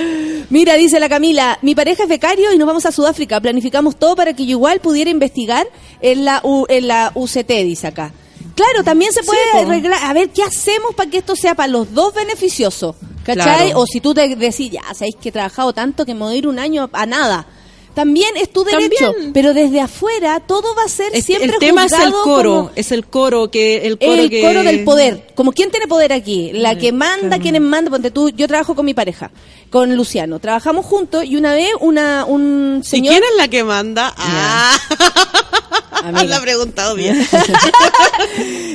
Mira, 0.51 0.75
dice 0.75 1.01
la 1.01 1.09
Camila, 1.09 1.59
mi 1.63 1.75
pareja 1.75 2.05
es 2.05 2.09
becario 2.09 2.53
y 2.53 2.59
nos 2.59 2.67
vamos 2.67 2.87
a 2.87 2.93
Sudáfrica. 2.93 3.41
Planificamos 3.41 3.97
todo 3.97 4.15
para 4.15 4.35
que 4.35 4.45
yo 4.45 4.53
igual 4.53 4.79
pudiera 4.81 5.11
investigar 5.11 5.67
en 6.01 6.25
la, 6.25 6.41
U- 6.45 6.67
en 6.69 6.87
la 6.87 7.11
UCT, 7.15 7.49
dice 7.65 7.89
acá. 7.89 8.13
Claro, 8.55 8.85
también 8.85 9.13
se 9.13 9.25
puede 9.25 9.41
arreglar, 9.53 9.99
a 10.05 10.13
ver 10.13 10.29
qué 10.31 10.45
hacemos 10.45 10.95
para 10.95 11.11
que 11.11 11.19
esto 11.19 11.35
sea 11.35 11.57
para 11.57 11.67
los 11.67 11.93
dos 11.93 12.15
beneficioso. 12.15 12.95
¿Cachai? 13.25 13.69
Claro. 13.71 13.81
O 13.81 13.87
si 13.87 14.01
tú 14.01 14.15
te 14.15 14.37
decís, 14.37 14.71
ya, 14.71 14.83
sabéis 14.95 15.17
que 15.21 15.31
he 15.31 15.33
trabajado 15.33 15.73
tanto 15.73 16.05
que 16.07 16.15
me 16.15 16.21
voy 16.21 16.35
a 16.35 16.39
ir 16.39 16.47
un 16.47 16.59
año 16.61 16.89
a 16.93 17.05
nada. 17.07 17.47
También 17.95 18.37
es 18.37 18.53
tu 18.53 18.65
derecho, 18.65 19.13
También. 19.13 19.33
pero 19.33 19.55
desde 19.55 19.81
afuera 19.81 20.41
todo 20.41 20.75
va 20.75 20.83
a 20.85 20.89
ser 20.89 21.15
Es- 21.15 21.25
siempre 21.25 21.51
el 21.53 21.59
tema 21.59 21.85
es 21.87 21.93
el 21.93 22.13
coro, 22.13 22.71
es 22.75 22.91
el 22.93 23.07
coro 23.07 23.51
que 23.51 23.87
el 23.87 23.99
coro 23.99 24.13
el 24.15 24.31
que 24.31 24.43
coro 24.43 24.63
del 24.65 24.85
poder. 24.85 25.29
Como 25.35 25.53
quién 25.53 25.71
tiene 25.71 25.87
poder 25.87 26.13
aquí, 26.13 26.51
la 26.53 26.77
que 26.77 26.93
manda, 26.93 27.39
quienes 27.39 27.61
manda. 27.63 27.91
Ponte 27.91 28.11
tú, 28.11 28.31
yo 28.31 28.49
trabajo 28.49 28.75
con 28.75 28.85
mi 28.85 28.95
pareja, 28.95 29.31
con 29.71 29.95
Luciano. 29.97 30.39
Trabajamos 30.41 30.85
juntos 30.87 31.25
y 31.25 31.37
una 31.37 31.55
vez 31.55 31.71
una 31.81 32.25
un 32.25 32.81
¿Y 32.83 32.87
señor 32.87 33.13
quién 33.13 33.23
es 33.25 33.37
la 33.39 33.49
que 33.49 33.63
manda? 33.65 34.13
Ah, 34.17 34.77
Amiga. 36.09 36.25
la 36.25 36.37
ha 36.37 36.41
preguntado 36.41 36.95
bien. 36.95 37.27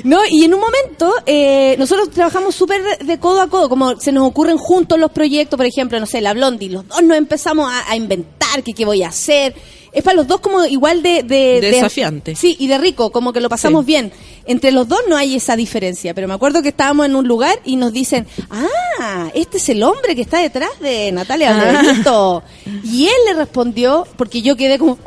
No, 0.03 0.19
y 0.29 0.45
en 0.45 0.53
un 0.53 0.59
momento 0.61 1.13
eh, 1.25 1.75
nosotros 1.77 2.09
trabajamos 2.11 2.55
súper 2.55 2.81
de 2.99 3.19
codo 3.19 3.41
a 3.41 3.47
codo, 3.49 3.67
como 3.69 3.99
se 3.99 4.11
nos 4.11 4.25
ocurren 4.27 4.57
juntos 4.57 4.97
los 4.97 5.11
proyectos, 5.11 5.57
por 5.57 5.65
ejemplo, 5.65 5.99
no 5.99 6.05
sé, 6.05 6.21
la 6.21 6.33
Blondie, 6.33 6.69
los 6.69 6.87
dos 6.87 7.01
nos 7.03 7.17
empezamos 7.17 7.69
a, 7.71 7.89
a 7.91 7.95
inventar 7.97 8.63
que 8.63 8.73
qué 8.73 8.85
voy 8.85 9.03
a 9.03 9.09
hacer. 9.09 9.53
Es 9.91 10.03
para 10.03 10.15
los 10.15 10.27
dos 10.27 10.39
como 10.39 10.63
igual 10.65 11.01
de... 11.01 11.23
de, 11.23 11.59
de- 11.59 11.71
Desafiante. 11.71 12.35
sí, 12.35 12.55
y 12.59 12.67
de 12.67 12.77
rico, 12.77 13.11
como 13.11 13.33
que 13.33 13.41
lo 13.41 13.49
pasamos 13.49 13.81
Sí. 13.85 13.87
bien. 13.87 14.11
Entre 14.45 14.71
los 14.71 14.87
dos 14.87 14.99
no 15.09 15.17
hay 15.17 15.35
esa 15.35 15.55
diferencia, 15.55 16.13
pero 16.13 16.27
me 16.27 16.33
acuerdo 16.35 16.61
que 16.61 16.69
estábamos 16.69 17.05
en 17.07 17.15
un 17.15 17.27
lugar 17.27 17.59
y 17.65 17.75
nos 17.75 17.91
dicen, 17.91 18.25
ah, 18.51 19.29
este 19.33 19.57
es 19.57 19.67
el 19.69 19.83
hombre 19.83 20.15
que 20.15 20.21
está 20.21 20.39
detrás 20.39 20.79
de 20.79 21.11
Natalia 21.11 21.55
Valderito. 21.55 22.43
Y 22.83 23.05
él 23.07 23.13
le 23.27 23.33
respondió, 23.33 24.07
porque 24.15 24.41
yo 24.41 24.55
quedé 24.55 24.77
como... 24.79 24.97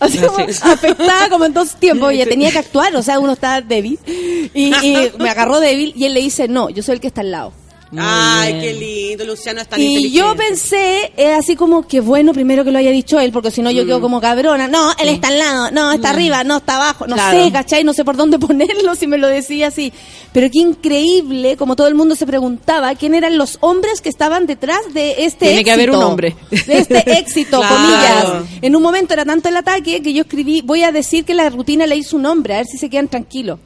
Así 0.00 0.18
como 0.18 0.38
afectada 0.38 1.28
como 1.28 1.44
en 1.44 1.54
dos 1.54 1.76
tiempos, 1.76 2.12
ya 2.14 2.26
tenía 2.26 2.50
que 2.50 2.58
actuar, 2.58 2.94
o 2.96 3.02
sea, 3.02 3.18
uno 3.18 3.32
está 3.32 3.60
débil. 3.60 3.98
Y, 4.06 4.72
y 4.82 5.12
me 5.18 5.30
agarró 5.30 5.60
débil 5.60 5.92
y 5.96 6.04
él 6.04 6.14
le 6.14 6.20
dice, 6.20 6.48
no, 6.48 6.70
yo 6.70 6.82
soy 6.82 6.96
el 6.96 7.00
que 7.00 7.08
está 7.08 7.20
al 7.20 7.30
lado. 7.30 7.52
Ay, 7.96 8.58
qué 8.60 8.74
lindo, 8.74 9.24
Luciano 9.24 9.60
es 9.60 9.68
tan 9.68 9.80
Y 9.80 10.10
yo 10.10 10.34
pensé, 10.36 11.12
eh, 11.16 11.32
así 11.32 11.54
como 11.56 11.86
que 11.86 12.00
bueno, 12.00 12.32
primero 12.32 12.64
que 12.64 12.70
lo 12.72 12.78
haya 12.78 12.90
dicho 12.90 13.20
él, 13.20 13.30
porque 13.32 13.50
si 13.50 13.62
no 13.62 13.70
yo 13.70 13.86
quedo 13.86 14.00
como 14.00 14.20
cabrona. 14.20 14.66
No, 14.68 14.92
él 14.98 15.08
está 15.08 15.28
al 15.28 15.38
lado, 15.38 15.70
no, 15.70 15.92
está 15.92 16.10
arriba, 16.10 16.42
no, 16.44 16.56
está 16.58 16.76
abajo. 16.76 17.06
No 17.06 17.14
Claro. 17.14 17.44
sé, 17.44 17.52
¿cachai? 17.52 17.84
No 17.84 17.92
sé 17.92 18.04
por 18.04 18.16
dónde 18.16 18.38
ponerlo 18.40 18.94
si 18.94 19.06
me 19.06 19.18
lo 19.18 19.28
decía 19.28 19.68
así. 19.68 19.92
Pero 20.32 20.48
qué 20.50 20.58
increíble, 20.60 21.56
como 21.56 21.76
todo 21.76 21.86
el 21.86 21.94
mundo 21.94 22.16
se 22.16 22.26
preguntaba, 22.26 22.94
quién 22.96 23.14
eran 23.14 23.38
los 23.38 23.58
hombres 23.60 24.00
que 24.00 24.08
estaban 24.08 24.46
detrás 24.46 24.80
de 24.92 25.14
este 25.24 25.46
Tiene 25.46 25.64
que 25.64 25.70
haber 25.72 25.88
éxito. 25.90 25.98
un 26.04 26.10
hombre. 26.10 26.36
De 26.50 26.78
este 26.78 27.04
éxito, 27.18 27.58
Claro. 27.60 27.74
comillas. 27.76 28.48
En 28.62 28.74
un 28.74 28.82
momento 28.82 29.14
era 29.14 29.24
tanto 29.24 29.48
el 29.48 29.56
ataque 29.56 30.02
que 30.02 30.12
yo 30.12 30.22
escribí, 30.22 30.62
voy 30.62 30.82
a 30.82 30.90
decir 30.90 31.24
que 31.24 31.34
la 31.34 31.48
rutina 31.50 31.86
le 31.86 31.96
hizo 31.96 32.16
un 32.16 32.26
hombre, 32.26 32.54
a 32.54 32.56
ver 32.58 32.66
si 32.66 32.78
se 32.78 32.90
quedan 32.90 33.06
tranquilos. 33.08 33.60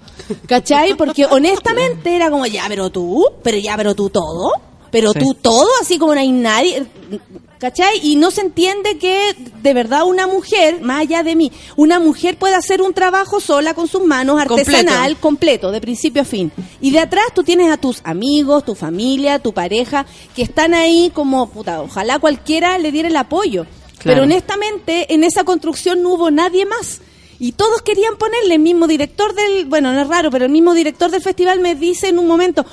¿Cachai? 0.47 0.95
Porque 0.95 1.25
honestamente 1.31 2.15
era 2.15 2.31
como, 2.31 2.45
ya, 2.47 2.65
pero 2.69 2.91
tú, 2.91 3.25
pero 3.43 3.57
ya, 3.57 3.75
pero 3.77 3.95
tú 3.95 4.11
todo, 4.21 4.53
pero 4.91 5.13
Sí. 5.13 5.19
tú 5.19 5.35
todo, 5.35 5.69
así 5.81 5.99
como 5.99 6.15
no 6.15 6.21
hay 6.21 6.33
nadie. 6.33 6.87
¿Cachai? 7.59 7.99
Y 8.05 8.15
no 8.15 8.31
se 8.31 8.43
entiende 8.43 8.99
que 8.99 9.35
de 9.63 9.75
verdad 9.75 10.05
una 10.05 10.29
mujer, 10.29 10.81
más 10.81 11.01
allá 11.01 11.25
de 11.25 11.35
mí, 11.35 11.51
una 11.75 11.99
mujer 11.99 12.39
puede 12.39 12.55
hacer 12.55 12.81
un 12.81 12.95
trabajo 12.95 13.41
sola 13.41 13.75
con 13.75 13.89
sus 13.89 14.05
manos, 14.05 14.41
artesanal, 14.41 15.17
completo, 15.17 15.73
de 15.73 15.81
principio 15.81 16.23
a 16.23 16.25
fin. 16.25 16.53
Y 16.81 16.93
de 16.93 17.01
atrás 17.01 17.25
tú 17.35 17.43
tienes 17.43 17.73
a 17.73 17.77
tus 17.77 18.01
amigos, 18.05 18.65
tu 18.65 18.77
familia, 18.77 19.41
tu 19.41 19.53
pareja, 19.53 20.07
que 20.37 20.43
están 20.43 20.73
ahí 20.73 21.11
como, 21.13 21.49
puta, 21.51 21.83
ojalá 21.83 22.21
cualquiera 22.21 22.79
le 22.79 22.93
diera 22.93 23.09
el 23.09 23.17
apoyo. 23.17 23.67
Pero 24.05 24.23
honestamente, 24.23 25.13
en 25.13 25.25
esa 25.25 25.43
construcción 25.43 26.01
no 26.01 26.11
hubo 26.11 26.31
nadie 26.31 26.65
más. 26.65 27.01
Y 27.41 27.53
todos 27.53 27.83
querían 27.83 28.17
ponerle 28.17 28.55
el 28.55 28.61
mismo 28.61 28.87
director 28.87 29.35
del, 29.35 29.67
bueno, 29.67 29.93
no 29.93 30.01
es 30.01 30.09
raro, 30.09 30.31
pero 30.31 30.45
el 30.45 30.53
mismo 30.53 30.75
director 30.75 31.11
del 31.11 31.23
festival 31.23 31.59
me 31.61 31.75
dice 31.75 32.09
en 32.09 32.19
un 32.21 32.27
momento, 32.29 32.65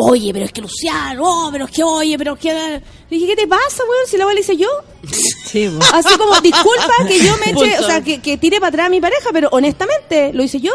oye, 0.00 0.32
pero 0.32 0.44
es 0.44 0.52
que 0.52 0.60
Luciano, 0.60 1.22
oh, 1.24 1.48
pero 1.50 1.64
es 1.64 1.70
que, 1.70 1.82
oye, 1.82 2.16
pero 2.16 2.34
es 2.34 2.40
que... 2.40 2.52
Le 2.52 2.82
dije, 3.16 3.26
¿qué 3.26 3.36
te 3.36 3.46
pasa, 3.48 3.82
weón? 3.88 4.06
Si 4.08 4.16
la 4.16 4.26
weá 4.26 4.34
le 4.34 4.40
hice 4.40 4.56
yo. 4.56 4.68
Sí. 5.46 5.68
Así 5.92 6.16
como, 6.18 6.40
disculpa 6.40 6.92
que 7.06 7.18
yo 7.24 7.34
me 7.38 7.50
eche, 7.52 7.78
o 7.78 7.82
sea, 7.84 8.02
que, 8.02 8.20
que 8.20 8.36
tire 8.36 8.60
para 8.60 8.68
atrás 8.68 8.86
a 8.86 8.90
mi 8.90 9.00
pareja, 9.00 9.30
pero 9.32 9.48
honestamente, 9.50 10.32
lo 10.34 10.42
hice 10.42 10.60
yo. 10.60 10.72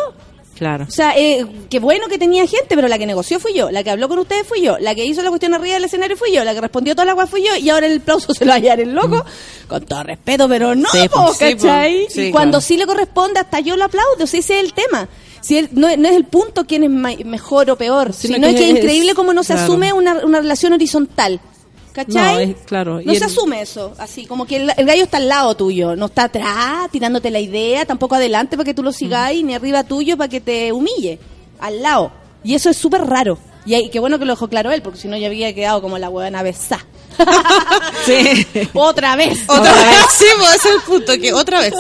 claro. 0.58 0.86
O 0.88 0.91
sea, 0.91 1.14
eh, 1.16 1.45
qué 1.70 1.80
bueno 1.80 2.08
que 2.08 2.18
tenía 2.18 2.45
gente, 2.48 2.76
pero 2.76 2.88
la 2.88 2.98
que 2.98 3.06
negoció 3.06 3.40
fui 3.40 3.54
yo, 3.54 3.70
la 3.70 3.84
que 3.84 3.91
habló 3.91 4.10
con 4.10 4.18
ustedes 4.20 4.48
fui 4.48 4.62
yo, 4.62 4.78
la 4.80 4.95
que 4.95 5.06
hizo 5.06 5.22
la 5.22 5.30
cuestión 5.30 5.54
arriba 5.54 5.76
del 5.76 5.84
escenario 5.86 6.18
fui 6.18 6.32
yo, 6.34 6.44
la 6.44 6.54
que 6.54 6.62
respondió 6.62 6.95
toda 6.95 7.06
la 7.06 7.12
agua 7.12 7.28
fui 7.28 7.44
yo, 7.45 7.56
y 7.56 7.70
ahora 7.70 7.86
el 7.86 8.00
aplauso 8.00 8.34
se 8.34 8.45
lo 8.45 8.50
va 8.50 8.56
a 8.56 8.58
hallar 8.58 8.80
el 8.80 8.94
loco, 8.94 9.24
con 9.68 9.86
todo 9.86 10.04
respeto, 10.04 10.50
pero 10.50 10.74
no, 10.76 10.90
Sí, 10.91 11.08
po, 11.10 11.34
sí, 11.34 11.34
po. 11.34 11.62
¿cachai? 11.62 12.08
Sí, 12.10 12.22
y 12.24 12.32
cuando 12.32 12.58
claro. 12.58 12.62
sí 12.62 12.78
le 12.78 12.86
corresponde, 12.88 13.40
hasta 13.40 13.60
yo 13.60 13.78
lo 13.78 13.86
aplaudo, 13.86 14.26
si 14.26 14.38
ese 14.38 14.58
es 14.60 14.66
el 14.66 14.74
tema. 14.74 15.08
Si 15.44 15.57
él- 15.57 15.70
no, 15.74 15.88
no 15.98 16.07
es 16.07 16.15
el 16.15 16.24
punto 16.24 16.65
quién 16.65 16.84
es 16.84 16.90
ma- 16.90 17.11
mejor 17.26 17.70
o 17.70 17.78
peor, 17.78 18.14
Sino 18.14 18.36
sino 18.36 18.48
que 18.48 18.53
es 18.53 18.60
que 18.60 18.64
es 18.65 18.72
es- 18.72 18.78
increíble 18.78 19.14
cómo 19.14 19.34
no 19.34 19.44
se 19.44 19.53
claro. 19.53 19.72
asume 19.74 19.91
una, 19.94 20.26
una 20.26 20.40
relación 20.40 20.72
horizontal. 20.74 21.40
¿Cachai? 21.91 22.14
No, 22.34 22.40
es- 22.40 22.56
claro. 22.65 22.94
No 22.95 23.11
Y 23.11 23.18
se 23.18 23.26
el- 23.26 23.30
asume 23.32 23.61
eso, 23.61 23.94
así 23.99 24.26
como 24.26 24.45
que 24.48 24.56
el, 24.56 24.72
el 24.76 24.86
gallo 24.86 25.03
está 25.03 25.18
al 25.18 25.28
lado 25.28 25.53
tuyo, 25.56 25.95
no 25.95 26.06
está 26.07 26.24
atrás 26.24 26.90
tirándote 26.91 27.30
la 27.30 27.40
idea, 27.41 27.86
tampoco 27.86 28.15
adelante 28.15 28.56
para 28.57 28.65
que 28.65 28.74
tú 28.74 28.82
lo 28.82 28.91
sigáis, 28.91 29.44
ni 29.44 29.53
arriba 29.53 29.84
tuyo 29.84 30.18
para 30.18 30.28
que 30.30 30.41
te 30.41 30.72
humille, 30.72 31.20
al 31.60 31.82
lado. 31.84 32.11
Y 32.44 32.56
eso 32.56 32.70
es 32.72 32.78
súper 32.78 33.02
raro. 33.02 33.38
Y 33.65 33.76
ahí- 33.76 33.90
qué 33.90 33.99
bueno 33.99 34.19
que 34.19 34.26
lo 34.26 34.34
dejó 34.34 34.48
claro 34.49 34.72
él, 34.72 34.81
porque 34.81 34.99
si 34.99 35.07
no 35.07 35.15
ya 35.18 35.27
había 35.27 35.53
quedado 35.56 35.81
como 35.81 35.98
la 35.98 36.10
huevona 36.10 36.44
besá. 36.44 36.85
Sí. 38.06 38.45
Otra 38.73 39.15
vez. 39.15 39.40
Otra 39.48 39.72
vez. 39.72 39.98
Sí, 40.18 40.26
pues, 40.38 40.56
es 40.56 40.65
el 40.65 40.81
punto, 40.81 41.14
que 41.22 41.31
otra 41.31 41.61
vez. 41.61 41.73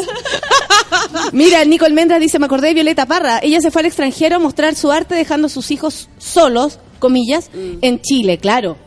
Mira, 1.33 1.63
Nico 1.65 1.85
Almendra 1.85 2.17
dice, 2.19 2.39
me 2.39 2.45
acordé 2.45 2.69
de 2.69 2.73
Violeta 2.75 3.05
Parra. 3.05 3.39
Ella 3.43 3.59
se 3.59 3.71
fue 3.71 3.81
al 3.81 3.87
extranjero 3.87 4.37
a 4.37 4.39
mostrar 4.39 4.75
su 4.75 4.91
arte 4.91 5.15
dejando 5.15 5.47
a 5.47 5.49
sus 5.49 5.71
hijos 5.71 6.07
solos, 6.17 6.79
comillas, 6.99 7.49
en 7.81 8.01
Chile, 8.01 8.37
claro. 8.37 8.77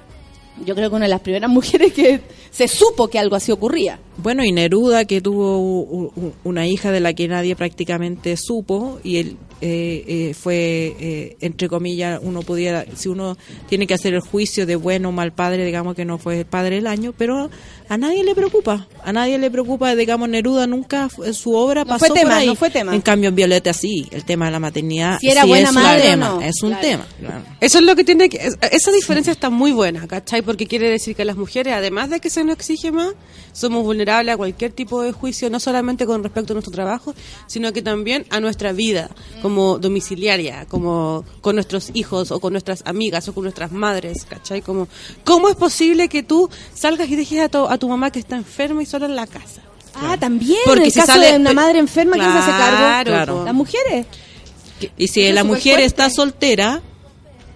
Yo 0.65 0.75
creo 0.75 0.91
que 0.91 0.97
una 0.97 1.05
de 1.05 1.11
las 1.11 1.21
primeras 1.21 1.51
mujeres 1.57 1.93
que 1.93 2.21
se 2.51 2.69
supo 2.69 3.09
que 3.09 3.19
algo 3.19 3.37
así 3.37 3.53
ocurría. 3.53 3.99
Bueno, 4.17 4.45
y 4.45 4.53
Neruda, 4.53 5.05
que 5.05 5.21
tuvo 5.21 6.13
una 6.45 6.67
hija 6.67 6.91
de 6.91 7.01
la 7.01 7.13
que 7.13 7.29
nadie 7.29 7.55
prácticamente 7.55 8.37
supo, 8.37 8.99
y 9.05 9.19
él 9.19 9.37
eh, 9.61 10.05
eh, 10.07 10.35
fue, 10.35 10.95
eh, 11.01 11.37
entre 11.41 11.69
comillas, 11.69 12.21
uno 12.23 12.43
pudiera, 12.43 12.85
si 12.95 13.09
uno 13.09 13.37
tiene 13.69 13.87
que 13.87 13.95
hacer 13.95 14.13
el 14.15 14.21
juicio 14.21 14.67
de 14.67 14.77
bueno 14.77 15.09
o 15.09 15.13
mal 15.13 15.33
padre, 15.33 15.65
digamos 15.65 15.95
que 15.95 16.05
no 16.05 16.19
fue 16.19 16.41
el 16.41 16.47
padre 16.47 16.77
del 16.77 16.87
año, 16.87 17.15
pero 17.17 17.51
a 17.89 17.97
nadie 17.97 18.25
le 18.25 18.35
preocupa, 18.35 18.87
a 19.05 19.13
nadie 19.13 19.39
le 19.39 19.51
preocupa, 19.51 19.95
digamos, 19.95 20.29
Neruda 20.29 20.67
nunca, 20.67 21.09
fu- 21.09 21.33
su 21.33 21.55
obra 21.55 21.85
No 21.85 21.91
pasó 21.91 22.07
fue 22.07 22.15
tema, 22.17 22.31
por 22.31 22.39
ahí. 22.39 22.47
no 22.47 22.55
fue 22.55 22.71
tema. 22.71 22.95
En 22.95 23.01
cambio, 23.01 23.29
en 23.29 23.35
Violeta 23.37 23.73
sí, 23.73 24.07
el 24.11 24.25
tema 24.25 24.47
de 24.47 24.53
la 24.53 24.61
maternidad 24.61 25.19
Si 25.21 25.29
era 25.29 25.43
sí 25.43 25.49
buena 25.49 25.69
es 25.69 25.75
madre 25.75 26.03
tema, 26.03 26.29
no. 26.29 26.41
es 26.43 26.63
un 26.63 26.71
Claro. 26.71 26.87
tema. 26.87 27.07
claro. 27.21 27.45
Eso 27.61 27.79
es 27.79 27.85
lo 27.85 27.95
que 27.97 28.05
tiene 28.05 28.29
que... 28.29 28.39
es- 28.39 28.59
Esa 28.73 28.91
diferencia 28.93 29.33
está 29.33 29.51
muy 29.51 29.73
buena, 29.73 30.07
¿cachai? 30.09 30.43
Porque 30.43 30.67
quiere 30.67 30.89
decir 30.91 31.15
que 31.15 31.25
las 31.25 31.37
mujeres, 31.37 31.75
además 31.75 32.11
de 32.11 32.21
que 32.21 32.31
se 32.31 32.43
nos 32.45 32.57
exige 32.57 32.91
más, 32.93 33.13
somos 33.53 33.85
vulnerables 33.85 34.35
a 34.35 34.37
cualquier 34.37 34.73
tipo 34.73 35.03
de 35.03 35.13
juicio, 35.13 35.49
no 35.51 35.61
solamente 35.61 36.05
con 36.07 36.23
respecto 36.23 36.53
a 36.53 36.55
nuestro 36.55 36.73
trabajo, 36.73 37.15
sino 37.47 37.73
que 37.73 37.83
también 37.83 38.27
a 38.31 38.41
nuestra 38.41 38.73
vida 38.73 39.11
como 39.43 39.79
domiciliaria, 39.79 40.67
como 40.69 41.25
con 41.41 41.55
nuestros 41.57 41.91
hijos 41.95 42.31
o 42.33 42.41
con 42.41 42.53
nuestras 42.53 42.83
amigas 42.85 43.29
o 43.29 43.35
con 43.35 43.45
nuestras 43.45 43.73
madres, 43.73 44.27
¿cachai? 44.29 44.61
Como, 44.61 44.89
¿Cómo 45.25 45.49
es 45.49 45.57
posible 45.57 46.09
que 46.09 46.23
tú 46.23 46.51
salgas 46.75 47.09
y 47.09 47.17
dejes 47.17 47.41
a 47.41 47.49
tu, 47.49 47.67
a 47.67 47.76
tu 47.79 47.89
mamá 47.89 48.11
que 48.11 48.19
está 48.19 48.37
enferma 48.37 48.83
y 48.83 48.87
sola 48.87 49.07
en 49.07 49.17
la 49.17 49.27
casa? 49.27 49.63
Ah, 49.95 50.17
también. 50.19 50.59
Porque 50.67 50.85
el 50.85 50.93
si 50.93 51.01
caso 51.01 51.13
sale- 51.13 51.33
de 51.33 51.37
una 51.39 51.53
madre 51.55 51.79
enferma, 51.79 52.17
¿quién 52.17 52.31
se 52.33 52.39
hace 52.39 52.51
cargo? 52.51 52.77
Claro, 52.79 53.11
Claro. 53.13 53.45
Las 53.45 53.55
mujeres. 53.55 54.07
Y 54.99 55.09
si 55.09 55.33
la 55.33 55.43
mujer 55.43 55.63
fuerte. 55.75 55.85
está 55.87 56.11
soltera, 56.11 56.83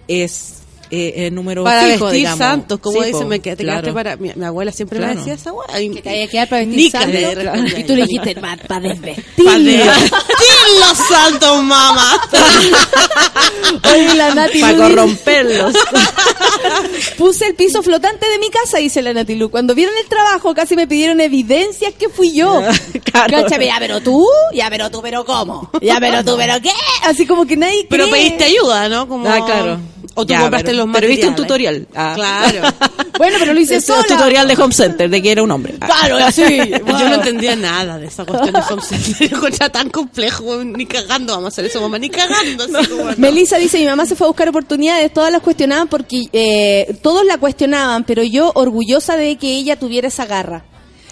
es 0.07 0.60
eh, 0.91 1.27
el 1.27 1.33
número 1.35 1.63
para 1.63 1.83
fijo, 1.87 2.05
vestir 2.05 2.19
digamos. 2.19 2.37
santos, 2.39 2.79
como 2.79 3.01
Sí, 3.01 3.07
dicen, 3.07 3.27
me 3.27 3.37
qued- 3.37 3.55
te 3.57 3.63
quedaste 3.63 3.91
claro. 3.91 3.93
para... 3.93 4.15
Mi, 4.17 4.31
mi 4.35 4.45
abuela 4.45 4.71
siempre 4.71 4.99
me 4.99 5.05
Claro. 5.05 5.19
decía 5.19 5.33
esa 5.35 5.53
weá. 5.53 5.67
Que 5.93 6.01
te 6.01 6.09
haya 6.09 6.25
que 6.25 6.31
quedar 6.31 6.49
para 6.49 6.61
vestir 6.65 6.77
Nica, 6.77 6.99
santo. 7.01 7.13
le 7.17 7.35
respondía 7.35 7.79
Y 7.79 7.83
tú 7.85 7.95
le 7.95 8.03
dijiste, 8.05 8.35
para 8.35 8.57
Pa' 8.63 8.79
desvestirlo. 8.79 9.85
los 10.79 10.97
santos, 11.09 11.63
mamá! 11.63 12.21
Oye, 13.93 14.15
la 14.15 14.33
Nati 14.35 14.59
Para 14.59 14.77
corromperlos. 14.77 15.73
Puse 17.17 17.47
el 17.47 17.55
piso 17.55 17.81
flotante 17.83 18.27
de 18.29 18.37
mi 18.39 18.49
casa, 18.49 18.77
dice 18.77 19.01
la 19.01 19.13
Nati 19.13 19.35
Lu. 19.35 19.49
Cuando 19.49 19.73
vieron 19.75 19.95
el 20.01 20.07
trabajo, 20.07 20.53
casi 20.53 20.75
me 20.75 20.87
pidieron 20.87 21.21
evidencias 21.21 21.93
que 21.93 22.09
fui 22.09 22.33
yo. 22.33 22.61
Claro. 23.03 23.43
Cáchame, 23.43 23.65
ya, 23.67 23.75
pero 23.79 24.01
tú, 24.01 24.25
ya, 24.53 24.69
pero 24.69 24.89
tú, 24.89 25.01
pero 25.01 25.25
¿cómo? 25.25 25.69
Ya, 25.81 25.97
pero 25.99 26.23
tú, 26.23 26.35
pero 26.37 26.61
¿qué? 26.61 26.71
Así 27.03 27.25
como 27.25 27.45
que 27.45 27.57
nadie 27.57 27.85
Pero 27.89 28.05
cree. 28.07 28.15
pediste 28.15 28.43
ayuda, 28.45 28.87
¿no? 28.89 29.07
Como... 29.07 29.27
Ah, 29.29 29.43
claro. 29.45 29.79
O 30.13 30.25
tú 30.25 30.33
Ya, 30.33 30.41
compraste 30.41 30.71
pero- 30.71 30.85
los 30.85 30.93
pero 30.93 31.07
viste 31.07 31.25
un 31.27 31.31
materiales. 31.33 31.87
tutorial. 31.87 31.87
Ah. 31.95 32.13
Claro. 32.15 32.61
Bueno, 33.21 33.37
pero 33.39 33.53
lo 33.53 33.59
hice 33.59 33.75
Es 33.75 33.85
sola. 33.85 33.99
un 34.01 34.07
tutorial 34.07 34.47
de 34.47 34.55
Home 34.55 34.73
Center 34.73 35.07
de 35.07 35.21
que 35.21 35.31
era 35.31 35.43
un 35.43 35.51
hombre. 35.51 35.75
Ah. 35.79 35.85
Claro, 35.85 36.17
así. 36.25 36.41
Yo 36.87 37.07
no 37.09 37.15
entendía 37.15 37.55
nada 37.55 37.99
de 37.99 38.07
esa 38.07 38.25
cuestión 38.25 38.51
de 38.51 38.61
home 38.67 38.81
center. 38.81 39.33
Encontraba 39.33 39.71
tan 39.71 39.89
complejo, 39.91 40.63
ni 40.63 40.87
cagando 40.87 41.33
vamos 41.33 41.45
a 41.45 41.47
hacer 41.49 41.65
eso, 41.65 41.79
mamá, 41.81 41.99
ni 41.99 42.09
cagando. 42.09 42.63
Así 42.63 42.87
como, 42.89 43.03
no. 43.11 43.13
Melissa 43.17 43.57
dice, 43.57 43.77
mi 43.77 43.85
mamá 43.85 44.07
se 44.07 44.15
fue 44.15 44.25
a 44.25 44.29
buscar 44.29 44.49
oportunidades, 44.49 45.13
todas 45.13 45.31
las 45.31 45.41
cuestionaban 45.43 45.87
porque 45.87 46.23
eh, 46.33 46.95
todos 47.03 47.23
la 47.23 47.37
cuestionaban, 47.37 48.05
pero 48.05 48.23
yo 48.23 48.51
orgullosa 48.55 49.15
de 49.17 49.35
que 49.37 49.53
ella 49.55 49.77
tuviera 49.77 50.07
esa 50.07 50.25
garra. 50.25 50.65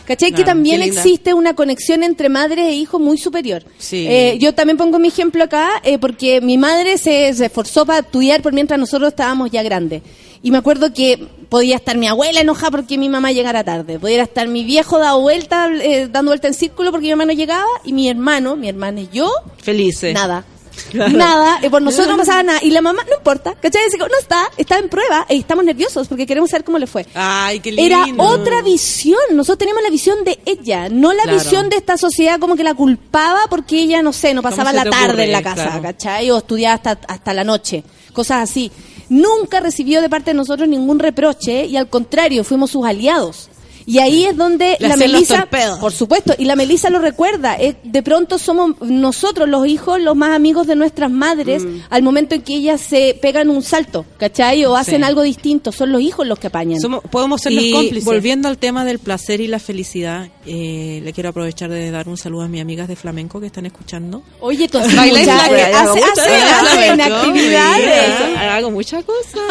¿Cachai? 0.09 0.31
que 0.31 0.43
también 0.43 0.81
existe 0.81 1.35
una 1.35 1.53
conexión 1.53 2.01
entre 2.01 2.29
madre 2.29 2.69
e 2.69 2.73
hijo 2.73 2.97
muy 2.97 3.19
superior. 3.19 3.63
Sí. 3.77 4.07
Eh, 4.09 4.37
yo 4.39 4.55
también 4.55 4.75
pongo 4.75 4.97
mi 4.97 5.09
ejemplo 5.09 5.43
acá 5.43 5.69
eh, 5.83 5.99
porque 5.99 6.41
mi 6.41 6.57
madre 6.57 6.97
se, 6.97 7.31
se 7.35 7.45
esforzó 7.45 7.85
para 7.85 7.99
estudiar 7.99 8.41
por 8.41 8.51
mientras 8.51 8.79
nosotros 8.79 9.09
estábamos 9.09 9.51
ya 9.51 9.61
grandes. 9.61 10.01
Y 10.41 10.49
me 10.49 10.57
acuerdo 10.57 10.91
que 10.93 11.27
podía 11.49 11.75
estar 11.75 11.95
mi 11.95 12.07
abuela 12.07 12.41
enojada 12.41 12.71
porque 12.71 12.97
mi 12.97 13.07
mamá 13.07 13.31
llegara 13.31 13.63
tarde. 13.63 13.99
Podía 13.99 14.23
estar 14.23 14.47
mi 14.47 14.63
viejo 14.63 14.97
dado 14.97 15.21
vuelta, 15.21 15.69
eh, 15.71 16.07
dando 16.11 16.31
vuelta 16.31 16.47
en 16.47 16.55
círculo 16.55 16.89
porque 16.89 17.05
mi 17.05 17.11
mamá 17.11 17.25
no 17.25 17.33
llegaba. 17.33 17.67
Y 17.83 17.93
mi 17.93 18.09
hermano, 18.09 18.55
mi 18.55 18.67
hermana 18.67 19.01
y 19.01 19.09
yo, 19.13 19.31
Felices. 19.61 20.15
Nada. 20.15 20.43
Nada, 20.93 21.59
y 21.63 21.69
por 21.69 21.81
nosotros 21.81 22.09
no 22.09 22.17
pasaba 22.17 22.43
nada. 22.43 22.59
Y 22.61 22.71
la 22.71 22.81
mamá, 22.81 23.03
no 23.09 23.15
importa, 23.17 23.53
¿cachai? 23.61 23.85
Dice, 23.85 23.97
no 23.97 24.07
está, 24.19 24.43
está 24.57 24.77
en 24.79 24.89
prueba, 24.89 25.25
y 25.29 25.39
estamos 25.39 25.63
nerviosos 25.65 26.07
porque 26.07 26.25
queremos 26.25 26.49
saber 26.49 26.63
cómo 26.63 26.77
le 26.79 26.87
fue. 26.87 27.05
Ay, 27.13 27.59
qué 27.59 27.71
lindo. 27.71 27.83
Era 27.85 28.05
otra 28.17 28.61
visión, 28.61 29.19
nosotros 29.33 29.57
teníamos 29.59 29.83
la 29.83 29.89
visión 29.89 30.23
de 30.23 30.39
ella, 30.45 30.89
no 30.89 31.13
la 31.13 31.23
Claro. 31.23 31.39
visión 31.39 31.69
de 31.69 31.75
esta 31.77 31.97
sociedad 31.97 32.39
como 32.39 32.55
que 32.55 32.63
la 32.63 32.73
culpaba 32.73 33.41
porque 33.49 33.81
ella, 33.81 34.01
no 34.01 34.13
sé, 34.13 34.33
no 34.33 34.41
¿Cómo 34.41 34.49
pasaba 34.55 34.73
la 34.73 34.83
tarde 34.89 35.05
ocurre? 35.07 35.23
en 35.25 35.31
la 35.31 35.41
casa, 35.41 35.63
Claro. 35.63 35.81
¿cachai? 35.81 36.31
O 36.31 36.37
estudiaba 36.37 36.75
hasta, 36.75 36.99
hasta 37.07 37.33
la 37.33 37.43
noche, 37.43 37.83
cosas 38.13 38.49
así. 38.49 38.71
Nunca 39.09 39.59
recibió 39.59 40.01
de 40.01 40.09
parte 40.09 40.31
de 40.31 40.35
nosotros 40.35 40.67
ningún 40.69 40.99
reproche 40.99 41.65
y 41.65 41.77
al 41.77 41.89
contrario, 41.89 42.43
fuimos 42.43 42.71
sus 42.71 42.85
aliados. 42.85 43.48
Y 43.89 43.97
ahí 43.97 44.25
es 44.25 44.37
donde 44.37 44.77
Le 44.79 44.87
la 44.87 44.95
los 44.95 44.99
Melisa, 44.99 45.47
por 45.81 45.91
supuesto, 45.91 46.35
y 46.37 46.45
la 46.45 46.55
Melisa 46.55 46.91
lo 46.91 46.99
recuerda, 46.99 47.55
eh, 47.59 47.75
de 47.83 48.03
pronto 48.03 48.37
somos 48.37 48.79
nosotros 48.81 49.49
los 49.49 49.65
hijos 49.65 49.99
los 49.99 50.15
más 50.15 50.35
amigos 50.35 50.67
de 50.67 50.75
nuestras 50.75 51.09
madres 51.09 51.63
Mm. 51.63 51.79
al 51.89 52.03
momento 52.03 52.35
en 52.35 52.43
que 52.43 52.53
ellas 52.55 52.81
se 52.81 53.17
pegan 53.19 53.49
un 53.49 53.63
salto, 53.63 54.05
¿cachai? 54.17 54.63
O 54.65 54.75
hacen 54.75 54.97
Sí. 55.01 55.03
algo 55.03 55.23
distinto, 55.23 55.71
son 55.71 55.91
los 55.91 56.01
hijos 56.01 56.27
los 56.27 56.37
que 56.37 56.47
apañan. 56.47 56.79
Somos- 56.79 57.01
podemos 57.09 57.41
ser 57.41 57.53
los 57.53 57.63
Y 57.63 57.71
cómplices. 57.71 58.05
volviendo 58.05 58.47
al 58.47 58.59
tema 58.59 58.85
del 58.85 58.99
placer 58.99 59.41
y 59.41 59.47
la 59.47 59.57
felicidad, 59.57 60.27
eh, 60.45 61.01
le 61.03 61.11
quiero 61.11 61.29
aprovechar 61.29 61.71
de 61.71 61.89
dar 61.89 62.07
un 62.09 62.17
saludo 62.17 62.43
a 62.43 62.47
mis 62.47 62.61
amigas 62.61 62.87
de 62.87 62.95
flamenco 62.95 63.39
que 63.39 63.47
están 63.47 63.65
escuchando. 63.65 64.21
Oye, 64.39 64.67
tú 64.67 64.77
gracias, 64.77 65.27
hacen 65.27 67.01
actividades. 67.01 68.37
Hago 68.51 68.69
muchas 68.71 69.03
cosas. 69.03 69.41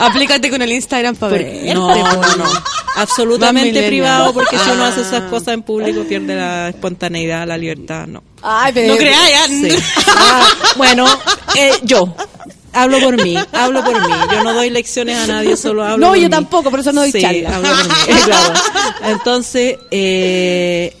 Aplícate 0.00 0.50
con 0.50 0.60
el 0.62 0.72
Instagram 0.72 1.14
para 1.16 1.32
ver. 1.34 1.74
No, 1.74 1.88
no, 1.94 2.36
no. 2.36 2.44
Absolutamente 2.96 3.75
privado, 3.82 4.32
porque 4.34 4.58
si 4.58 4.70
uno 4.70 4.84
hace 4.84 5.00
Ah. 5.00 5.02
esas 5.02 5.22
cosas 5.30 5.54
en 5.54 5.62
público 5.62 6.04
pierde 6.04 6.34
la 6.36 6.68
espontaneidad, 6.68 7.46
la 7.46 7.56
libertad, 7.58 8.06
no. 8.06 8.22
Ay, 8.42 8.72
No 8.88 8.96
creas, 8.96 9.30
ya. 9.30 9.46
Sí. 9.48 9.68
Ah, 10.18 10.48
bueno, 10.76 11.06
eh, 11.56 11.72
yo. 11.82 12.14
Hablo 12.72 12.98
por 13.00 13.22
mí, 13.22 13.34
hablo 13.52 13.82
por 13.82 13.94
mí. 14.06 14.14
Yo 14.32 14.42
no 14.44 14.52
doy 14.52 14.68
lecciones 14.70 15.16
a 15.16 15.26
nadie, 15.26 15.56
solo 15.56 15.82
hablo 15.82 15.96
No, 15.98 16.08
por 16.12 16.16
yo 16.18 16.24
mí. 16.24 16.30
tampoco, 16.30 16.70
por 16.70 16.80
eso 16.80 16.92
no 16.92 17.00
doy 17.00 17.12
Sí, 17.12 17.20
charla. 17.22 17.56
hablo 17.56 17.68
por 17.70 17.84
mí, 17.88 18.20
claro. 18.24 18.54
Entonces, 19.06 19.76
eh, 19.90 20.94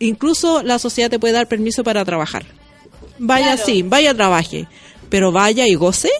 incluso 0.00 0.62
la 0.62 0.78
sociedad 0.78 1.08
te 1.10 1.18
puede 1.18 1.32
dar 1.34 1.46
permiso 1.48 1.82
para 1.82 2.04
trabajar. 2.04 2.44
Vaya, 3.18 3.56
sí, 3.56 3.82
vaya, 3.82 4.12
trabaje. 4.14 4.66
Pero 5.08 5.32
vaya 5.32 5.66
y 5.66 5.74
goce. 5.74 6.10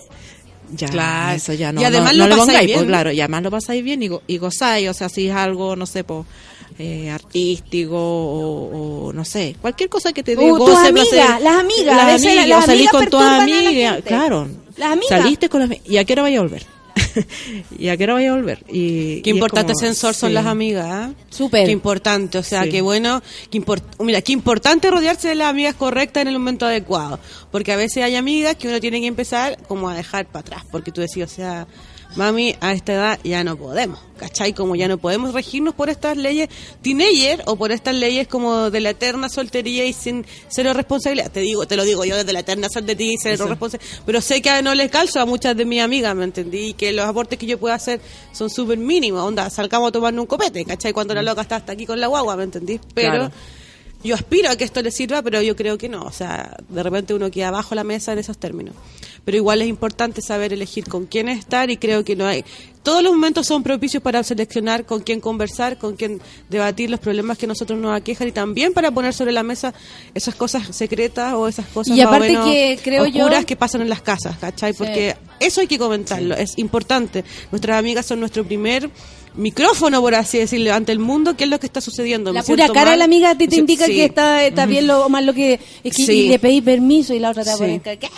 Ya 0.72 0.88
Claro. 0.88 1.36
eso 1.36 1.52
ya 1.54 1.72
no, 1.72 1.80
Y 1.80 1.84
además 1.84 2.14
no, 2.16 2.26
lo 2.26 2.36
no 2.36 2.42
pongáis, 2.44 2.66
bien. 2.66 2.78
pues, 2.80 2.88
claro, 2.88 3.12
y 3.12 3.20
además 3.20 3.42
lo 3.44 3.50
pasáis 3.50 3.84
bien 3.84 4.02
y, 4.02 4.08
go- 4.08 4.22
y 4.26 4.38
gozáis, 4.38 4.88
o 4.88 4.94
sea, 4.94 5.08
si 5.08 5.28
es 5.28 5.34
algo, 5.34 5.76
no 5.76 5.86
sé, 5.86 6.02
pues, 6.04 6.24
eh, 6.78 7.10
artístico 7.10 7.96
o, 7.96 9.06
o 9.08 9.12
no 9.12 9.24
sé, 9.24 9.56
cualquier 9.60 9.88
cosa 9.88 10.12
que 10.12 10.22
te 10.22 10.34
dé 10.36 10.42
Uh, 10.44 10.56
tus 10.56 10.70
goce, 10.70 10.88
amigas, 10.88 11.08
placer. 11.10 11.42
las 11.42 11.54
amigas, 11.60 11.84
las 11.96 12.24
amigas, 12.24 12.48
las 12.48 12.58
o 12.62 12.66
salís 12.66 12.88
amigas 12.88 12.92
con 12.92 13.06
tus 13.10 13.20
amigas, 13.22 14.02
claro, 14.06 14.48
Las 14.76 14.92
amigas. 14.92 15.08
saliste 15.22 15.48
con 15.48 15.68
las 15.68 15.78
y 15.86 15.96
a 15.98 16.04
qué 16.04 16.12
hora 16.14 16.22
vaya 16.22 16.38
a 16.38 16.42
volver, 16.42 16.64
y 17.78 17.88
a 17.88 17.96
qué 17.96 18.04
hora 18.04 18.14
vaya 18.14 18.32
a 18.32 18.36
volver, 18.36 18.64
y 18.68 19.20
Qué 19.22 19.30
y 19.30 19.32
importante 19.34 19.72
como- 19.72 19.80
sensor 19.84 20.14
son 20.14 20.30
sí. 20.30 20.34
las 20.34 20.46
amigas. 20.46 21.10
¿eh? 21.10 21.14
Súper. 21.30 21.66
Qué 21.66 21.72
importante, 21.72 22.38
o 22.38 22.42
sea, 22.42 22.64
Sí. 22.64 22.70
qué 22.70 22.80
bueno, 22.82 23.22
qué 23.50 23.58
import- 23.60 23.82
mira, 24.00 24.20
qué 24.22 24.32
importante 24.32 24.90
rodearse 24.90 25.28
de 25.28 25.34
las 25.34 25.48
amigas 25.48 25.74
correctas 25.74 26.22
en 26.22 26.28
el 26.28 26.34
momento 26.38 26.66
adecuado, 26.66 27.18
porque 27.50 27.72
a 27.72 27.76
veces 27.76 28.02
hay 28.04 28.16
amigas 28.16 28.56
que 28.56 28.68
uno 28.68 28.80
tiene 28.80 29.00
que 29.00 29.06
empezar 29.06 29.58
como 29.68 29.88
a 29.88 29.94
dejar 29.94 30.26
para 30.26 30.40
atrás, 30.40 30.64
porque 30.70 30.92
tú 30.92 31.00
decís, 31.00 31.24
o 31.24 31.28
sea, 31.28 31.66
mami, 32.16 32.56
a 32.60 32.72
esta 32.72 32.92
edad 32.92 33.20
ya 33.24 33.44
no 33.44 33.56
podemos, 33.56 33.98
¿cachai? 34.16 34.52
Como 34.52 34.76
ya 34.76 34.88
no 34.88 34.98
podemos 34.98 35.34
regirnos 35.34 35.74
por 35.74 35.88
estas 35.88 36.16
leyes 36.16 36.48
teenager 36.82 37.42
o 37.46 37.56
por 37.56 37.72
estas 37.72 37.94
leyes 37.94 38.28
como 38.28 38.70
de 38.70 38.80
la 38.80 38.90
eterna 38.90 39.28
soltería 39.28 39.84
y 39.84 39.92
sin 39.92 40.24
cero 40.48 40.72
responsabilidad. 40.72 41.30
Te 41.30 41.40
digo, 41.40 41.66
te 41.66 41.76
lo 41.76 41.84
digo 41.84 42.04
yo 42.04 42.16
desde 42.16 42.32
la 42.32 42.40
eterna 42.40 42.68
soltería 42.68 43.12
y 43.12 43.16
cero 43.16 43.46
responsabilidad, 43.48 44.02
pero 44.04 44.20
sé 44.20 44.42
que 44.42 44.62
no 44.62 44.74
les 44.74 44.90
calzo 44.90 45.20
a 45.20 45.26
muchas 45.26 45.56
de 45.56 45.64
mis 45.64 45.80
amigas, 45.80 46.14
¿me 46.14 46.24
entendí? 46.24 46.68
Y 46.68 46.74
que 46.74 46.92
los 46.92 47.06
aportes 47.06 47.38
que 47.38 47.46
yo 47.46 47.58
puedo 47.58 47.74
hacer 47.74 48.00
son 48.32 48.50
súper 48.50 48.78
mínimos, 48.78 49.22
onda, 49.22 49.50
salgamos 49.50 49.88
a 49.88 49.92
tomarnos 49.92 50.22
un 50.22 50.26
copete, 50.26 50.64
¿cachai? 50.64 50.92
Cuando 50.92 51.14
la 51.14 51.22
loca 51.22 51.42
está 51.42 51.56
hasta 51.56 51.72
aquí 51.72 51.86
con 51.86 52.00
la 52.00 52.06
guagua, 52.06 52.36
¿me 52.36 52.44
entendí? 52.44 52.80
Pero... 52.94 53.10
Claro. 53.10 53.32
Yo 54.04 54.16
aspiro 54.16 54.50
a 54.50 54.56
que 54.56 54.64
esto 54.64 54.82
le 54.82 54.90
sirva, 54.90 55.22
pero 55.22 55.40
yo 55.42 55.54
creo 55.54 55.78
que 55.78 55.88
no. 55.88 56.02
O 56.02 56.10
sea, 56.10 56.56
de 56.68 56.82
repente 56.82 57.14
uno 57.14 57.30
queda 57.30 57.52
bajo 57.52 57.74
la 57.76 57.84
mesa 57.84 58.12
en 58.12 58.18
esos 58.18 58.36
términos. 58.36 58.74
Pero 59.24 59.36
igual 59.36 59.62
es 59.62 59.68
importante 59.68 60.20
saber 60.20 60.52
elegir 60.52 60.88
con 60.88 61.06
quién 61.06 61.28
estar 61.28 61.70
y 61.70 61.76
creo 61.76 62.04
que 62.04 62.16
no 62.16 62.26
hay. 62.26 62.44
Todos 62.82 63.04
los 63.04 63.12
momentos 63.12 63.46
son 63.46 63.62
propicios 63.62 64.02
para 64.02 64.24
seleccionar 64.24 64.84
con 64.84 65.00
quién 65.02 65.20
conversar, 65.20 65.78
con 65.78 65.94
quién 65.94 66.20
debatir 66.50 66.90
los 66.90 66.98
problemas 66.98 67.38
que 67.38 67.46
nosotros 67.46 67.78
nos 67.78 67.94
aquejan 67.96 68.26
y 68.26 68.32
también 68.32 68.72
para 68.72 68.90
poner 68.90 69.14
sobre 69.14 69.30
la 69.30 69.44
mesa 69.44 69.72
esas 70.14 70.34
cosas 70.34 70.74
secretas 70.74 71.34
o 71.34 71.46
esas 71.46 71.66
cosas 71.66 71.96
Y 71.96 72.00
más 72.00 72.06
o 72.06 72.08
aparte 72.08 72.28
menos 72.32 72.46
que 72.50 72.78
creo 72.82 73.06
yo- 73.06 73.28
que 73.46 73.54
pasan 73.54 73.82
en 73.82 73.88
las 73.88 74.02
casas, 74.02 74.36
¿cachai? 74.38 74.72
Porque 74.72 75.14
eso 75.38 75.60
hay 75.60 75.68
que 75.68 75.78
comentarlo, 75.78 76.34
es 76.36 76.58
importante. 76.58 77.24
Nuestras 77.52 77.78
amigas 77.78 78.04
son 78.06 78.18
nuestro 78.18 78.42
primer 78.44 78.90
micrófono, 79.36 80.00
por 80.00 80.14
así 80.16 80.38
decirlo, 80.38 80.74
ante 80.74 80.90
el 80.92 80.98
mundo, 80.98 81.36
qué 81.36 81.44
es 81.44 81.50
lo 81.50 81.60
que 81.60 81.66
está 81.66 81.80
sucediendo. 81.80 82.32
La 82.32 82.40
¿Me 82.40 82.46
pura 82.46 82.68
cara 82.68 82.90
de 82.90 82.96
la 82.96 83.04
amiga 83.04 83.36
te 83.36 83.48
Sí, 83.48 83.60
indica 83.60 83.86
sí. 83.86 83.92
que 83.94 84.04
está, 84.06 84.44
está 84.44 84.66
bien 84.66 84.88
lo, 84.88 85.06
o 85.06 85.08
mal 85.08 85.24
lo 85.24 85.32
que... 85.32 85.60
Es 85.84 85.94
que 85.96 86.04
Sí. 86.04 86.12
y 86.12 86.28
le 86.28 86.38
pedí 86.40 86.60
permiso 86.60 87.14
y 87.14 87.20
la 87.20 87.30
otra 87.30 87.44
te 87.44 87.50
va 87.50 87.54
a 87.54 87.58
poner 87.58 87.80
cara, 87.80 87.96
¿qué? 87.96 88.08
¿Le 88.08 88.12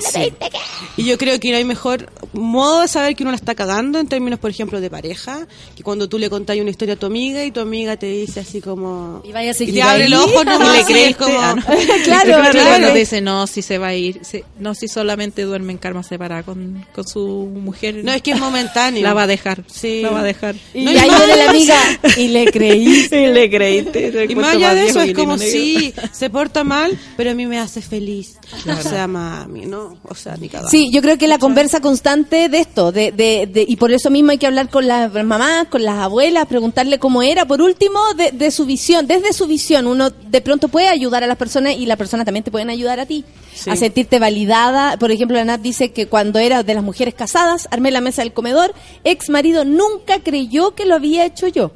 Sí. 0.00 0.12
pediste 0.14 0.50
qué? 0.50 0.58
Y 0.96 1.04
yo 1.04 1.18
creo 1.18 1.38
que 1.40 1.50
no 1.50 1.56
hay 1.56 1.64
mejor 1.64 2.08
modo 2.32 2.82
de 2.82 2.88
saber 2.88 3.14
que 3.16 3.22
uno 3.22 3.30
la 3.32 3.36
está 3.36 3.54
cagando 3.54 3.98
en 3.98 4.06
términos, 4.08 4.38
por 4.38 4.50
ejemplo, 4.50 4.80
de 4.80 4.90
pareja, 4.90 5.46
que 5.76 5.82
cuando 5.82 6.08
tú 6.08 6.18
le 6.18 6.30
contás 6.30 6.56
una 6.58 6.70
historia 6.70 6.94
a 6.94 6.96
tu 6.98 7.06
amiga 7.06 7.44
y 7.44 7.50
tu 7.50 7.60
amiga 7.60 7.96
te 7.96 8.06
dice 8.06 8.40
así 8.40 8.60
como... 8.60 9.22
Y 9.24 9.32
vaya 9.32 9.50
a 9.50 9.52
Y 9.52 9.54
seguir 9.54 9.74
te 9.74 9.82
abre 9.82 10.04
ahí. 10.04 10.12
el 10.12 10.14
ojo 10.18 10.42
y 10.42 10.44
nomás, 10.44 10.76
le 10.78 10.84
crees 10.84 11.16
como... 11.16 11.38
ah, 11.40 11.54
no. 11.54 11.62
Claro, 12.04 12.26
claro, 12.26 12.50
claro. 12.52 12.68
cuando 12.68 12.92
te 12.92 12.98
dice 12.98 13.20
no 13.20 13.46
si 13.46 13.62
se 13.62 13.78
va 13.78 13.88
a 13.88 13.94
ir 13.94 14.20
si- 14.24 14.42
no 14.58 14.74
si 14.74 14.88
solamente 14.88 15.42
duerme 15.42 15.72
en 15.72 15.78
cama 15.78 16.02
separada 16.02 16.42
con, 16.42 16.84
con 16.94 17.06
su 17.06 17.48
mujer 17.52 18.02
No, 18.04 18.12
es 18.12 18.22
que 18.22 18.32
es 18.32 18.38
momentáneo. 18.40 19.02
la 19.02 19.14
va 19.14 19.22
a 19.22 19.26
dejar 19.26 19.64
Sí. 19.66 20.00
la 20.02 20.10
va 20.10 20.20
a 20.20 20.24
dejar 20.24 20.54
Y 20.74 20.84
No, 20.84 20.90
y 20.90 20.94
viene 20.94 21.36
la 21.36 21.50
amiga 21.50 21.78
y 22.16 22.28
le 22.28 22.46
creí. 22.50 23.08
y 23.10 23.26
le 23.32 23.50
creíste 23.50 24.10
te 24.12 24.24
Y 24.32 24.34
más 24.34 24.54
allá 24.54 24.74
de 24.74 24.86
eso 24.88 25.00
es 25.00 25.14
como 25.14 25.38
sí, 25.38 25.92
se 26.12 26.30
porta 26.30 26.64
mal, 26.64 26.98
pero 27.16 27.30
a 27.30 27.34
mí 27.34 27.46
me 27.46 27.58
hace 27.58 27.80
feliz. 27.80 28.36
O 28.66 28.82
sea, 28.82 29.06
mami, 29.06 29.66
no, 29.66 29.83
o 30.02 30.14
sea, 30.14 30.36
ni 30.36 30.48
cagando. 30.48 30.70
Sí, 30.70 30.90
yo 30.92 31.00
creo 31.02 31.18
que 31.18 31.28
la 31.28 31.38
conversa 31.38 31.80
constante 31.80 32.48
de 32.48 32.58
esto, 32.60 32.92
de, 32.92 33.12
de, 33.12 33.46
de- 33.46 33.64
y 33.68 33.76
por 33.76 33.92
eso 33.92 34.10
mismo 34.10 34.30
hay 34.30 34.38
que 34.38 34.46
hablar 34.46 34.68
con 34.68 34.86
las 34.86 35.12
mamás, 35.12 35.68
con 35.68 35.82
las 35.84 35.98
abuelas, 35.98 36.46
preguntarle 36.46 36.98
cómo 36.98 37.22
era. 37.22 37.44
Por 37.46 37.62
último, 37.62 37.98
de, 38.16 38.32
de 38.32 38.50
su 38.50 38.66
visión, 38.66 39.06
desde 39.06 39.32
su 39.32 39.46
visión, 39.46 39.86
uno 39.86 40.10
de 40.10 40.40
pronto 40.40 40.68
puede 40.68 40.88
ayudar 40.88 41.22
a 41.24 41.26
las 41.26 41.36
personas 41.36 41.74
y 41.76 41.86
las 41.86 41.96
personas 41.96 42.24
también 42.24 42.44
te 42.44 42.50
pueden 42.50 42.70
ayudar 42.70 43.00
a 43.00 43.06
ti. 43.06 43.24
Sí. 43.54 43.70
A 43.70 43.76
sentirte 43.76 44.18
validada. 44.18 44.96
Por 44.98 45.10
ejemplo, 45.12 45.36
la 45.36 45.44
Nat 45.44 45.60
dice 45.60 45.92
que 45.92 46.06
cuando 46.08 46.38
era 46.38 46.62
de 46.62 46.74
las 46.74 46.82
mujeres 46.82 47.14
casadas, 47.14 47.68
armé 47.70 47.90
la 47.90 48.00
mesa 48.00 48.22
del 48.22 48.32
comedor, 48.32 48.74
ex 49.04 49.28
marido 49.30 49.64
nunca 49.64 50.18
creyó 50.20 50.74
que 50.74 50.84
lo 50.86 50.94
había 50.96 51.24
hecho 51.24 51.46
yo. 51.48 51.70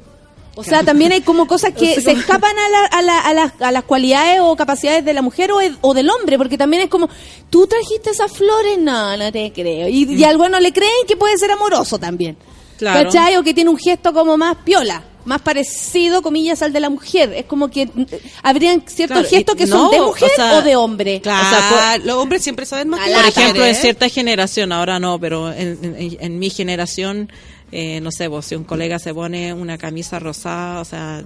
O 0.59 0.63
sea, 0.63 0.83
también 0.83 1.11
hay 1.11 1.21
como 1.21 1.47
cosas 1.47 1.73
que 1.73 1.99
se 2.01 2.11
escapan 2.11 2.53
a, 2.57 2.69
la- 2.69 2.85
a, 2.85 3.01
la- 3.01 3.19
a 3.19 3.33
las, 3.33 3.53
a 3.61 3.71
las 3.71 3.83
cualidades 3.83 4.39
o 4.41 4.55
capacidades 4.55 5.03
de 5.05 5.13
la 5.13 5.21
mujer 5.21 5.51
o, 5.51 5.59
o 5.81 5.93
del 5.93 6.09
hombre, 6.09 6.37
porque 6.37 6.57
también 6.57 6.83
es 6.83 6.89
como, 6.89 7.09
tú 7.49 7.65
trajiste 7.67 8.09
esas 8.11 8.31
flores, 8.31 8.77
no, 8.79 9.15
no 9.17 9.31
te 9.31 9.51
creo. 9.53 9.87
Y, 9.87 10.03
y 10.15 10.23
algunos 10.23 10.61
le 10.61 10.71
creen 10.73 10.91
que 11.07 11.15
puede 11.17 11.37
ser 11.37 11.51
amoroso 11.51 11.97
también. 11.97 12.37
Claro. 12.77 13.09
¿Cachai? 13.09 13.35
O 13.37 13.43
que 13.43 13.53
tiene 13.53 13.69
un 13.69 13.77
gesto 13.77 14.13
como 14.13 14.37
más 14.37 14.55
piola, 14.63 15.03
más 15.25 15.41
parecido, 15.41 16.21
comillas, 16.21 16.61
al 16.61 16.71
de 16.71 16.79
la 16.79 16.89
mujer. 16.89 17.33
Es 17.33 17.43
como 17.45 17.69
que 17.69 17.87
mm, 17.87 18.03
habrían 18.41 18.83
ciertos 18.87 19.17
Claro, 19.17 19.29
gestos 19.29 19.55
que 19.57 19.67
son 19.67 19.91
de 19.91 19.99
mujer 19.99 20.29
o, 20.31 20.35
sea, 20.35 20.61
de 20.61 20.75
hombre. 20.77 21.19
Claro, 21.21 21.45
O 21.45 21.49
sea, 21.49 21.93
por- 21.97 22.05
los 22.05 22.15
hombres 22.15 22.41
siempre 22.41 22.65
saben 22.65 22.87
más 22.87 23.01
que 23.05 23.13
Por 23.13 23.25
ejemplo, 23.25 23.65
en 23.65 23.75
cierta 23.75 24.07
generación, 24.07 24.71
ahora 24.71 24.97
no, 24.97 25.19
pero 25.19 25.51
en, 25.51 25.77
en- 25.83 26.17
en 26.21 26.39
mi 26.39 26.49
generación, 26.49 27.29
eh, 27.71 27.99
no 28.01 28.11
sé, 28.11 28.27
vos, 28.27 28.45
si 28.45 28.55
un 28.55 28.63
colega 28.63 28.99
se 28.99 29.13
pone 29.13 29.53
una 29.53 29.77
camisa 29.77 30.19
rosada, 30.19 30.81
o 30.81 30.85
sea, 30.85 31.23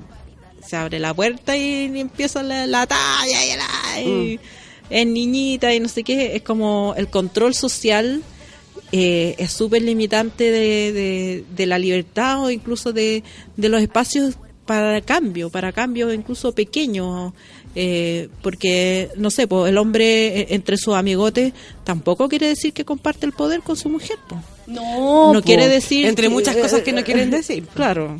se 0.65 0.76
abre 0.76 0.99
la 0.99 1.14
puerta 1.14 1.56
y 1.57 1.86
empieza 1.99 2.44
la, 2.44 2.65
la 2.68 2.88
talla 2.88 3.45
y, 3.45 3.57
la, 3.57 4.02
y 4.02 4.40
es 4.90 5.07
niñita 5.07 5.74
y 5.74 5.80
no 5.80 5.90
sé 5.90 6.03
qué, 6.03 6.36
es 6.36 6.41
como 6.41 6.94
el 6.98 7.07
control 7.10 7.53
social 7.53 8.22
eh, 8.91 9.36
es 9.40 9.52
súper 9.52 9.82
limitante 9.82 10.52
de, 10.52 10.91
de, 10.91 11.45
de 11.56 11.65
la 11.65 11.80
libertad 11.80 12.44
o 12.44 12.52
incluso 12.52 12.94
de, 12.94 13.24
de 13.57 13.70
los 13.70 13.82
espacios 13.82 14.38
para 14.65 15.02
cambio, 15.02 15.49
para 15.49 15.72
cambio 15.72 16.14
incluso 16.14 16.53
pequeños, 16.53 17.34
eh, 17.76 18.30
porque, 18.41 19.10
no 19.18 19.30
sé, 19.32 19.48
pues 19.48 19.70
el 19.70 19.78
hombre 19.78 20.41
eh, 20.41 20.48
entre 20.52 20.78
sus 20.78 20.95
amigotes 20.95 21.53
tampoco 21.84 22.30
quiere 22.30 22.48
decir 22.48 22.72
que 22.74 22.86
comparte 22.86 23.26
el 23.26 23.34
poder 23.34 23.61
con 23.61 23.76
su 23.76 23.90
mujer. 23.90 24.18
pues. 24.30 24.41
No, 24.68 25.34
no 25.34 25.40
po. 25.40 25.45
quiere 25.45 25.68
decir... 25.68 26.06
Entre 26.06 26.27
que- 26.27 26.34
muchas 26.34 26.56
cosas 26.56 26.81
que 26.81 26.94
no 26.94 27.03
quieren 27.03 27.30
decir. 27.31 27.65
Claro. 27.73 28.18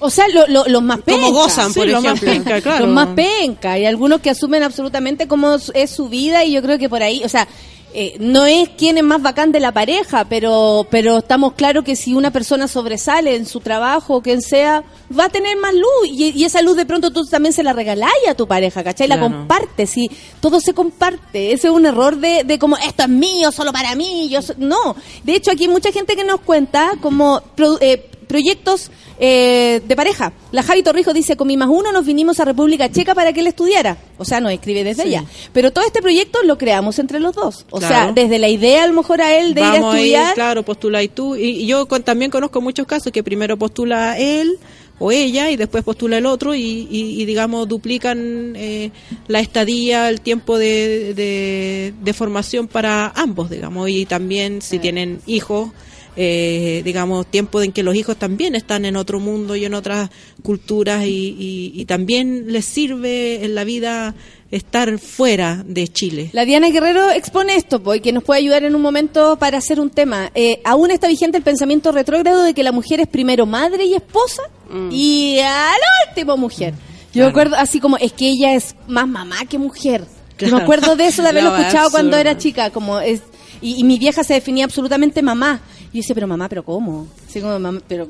O 0.00 0.10
sea, 0.10 0.26
lo- 0.28 0.46
lo- 0.48 0.66
los 0.66 0.82
más 0.82 1.00
Como 1.00 1.16
pencas. 1.16 1.30
gozan, 1.32 1.72
Sí, 1.72 1.78
por 1.80 1.88
lo 1.88 2.02
más 2.02 2.22
ejemplo. 2.22 2.30
penca, 2.44 2.60
claro. 2.60 2.86
Los 2.86 2.94
más 2.94 3.08
penca. 3.14 3.72
Hay 3.72 3.86
algunos 3.86 4.20
que 4.20 4.30
asumen 4.30 4.62
absolutamente 4.62 5.26
cómo 5.28 5.56
es 5.74 5.90
su 5.90 6.08
vida 6.08 6.44
y 6.44 6.52
yo 6.52 6.60
creo 6.62 6.78
que 6.78 6.88
por 6.88 7.02
ahí, 7.02 7.22
o 7.24 7.28
sea, 7.28 7.48
eh, 7.94 8.16
no 8.18 8.44
es 8.44 8.68
quién 8.76 8.98
es 8.98 9.04
más 9.04 9.22
bacán 9.22 9.52
de 9.52 9.60
la 9.60 9.72
pareja, 9.72 10.24
pero 10.24 10.86
pero 10.90 11.18
estamos 11.18 11.52
claros 11.54 11.84
que 11.84 11.96
si 11.96 12.12
una 12.14 12.30
persona 12.30 12.66
sobresale 12.68 13.36
en 13.36 13.46
su 13.46 13.60
trabajo 13.60 14.16
o 14.16 14.20
quien 14.22 14.42
sea, 14.42 14.82
va 15.16 15.26
a 15.26 15.28
tener 15.28 15.56
más 15.56 15.72
luz 15.74 16.08
y, 16.10 16.30
y 16.38 16.44
esa 16.44 16.60
luz 16.60 16.76
de 16.76 16.86
pronto 16.86 17.10
tú 17.10 17.24
también 17.24 17.52
se 17.52 17.62
la 17.62 17.72
regaláis 17.72 18.12
a 18.28 18.34
tu 18.34 18.46
pareja, 18.48 18.82
¿cachai? 18.84 19.06
La 19.08 19.16
Claro. 19.16 19.32
compartes 19.34 19.96
y 19.96 20.10
todo 20.40 20.60
se 20.60 20.74
comparte. 20.74 21.52
Ese 21.52 21.68
es 21.68 21.72
un 21.72 21.86
error 21.86 22.16
de, 22.16 22.42
de 22.44 22.58
como 22.58 22.76
esto 22.76 23.04
es 23.04 23.08
mío, 23.08 23.52
solo 23.52 23.72
para 23.72 23.94
mí. 23.94 24.28
Yo 24.28 24.42
so-". 24.42 24.54
No, 24.58 24.96
de 25.22 25.34
hecho 25.36 25.52
aquí 25.52 25.64
hay 25.64 25.70
mucha 25.70 25.92
gente 25.92 26.16
que 26.16 26.24
nos 26.24 26.40
cuenta 26.40 26.92
como 27.00 27.40
eh, 27.80 28.10
proyectos 28.34 28.90
eh, 29.20 29.80
de 29.86 29.94
pareja. 29.94 30.32
La 30.50 30.64
Javi 30.64 30.82
Torrijo 30.82 31.12
dice, 31.12 31.36
con 31.36 31.46
mi 31.46 31.56
más 31.56 31.68
uno 31.70 31.92
nos 31.92 32.04
vinimos 32.04 32.40
a 32.40 32.44
República 32.44 32.90
Checa 32.90 33.14
para 33.14 33.32
que 33.32 33.38
él 33.40 33.46
estudiara. 33.46 33.96
O 34.18 34.24
sea, 34.24 34.40
nos 34.40 34.50
escribe 34.50 34.82
desde 34.82 35.02
Sí. 35.04 35.08
ella. 35.10 35.24
Pero 35.52 35.70
todo 35.72 35.84
este 35.86 36.02
proyecto 36.02 36.40
lo 36.42 36.58
creamos 36.58 36.98
entre 36.98 37.20
los 37.20 37.32
dos. 37.36 37.64
O 37.70 37.80
sea, 37.80 38.10
desde 38.12 38.40
la 38.40 38.48
idea 38.48 38.82
a 38.82 38.86
lo 38.88 38.94
mejor 38.94 39.20
a 39.22 39.38
él 39.38 39.54
de 39.54 39.60
ir 39.60 39.66
a 39.66 39.70
Vamos 39.74 39.94
estudiar. 39.94 40.28
ir, 40.30 40.34
claro, 40.34 40.64
postula 40.64 41.00
y 41.04 41.06
tú. 41.08 41.36
Y, 41.36 41.42
y 41.62 41.66
yo 41.66 41.86
con- 41.86 42.02
también 42.02 42.32
conozco 42.32 42.60
muchos 42.60 42.88
casos 42.88 43.12
que 43.12 43.22
primero 43.22 43.56
postula 43.56 44.18
él 44.18 44.58
o 44.98 45.12
ella 45.12 45.48
y 45.50 45.56
después 45.56 45.84
postula 45.84 46.18
el 46.18 46.26
otro 46.26 46.52
y, 46.56 46.60
y- 46.90 47.22
y, 47.22 47.24
digamos, 47.24 47.68
duplican 47.68 48.54
eh, 48.56 48.90
la 49.28 49.38
estadía, 49.38 50.08
el 50.08 50.20
tiempo 50.20 50.58
de, 50.58 51.14
de, 51.14 51.94
de 52.02 52.12
formación 52.12 52.66
para 52.66 53.12
ambos, 53.14 53.48
digamos. 53.48 53.88
Y 53.90 54.06
también 54.06 54.60
si 54.60 54.80
tienen 54.80 55.20
hijos, 55.26 55.70
eh, 56.16 56.82
digamos, 56.84 57.26
tiempo 57.26 57.60
en 57.62 57.72
que 57.72 57.82
los 57.82 57.94
hijos 57.96 58.16
también 58.16 58.54
están 58.54 58.84
en 58.84 58.96
otro 58.96 59.18
mundo 59.20 59.56
y 59.56 59.64
en 59.64 59.74
otras 59.74 60.10
culturas 60.42 61.04
y, 61.04 61.08
y- 61.38 61.72
y 61.74 61.84
también 61.86 62.52
les 62.52 62.64
sirve 62.64 63.44
en 63.44 63.54
la 63.54 63.64
vida 63.64 64.14
estar 64.50 64.98
fuera 64.98 65.64
de 65.66 65.88
Chile. 65.88 66.30
La 66.32 66.44
Diana 66.44 66.68
Guerrero 66.70 67.10
expone 67.10 67.56
esto, 67.56 67.82
pues, 67.82 68.00
que 68.00 68.12
nos 68.12 68.22
puede 68.22 68.38
ayudar 68.40 68.62
en 68.62 68.76
un 68.76 68.82
momento 68.82 69.36
para 69.36 69.58
hacer 69.58 69.80
un 69.80 69.90
tema. 69.90 70.30
Eh, 70.34 70.60
aún 70.64 70.92
está 70.92 71.08
vigente 71.08 71.36
el 71.38 71.42
pensamiento 71.42 71.90
retrógrado 71.90 72.44
de 72.44 72.54
que 72.54 72.62
la 72.62 72.70
mujer 72.70 73.00
es 73.00 73.08
primero 73.08 73.46
madre 73.46 73.84
y 73.84 73.94
esposa 73.94 74.42
y 74.90 75.38
al 75.40 75.80
último 76.08 76.36
mujer. 76.36 76.74
Yo 77.12 77.24
me 77.24 77.30
acuerdo 77.30 77.56
así 77.56 77.80
como, 77.80 77.96
es 77.96 78.12
que 78.12 78.28
ella 78.28 78.54
es 78.54 78.74
más 78.88 79.06
mamá 79.08 79.44
que 79.48 79.58
mujer. 79.58 80.02
Yo 80.38 80.46
me 80.46 80.50
Claro. 80.50 80.58
acuerdo 80.64 80.96
de 80.96 81.06
eso, 81.06 81.22
de 81.22 81.28
haberlo 81.30 81.56
escuchado 81.56 81.90
cuando 81.90 82.16
era 82.16 82.36
chica, 82.38 82.70
como 82.70 83.00
es... 83.00 83.22
Y, 83.60 83.76
y 83.80 83.84
mi 83.84 83.98
vieja 83.98 84.24
se 84.24 84.34
definía 84.34 84.64
absolutamente 84.64 85.22
mamá. 85.22 85.60
Y 85.94 85.98
yo 85.98 86.02
decía, 86.02 86.14
pero 86.16 86.26
mamá, 86.26 86.48
¿pero 86.48 86.64
cómo? 86.64 87.06
Así 87.26 87.40
como, 87.40 87.56
mamá, 87.58 87.80
pero 87.88 88.06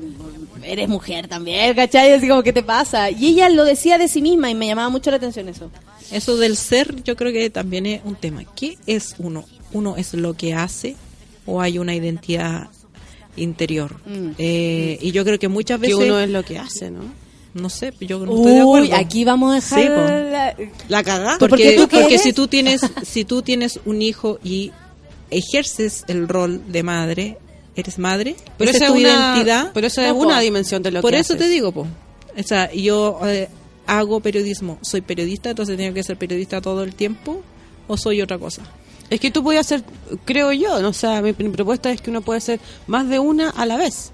eres 0.63 0.89
mujer 0.89 1.27
también, 1.27 1.73
¿cachai? 1.75 2.11
Así 2.13 2.27
como, 2.27 2.41
¿qué 2.43 2.51
te 2.51 2.63
pasa? 2.63 3.11
Y 3.11 3.27
ella 3.27 3.47
lo 3.49 3.63
decía 3.63 3.97
de 3.99 4.07
sí 4.07 4.21
misma 4.23 4.49
y 4.49 4.55
me 4.55 4.65
llamaba 4.67 4.89
mucho 4.89 5.11
la 5.11 5.17
atención 5.17 5.47
eso. 5.47 5.69
Eso 6.11 6.35
del 6.35 6.57
ser, 6.57 7.03
yo 7.03 7.15
creo 7.15 7.31
que 7.31 7.49
también 7.51 7.85
es 7.85 8.01
un 8.03 8.15
tema. 8.15 8.43
¿Qué 8.55 8.77
es 8.87 9.15
uno? 9.19 9.45
Uno 9.71 9.95
es 9.97 10.13
lo 10.15 10.33
que 10.33 10.53
hace 10.55 10.95
o 11.45 11.61
hay 11.61 11.77
una 11.77 11.93
identidad 11.95 12.69
interior. 13.35 13.95
Mm. 14.05 14.31
Eh, 14.39 14.97
y 15.01 15.11
yo 15.11 15.23
creo 15.23 15.37
que 15.37 15.47
muchas 15.47 15.79
Que 15.79 15.87
veces... 15.93 16.03
uno 16.05 16.19
es 16.19 16.29
lo 16.31 16.43
que 16.43 16.57
hace, 16.57 16.89
¿no? 16.89 17.01
No 17.53 17.69
sé, 17.69 17.93
yo 18.01 18.19
no 18.25 18.35
estoy 18.35 18.53
de 18.55 18.63
Uy, 18.65 18.85
acuerdo. 18.87 18.95
aquí 19.05 19.23
vamos 19.25 19.51
a 19.51 19.55
dejar 19.55 19.79
Sí, 19.79 19.87
la- 20.89 21.03
La. 21.03 21.37
¿Por 21.37 21.49
Porque, 21.51 21.87
porque 21.89 22.17
si 22.17 22.33
tú 22.33 22.47
tienes 22.47 22.81
si 23.03 23.23
tú 23.23 23.43
tienes 23.43 23.79
un 23.85 24.01
hijo 24.01 24.39
y 24.43 24.71
ejerces 25.29 26.03
el 26.07 26.27
rol 26.27 26.61
de 26.71 26.83
madre, 26.83 27.37
eres 27.75 27.99
madre, 27.99 28.35
Pero 28.57 28.69
esa 28.71 28.77
esa 28.77 28.85
es 28.87 28.91
tu 28.93 28.97
una- 28.99 29.09
identidad. 29.35 29.71
pero 29.73 29.87
esa 29.87 30.07
es 30.07 30.13
una 30.13 30.39
dimensión 30.39 30.81
de 30.83 30.91
lo 30.91 31.01
Por 31.01 31.11
que 31.11 31.19
eso 31.19 31.35
te 31.35 31.47
digo. 31.49 31.69
O 31.75 32.43
sea, 32.43 32.71
yo 32.73 33.19
eh, 33.25 33.49
hago 33.87 34.19
periodismo, 34.19 34.77
soy 34.81 35.01
periodista, 35.01 35.49
entonces 35.51 35.77
tengo 35.77 35.93
que 35.93 36.03
ser 36.03 36.17
periodista 36.17 36.61
todo 36.61 36.83
el 36.83 36.95
tiempo 36.95 37.41
o 37.87 37.97
soy 37.97 38.21
otra 38.21 38.37
cosa. 38.37 38.63
Es 39.09 39.19
que 39.19 39.29
tú 39.29 39.43
puedes 39.43 39.61
hacer, 39.61 39.83
creo 40.25 40.51
yo, 40.51 40.81
¿no? 40.81 40.89
o 40.89 40.93
sea, 40.93 41.21
mi, 41.21 41.33
mi 41.37 41.49
propuesta 41.49 41.91
es 41.91 42.01
que 42.01 42.09
uno 42.09 42.21
puede 42.21 42.39
hacer 42.39 42.59
más 42.87 43.07
de 43.07 43.19
una 43.19 43.49
a 43.51 43.65
la 43.65 43.77
vez. 43.77 44.11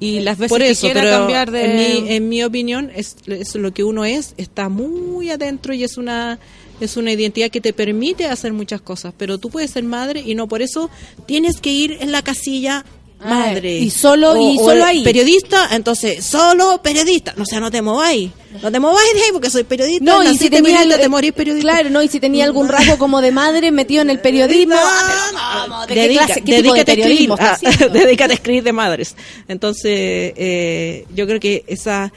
Y 0.00 0.20
las 0.20 0.36
veces 0.38 0.50
Por 0.50 0.60
que 0.60 0.74
quiera 0.74 1.00
pero 1.02 1.18
cambiar 1.18 1.50
de... 1.50 1.64
en, 1.64 2.04
mi, 2.04 2.12
en 2.12 2.28
mi 2.28 2.42
opinión, 2.44 2.90
es, 2.94 3.16
es 3.26 3.54
lo 3.54 3.72
que 3.72 3.84
uno 3.84 4.04
es, 4.04 4.34
está 4.36 4.68
muy 4.68 5.30
adentro 5.30 5.72
y 5.72 5.84
es 5.84 5.96
una 5.96 6.38
es 6.80 6.96
una 6.96 7.12
identidad 7.12 7.50
que 7.50 7.60
te 7.60 7.72
permite 7.72 8.26
hacer 8.26 8.52
muchas 8.52 8.80
cosas, 8.80 9.14
pero 9.16 9.38
tú 9.38 9.48
puedes 9.48 9.70
ser 9.70 9.84
madre 9.84 10.20
y 10.26 10.34
no 10.34 10.48
por 10.48 10.60
eso 10.60 10.90
tienes 11.24 11.60
que 11.60 11.70
ir 11.70 11.98
en 12.00 12.10
la 12.10 12.20
casilla 12.22 12.84
madre. 13.24 13.78
y 13.78 13.90
solo- 13.90 14.32
O- 14.32 14.52
y 14.52 14.56
solo 14.58 14.84
ahí. 14.84 15.02
Periodista, 15.04 15.68
entonces, 15.72 16.24
solo 16.24 16.80
periodista. 16.82 17.34
O 17.38 17.44
sea, 17.44 17.60
no 17.60 17.70
te 17.70 17.82
mováis. 17.82 18.30
No 18.62 18.70
te 18.70 18.78
mováis 18.78 19.12
de 19.14 19.20
ahí 19.22 19.28
porque 19.32 19.50
soy 19.50 19.64
periodista. 19.64 20.04
No, 20.04 20.22
y 20.22 20.36
si 20.38 20.48
tenía 20.50 20.82
el- 20.82 20.96
te 20.96 21.08
morís 21.08 21.32
periodista. 21.32 21.70
Claro, 21.72 21.90
no, 21.90 22.02
y 22.02 22.08
si 22.08 22.20
tenía 22.20 22.44
algún 22.44 22.68
rasgo 22.68 22.98
como 22.98 23.20
de 23.20 23.32
madre 23.32 23.70
metido 23.72 24.02
en 24.02 24.10
el 24.10 24.20
periodismo, 24.20 24.74
ah, 24.78 25.66
no, 25.68 25.86
¿de 25.86 25.94
qué 25.94 26.00
Dedica- 26.02 26.26
clase, 26.26 26.40
qué 26.42 26.62
tipo 26.62 26.74
de 26.74 26.84
dedícate 26.84 26.92
a 26.92 26.94
escribir, 27.08 27.30
ah, 27.38 27.58
dedícate 27.92 28.32
a 28.32 28.36
escribir 28.36 28.62
de 28.62 28.72
madres. 28.72 29.16
Entonces, 29.48 30.32
eh, 30.36 31.06
yo 31.14 31.26
creo 31.26 31.40
que 31.40 31.64
esa 31.66 32.12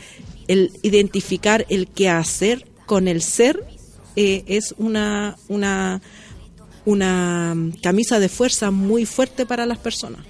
el 0.48 0.72
identificar 0.82 1.66
el 1.70 1.88
qué 1.88 2.10
hacer 2.10 2.66
con 2.86 3.08
el 3.08 3.22
ser 3.22 3.64
eh, 4.16 4.44
es 4.48 4.74
una 4.78 5.36
una 5.50 6.02
una 6.86 7.54
camisa 7.82 8.20
de 8.20 8.30
fuerza 8.30 8.72
muy 8.72 9.06
fuerte 9.06 9.46
para 9.46 9.66
las 9.66 9.78
personas. 9.78 10.22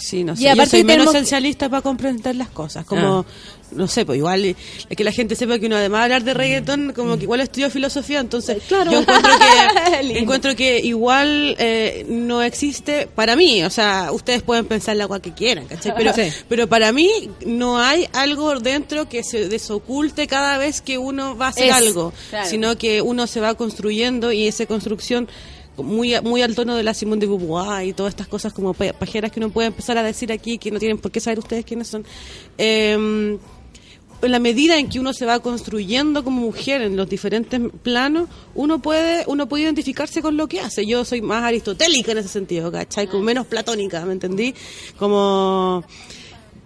Sí, 0.00 0.24
no 0.24 0.32
Y 0.32 0.36
sé. 0.38 0.44
Yo 0.44 0.52
aparte 0.52 0.70
soy 0.70 0.84
menos 0.84 1.04
tenemos- 1.06 1.14
esencialista 1.14 1.68
para 1.68 1.82
comprender 1.82 2.34
las 2.34 2.48
cosas. 2.48 2.84
Como, 2.86 3.26
no 3.72 3.86
sé, 3.86 4.04
pues 4.06 4.16
igual 4.16 4.44
eh, 4.44 4.56
es 4.88 4.96
que 4.96 5.04
la 5.04 5.12
gente 5.12 5.36
sepa 5.36 5.58
que 5.58 5.66
uno 5.66 5.76
además 5.76 6.00
de 6.00 6.04
hablar 6.04 6.24
de 6.24 6.34
reggaetón, 6.34 6.92
como 6.94 7.16
que 7.18 7.24
igual 7.24 7.40
estudió 7.40 7.68
filosofía, 7.70 8.18
entonces 8.20 8.62
Claro. 8.66 8.90
yo 8.90 9.00
encuentro 9.00 9.30
que, 9.38 10.18
encuentro 10.18 10.56
que 10.56 10.78
igual 10.80 11.54
eh, 11.58 12.06
no 12.08 12.42
existe 12.42 13.06
para 13.14 13.36
mí. 13.36 13.62
O 13.62 13.70
sea, 13.70 14.10
ustedes 14.12 14.42
pueden 14.42 14.64
pensar 14.66 14.96
la 14.96 15.04
agua 15.04 15.20
que 15.20 15.32
quieran, 15.32 15.66
¿cachai? 15.66 15.92
Pero, 15.96 16.14
Sí. 16.14 16.22
pero 16.48 16.66
para 16.66 16.92
mí 16.92 17.10
no 17.46 17.78
hay 17.78 18.08
algo 18.12 18.58
dentro 18.58 19.08
que 19.08 19.22
se 19.22 19.48
desoculte 19.48 20.26
cada 20.26 20.56
vez 20.58 20.80
que 20.80 20.96
uno 20.98 21.36
va 21.36 21.46
a 21.46 21.50
hacer 21.50 21.66
Es, 21.68 21.74
algo, 21.74 22.12
claro. 22.30 22.48
sino 22.48 22.76
que 22.78 23.02
uno 23.02 23.26
se 23.26 23.40
va 23.40 23.54
construyendo 23.54 24.32
y 24.32 24.46
esa 24.48 24.64
construcción 24.66 25.28
muy 25.82 26.14
muy 26.22 26.42
al 26.42 26.54
tono 26.54 26.74
de 26.76 26.82
la 26.82 26.94
Simone 26.94 27.20
de 27.20 27.26
Beauvoir 27.26 27.86
y 27.86 27.92
todas 27.92 28.12
estas 28.12 28.28
cosas 28.28 28.52
como 28.52 28.74
pa- 28.74 28.92
pajeras 28.92 29.30
que 29.32 29.40
uno 29.40 29.50
puede 29.50 29.68
empezar 29.68 29.96
a 29.98 30.02
decir 30.02 30.30
aquí 30.32 30.58
que 30.58 30.70
no 30.70 30.78
tienen 30.78 30.98
por 30.98 31.10
qué 31.10 31.20
saber 31.20 31.38
ustedes 31.38 31.64
quiénes 31.64 31.88
son 31.88 32.04
eh, 32.58 33.38
en 34.22 34.32
la 34.32 34.38
medida 34.38 34.76
en 34.78 34.90
que 34.90 35.00
uno 35.00 35.14
se 35.14 35.24
va 35.24 35.38
construyendo 35.40 36.22
como 36.22 36.42
mujer 36.42 36.82
en 36.82 36.94
los 36.94 37.08
diferentes 37.08 37.58
planos, 37.82 38.28
uno 38.54 38.82
puede 38.82 39.24
uno 39.26 39.48
puede 39.48 39.62
identificarse 39.62 40.20
con 40.20 40.36
lo 40.36 40.46
que 40.46 40.60
hace. 40.60 40.84
Yo 40.86 41.06
soy 41.06 41.22
más 41.22 41.42
aristotélica 41.42 42.12
en 42.12 42.18
ese 42.18 42.28
sentido, 42.28 42.70
¿cachai? 42.70 43.06
Como 43.06 43.22
menos 43.22 43.46
platónica, 43.46 44.04
¿me 44.04 44.12
entendí? 44.12 44.54
Como 44.98 45.82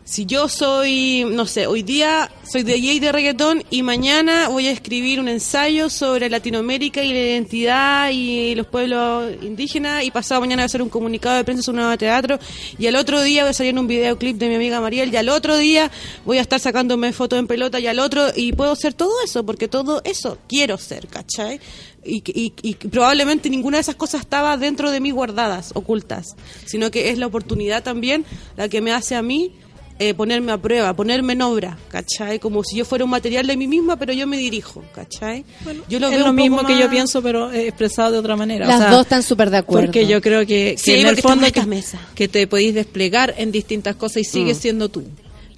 si 0.07 0.27
yo 0.27 0.51
soy, 0.51 1.25
no 1.31 1.47
sé, 1.47 1.67
hoy 1.67 1.83
día 1.83 2.31
soy 2.47 2.63
DJ 2.63 3.01
de 3.01 3.11
reggaetón 3.11 3.65
y 3.71 3.83
mañana 3.83 4.49
voy 4.49 4.67
a 4.67 4.71
escribir 4.71 5.19
un 5.19 5.29
ensayo 5.29 5.89
sobre 5.89 6.29
Latinoamérica 6.29 7.03
y 7.03 7.13
la 7.15 7.21
identidad 7.21 8.11
y 8.13 8.55
los 8.55 8.67
pueblos 8.67 9.33
indígenas 9.41 10.05
y 10.05 10.11
pasado 10.11 10.43
mañana 10.43 10.61
voy 10.61 10.65
a 10.65 10.67
hacer 10.67 10.83
un 10.83 10.91
comunicado 10.91 11.37
de 11.37 11.45
prensa 11.45 11.63
sobre 11.63 11.79
un 11.79 11.85
nuevo 11.85 11.97
teatro 11.99 12.39
y 12.79 12.87
al 12.87 12.97
otro 12.97 13.23
día 13.23 13.45
voy 13.45 13.51
a 13.51 13.55
salir 13.55 13.71
en 13.71 13.79
un 13.79 13.87
videoclip 13.87 14.37
de 14.37 14.49
mi 14.51 14.57
amiga 14.57 14.79
Mariel 14.79 15.11
y 15.11 15.17
al 15.17 15.31
otro 15.31 15.57
día 15.57 15.91
voy 16.27 16.37
a 16.37 16.43
estar 16.43 16.61
sacándome 16.61 17.15
fotos 17.15 17.39
en 17.39 17.47
pelota 17.47 17.81
y 17.81 17.87
al 17.87 17.99
otro 17.99 18.27
y 18.37 18.53
puedo 18.53 18.77
ser 18.77 18.93
todo 18.93 19.13
eso 19.25 19.47
porque 19.47 19.69
todo 19.69 20.03
eso 20.05 20.37
quiero 20.49 20.77
ser, 20.77 21.07
¿cachai? 21.07 21.61
Y, 22.05 22.23
y- 22.27 22.53
y 22.61 22.75
probablemente 22.75 23.49
ninguna 23.49 23.79
de 23.79 23.81
esas 23.81 23.95
cosas 23.95 24.21
estaba 24.21 24.59
dentro 24.59 24.91
de 24.91 25.01
mí 25.01 25.11
guardadas, 25.13 25.71
ocultas, 25.75 26.37
sino 26.67 26.91
que 26.91 27.09
es 27.09 27.17
la 27.17 27.27
oportunidad 27.27 27.83
también 27.83 28.27
la 28.59 28.69
que 28.69 28.83
me 28.83 28.93
hace 28.93 29.15
a 29.15 29.23
mí 29.23 29.53
eh, 30.01 30.13
ponerme 30.13 30.51
a 30.51 30.59
prueba, 30.59 30.93
ponerme 30.95 31.35
en 31.35 31.43
obra, 31.43 31.79
¿cachai? 31.89 32.41
Como 32.41 32.65
si 32.65 32.77
yo 32.77 32.85
fuera 32.85 33.05
un 33.05 33.11
material 33.11 33.47
de 33.47 33.57
mí 33.57 33.69
misma, 33.69 33.97
pero 33.97 34.13
yo 34.13 34.27
me 34.27 34.37
dirijo, 34.37 34.83
¿cachai? 34.95 35.45
yo 35.89 35.99
es 35.99 36.01
veo 36.01 36.01
lo 36.11 36.17
un 36.17 36.21
poco 36.23 36.33
mismo 36.33 36.57
que 36.67 36.73
más- 36.73 36.83
yo 36.83 36.91
pienso, 36.91 37.23
pero 37.23 37.53
expresado 37.53 38.11
de 38.13 38.19
otra 38.19 38.35
manera. 38.37 38.67
O 38.67 38.69
Las 38.69 38.81
sea, 38.81 38.91
dos 38.91 39.03
están 39.03 39.23
súper 39.23 39.51
de 39.51 39.59
acuerdo. 39.59 39.87
Porque 39.87 40.07
yo 40.07 40.21
creo 40.21 40.41
que, 40.41 40.75
que 40.77 40.79
Sí, 40.79 40.93
en 40.95 41.07
el 41.07 41.17
fondo 41.19 41.51
que, 41.53 41.65
mesa. 41.67 42.01
que 42.17 42.27
te 42.27 42.47
podéis 42.49 42.75
desplegar 42.75 43.35
en 43.39 43.53
distintas 43.53 43.95
cosas 43.97 44.19
y 44.19 44.25
sigues 44.25 44.59
Mm. 44.59 44.61
siendo 44.61 44.89
tú. 44.89 45.05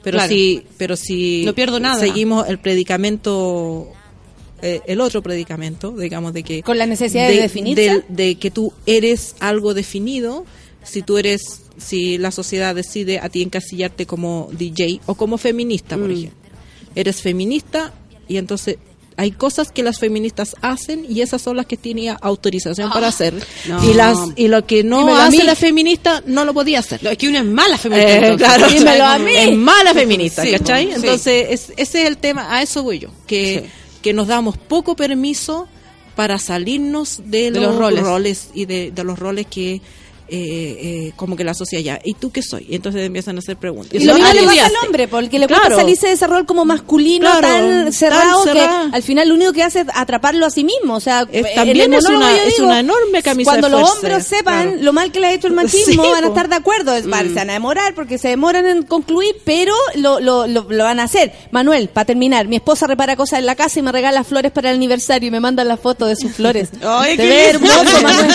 Pero 0.02 0.18
Claro. 0.18 0.28
si 0.28 0.62
pero 0.78 0.96
si 0.96 1.42
No 1.44 1.54
pierdo 1.54 1.80
nada. 1.80 1.98
seguimos 1.98 2.46
el 2.48 2.58
predicamento 2.58 3.88
eh, 4.62 4.80
el 4.86 5.00
otro 5.02 5.22
predicamento, 5.22 5.92
digamos 5.92 6.32
de 6.32 6.42
que 6.42 6.62
Con 6.62 6.78
la 6.78 6.86
necesidad 6.86 7.28
de 7.28 7.40
definirse. 7.42 7.82
de, 7.82 8.04
de 8.08 8.34
que 8.36 8.50
tú 8.50 8.72
eres 8.86 9.36
algo 9.40 9.74
definido, 9.74 10.46
si 10.82 11.02
tú 11.02 11.18
eres 11.18 11.62
si 11.78 12.18
la 12.18 12.30
sociedad 12.30 12.74
decide 12.74 13.18
a 13.18 13.28
ti 13.28 13.42
encasillarte 13.42 14.06
como 14.06 14.48
DJ 14.52 15.00
o 15.06 15.14
como 15.14 15.38
feminista, 15.38 15.96
por 15.96 16.08
Mm. 16.08 16.12
ejemplo. 16.12 16.38
Eres 16.94 17.20
feminista 17.20 17.92
y 18.28 18.38
entonces 18.38 18.78
hay 19.18 19.30
cosas 19.30 19.70
que 19.72 19.82
las 19.82 19.98
feministas 19.98 20.56
hacen 20.60 21.06
y 21.08 21.22
esas 21.22 21.40
son 21.40 21.56
las 21.56 21.64
que 21.64 21.78
tienen 21.78 22.14
autorización 22.20 22.90
para 22.90 23.08
hacer. 23.08 23.34
no. 23.66 23.82
Y 23.90 23.94
las 23.94 24.18
y 24.36 24.48
lo 24.48 24.66
que 24.66 24.84
no 24.84 24.98
Dímelo 25.00 25.16
hace 25.18 25.44
la 25.44 25.54
feminista 25.54 26.22
no 26.26 26.44
lo 26.44 26.52
podía 26.52 26.80
hacer. 26.80 27.02
No, 27.02 27.08
es 27.10 27.16
que 27.18 27.28
una 27.28 27.38
es 27.40 27.44
mala 27.46 27.78
feminista. 27.78 28.12
Eh, 28.12 28.16
entonces, 28.28 28.46
claro, 28.48 28.68
dímelo 28.74 29.04
a 29.04 29.18
mí. 29.18 29.32
Es 29.34 29.56
mala 29.56 29.94
feminista, 29.94 30.42
Sí, 30.42 30.50
¿cachai? 30.52 30.86
sí. 30.88 30.92
Entonces, 30.96 31.46
es- 31.50 31.72
ese 31.78 32.02
es 32.02 32.08
el 32.08 32.18
tema, 32.18 32.54
a 32.54 32.62
eso 32.62 32.82
voy 32.82 32.98
yo, 32.98 33.08
que, 33.26 33.62
Sí. 33.64 33.70
que 34.02 34.12
nos 34.12 34.26
damos 34.28 34.56
poco 34.58 34.96
permiso 34.96 35.66
para 36.14 36.38
salirnos 36.38 37.20
de, 37.24 37.50
De 37.50 37.60
los, 37.60 37.62
los 37.70 37.76
roles. 37.76 38.02
roles. 38.04 38.48
y 38.54 38.64
de, 38.66 38.90
de 38.90 39.04
los 39.04 39.18
roles 39.18 39.46
que 39.46 39.80
eh, 40.28 41.06
eh, 41.08 41.12
como 41.16 41.36
que 41.36 41.44
la 41.44 41.54
sociedad 41.54 41.82
ya, 41.84 42.00
¿y 42.04 42.14
tú 42.14 42.30
qué 42.30 42.42
soy? 42.42 42.66
Y 42.68 42.74
entonces 42.76 43.02
empiezan 43.06 43.36
a 43.36 43.38
hacer 43.38 43.56
preguntas. 43.56 43.94
Y 43.94 44.04
lo 44.04 44.14
mismo 44.14 44.32
le 44.32 44.40
¿qué 44.40 44.46
pasa 44.46 44.66
al 44.66 44.72
hombre, 44.86 45.08
porque 45.08 45.38
le 45.38 45.46
Claro. 45.46 45.62
cuesta 45.64 45.82
salirse 45.82 46.06
de 46.08 46.12
ese 46.14 46.26
rol 46.26 46.46
como 46.46 46.64
masculino 46.64 47.26
Claro, 47.26 47.40
tan 47.40 47.84
tan 47.84 47.92
cerrado 47.92 48.44
que 48.44 48.60
al 48.60 49.02
final 49.02 49.28
lo 49.28 49.34
único 49.34 49.52
que 49.52 49.62
hace 49.62 49.80
es 49.80 49.86
atraparlo 49.94 50.46
a 50.46 50.50
sí 50.50 50.64
mismo. 50.64 50.94
O 50.94 51.00
sea, 51.00 51.26
Es- 51.30 51.54
también 51.54 51.92
es 51.94 52.04
una- 52.06 52.36
es 52.44 52.58
una 52.58 52.80
enorme 52.80 53.22
camisa 53.22 53.50
Cuando 53.52 53.68
de 53.68 53.80
los 53.80 53.90
hombres 53.90 54.26
sepan 54.26 54.62
claro. 54.68 54.82
lo 54.82 54.92
mal 54.92 55.12
que 55.12 55.20
le 55.20 55.26
ha 55.28 55.32
hecho 55.32 55.46
el 55.46 55.52
machismo, 55.62 56.02
Sí, 56.04 56.10
van 56.10 56.24
a 56.24 56.28
estar 56.28 56.48
de 56.48 56.56
acuerdo. 56.56 56.94
Es- 56.94 57.06
van- 57.06 57.28
Se 57.28 57.34
van 57.34 57.50
a 57.50 57.54
demorar 57.54 57.94
porque 57.94 58.18
se 58.18 58.28
demoran 58.28 58.66
en 58.66 58.82
concluir, 58.82 59.36
pero 59.44 59.74
lo, 59.96 60.20
lo, 60.20 60.46
lo, 60.46 60.66
lo 60.68 60.84
van 60.84 61.00
a 61.00 61.04
hacer. 61.04 61.32
Manuel, 61.50 61.88
para 61.88 62.04
terminar, 62.04 62.46
mi 62.48 62.56
esposa 62.56 62.86
repara 62.86 63.16
cosas 63.16 63.38
en 63.40 63.46
la 63.46 63.54
casa 63.54 63.78
y 63.78 63.82
me 63.82 63.92
regala 63.92 64.24
flores 64.24 64.50
para 64.52 64.70
el 64.70 64.76
aniversario 64.76 65.28
y 65.28 65.30
me 65.30 65.40
manda 65.40 65.62
la 65.64 65.76
foto 65.76 66.06
de 66.06 66.16
sus 66.16 66.32
flores. 66.32 66.68
Ay, 66.82 67.16
qué 67.16 67.26
ve 67.28 67.52
lindo. 67.52 67.68
hermoso, 67.70 68.02
Manuel. 68.02 68.34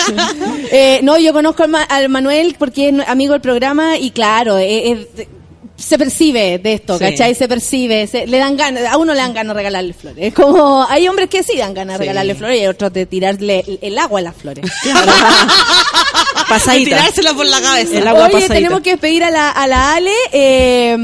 Eh, 0.74 1.00
no, 1.02 1.18
yo 1.18 1.32
conozco 1.34 1.64
al, 1.64 1.74
al 1.88 2.08
Manuel 2.08 2.56
porque 2.58 2.88
es 2.88 2.94
amigo 3.08 3.32
del 3.32 3.40
programa 3.42 3.96
y 3.98 4.10
claro, 4.10 4.58
eh, 4.58 4.90
eh, 5.16 5.28
se 5.76 5.98
percibe 5.98 6.58
de 6.58 6.74
esto, 6.74 6.96
Sí. 6.98 7.04
¿cachai? 7.04 7.34
Se 7.34 7.48
percibe, 7.48 8.06
se- 8.06 8.26
le 8.26 8.38
dan 8.38 8.56
ganas, 8.56 8.84
a 8.86 8.96
uno 8.98 9.12
le 9.14 9.20
dan 9.20 9.34
ganas 9.34 9.54
de 9.54 9.58
regalarle 9.60 9.92
flores. 9.94 10.24
Es 10.28 10.34
como, 10.34 10.84
hay 10.88 11.08
hombres 11.08 11.28
que 11.28 11.42
sí 11.42 11.56
dan 11.56 11.74
ganas 11.74 11.94
de 11.98 12.04
Sí. 12.04 12.08
regalarle 12.08 12.34
flores 12.36 12.56
y 12.58 12.60
hay 12.60 12.66
otros 12.68 12.92
de 12.92 13.06
tirarle 13.06 13.64
el, 13.66 13.78
el 13.82 13.98
agua 13.98 14.20
a 14.20 14.22
las 14.22 14.36
flores. 14.36 14.64
Y 14.84 14.88
Pasadita. 16.48 16.96
tirársela 16.96 17.34
por 17.34 17.46
la 17.46 17.60
cabeza. 17.60 17.98
El 17.98 18.06
agua 18.06 18.24
Oye, 18.24 18.32
pasadita. 18.32 18.54
tenemos 18.54 18.80
que 18.82 18.90
despedir 18.90 19.24
a 19.24 19.30
la, 19.30 19.50
a 19.50 19.66
la 19.66 19.94
Ale. 19.94 20.12
eh, 20.32 20.96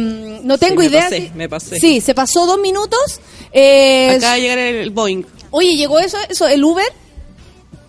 no 0.43 0.59
tengo 0.59 0.81
me 0.81 0.87
idea. 0.87 1.05
pasé, 1.05 1.21
si- 1.23 1.31
me 1.35 1.49
pasé. 1.49 1.81
Sí, 1.81 2.01
se 2.01 2.15
pasó 2.15 2.47
dos 2.47 2.59
minutos. 2.59 3.21
Eh, 3.53 4.15
Acaba 4.17 4.35
de 4.35 4.41
llegar 4.41 4.59
el 4.59 4.91
Boeing. 4.91 5.23
Oye, 5.51 5.77
llegó 5.77 5.99
eso, 6.01 6.19
eso, 6.29 6.47
el 6.47 6.63
Uber. 6.63 6.85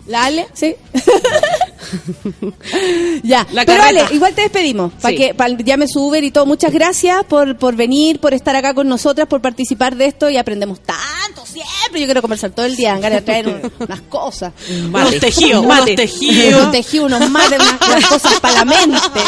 La 0.06 0.24
Ale, 0.24 0.46
sí. 0.54 0.74
ya, 3.22 3.46
La 3.52 3.64
pero 3.64 3.78
carreta. 3.80 4.06
Ale, 4.06 4.14
igual 4.14 4.34
te 4.34 4.42
despedimos. 4.42 4.92
Para 4.94 5.10
Sí. 5.10 5.16
que 5.16 5.34
pa- 5.34 5.48
llame 5.48 5.86
su 5.88 6.04
Uber 6.06 6.22
y 6.24 6.30
todo. 6.30 6.46
Muchas 6.46 6.72
gracias 6.72 7.24
por, 7.24 7.56
por 7.56 7.76
venir, 7.76 8.20
por 8.20 8.34
estar 8.34 8.54
acá 8.56 8.74
con 8.74 8.88
nosotras, 8.88 9.26
por 9.28 9.40
participar 9.40 9.96
de 9.96 10.06
esto 10.06 10.28
y 10.30 10.36
aprendemos 10.36 10.80
tanto 10.80 11.44
siempre. 11.46 12.00
Yo 12.00 12.06
quiero 12.06 12.22
conversar 12.22 12.50
todo 12.50 12.66
el 12.66 12.76
día, 12.76 12.94
ganas 12.98 13.20
de 13.20 13.22
traer 13.22 13.48
un- 13.48 13.72
unas 13.80 14.00
cosas. 14.02 14.52
Mate. 14.90 15.08
Unos 15.08 15.20
tejidos, 15.20 15.64
Un 15.64 15.70
unos 15.70 15.84
tejidos. 15.94 16.60
Unos 16.60 16.72
tejidos, 16.72 17.06
unos 17.12 17.30
mates, 17.30 17.58
unas, 17.60 18.06
cosas 18.08 18.40
para 18.40 18.54
la 18.54 18.64
mente. 18.64 18.98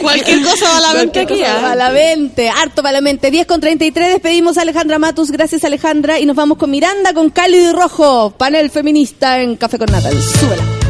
Cualquier 0.00 0.42
cosa 0.42 0.68
va 0.70 0.76
a 0.78 0.80
la 0.80 0.94
mente 0.94 1.20
aquí. 1.20 1.42
¿ah? 1.42 1.58
Para 1.60 1.74
la 1.74 1.90
mente, 1.90 2.48
harto 2.50 2.82
para 2.82 2.92
la 2.92 3.00
mente. 3.00 3.30
10 3.30 3.46
con 3.46 3.60
33, 3.60 4.10
despedimos 4.14 4.58
a 4.58 4.62
Alejandra 4.62 4.98
Matus. 4.98 5.30
Gracias, 5.30 5.64
Alejandra. 5.64 6.18
Y 6.18 6.26
nos 6.26 6.36
vamos 6.36 6.58
con 6.58 6.70
Miranda, 6.70 7.12
con 7.14 7.30
Cálido 7.30 7.70
y 7.70 7.72
Rojo. 7.72 8.30
Panel 8.36 8.70
feminista 8.70 9.35
en 9.40 9.56
Café 9.56 9.78
con 9.78 9.90
Natal. 9.90 10.20
Súbela. 10.20 10.85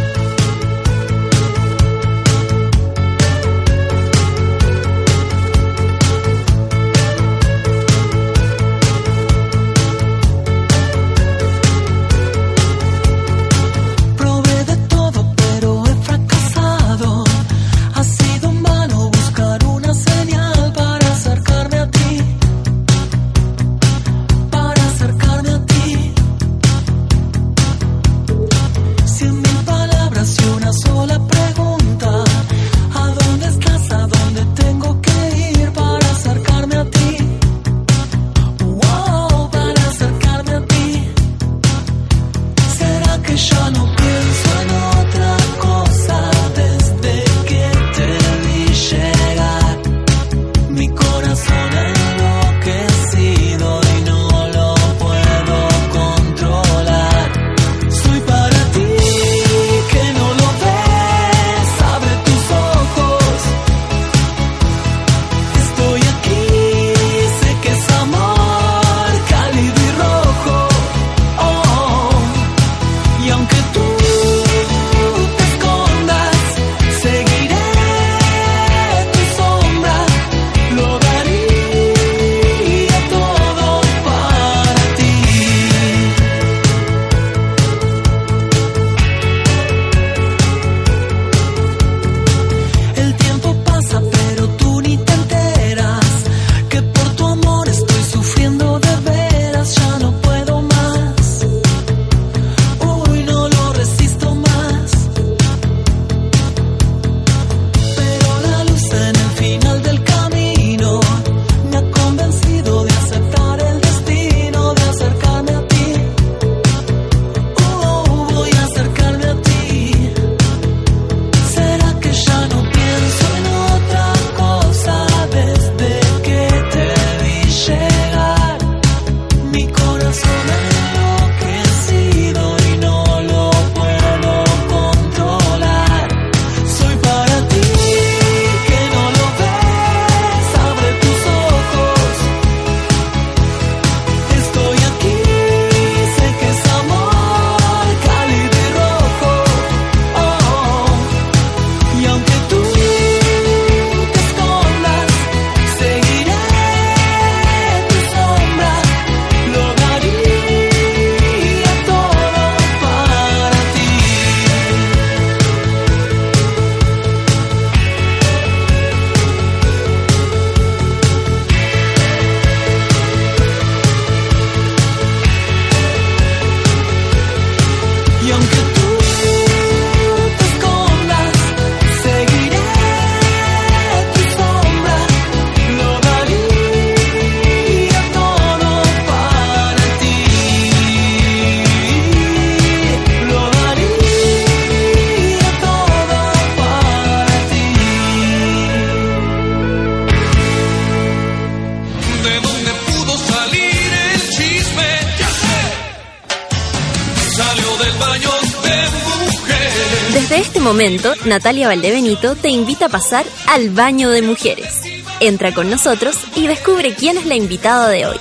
Natalia 211.24 211.69
Valdebenito 211.69 212.36
te 212.36 212.51
invita 212.51 212.86
a 212.86 212.89
pasar 212.90 213.24
al 213.47 213.70
baño 213.70 214.11
de 214.11 214.20
mujeres. 214.20 214.82
Entra 215.20 215.55
con 215.55 215.70
nosotros 215.70 216.19
y 216.35 216.47
descubre 216.47 216.94
quién 216.94 217.16
es 217.16 217.24
la 217.24 217.35
invitada 217.35 217.89
de 217.89 218.05
hoy. 218.05 218.16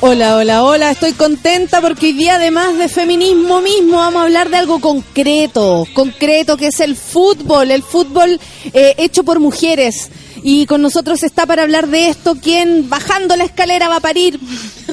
Hola, 0.00 0.36
hola, 0.36 0.64
hola, 0.64 0.90
estoy 0.92 1.12
contenta 1.12 1.82
porque 1.82 2.06
hoy 2.06 2.12
día 2.14 2.36
además 2.36 2.78
de 2.78 2.88
feminismo 2.88 3.60
mismo 3.60 3.98
vamos 3.98 4.20
a 4.20 4.24
hablar 4.24 4.48
de 4.48 4.56
algo 4.56 4.80
concreto, 4.80 5.86
concreto 5.92 6.56
que 6.56 6.68
es 6.68 6.80
el 6.80 6.96
fútbol, 6.96 7.70
el 7.70 7.82
fútbol 7.82 8.40
eh, 8.72 8.94
hecho 8.96 9.24
por 9.24 9.40
mujeres. 9.40 10.10
Y 10.46 10.66
con 10.66 10.82
nosotros 10.82 11.22
está 11.22 11.46
para 11.46 11.62
hablar 11.62 11.88
de 11.88 12.08
esto 12.08 12.34
quien 12.34 12.90
bajando 12.90 13.34
la 13.34 13.44
escalera 13.44 13.88
va 13.88 13.96
a 13.96 14.00
parir. 14.00 14.38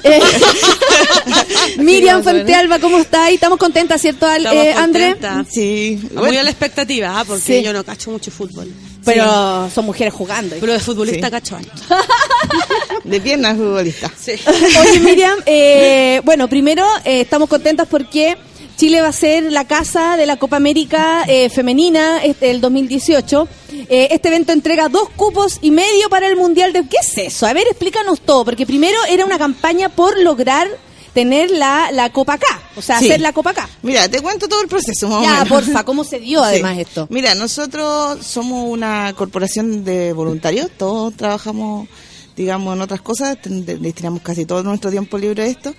Eh, 0.04 0.20
Miriam 1.78 2.24
Fuentealba, 2.24 2.80
¿cómo 2.80 2.98
está? 3.00 3.26
ahí? 3.26 3.36
Estamos 3.36 3.58
contentas, 3.60 4.02
¿cierto, 4.02 4.26
Al- 4.26 4.46
Estamos 4.46 4.66
eh, 4.66 4.74
André? 4.74 5.16
Sí. 5.50 6.00
Muy 6.14 6.36
a 6.38 6.44
la 6.44 6.50
expectativa, 6.50 7.20
¿ah? 7.20 7.24
porque 7.26 7.60
Sí. 7.60 7.64
yo 7.64 7.74
no 7.74 7.84
cacho 7.84 8.12
mucho 8.12 8.32
fútbol. 8.32 8.72
Pero 9.04 9.70
son 9.74 9.86
mujeres 9.86 10.14
jugando. 10.14 10.56
Pero 10.60 10.74
de 10.74 10.80
futbolista 10.80 11.28
Sí. 11.28 11.32
cacho 11.32 11.56
alto. 11.58 11.72
De 13.04 13.20
piernas 13.20 13.58
futbolista. 13.58 14.12
Sí. 14.20 14.34
Oye, 14.82 15.00
Miriam, 15.00 15.40
eh, 15.46 16.22
bueno, 16.24 16.48
primero 16.48 16.86
eh, 17.04 17.22
estamos 17.22 17.50
contentas 17.50 17.88
porque 17.90 18.38
Chile 18.78 19.02
va 19.02 19.08
a 19.10 19.14
ser 19.14 19.52
la 19.52 19.66
casa 19.66 20.18
de 20.18 20.26
la 20.26 20.38
Copa 20.38 20.58
América 20.58 21.24
eh, 21.28 21.50
femenina 21.50 22.24
este, 22.24 22.52
el 22.52 22.62
2018. 22.62 23.48
Eh, 23.90 24.10
este 24.12 24.28
evento 24.30 24.52
entrega 24.54 24.90
dos 24.90 25.10
cupos 25.16 25.60
y 25.62 25.72
medio 25.72 26.10
para 26.10 26.28
el 26.28 26.36
Mundial 26.36 26.74
de... 26.74 26.82
¿Qué 26.88 26.98
es 27.02 27.18
eso? 27.18 27.46
A 27.46 27.54
ver, 27.54 27.68
explícanos 27.68 28.22
todo, 28.22 28.46
porque 28.46 28.66
primero 28.66 28.98
era 29.10 29.26
una 29.26 29.38
campaña 29.38 29.90
por 29.90 30.20
lograr 30.20 30.68
tener 31.14 31.52
la, 31.52 31.92
la 31.92 32.10
Copa 32.12 32.34
acá, 32.36 32.62
o 32.78 32.82
sea, 32.82 33.00
Sí. 33.00 33.06
hacer 33.08 33.20
la 33.22 33.34
Copa 33.34 33.50
acá. 33.52 33.68
Mira, 33.82 34.08
te 34.08 34.22
cuento 34.22 34.48
todo 34.48 34.62
el 34.62 34.68
proceso. 34.70 35.10
más 35.10 35.20
o 35.20 35.24
Ya, 35.24 35.32
menos. 35.44 35.48
porfa, 35.50 35.84
¿cómo 35.84 36.04
se 36.06 36.20
dio 36.20 36.42
además 36.44 36.76
Sí. 36.76 36.82
esto? 36.82 37.08
Mira, 37.10 37.36
nosotros 37.36 38.26
somos 38.26 38.70
una 38.70 39.14
corporación 39.14 39.84
de 39.84 40.14
voluntarios, 40.14 40.70
todos 40.78 41.14
trabajamos, 41.16 41.90
digamos, 42.38 42.76
en 42.76 42.82
otras 42.82 43.02
cosas, 43.02 43.38
destinamos 43.44 44.22
casi 44.22 44.46
todo 44.46 44.64
nuestro 44.64 44.90
tiempo 44.90 45.18
libre 45.18 45.44
a 45.44 45.46
esto, 45.48 45.76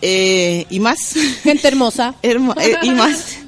eh, 0.00 0.66
y 0.70 0.80
más, 0.80 1.14
Gente 1.42 1.66
hermosa. 1.68 2.14
Hermo- 2.22 2.54
eh, 2.60 2.76
y 2.82 2.90
más. 2.90 3.36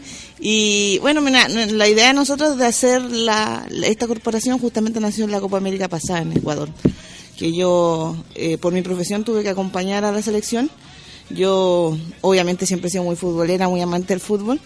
Y 0.47 0.99
bueno, 0.99 1.23
la 1.23 1.89
idea 1.89 2.09
de 2.09 2.13
nosotros 2.13 2.59
de 2.59 2.67
hacer 2.67 3.01
la- 3.01 3.67
esta 3.87 4.07
corporación 4.07 4.59
justamente 4.59 5.01
nació 5.01 5.25
en 5.25 5.31
la 5.31 5.41
Copa 5.41 5.57
América 5.57 5.89
pasada 5.89 6.21
en 6.21 6.33
Ecuador, 6.37 6.69
que 7.39 7.51
yo 7.55 8.15
eh, 8.35 8.59
por 8.59 8.75
mi 8.75 8.83
profesión 8.83 9.25
tuve 9.25 9.43
que 9.43 9.49
acompañar 9.49 10.05
a 10.05 10.13
la 10.13 10.21
selección. 10.21 10.71
Yo 11.31 11.97
obviamente 12.21 12.67
siempre 12.67 12.89
he 12.89 12.91
sido 12.91 13.05
muy 13.05 13.17
futbolera, 13.17 13.71
muy 13.71 13.81
amante 13.81 14.09
del 14.09 14.21
fútbol. 14.21 14.61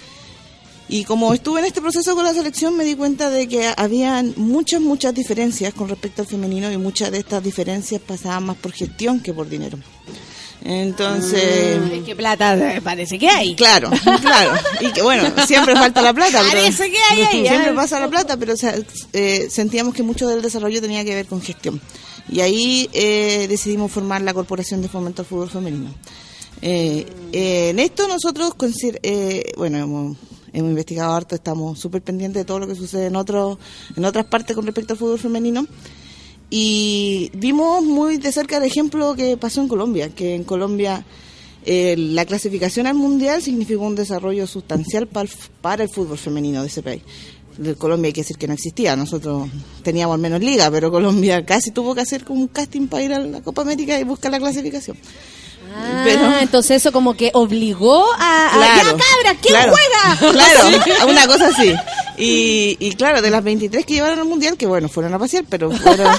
Y 0.89 1.05
como 1.05 1.33
estuve 1.33 1.61
en 1.61 1.67
este 1.67 1.81
proceso 1.81 2.13
con 2.17 2.25
la 2.25 2.35
selección, 2.35 2.77
me 2.77 2.83
di 2.83 2.97
cuenta 2.97 3.31
de 3.31 3.47
que 3.47 3.71
había 3.77 4.25
muchas, 4.35 4.81
muchas 4.81 5.15
diferencias 5.15 5.75
con 5.75 5.89
respecto 5.89 6.23
al 6.23 6.29
femenino 6.29 6.73
y 6.73 6.77
muchas 6.77 7.13
de 7.13 7.19
estas 7.19 7.41
diferencias 7.45 8.01
pasaban 8.01 8.47
más 8.47 8.57
por 8.57 8.73
gestión 8.73 9.21
que 9.21 9.33
por 9.33 9.49
dinero. 9.49 9.79
Entonces... 10.65 11.81
Es 11.93 12.05
que 12.05 12.17
plata 12.17 12.81
parece 12.85 13.19
que 13.19 13.29
hay. 13.29 13.55
Claro, 13.55 13.91
claro. 14.21 14.53
Y 14.81 14.91
que 14.93 15.03
bueno, 15.03 15.25
siempre 15.47 15.75
falta 15.75 16.03
la 16.03 16.13
plata. 16.13 16.41
pero- 16.51 16.63
Parece 16.63 16.91
que 16.91 16.99
hay 17.11 17.23
ahí, 17.23 17.49
Siempre 17.49 17.73
pasa 17.73 18.01
la 18.01 18.09
plata, 18.09 18.37
pero 18.37 18.55
o 18.55 18.57
sea, 18.57 18.75
eh, 19.13 19.49
sentíamos 19.51 19.95
que 19.95 20.03
mucho 20.03 20.29
del 20.29 20.43
desarrollo 20.43 20.81
tenía 20.81 21.05
que 21.05 21.15
ver 21.15 21.27
con 21.27 21.41
gestión. 21.41 21.81
Y 22.31 22.41
ahí 22.41 22.91
eh, 22.93 23.47
decidimos 23.49 23.91
formar 23.91 24.21
la 24.23 24.35
Corporación 24.35 24.83
de 24.83 24.89
Fomento 24.89 25.23
al 25.23 25.27
Fútbol 25.27 25.49
Femenino. 25.51 25.95
Eh, 26.61 27.07
eh, 27.33 27.71
en 27.71 27.79
esto 27.79 28.07
nosotros, 28.09 28.53
eh, 29.03 29.53
bueno, 29.57 29.79
hemos, 29.79 30.17
hemos 30.53 30.71
investigado 30.71 31.15
harto, 31.15 31.35
estamos 31.37 31.79
súper 31.79 32.03
pendientes 32.03 32.41
de 32.43 32.45
todo 32.45 32.59
lo 32.59 32.67
que 32.67 32.75
sucede 32.75 33.07
en, 33.07 33.17
otro, 33.17 33.59
en 33.97 34.05
otras 34.05 34.27
partes 34.27 34.55
con 34.57 34.67
respecto 34.67 34.93
al 34.93 34.99
fútbol 34.99 35.19
femenino. 35.19 35.67
Y 36.51 37.31
vimos 37.35 37.85
muy 37.85 38.17
de 38.17 38.33
cerca 38.33 38.57
el 38.57 38.65
ejemplo 38.65 39.15
que 39.15 39.37
pasó 39.37 39.61
en 39.61 39.69
Colombia, 39.69 40.09
que 40.15 40.35
en 40.35 40.45
Colombia 40.45 41.05
eh, 41.65 41.97
la 41.99 42.25
clasificación 42.25 42.87
al 42.87 42.95
mundial 42.95 43.43
significó 43.43 43.83
un 43.83 43.95
desarrollo 43.95 44.47
sustancial 44.47 45.07
para 45.07 45.29
el, 45.29 45.37
para 45.61 45.83
el 45.83 45.91
fútbol 45.91 46.17
femenino 46.17 46.63
de 46.63 46.69
ese 46.69 46.83
país. 46.83 47.03
De 47.59 47.75
Colombia 47.75 48.09
hay 48.09 48.13
que 48.13 48.23
decir 48.23 48.39
que 48.39 48.47
no 48.47 48.55
existía, 48.55 48.97
nosotros 48.97 49.49
teníamos 49.83 50.15
al 50.15 50.21
menos 50.21 50.41
liga, 50.41 50.71
pero 50.71 50.91
Colombia 50.91 51.45
casi 51.47 51.71
tuvo 51.71 51.95
que 51.95 52.01
hacer 52.01 52.25
como 52.25 52.41
un 52.41 52.49
casting 52.49 52.87
para 52.87 53.03
ir 53.03 53.13
a 53.13 53.19
la 53.19 53.43
Copa 53.43 53.63
América 53.63 54.01
y 54.01 54.05
buscar 54.05 54.31
la 54.31 54.39
clasificación. 54.39 54.97
Ah, 55.75 56.03
Pero- 56.05 56.39
entonces 56.39 56.77
eso 56.79 56.93
como 56.93 57.15
que 57.15 57.31
obligó 57.35 58.05
a... 58.19 58.49
a 58.49 58.61
¡Ya, 58.61 58.83
cabra! 58.85 59.39
¿Quién 59.41 59.55
claro, 59.55 59.73
juega? 59.73 60.33
Claro, 60.33 61.09
una 61.09 61.27
cosa 61.27 61.49
así. 61.49 61.75
Y, 62.17 62.77
y 62.81 62.93
claro, 62.95 63.23
de 63.23 63.31
las 63.31 63.45
23 63.45 63.87
que 63.87 63.95
llevaron 63.95 64.19
al 64.19 64.25
mundial, 64.25 64.57
que 64.57 64.67
bueno, 64.67 64.89
fueron 64.89 65.15
a 65.15 65.19
pasear, 65.21 65.45
pero 65.49 65.71
fueron, 65.71 66.13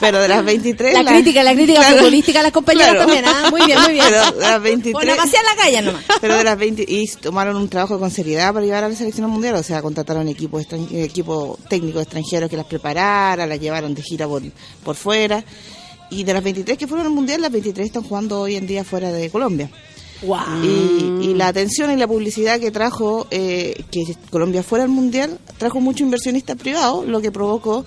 pero 0.00 0.20
de 0.20 0.28
las 0.28 0.44
23. 0.44 0.92
La 1.02 1.10
crítica, 1.10 1.42
la 1.42 1.54
crítica 1.54 1.80
claro, 1.80 1.96
futbolística 1.96 2.40
a 2.40 2.42
las 2.42 2.52
compañeras 2.52 2.90
claro. 2.90 3.06
también, 3.06 3.24
¿ah? 3.26 3.50
Muy 3.50 3.62
bien, 3.64 3.80
muy 3.80 3.92
bien. 3.92 4.04
Pero 4.06 4.32
de 4.32 4.40
las 4.50 4.62
23. 4.62 4.92
Bueno, 4.92 5.12
a 5.14 5.16
pasear 5.16 5.44
la 5.44 5.62
calle 5.62 5.82
nomás. 5.82 6.04
Pero 6.20 6.36
de 6.36 6.44
las 6.44 6.58
20 6.58 6.84
y 6.86 7.06
tomaron 7.22 7.56
un 7.56 7.68
trabajo 7.70 7.98
con 7.98 8.10
seriedad 8.10 8.52
para 8.52 8.66
llevar 8.66 8.84
a 8.84 8.88
la 8.90 8.94
selección 8.94 9.30
mundial, 9.30 9.54
o 9.54 9.62
sea, 9.62 9.80
contrataron 9.80 10.28
equipos 10.28 10.62
extran- 10.62 10.88
equipo 10.92 11.58
técnicos 11.70 12.02
extranjeros 12.02 12.50
que 12.50 12.56
las 12.58 12.66
preparara, 12.66 13.46
las 13.46 13.58
llevaron 13.58 13.94
de 13.94 14.02
gira 14.02 14.28
por, 14.28 14.42
por 14.84 14.94
fuera. 14.96 15.42
Y 16.10 16.24
de 16.24 16.34
las 16.34 16.42
23 16.42 16.78
que 16.78 16.86
fueron 16.86 17.06
al 17.06 17.12
mundial, 17.12 17.42
las 17.42 17.52
23 17.52 17.86
están 17.86 18.02
jugando 18.02 18.40
hoy 18.40 18.56
en 18.56 18.66
día 18.66 18.84
fuera 18.84 19.12
de 19.12 19.30
Colombia. 19.30 19.70
Wow. 20.22 20.62
Y, 20.62 21.28
y 21.28 21.34
la 21.34 21.48
atención 21.48 21.90
y 21.90 21.96
la 21.96 22.06
publicidad 22.06 22.58
que 22.58 22.70
trajo 22.70 23.26
eh, 23.30 23.84
que 23.90 24.16
Colombia 24.30 24.62
fuera 24.62 24.84
al 24.84 24.90
mundial 24.90 25.38
trajo 25.58 25.80
mucho 25.80 26.04
inversionista 26.04 26.54
privado, 26.54 27.04
lo 27.04 27.20
que 27.20 27.30
provocó 27.30 27.84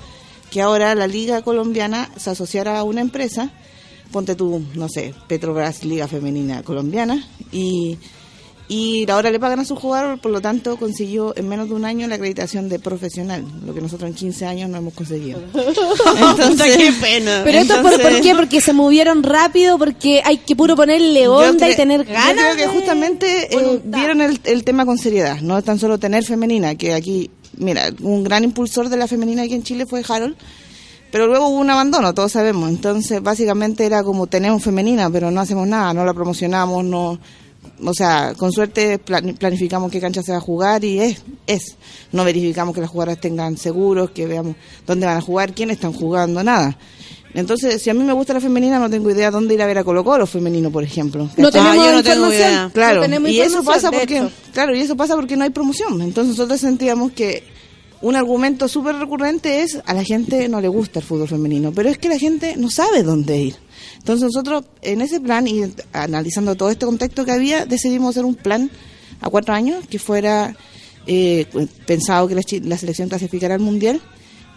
que 0.49 0.61
ahora 0.61 0.95
la 0.95 1.07
liga 1.07 1.41
colombiana 1.41 2.09
se 2.17 2.31
asociara 2.31 2.79
a 2.79 2.83
una 2.83 3.01
empresa, 3.01 3.51
ponte 4.11 4.35
tú, 4.35 4.63
no 4.75 4.89
sé, 4.89 5.13
Petrobras 5.27 5.85
Liga 5.85 6.07
Femenina 6.07 6.63
Colombiana, 6.63 7.23
y, 7.51 7.97
y 8.71 9.09
ahora 9.09 9.31
le 9.31 9.39
pagan 9.39 9.59
a 9.61 9.65
su 9.65 9.75
jugador, 9.75 10.19
por 10.19 10.31
lo 10.31 10.39
tanto 10.41 10.77
consiguió 10.77 11.33
en 11.35 11.49
menos 11.49 11.67
de 11.69 11.73
un 11.75 11.85
año 11.85 12.07
la 12.07 12.15
acreditación 12.15 12.69
de 12.69 12.77
profesional, 12.79 13.43
lo 13.65 13.73
que 13.73 13.81
nosotros 13.81 14.07
en 14.09 14.15
15 14.15 14.45
años 14.45 14.69
no 14.69 14.77
hemos 14.77 14.93
conseguido. 14.93 15.41
Entonces, 15.53 16.77
qué 16.77 16.91
pena. 17.01 17.41
Pero 17.43 17.59
esto 17.59 17.73
es 17.75 17.79
por, 17.81 17.93
entonces- 17.93 18.11
¿por 18.17 18.21
qué? 18.21 18.35
Porque 18.35 18.61
se 18.61 18.73
movieron 18.73 19.23
rápido, 19.23 19.77
porque 19.77 20.21
hay 20.23 20.37
que 20.37 20.55
puro 20.55 20.75
ponerle 20.75 21.23
Yo 21.23 21.33
onda 21.35 21.69
y 21.69 21.75
tener 21.75 22.05
yo 22.05 22.13
ganas. 22.13 22.53
creo 22.53 22.55
que 22.55 22.67
justamente 22.67 23.55
eh, 23.55 23.81
vieron 23.83 24.21
el, 24.21 24.39
el 24.43 24.63
tema 24.63 24.85
con 24.85 24.97
seriedad, 24.97 25.41
no 25.41 25.61
tan 25.61 25.79
solo 25.79 25.97
tener 25.97 26.23
femenina, 26.23 26.75
que 26.75 26.93
aquí, 26.93 27.29
mira, 27.57 27.89
un 28.01 28.23
gran 28.23 28.43
impulsor 28.43 28.89
de 28.89 28.97
la 28.97 29.07
femenina 29.07 29.43
aquí 29.43 29.55
en 29.55 29.63
Chile 29.63 29.85
fue 29.85 30.03
Harold, 30.07 30.35
pero 31.11 31.25
luego 31.25 31.47
hubo 31.47 31.57
un 31.57 31.69
abandono, 31.71 32.13
todos 32.13 32.33
sabemos. 32.33 32.69
Entonces, 32.69 33.21
básicamente 33.23 33.83
era 33.85 34.03
como 34.03 34.27
tenemos 34.27 34.61
femenina, 34.63 35.09
pero 35.09 35.31
no 35.31 35.41
hacemos 35.41 35.67
nada, 35.67 35.91
no 35.93 36.05
la 36.05 36.13
promocionamos, 36.13 36.83
no. 36.85 37.19
O 37.83 37.93
sea, 37.93 38.33
con 38.37 38.51
suerte 38.51 38.97
plan- 38.99 39.35
planificamos 39.39 39.91
qué 39.91 39.99
cancha 40.01 40.21
se 40.21 40.31
va 40.31 40.39
a 40.39 40.41
jugar 40.41 40.83
y 40.83 40.99
es, 40.99 41.21
es. 41.47 41.77
No 42.11 42.23
verificamos 42.25 42.75
que 42.75 42.81
las 42.81 42.89
jugadoras 42.89 43.21
tengan 43.21 43.55
seguros, 43.57 44.11
que 44.11 44.25
veamos 44.25 44.55
dónde 44.85 45.05
van 45.05 45.17
a 45.17 45.21
jugar, 45.21 45.53
quiénes 45.53 45.75
están 45.77 45.93
jugando, 45.93 46.43
nada. 46.43 46.77
Entonces, 47.33 47.81
si 47.81 47.89
a 47.89 47.93
mí 47.93 48.03
me 48.03 48.13
gusta 48.13 48.33
la 48.33 48.41
femenina, 48.41 48.79
no 48.79 48.89
tengo 48.89 49.09
idea 49.11 49.29
dónde 49.29 49.53
ir 49.53 49.61
a 49.61 49.67
ver 49.67 49.77
a 49.77 49.83
Colo 49.83 50.03
Colo 50.03 50.25
femenino, 50.25 50.71
por 50.71 50.83
ejemplo. 50.83 51.29
No 51.37 51.51
tenemos 51.51 51.75
yo 51.85 51.91
no 51.91 52.03
tengo 52.03 52.25
información. 52.25 52.33
idea. 52.51 52.71
Claro, 52.73 52.95
No 52.97 53.01
tenemos 53.03 53.29
y 53.29 53.39
eso 53.39 53.63
pasa 53.63 53.91
porque, 53.91 54.17
hecho. 54.17 54.31
claro, 54.51 54.75
y 54.75 54.79
eso 54.81 54.97
pasa 54.97 55.15
porque 55.15 55.35
no 55.37 55.43
hay 55.43 55.51
promoción. 55.51 56.01
Entonces 56.01 56.35
nosotros 56.37 56.59
sentíamos 56.59 57.11
que 57.11 57.43
un 58.01 58.15
argumento 58.15 58.67
súper 58.67 58.95
recurrente 58.95 59.61
es 59.61 59.77
a 59.85 59.93
la 59.93 60.03
gente 60.03 60.49
no 60.49 60.59
le 60.59 60.69
gusta 60.69 60.99
el 60.99 61.05
fútbol 61.05 61.27
femenino, 61.27 61.71
pero 61.71 61.89
es 61.89 61.97
que 61.99 62.09
la 62.09 62.17
gente 62.17 62.55
no 62.57 62.69
sabe 62.71 63.03
dónde 63.03 63.37
ir. 63.37 63.55
Entonces 63.99 64.23
nosotros 64.23 64.63
en 64.81 65.01
ese 65.01 65.19
plan 65.19 65.47
y 65.47 65.61
analizando 65.93 66.55
todo 66.55 66.69
este 66.71 66.85
contexto 66.85 67.25
que 67.25 67.31
había, 67.31 67.65
decidimos 67.65 68.11
hacer 68.11 68.25
un 68.25 68.35
plan 68.35 68.69
a 69.21 69.29
cuatro 69.29 69.53
años 69.53 69.85
que 69.89 69.99
fuera 69.99 70.55
eh, 71.05 71.45
pensado 71.85 72.27
que 72.27 72.35
la, 72.35 72.41
la 72.63 72.77
selección 72.77 73.09
clasificara 73.09 73.55
al 73.55 73.61
mundial 73.61 74.01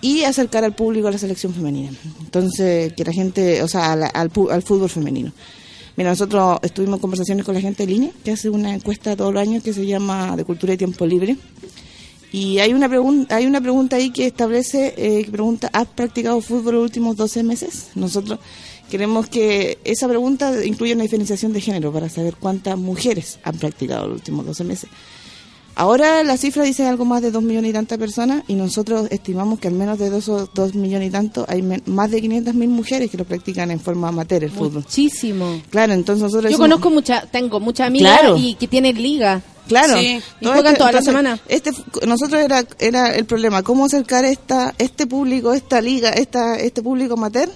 y 0.01 0.23
acercar 0.24 0.64
al 0.64 0.74
público 0.74 1.09
a 1.09 1.10
la 1.12 1.19
selección 1.19 1.52
femenina. 1.55 1.90
Entonces, 2.20 2.93
que 2.94 3.05
la 3.05 3.12
gente, 3.12 3.62
o 3.62 3.69
sea, 3.69 3.93
al, 3.93 4.31
pu- 4.32 4.51
al 4.51 4.62
fútbol 4.62 4.89
femenino. 4.90 5.32
Mira, 5.97 6.10
nosotros 6.10 6.59
estuvimos 6.62 6.97
en 6.97 7.01
conversaciones 7.02 7.44
con 7.44 7.55
la 7.55 7.60
gente 7.60 7.85
de 7.86 7.93
línea, 7.93 8.10
que 8.24 8.32
hace 8.32 8.48
una 8.48 8.74
encuesta 8.74 9.14
todos 9.14 9.32
los 9.32 9.40
años 9.43 9.62
que 9.62 9.73
se 9.73 9.85
llama 9.86 10.35
de 10.36 10.44
cultura 10.44 10.73
y 10.73 10.77
tiempo 10.77 11.05
libre. 11.06 11.36
Y 12.32 12.59
hay 12.60 12.73
una 12.73 12.89
pregunta, 12.89 13.36
hay 13.36 13.44
una 13.47 13.60
pregunta 13.60 13.97
ahí 13.97 14.10
que 14.10 14.27
establece, 14.27 14.94
eh, 14.97 15.23
que 15.24 15.31
pregunta, 15.31 15.69
¿has 15.73 15.86
practicado 15.89 16.40
fútbol 16.40 16.74
los 16.77 16.85
últimos 16.85 17.14
12 17.16 17.43
meses? 17.43 17.89
Nosotros 17.94 18.39
queremos 18.93 19.27
que 19.27 19.78
esa 19.85 20.06
pregunta 20.06 20.52
incluya 20.66 20.93
una 20.94 21.05
diferenciación 21.05 21.55
de 21.55 21.62
género 21.62 21.90
para 21.90 22.10
saber 22.10 22.36
cuántas 22.39 22.77
mujeres 22.77 23.39
han 23.43 23.56
practicado 23.56 24.06
los 24.06 24.16
últimos 24.19 24.44
12 24.44 24.64
meses. 24.64 24.90
Ahora 25.74 26.23
la 26.23 26.36
cifra 26.36 26.64
dice 26.64 26.86
algo 26.86 27.06
más 27.06 27.23
de 27.23 27.31
dos 27.31 27.43
millones 27.43 27.70
y 27.70 27.73
tantas 27.73 27.97
personas 27.97 28.43
y 28.47 28.55
nosotros 28.55 29.09
estimamos 29.10 29.59
que 29.59 29.69
al 29.69 29.74
menos 29.74 29.98
de 29.98 30.14
esos 30.14 30.51
dos 30.52 30.74
millones 30.74 31.09
y 31.09 31.10
tanto 31.10 31.47
hay 31.48 31.62
men- 31.62 31.82
más 31.86 32.10
de 32.10 32.20
500 32.20 32.55
mil 32.55 32.69
mujeres 32.69 33.10
que 33.10 33.16
lo 33.16 33.24
practican 33.24 33.70
en 33.70 33.81
forma 33.81 34.09
amateur 34.09 34.44
el 34.44 34.51
fútbol. 34.51 34.82
Muchísimo. 34.82 35.62
Claro, 35.70 35.94
entonces 35.94 36.23
nosotros 36.24 36.51
Yo 36.52 36.59
somos- 36.59 36.69
conozco 36.69 36.90
mucha, 36.90 37.23
tengo 37.23 37.59
muchas 37.59 37.86
amigas 37.86 38.20
Claro. 38.20 38.36
y 38.36 38.55
que 38.56 38.69
tienen 38.69 39.02
liga. 39.02 39.40
Claro. 39.66 39.97
Sí. 39.97 40.20
Y 40.43 40.44
juegan 40.44 40.66
este- 40.74 40.78
toda 40.78 40.93
la 40.93 41.01
semana. 41.02 41.40
Este, 41.48 41.70
nosotros 42.06 42.43
era, 42.43 42.66
era 42.78 43.14
el 43.16 43.24
problema, 43.24 43.62
cómo 43.62 43.86
acercar 43.86 44.27
esta, 44.27 44.74
este 44.77 45.06
público, 45.06 45.55
esta 45.55 45.81
liga, 45.81 46.10
esta, 46.10 46.56
este 46.56 46.82
público 46.82 47.14
amateur 47.14 47.48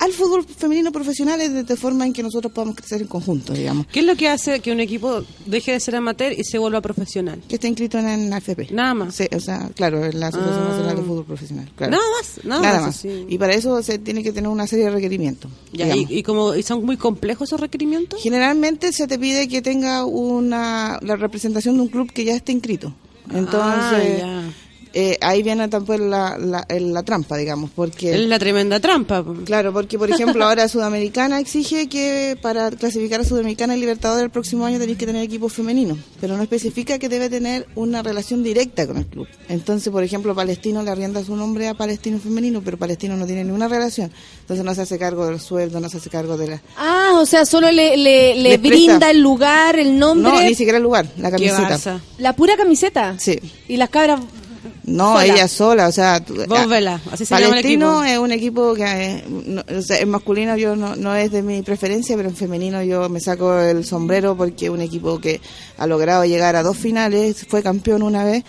al 0.00 0.12
fútbol 0.12 0.44
femenino 0.44 0.90
profesional 0.90 1.40
es 1.40 1.52
de, 1.52 1.62
de 1.62 1.76
forma 1.76 2.04
en 2.06 2.12
que 2.12 2.22
nosotros 2.22 2.52
podamos 2.52 2.74
crecer 2.76 3.00
en 3.02 3.06
conjunto, 3.06 3.52
digamos. 3.52 3.86
¿Qué 3.86 4.00
es 4.00 4.06
lo 4.06 4.16
que 4.16 4.28
hace 4.28 4.58
que 4.60 4.72
un 4.72 4.80
equipo 4.80 5.22
deje 5.46 5.72
de 5.72 5.80
ser 5.80 5.94
amateur 5.94 6.32
y 6.32 6.42
se 6.42 6.58
vuelva 6.58 6.80
profesional? 6.80 7.40
Que 7.48 7.54
esté 7.54 7.68
inscrito 7.68 7.98
en, 7.98 8.08
en 8.08 8.32
AFP. 8.32 8.72
Nada 8.72 8.94
más. 8.94 9.14
Sí, 9.14 9.28
o 9.34 9.38
sea, 9.40 9.70
claro, 9.74 10.04
en 10.04 10.18
la 10.18 10.28
Asociación 10.28 10.64
Ah. 10.64 10.68
Nacional 10.70 10.96
de 10.96 11.02
Fútbol 11.02 11.24
Profesional. 11.24 11.70
claro. 11.76 11.90
Nada 11.92 12.04
más, 12.18 12.44
nada 12.44 12.80
más. 12.80 13.04
Y 13.04 13.38
para 13.38 13.52
eso 13.54 13.82
se 13.82 13.98
tiene 13.98 14.22
que 14.22 14.32
tener 14.32 14.48
una 14.50 14.66
serie 14.66 14.86
de 14.86 14.90
requerimientos. 14.90 15.50
Ya, 15.72 15.94
y, 15.94 16.06
y 16.08 16.22
como 16.22 16.54
y 16.54 16.62
son 16.62 16.84
muy 16.84 16.96
complejos 16.96 17.48
esos 17.48 17.60
requerimientos. 17.60 18.20
Generalmente 18.22 18.92
se 18.92 19.06
te 19.06 19.18
pide 19.18 19.48
que 19.48 19.62
tenga 19.62 20.04
una 20.06 20.98
la 21.02 21.16
representación 21.16 21.76
de 21.76 21.82
un 21.82 21.88
club 21.88 22.10
que 22.12 22.24
ya 22.24 22.34
esté 22.34 22.52
inscrito. 22.52 22.94
Entonces, 23.32 23.52
Ah, 23.54 24.02
ya. 24.18 24.52
Eh, 24.92 25.16
ahí 25.20 25.42
viene 25.42 25.68
tampoco 25.68 25.98
la, 25.98 26.36
la, 26.38 27.02
trampa, 27.02 27.36
digamos, 27.36 27.70
porque... 27.74 28.14
Es 28.14 28.20
la 28.20 28.38
tremenda 28.38 28.80
trampa. 28.80 29.24
Claro, 29.44 29.72
porque 29.72 29.98
por 29.98 30.10
ejemplo 30.10 30.44
ahora 30.44 30.68
Sudamericana 30.68 31.38
exige 31.38 31.88
que 31.88 32.36
para 32.40 32.70
clasificar 32.70 33.20
a 33.20 33.24
Sudamericana 33.24 33.76
y 33.76 33.80
Libertadores 33.80 34.24
el 34.24 34.30
próximo 34.30 34.66
año 34.66 34.78
tenéis 34.78 34.98
que 34.98 35.06
tener 35.06 35.22
equipo 35.22 35.48
femenino, 35.48 35.96
pero 36.20 36.36
no 36.36 36.42
especifica 36.42 36.98
que 36.98 37.08
debe 37.08 37.28
tener 37.30 37.68
una 37.76 38.02
relación 38.02 38.42
directa 38.42 38.86
con 38.86 38.96
el 38.96 39.06
club. 39.06 39.28
Entonces, 39.48 39.92
por 39.92 40.02
ejemplo, 40.02 40.34
Palestino 40.34 40.82
le 40.82 40.90
arrienda 40.90 41.24
su 41.24 41.36
nombre 41.36 41.68
a 41.68 41.74
Palestino 41.74 42.18
femenino, 42.18 42.60
pero 42.64 42.76
Palestino 42.76 43.16
no 43.16 43.26
tiene 43.26 43.44
ninguna 43.44 43.68
relación. 43.68 44.10
Entonces 44.40 44.64
no 44.64 44.74
se 44.74 44.82
hace 44.82 44.98
cargo 44.98 45.26
del 45.26 45.38
sueldo, 45.40 45.78
no 45.80 45.88
se 45.88 45.98
hace 45.98 46.10
cargo 46.10 46.36
de 46.36 46.48
la... 46.48 46.62
Ah, 46.76 47.12
o 47.14 47.26
sea, 47.26 47.46
solo 47.46 47.70
le, 47.70 47.96
le, 47.96 48.34
le 48.34 48.58
brinda 48.58 48.98
presta. 48.98 49.10
el 49.10 49.20
lugar, 49.20 49.78
el 49.78 49.98
nombre, 49.98 50.32
No, 50.32 50.40
ni 50.40 50.54
siquiera 50.54 50.78
el 50.78 50.82
lugar, 50.82 51.06
la 51.16 51.30
camiseta. 51.30 52.00
la 52.18 52.34
pura 52.34 52.56
camiseta. 52.56 53.16
Sí. 53.18 53.38
Y 53.68 53.76
las 53.76 53.88
cabras. 53.90 54.20
No, 54.84 55.12
Sola. 55.12 55.24
ella 55.26 55.48
sola, 55.48 55.88
o 55.88 55.92
sea, 55.92 56.20
tú- 56.20 56.36
Vos 56.48 56.68
vela, 56.68 57.00
así 57.12 57.24
se 57.24 57.34
llama 57.34 57.46
el 57.46 57.50
Palestino 57.62 58.02
equipo. 58.04 58.12
es 58.14 58.18
un 58.18 58.32
equipo 58.32 58.74
que 58.74 58.82
eh, 58.84 59.24
no, 59.46 59.62
o 59.78 59.82
sea, 59.82 59.98
en 60.00 60.08
masculino 60.10 60.56
yo 60.56 60.76
no, 60.76 60.96
no 60.96 61.14
es 61.14 61.30
de 61.30 61.42
mi 61.42 61.62
preferencia, 61.62 62.16
pero 62.16 62.28
en 62.28 62.36
femenino 62.36 62.82
yo 62.82 63.08
me 63.08 63.20
saco 63.20 63.58
el 63.60 63.84
sombrero 63.84 64.36
porque 64.36 64.66
es 64.66 64.70
un 64.70 64.80
equipo 64.80 65.18
que 65.20 65.40
ha 65.78 65.86
logrado 65.86 66.24
llegar 66.24 66.56
a 66.56 66.62
dos 66.62 66.76
finales, 66.76 67.46
fue 67.48 67.62
campeón 67.62 68.02
una 68.02 68.24
vez 68.24 68.44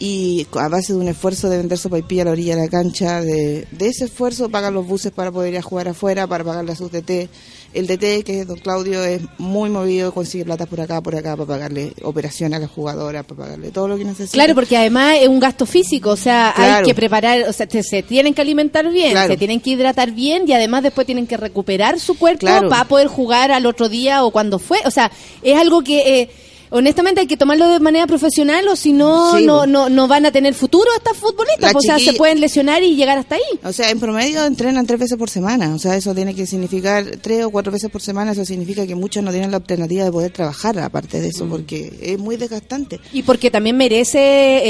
y 0.00 0.46
a 0.54 0.68
base 0.68 0.92
de 0.92 0.98
un 1.00 1.08
esfuerzo 1.08 1.48
de 1.48 1.56
vender 1.58 1.76
sopaipilla 1.76 2.22
a 2.22 2.24
la 2.26 2.30
orilla 2.32 2.54
de 2.56 2.62
la 2.62 2.68
cancha, 2.68 3.20
de, 3.20 3.66
de 3.70 3.86
ese 3.88 4.04
esfuerzo 4.04 4.48
pagan 4.48 4.72
los 4.74 4.86
buses 4.86 5.10
para 5.10 5.32
poder 5.32 5.52
ir 5.54 5.58
a 5.58 5.62
jugar 5.62 5.88
afuera, 5.88 6.26
para 6.26 6.44
pagarle 6.44 6.72
a 6.72 6.76
sus 6.76 6.92
DT. 6.92 7.28
El 7.74 7.86
DT, 7.86 8.24
que 8.24 8.40
es 8.40 8.46
don 8.46 8.58
Claudio, 8.60 9.04
es 9.04 9.20
muy 9.36 9.68
movido, 9.68 10.14
consigue 10.14 10.44
plata 10.44 10.64
por 10.66 10.80
acá, 10.80 11.02
por 11.02 11.14
acá, 11.14 11.36
para 11.36 11.46
pagarle 11.46 11.92
operaciones 12.02 12.56
a 12.56 12.60
las 12.60 12.70
jugadoras, 12.70 13.24
para 13.26 13.42
pagarle 13.42 13.70
todo 13.72 13.88
lo 13.88 13.98
que 13.98 14.04
necesita. 14.06 14.32
Claro, 14.32 14.54
porque 14.54 14.76
además 14.76 15.16
es 15.20 15.28
un 15.28 15.38
gasto 15.38 15.66
físico, 15.66 16.10
o 16.10 16.16
sea, 16.16 16.54
hay 16.56 16.82
que 16.84 16.94
preparar, 16.94 17.42
o 17.48 17.52
sea, 17.52 17.66
te- 17.66 17.82
se 17.82 18.02
tienen 18.02 18.32
que 18.32 18.40
alimentar 18.40 18.88
bien, 18.90 19.10
Claro. 19.12 19.32
se 19.32 19.36
tienen 19.36 19.60
que 19.60 19.70
hidratar 19.70 20.12
bien 20.12 20.44
y 20.46 20.52
además 20.54 20.82
después 20.84 21.06
tienen 21.06 21.26
que 21.26 21.36
recuperar 21.36 22.00
su 22.00 22.16
cuerpo 22.16 22.40
Claro. 22.46 22.70
para 22.70 22.84
poder 22.86 23.08
jugar 23.08 23.50
al 23.50 23.66
otro 23.66 23.88
día 23.90 24.24
o 24.24 24.30
cuando 24.30 24.58
fue. 24.58 24.78
O 24.86 24.90
sea, 24.90 25.10
es 25.42 25.58
algo 25.58 25.82
que 25.84 26.20
eh, 26.22 26.30
honestamente 26.70 27.20
hay 27.20 27.26
que 27.26 27.36
tomarlo 27.36 27.68
de 27.68 27.80
manera 27.80 28.06
profesional 28.06 28.66
o 28.68 28.76
si 28.76 28.92
no, 28.92 29.36
Sí, 29.36 29.44
no, 29.46 29.66
no, 29.66 29.88
no 29.88 30.08
van 30.08 30.26
a 30.26 30.32
tener 30.32 30.54
futuro 30.54 30.88
estas 30.96 31.16
futbolistas. 31.16 31.74
O 31.74 31.80
sea, 31.80 31.98
se 31.98 32.12
pueden 32.14 32.40
lesionar 32.40 32.82
y 32.82 32.96
llegar 32.96 33.18
hasta 33.18 33.36
ahí. 33.36 33.42
O 33.64 33.72
sea, 33.72 33.90
en 33.90 34.00
promedio 34.00 34.44
entrenan 34.44 34.86
tres 34.86 35.00
veces 35.00 35.18
por 35.18 35.30
semana. 35.30 35.74
O 35.74 35.78
sea, 35.78 35.96
eso 35.96 36.14
tiene 36.14 36.34
que 36.34 36.46
significar 36.46 37.04
tres 37.20 37.44
o 37.44 37.50
cuatro 37.50 37.72
veces 37.72 37.90
por 37.90 38.00
semana. 38.02 38.32
Eso 38.32 38.44
significa 38.44 38.86
que 38.86 38.94
muchos 38.94 39.22
no 39.22 39.30
tienen 39.30 39.50
la 39.50 39.58
alternativa 39.58 40.04
de 40.04 40.12
poder 40.12 40.32
trabajar 40.32 40.78
aparte 40.78 41.20
de 41.20 41.28
eso, 41.28 41.44
Mm. 41.46 41.50
porque 41.50 41.98
es 42.02 42.18
muy 42.18 42.36
desgastante. 42.36 43.00
Y 43.12 43.22
porque 43.22 43.50
también 43.50 43.76
merece 43.76 44.18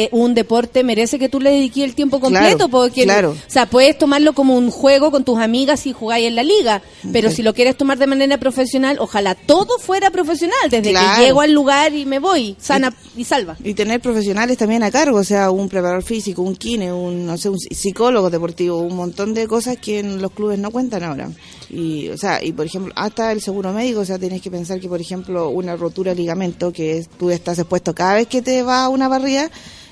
eh, 0.05 0.09
un 0.13 0.35
deporte, 0.35 0.83
merece 0.85 1.19
que 1.19 1.29
tú 1.29 1.41
le 1.41 1.51
dediques 1.51 1.85
el 1.85 1.95
tiempo 1.95 2.21
completo, 2.21 2.57
Claro, 2.57 2.71
porque 2.71 3.05
claro. 3.05 3.31
o 3.31 3.51
sea, 3.51 3.67
puedes 3.67 3.97
tomarlo 3.99 4.33
como 4.33 4.57
un 4.57 4.71
juego 4.71 5.11
con 5.11 5.25
tus 5.25 5.39
amigas 5.39 5.87
y 5.87 5.93
jugáis 5.93 6.27
en 6.27 6.35
la 6.35 6.43
liga, 6.43 6.83
pero 7.13 7.31
si 7.31 7.43
lo 7.43 7.55
quieres 7.55 7.77
tomar 7.77 7.99
de 7.99 8.07
manera 8.07 8.39
profesional, 8.39 8.97
ojalá 9.01 9.35
todo 9.35 9.79
fuera 9.79 10.11
profesional, 10.11 10.57
desde 10.71 10.91
Claro. 10.91 11.17
que 11.21 11.27
llego 11.27 11.41
al 11.41 11.53
lugar 11.53 11.88
y 11.95 12.07
me 12.07 12.19
voy, 12.19 12.57
sana 12.59 12.93
y 13.17 13.25
salva. 13.25 13.57
Y 13.65 13.75
tener 13.75 14.01
profesionales 14.01 14.57
también 14.59 14.83
a 14.83 14.91
cargo, 14.91 15.19
o 15.19 15.25
sea, 15.25 15.51
un 15.51 15.69
preparador 15.69 16.03
físico, 16.03 16.43
un 16.43 16.57
kine, 16.57 16.93
un, 16.93 17.27
no 17.27 17.37
sé, 17.37 17.49
un 17.49 17.59
psicólogo 17.59 18.31
deportivo, 18.31 18.79
un 18.81 18.97
montón 18.97 19.35
de 19.35 19.47
cosas 19.47 19.77
que 19.79 19.99
en 20.01 20.21
los 20.23 20.33
clubes 20.33 20.59
no 20.59 20.71
cuentan 20.71 21.03
ahora. 21.05 21.31
Y, 21.71 22.09
o 22.09 22.17
sea, 22.17 22.43
y 22.43 22.53
por 22.53 22.67
ejemplo, 22.67 22.93
hasta 22.97 23.33
el 23.33 23.41
seguro 23.41 23.73
médico, 23.73 24.01
o 24.01 24.05
sea, 24.05 24.19
tienes 24.19 24.41
que 24.43 24.51
pensar 24.51 24.81
que, 24.81 24.89
por 24.89 25.01
ejemplo, 25.01 25.51
una 25.51 25.77
rotura 25.77 26.13
de 26.15 26.17
ligamento, 26.23 26.73
que 26.73 26.99
es- 26.99 27.09
tú 27.09 27.31
estás 27.31 27.59
expuesto 27.59 27.95
cada 27.95 28.15
vez 28.15 28.27
que 28.29 28.43
te 28.43 28.63
va 28.63 28.85
a 28.85 28.89
una 28.89 29.09
barriga, 29.09 29.51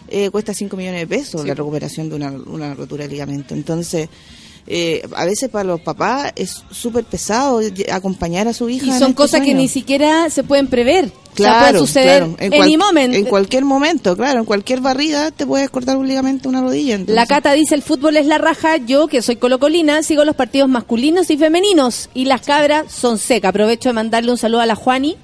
eh, 0.09 0.31
cuesta 0.31 0.55
5 0.55 0.77
millones 0.77 1.01
de 1.01 1.06
pesos 1.09 1.44
la 1.44 1.55
recuperación 1.55 2.09
de 2.09 2.14
una, 2.16 2.31
una 2.31 2.74
rotura 2.74 3.05
de 3.05 3.10
ligamento. 3.10 3.55
Entonces, 3.55 4.09
eh, 4.66 5.06
a 5.14 5.24
veces 5.24 5.48
para 5.48 5.64
los 5.64 5.80
papás 5.80 6.32
es 6.36 6.62
súper 6.70 7.05
pesado 7.05 7.60
acompañar 7.93 8.48
a 8.48 8.52
su 8.52 8.68
hija. 8.68 8.86
Y 8.86 8.90
son 8.90 9.02
este 9.10 9.14
cosas 9.14 9.40
que 9.43 9.55
ni 9.55 9.68
siquiera 9.68 10.28
se 10.30 10.43
pueden 10.43 10.66
prever. 10.68 11.05
o 11.06 11.09
sea, 11.09 11.51
Claro, 11.52 11.66
puede 11.72 11.78
suceder 11.86 12.18
claro. 12.22 12.36
en 12.38 12.51
cual- 12.51 12.62
any 12.62 12.76
moment. 12.78 13.14
En 13.14 13.24
cualquier 13.26 13.64
momento, 13.66 14.16
claro. 14.16 14.38
En 14.40 14.44
cualquier 14.47 14.80
barrida 14.80 15.30
te 15.30 15.44
puedes 15.47 15.68
cortar 15.68 15.98
un 15.98 16.09
ligamento, 16.09 16.48
una 16.48 16.62
rodilla. 16.62 16.94
entonces- 16.94 17.14
La 17.14 17.26
Cata 17.26 17.52
dice, 17.52 17.74
el 17.74 17.82
fútbol 17.82 18.16
es 18.16 18.24
la 18.26 18.38
raja, 18.38 18.78
yo 18.78 19.06
que 19.06 19.20
soy 19.20 19.36
colocolina, 19.36 20.02
sigo 20.02 20.24
los 20.24 20.34
partidos 20.34 20.68
masculinos 20.70 21.30
y 21.30 21.36
femeninos 21.36 22.09
y 22.14 22.24
las 22.24 22.40
cabras 22.40 22.90
son 22.90 23.18
secas. 23.18 23.51
Aprovecho 23.51 23.90
de 23.90 23.93
mandarle 23.93 24.30
un 24.32 24.38
saludo 24.38 24.62
a 24.62 24.66
la 24.66 24.74
Juani, 24.76 25.16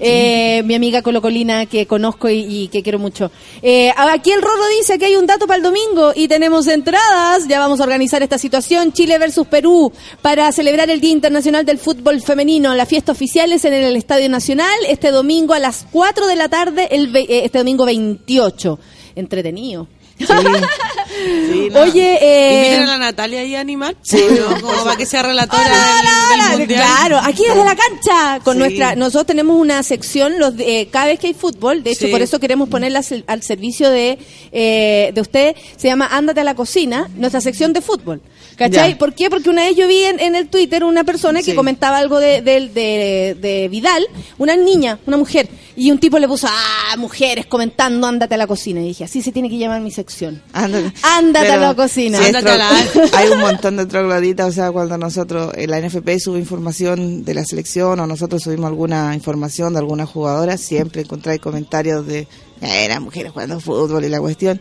eh, 0.00 0.62
mi 0.64 0.74
amiga 0.74 1.02
colocolina 1.02 1.66
que 1.66 1.86
conozco 1.86 2.28
y, 2.28 2.68
que 2.68 2.82
quiero 2.82 2.98
mucho. 2.98 3.30
Eh, 3.62 3.92
aquí 3.96 4.32
el 4.32 4.42
Rorro 4.42 4.66
dice 4.78 4.98
que 4.98 5.06
hay 5.06 5.16
un 5.16 5.26
dato 5.26 5.46
para 5.46 5.56
el 5.58 5.62
domingo 5.62 6.12
y 6.14 6.28
tenemos 6.28 6.66
entradas, 6.66 7.46
ya 7.48 7.58
vamos 7.58 7.80
a 7.80 7.84
organizar 7.84 8.22
esta 8.22 8.38
situación, 8.38 8.92
Chile 8.92 9.18
versus 9.18 9.46
Perú, 9.46 9.92
para 10.22 10.50
celebrar 10.52 10.90
el 10.90 11.00
Día 11.00 11.12
Internacional 11.12 11.64
del 11.64 11.78
Fútbol 11.78 12.20
Femenino. 12.20 12.74
La 12.74 12.86
fiesta 12.86 13.12
oficial 13.12 13.52
es 13.52 13.64
en 13.64 13.74
el 13.74 13.96
Estadio 13.96 14.28
Nacional 14.28 14.74
este 14.88 15.10
domingo 15.10 15.54
a 15.54 15.58
las 15.58 15.86
4 15.90 16.26
de 16.26 16.36
la 16.36 16.48
tarde, 16.48 16.88
el, 16.90 17.14
eh, 17.14 17.44
este 17.44 17.58
domingo 17.58 17.84
28. 17.84 18.78
Entretenido. 19.16 19.86
Sí, 20.18 21.68
no. 21.70 21.80
Oye, 21.82 22.18
eh, 22.20 22.54
Inviten 22.64 22.82
a 22.82 22.86
la 22.86 22.98
Natalia 22.98 23.40
ahí 23.40 23.54
a 23.54 23.60
animar. 23.60 23.94
Sí. 24.02 24.22
¿no? 24.38 24.60
como 24.60 24.84
para 24.84 24.96
que 24.96 25.06
sea 25.06 25.22
relatora 25.22 25.62
Hola, 25.62 25.76
del, 25.76 26.04
del 26.04 26.40
hola, 26.48 26.58
mundial. 26.58 26.82
Claro, 26.84 27.18
aquí 27.22 27.42
desde 27.46 27.64
la 27.64 27.76
cancha. 27.76 28.40
Con 28.44 28.54
Sí. 28.54 28.58
nuestra, 28.58 28.96
nosotros 28.96 29.26
tenemos 29.26 29.56
una 29.60 29.82
sección 29.82 30.38
los 30.38 30.56
de- 30.56 30.80
eh, 30.80 30.88
cada 30.90 31.06
vez 31.06 31.18
que 31.20 31.28
hay 31.28 31.34
fútbol. 31.34 31.82
De 31.82 31.90
hecho, 31.92 32.06
Sí. 32.06 32.10
por 32.12 32.20
eso 32.22 32.40
queremos 32.40 32.68
ponerla 32.68 33.00
al, 33.08 33.24
al 33.26 33.42
servicio 33.42 33.90
de 33.90 34.18
eh, 34.52 35.10
de 35.14 35.20
usted. 35.20 35.56
Se 35.76 35.88
llama 35.88 36.08
Ándate 36.10 36.40
a 36.40 36.44
la 36.44 36.54
cocina, 36.54 37.08
nuestra 37.16 37.40
sección 37.40 37.72
de 37.72 37.80
fútbol. 37.80 38.20
¿Cachai? 38.56 38.92
Ya. 38.92 38.98
¿Por 38.98 39.14
qué? 39.14 39.30
Porque 39.30 39.50
una 39.50 39.62
vez 39.64 39.76
yo 39.76 39.88
vi 39.88 40.02
en, 40.04 40.20
en 40.20 40.34
el 40.34 40.48
Twitter 40.48 40.84
una 40.84 41.04
persona 41.04 41.40
que 41.40 41.50
Sí. 41.50 41.54
comentaba 41.56 41.98
algo 41.98 42.20
de, 42.20 42.40
de, 42.42 42.68
de- 42.68 43.36
de 43.40 43.68
Vidal, 43.68 44.06
una 44.38 44.56
niña, 44.56 44.98
una 45.06 45.16
mujer, 45.16 45.48
y 45.76 45.90
un 45.90 45.98
tipo 45.98 46.18
le 46.18 46.28
puso, 46.28 46.46
ah, 46.48 46.96
mujeres 46.96 47.46
comentando, 47.46 48.06
ándate 48.06 48.34
a 48.34 48.38
la 48.38 48.46
cocina. 48.46 48.80
Y 48.80 48.88
dije, 48.88 49.04
así 49.04 49.22
se 49.22 49.32
tiene 49.32 49.50
que 49.50 49.58
llamar 49.58 49.80
mi 49.80 49.90
sección. 49.90 50.40
Ándate, 50.52 50.92
Ándate 51.02 51.50
a 51.52 51.56
la 51.56 51.74
cocina. 51.74 52.18
Ándate 52.24 52.48
a 52.50 52.56
la- 52.56 52.70
hay 53.12 53.28
un 53.30 53.40
montón 53.40 53.76
de 53.76 53.86
trogloditas, 53.86 54.48
o 54.48 54.52
sea, 54.52 54.70
cuando 54.72 54.96
nosotros, 54.98 55.52
en 55.56 55.70
la 55.70 55.80
NFP 55.80 56.18
sube 56.20 56.38
información 56.38 57.24
de 57.24 57.34
la 57.34 57.44
selección 57.44 57.98
o 58.00 58.06
nosotros 58.06 58.42
subimos 58.42 58.66
alguna 58.68 59.14
información 59.14 59.72
de 59.72 59.80
alguna 59.80 60.06
jugadora, 60.06 60.56
siempre 60.58 61.02
encontráis 61.02 61.40
comentarios 61.40 62.06
de, 62.06 62.28
eh, 62.60 62.86
las 62.88 63.00
mujeres 63.00 63.32
jugando 63.32 63.58
fútbol 63.60 64.04
y 64.04 64.08
la 64.08 64.20
cuestión. 64.20 64.60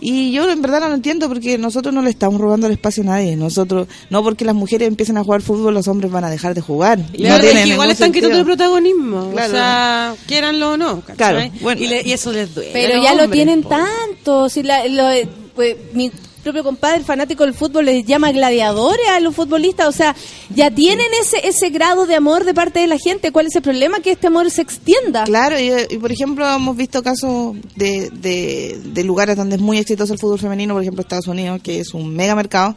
Y 0.00 0.30
yo 0.32 0.50
en 0.50 0.60
verdad 0.60 0.80
no 0.80 0.88
lo 0.88 0.94
entiendo 0.94 1.26
porque 1.28 1.56
nosotros 1.58 1.94
no 1.94 2.02
le 2.02 2.10
estamos 2.10 2.40
robando 2.40 2.66
el 2.66 2.74
espacio 2.74 3.02
a 3.02 3.06
nadie. 3.06 3.34
Nosotros, 3.36 3.88
no 4.10 4.22
porque 4.22 4.44
las 4.44 4.54
mujeres 4.54 4.88
empiecen 4.88 5.16
a 5.16 5.24
jugar 5.24 5.40
fútbol, 5.42 5.72
los 5.74 5.88
hombres 5.88 6.10
van 6.12 6.24
a 6.24 6.30
dejar 6.30 6.54
de 6.54 6.60
jugar. 6.60 6.98
La 7.14 7.38
no 7.38 7.44
es 7.44 7.52
que 7.62 7.68
igual 7.68 7.90
están 7.90 8.12
quitando 8.12 8.38
el 8.38 8.44
protagonismo. 8.44 9.30
Claro. 9.32 9.48
O 9.52 9.56
sea, 9.56 10.14
quieranlo 10.26 10.72
o 10.72 10.76
no. 10.76 11.00
¿cachai? 11.00 11.16
Claro, 11.16 11.50
bueno. 11.62 11.80
y, 11.80 11.86
le- 11.86 12.02
y 12.02 12.12
eso 12.12 12.30
les 12.32 12.54
duele. 12.54 12.70
Pero 12.72 13.02
ya 13.02 13.14
lo 13.14 13.28
tienen 13.30 13.62
tanto. 13.62 14.48
Si 14.48 14.62
la- 14.62 14.86
lo- 14.86 15.10
eh, 15.10 15.28
pues, 15.54 15.76
mi 15.94 16.10
propio 16.52 16.64
compadre 16.64 17.02
fanático 17.04 17.44
del 17.44 17.54
fútbol 17.54 17.86
les 17.86 18.04
llama 18.06 18.30
gladiadores 18.32 19.06
a 19.10 19.20
los 19.20 19.34
futbolistas. 19.34 19.88
O 19.88 19.92
sea, 19.92 20.14
ya 20.54 20.70
tienen 20.70 21.06
ese 21.20 21.46
ese 21.46 21.70
grado 21.70 22.06
de 22.06 22.14
amor 22.14 22.44
de 22.44 22.54
parte 22.54 22.80
de 22.80 22.86
la 22.86 22.98
gente. 22.98 23.32
¿Cuál 23.32 23.46
es 23.46 23.56
el 23.56 23.62
problema? 23.62 24.00
Que 24.00 24.12
este 24.12 24.28
amor 24.28 24.50
se 24.50 24.62
extienda. 24.62 25.24
Claro, 25.24 25.56
y, 25.58 25.96
por 25.98 26.12
ejemplo 26.12 26.48
hemos 26.48 26.76
visto 26.76 27.02
casos 27.02 27.56
de, 27.74 28.10
de, 28.10 28.80
de 28.84 29.04
lugares 29.04 29.36
donde 29.36 29.56
es 29.56 29.62
muy 29.62 29.78
exitoso 29.78 30.12
el 30.12 30.18
fútbol 30.18 30.38
femenino, 30.38 30.74
por 30.74 30.82
ejemplo 30.82 31.02
Estados 31.02 31.26
Unidos, 31.26 31.60
que 31.62 31.80
es 31.80 31.92
un 31.94 32.14
mega 32.14 32.34
mercado 32.34 32.76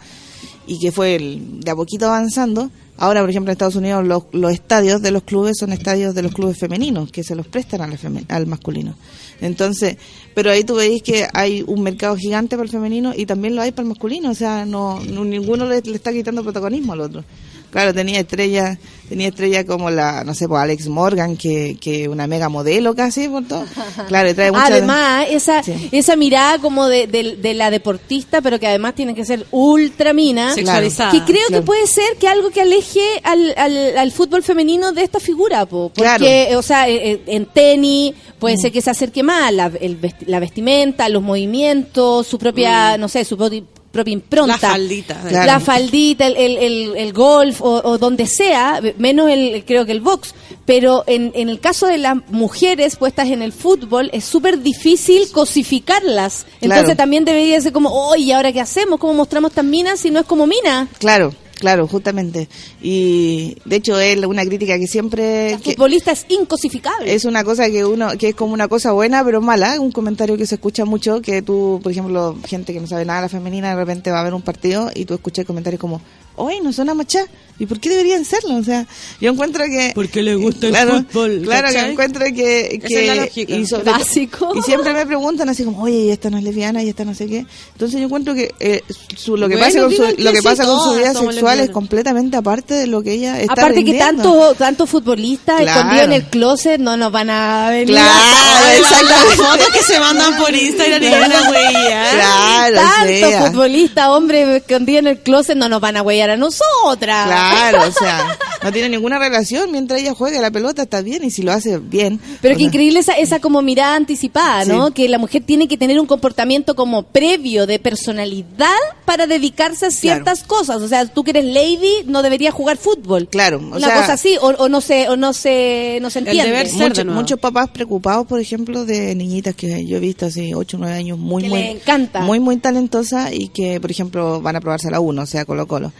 y 0.67 0.79
que 0.79 0.91
fue 0.91 1.15
el- 1.15 1.59
de 1.61 1.71
a 1.71 1.75
poquito 1.75 2.07
avanzando, 2.07 2.69
Ahora, 3.01 3.21
por 3.21 3.29
ejemplo, 3.29 3.49
en 3.49 3.53
Estados 3.53 3.77
Unidos 3.77 4.05
los, 4.05 4.23
los 4.33 4.51
estadios 4.51 5.01
de 5.01 5.11
los 5.11 5.23
clubes 5.23 5.55
son 5.57 5.71
estadios 5.71 6.13
de 6.13 6.21
los 6.21 6.33
clubes 6.33 6.57
femeninos, 6.59 7.09
que 7.13 7.23
se 7.23 7.33
los 7.33 7.47
prestan 7.47 7.79
al, 7.79 7.97
feme- 7.97 8.25
al 8.27 8.45
masculino. 8.45 8.93
Entonces, 9.41 9.97
pero 10.33 10.51
ahí 10.51 10.63
tú 10.63 10.75
veis 10.75 11.01
que 11.01 11.27
hay 11.33 11.63
un 11.65 11.81
mercado 11.83 12.15
gigante 12.15 12.55
para 12.55 12.65
el 12.65 12.69
femenino 12.71 13.13
y 13.15 13.25
también 13.25 13.55
lo 13.55 13.61
hay 13.61 13.71
para 13.71 13.83
el 13.83 13.89
masculino, 13.89 14.29
o 14.31 14.35
sea, 14.35 14.65
no, 14.65 14.99
no- 14.99 15.23
ninguno 15.25 15.65
le, 15.65 15.81
le 15.81 15.95
está 15.95 16.11
quitando 16.11 16.43
protagonismo 16.43 16.93
al 16.93 17.01
otro. 17.01 17.23
Claro, 17.71 17.93
tenía 17.93 18.19
estrellas, 18.19 18.77
tenía 19.09 19.27
estrellas 19.27 19.63
como 19.65 19.91
la, 19.91 20.23
no 20.23 20.33
sé, 20.33 20.47
pues 20.47 20.59
Alex 20.61 20.87
Morgan, 20.87 21.37
que, 21.37 21.77
que 21.79 22.09
una 22.09 22.25
mega 22.25 22.49
modelo 22.49 22.95
casi, 22.95 23.27
por 23.27 23.47
todo. 23.47 23.63
Claro, 24.07 24.29
y 24.29 24.33
trae 24.33 24.51
mucha- 24.51 24.65
Además, 24.65 25.27
esa, 25.29 25.61
esa 25.91 26.15
mirada 26.15 26.57
como 26.59 26.87
de, 26.87 27.05
de- 27.05 27.35
de 27.35 27.53
la 27.53 27.69
deportista, 27.69 28.41
pero 28.41 28.59
que 28.59 28.65
además 28.67 28.95
tiene 28.95 29.13
que 29.13 29.23
ser 29.23 29.45
ultra 29.51 30.13
mina. 30.13 30.53
Sexualizada. 30.55 31.11
Que 31.11 31.23
creo 31.23 31.45
Claro. 31.47 31.61
que 31.61 31.65
puede 31.65 31.85
ser 31.87 32.17
que 32.19 32.27
algo 32.27 32.49
que 32.49 32.61
aleje 32.61 33.01
al, 33.23 33.53
al, 33.55 33.97
al 33.97 34.11
fútbol 34.11 34.41
femenino 34.41 34.91
de 34.91 35.03
esta 35.03 35.19
figura, 35.19 35.65
po. 35.67 35.91
Porque, 35.93 36.01
Claro. 36.47 36.59
o 36.59 36.61
sea, 36.63 36.89
eh, 36.89 37.11
eh, 37.11 37.21
en 37.27 37.45
tenis 37.45 38.13
puede 38.39 38.57
ser 38.57 38.71
que 38.71 38.81
se 38.81 38.89
acerque 38.89 39.21
más 39.21 39.53
la, 39.53 39.71
el 39.79 39.97
la 40.25 40.39
vestimenta, 40.39 41.07
los 41.09 41.21
movimientos, 41.21 42.25
su 42.25 42.39
propia, 42.39 42.97
no 42.97 43.07
sé, 43.09 43.23
su 43.25 43.37
propia 43.37 43.61
propia 43.91 44.13
impronta. 44.13 44.53
La 44.53 44.57
faldita. 44.59 45.21
Claro. 45.27 45.45
La 45.45 45.59
faldita, 45.59 46.27
el, 46.27 46.35
el, 46.37 46.57
el- 46.57 46.95
el 46.97 47.13
golf 47.13 47.61
o, 47.61 47.81
o 47.83 47.97
donde 47.97 48.27
sea, 48.27 48.81
menos 48.97 49.29
el 49.29 49.63
creo 49.65 49.85
que 49.85 49.91
el 49.91 50.01
box. 50.01 50.33
Pero 50.65 51.03
en, 51.07 51.31
en 51.33 51.49
el 51.49 51.59
caso 51.59 51.87
de 51.87 51.97
las 51.97 52.17
mujeres 52.29 52.95
puestas 52.95 53.29
en 53.29 53.41
el 53.41 53.51
fútbol 53.51 54.09
es 54.13 54.23
súper 54.25 54.59
difícil 54.61 55.31
cosificarlas. 55.31 56.45
Entonces 56.61 56.83
Claro. 56.85 56.97
también 56.97 57.25
debería 57.25 57.59
ser 57.61 57.71
como, 57.73 57.89
oye, 57.91 58.23
¿y 58.25 58.31
ahora 58.31 58.51
qué 58.51 58.61
hacemos? 58.61 58.99
¿Cómo 58.99 59.13
mostramos 59.13 59.51
tan 59.51 59.69
minas 59.69 59.99
si 59.99 60.11
no 60.11 60.19
es 60.19 60.25
como 60.27 60.45
mina? 60.47 60.87
Claro, 60.99 61.33
claro, 61.59 61.87
justamente. 61.87 62.47
Y 62.81 63.55
de 63.65 63.75
hecho 63.75 63.99
es 63.99 64.17
una 64.25 64.45
crítica 64.45 64.77
que 64.79 64.87
siempre... 64.87 65.57
Que- 65.63 65.71
futbolista 65.73 66.11
es 66.11 66.25
incosificable. 66.29 67.13
Es 67.13 67.25
una 67.25 67.43
cosa 67.43 67.69
que 67.69 67.85
uno, 67.85 68.09
que 68.17 68.29
es 68.29 68.35
como 68.35 68.53
una 68.53 68.67
cosa 68.67 68.91
buena 68.91 69.23
pero 69.23 69.41
mala, 69.41 69.79
un 69.79 69.91
comentario 69.91 70.37
que 70.37 70.45
se 70.47 70.55
escucha 70.55 70.85
mucho, 70.85 71.21
que 71.21 71.41
tú, 71.41 71.79
por 71.83 71.91
ejemplo, 71.91 72.35
gente 72.47 72.73
que 72.73 72.79
no 72.79 72.87
sabe 72.87 73.05
nada 73.05 73.19
de 73.19 73.25
la 73.25 73.29
femenina, 73.29 73.69
de 73.69 73.75
repente 73.75 74.11
va 74.11 74.21
a 74.21 74.23
ver 74.23 74.33
un 74.33 74.41
partido 74.41 74.89
y 74.95 75.05
tú 75.05 75.13
escuchas 75.13 75.45
comentarios 75.45 75.79
como, 75.79 76.01
oye, 76.35 76.59
no 76.61 76.73
son 76.73 76.89
machá, 76.95 77.25
¿y 77.59 77.65
por 77.65 77.79
qué 77.79 77.89
deberían 77.89 78.25
serlo? 78.25 78.55
O 78.55 78.63
sea, 78.63 78.85
yo 79.21 79.31
encuentro 79.31 79.63
que... 79.65 79.91
Porque 79.93 80.21
le 80.23 80.35
gusta 80.35 80.67
el 80.67 80.71
claro, 80.73 81.03
fútbol, 81.11 81.41
Claro, 81.43 81.67
que 81.67 81.73
¿cachai? 81.75 81.91
encuentro 81.91 82.25
que... 82.33 82.79
Esa 82.81 82.87
que 82.87 83.09
es 83.11 83.17
la. 83.17 83.55
Y, 83.57 83.65
sobre- 83.65 83.83
Básico. 83.91 84.51
y 84.55 84.61
siempre 84.61 84.93
me 84.93 85.05
preguntan 85.05 85.49
así 85.49 85.63
como, 85.63 85.83
oye, 85.83 85.97
y 86.05 86.09
esta 86.11 86.29
no 86.29 86.37
es 86.37 86.43
lesbiana, 86.43 86.81
y 86.83 86.89
esta 86.89 87.05
no 87.05 87.13
sé 87.13 87.27
qué. 87.27 87.45
Entonces 87.73 87.99
yo 87.99 88.05
encuentro 88.05 88.33
que 88.33 88.53
eh, 88.59 88.81
su- 89.15 89.37
lo 89.37 89.47
que 89.49 89.55
Bueno, 89.57 89.67
pasa 89.67 89.81
con 89.81 89.91
su, 89.91 90.15
que 90.15 90.23
lo 90.23 90.31
que 90.31 90.37
sí, 90.37 90.43
pasa 90.43 90.65
con 90.65 90.79
su 90.83 90.93
vida 90.95 91.13
sexual 91.13 91.59
es 91.59 91.69
completamente 91.69 92.37
aparte 92.37 92.73
de 92.73 92.87
lo 92.87 93.01
que 93.01 93.13
ella 93.13 93.39
está 93.39 93.53
Aparte 93.53 93.83
que 93.83 93.93
tanto, 93.97 94.53
tanto 94.55 94.85
futbolistas 94.87 95.61
Claro. 95.61 95.79
escondidos 95.79 96.05
en 96.05 96.13
el 96.13 96.23
closet 96.29 96.79
no 96.79 96.95
nos 96.97 97.11
van 97.11 97.29
a 97.29 97.69
venir. 97.69 97.87
Claro, 97.95 98.09
Ay, 98.11 98.81
las- 98.81 98.91
exactamente. 98.91 99.35
fotos 99.43 99.67
que 99.73 99.83
se 99.83 99.99
mandan 99.99 100.37
por 100.37 100.53
Instagram 100.55 101.03
y 101.03 101.07
una 101.07 101.51
huella. 101.51 102.11
Claro, 102.13 102.75
Tanto 102.75 103.29
sea. 103.29 103.45
futbolista, 103.51 104.11
hombre, 104.11 104.57
escondido 104.57 104.99
en 104.99 105.07
el 105.07 105.19
closet 105.19 105.55
no 105.57 105.67
nos 105.69 105.81
van 105.81 105.97
a 105.97 106.01
huellar 106.01 106.29
a 106.31 106.37
nosotras. 106.37 107.25
Claro, 107.27 107.48
o 107.87 107.91
sea, 107.91 108.37
no 108.63 108.71
tiene 108.71 108.89
ninguna 108.89 109.19
relación. 109.19 109.71
Mientras 109.71 109.99
ella 110.01 110.13
juegue 110.13 110.39
la 110.39 110.51
pelota 110.51 110.83
está 110.83 111.01
bien 111.01 111.23
y 111.23 111.31
si 111.31 111.41
lo 111.41 111.51
hace 111.51 111.77
bien. 111.77 112.19
Pero 112.41 112.55
qué 112.55 112.59
sea, 112.59 112.67
increíble 112.67 112.99
esa, 112.99 113.13
esa 113.13 113.39
como 113.39 113.61
mirada 113.61 113.95
anticipada, 113.95 114.65
¿no? 114.65 114.87
Sí. 114.87 114.93
Que 114.93 115.09
la 115.09 115.17
mujer 115.17 115.43
tiene 115.45 115.67
que 115.67 115.77
tener 115.77 115.99
un 115.99 116.05
comportamiento 116.07 116.75
como 116.75 117.03
previo 117.03 117.65
de 117.67 117.79
personalidad 117.79 118.67
para 119.05 119.27
dedicarse 119.27 119.87
a 119.87 119.91
ciertas 119.91 120.43
cosas. 120.43 120.81
O 120.81 120.87
sea, 120.87 121.05
tú 121.05 121.23
que 121.23 121.31
eres 121.31 121.45
lady 121.45 122.03
no 122.05 122.21
deberías 122.21 122.53
jugar 122.53 122.77
fútbol. 122.77 123.27
Claro, 123.29 123.57
o 123.57 123.77
Una 123.77 123.79
sea- 123.87 123.95
cosa 124.01 124.13
así, 124.13 124.37
o, 124.41 124.47
o 124.47 124.69
no 124.69 124.81
se, 124.81 125.09
o 125.09 125.15
no 125.17 125.33
se, 125.33 125.99
no 126.01 126.09
se 126.09 126.19
entiende. 126.19 126.43
deber 126.45 126.67
ser 126.67 126.77
Muchos, 126.79 126.97
de 126.97 127.03
nuevo. 127.05 127.21
muchos 127.21 127.39
papás 127.39 127.69
preocupados, 127.69 128.27
por 128.27 128.39
ejemplo, 128.39 128.85
de 128.85 129.15
niñitas 129.15 129.55
que 129.55 129.85
yo 129.85 129.97
he 129.97 129.99
visto 129.99 130.25
hace 130.25 130.53
8 130.55 130.77
o 130.77 130.79
9 130.79 130.95
años 130.95 131.17
muy, 131.17 131.43
Que 131.43 131.49
muy, 131.49 131.59
encanta. 131.61 132.21
muy, 132.21 132.39
muy 132.39 132.57
talentosas 132.57 133.31
y 133.33 133.49
que, 133.49 133.79
por 133.79 133.91
ejemplo, 133.91 134.41
van 134.41 134.55
a 134.55 134.61
probarse 134.61 134.87
a 134.87 134.91
la 134.91 134.99
1, 134.99 135.21
o 135.21 135.25
sea, 135.25 135.45
Colo 135.45 135.67
Colo. 135.67 135.91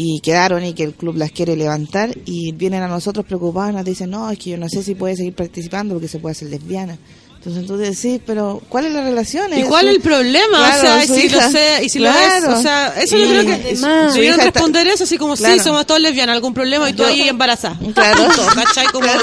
Y 0.00 0.20
quedaron 0.20 0.64
y 0.64 0.74
que 0.74 0.84
el 0.84 0.94
club 0.94 1.16
las 1.16 1.32
quiere 1.32 1.56
levantar 1.56 2.16
y 2.24 2.52
vienen 2.52 2.84
a 2.84 2.86
nosotros 2.86 3.26
preocupados 3.26 3.72
y 3.72 3.74
nos 3.74 3.84
dicen, 3.84 4.10
no, 4.10 4.30
es 4.30 4.38
que 4.38 4.50
yo 4.50 4.56
no 4.56 4.68
sé 4.68 4.84
si 4.84 4.94
puede 4.94 5.16
seguir 5.16 5.34
participando 5.34 5.94
porque 5.94 6.06
se 6.06 6.20
puede 6.20 6.34
hacer 6.34 6.50
lesbiana. 6.50 6.96
Entonces 7.38 7.66
tú 7.68 7.76
decís, 7.76 8.20
pero 8.26 8.60
¿cuál 8.68 8.86
es 8.86 8.92
la 8.92 9.00
relación? 9.02 9.56
¿Y 9.56 9.62
cuál 9.62 9.86
es 9.88 9.94
el 9.94 10.00
problema? 10.00 10.58
Claro, 10.58 10.78
o 10.78 10.80
sea, 10.80 11.06
si 11.06 11.26
hija. 11.26 11.46
lo 11.46 11.52
sé, 11.52 11.78
y 11.84 11.88
si 11.88 12.00
lo 12.00 12.10
Claro. 12.10 12.50
es, 12.52 12.58
o 12.58 12.62
sea, 12.62 12.88
eso 13.00 13.16
yo 13.16 13.28
creo 13.28 13.46
que 13.46 13.52
además- 13.54 14.08
su 14.10 14.14
debieron 14.16 14.40
hija 14.40 14.48
está- 14.48 14.60
responder 14.60 14.86
eso 14.88 15.04
así 15.04 15.16
como, 15.18 15.36
Claro. 15.36 15.54
sí, 15.54 15.60
somos 15.60 15.86
todos 15.86 16.00
lesbianas, 16.00 16.34
algún 16.34 16.52
problema 16.52 16.90
y 16.90 16.94
tú 16.94 17.04
Yo- 17.04 17.08
ahí 17.08 17.28
embarazada. 17.28 17.78
Claro. 17.94 18.28
¿cachai? 18.56 18.86
Como, 18.88 19.06
Claro. 19.06 19.22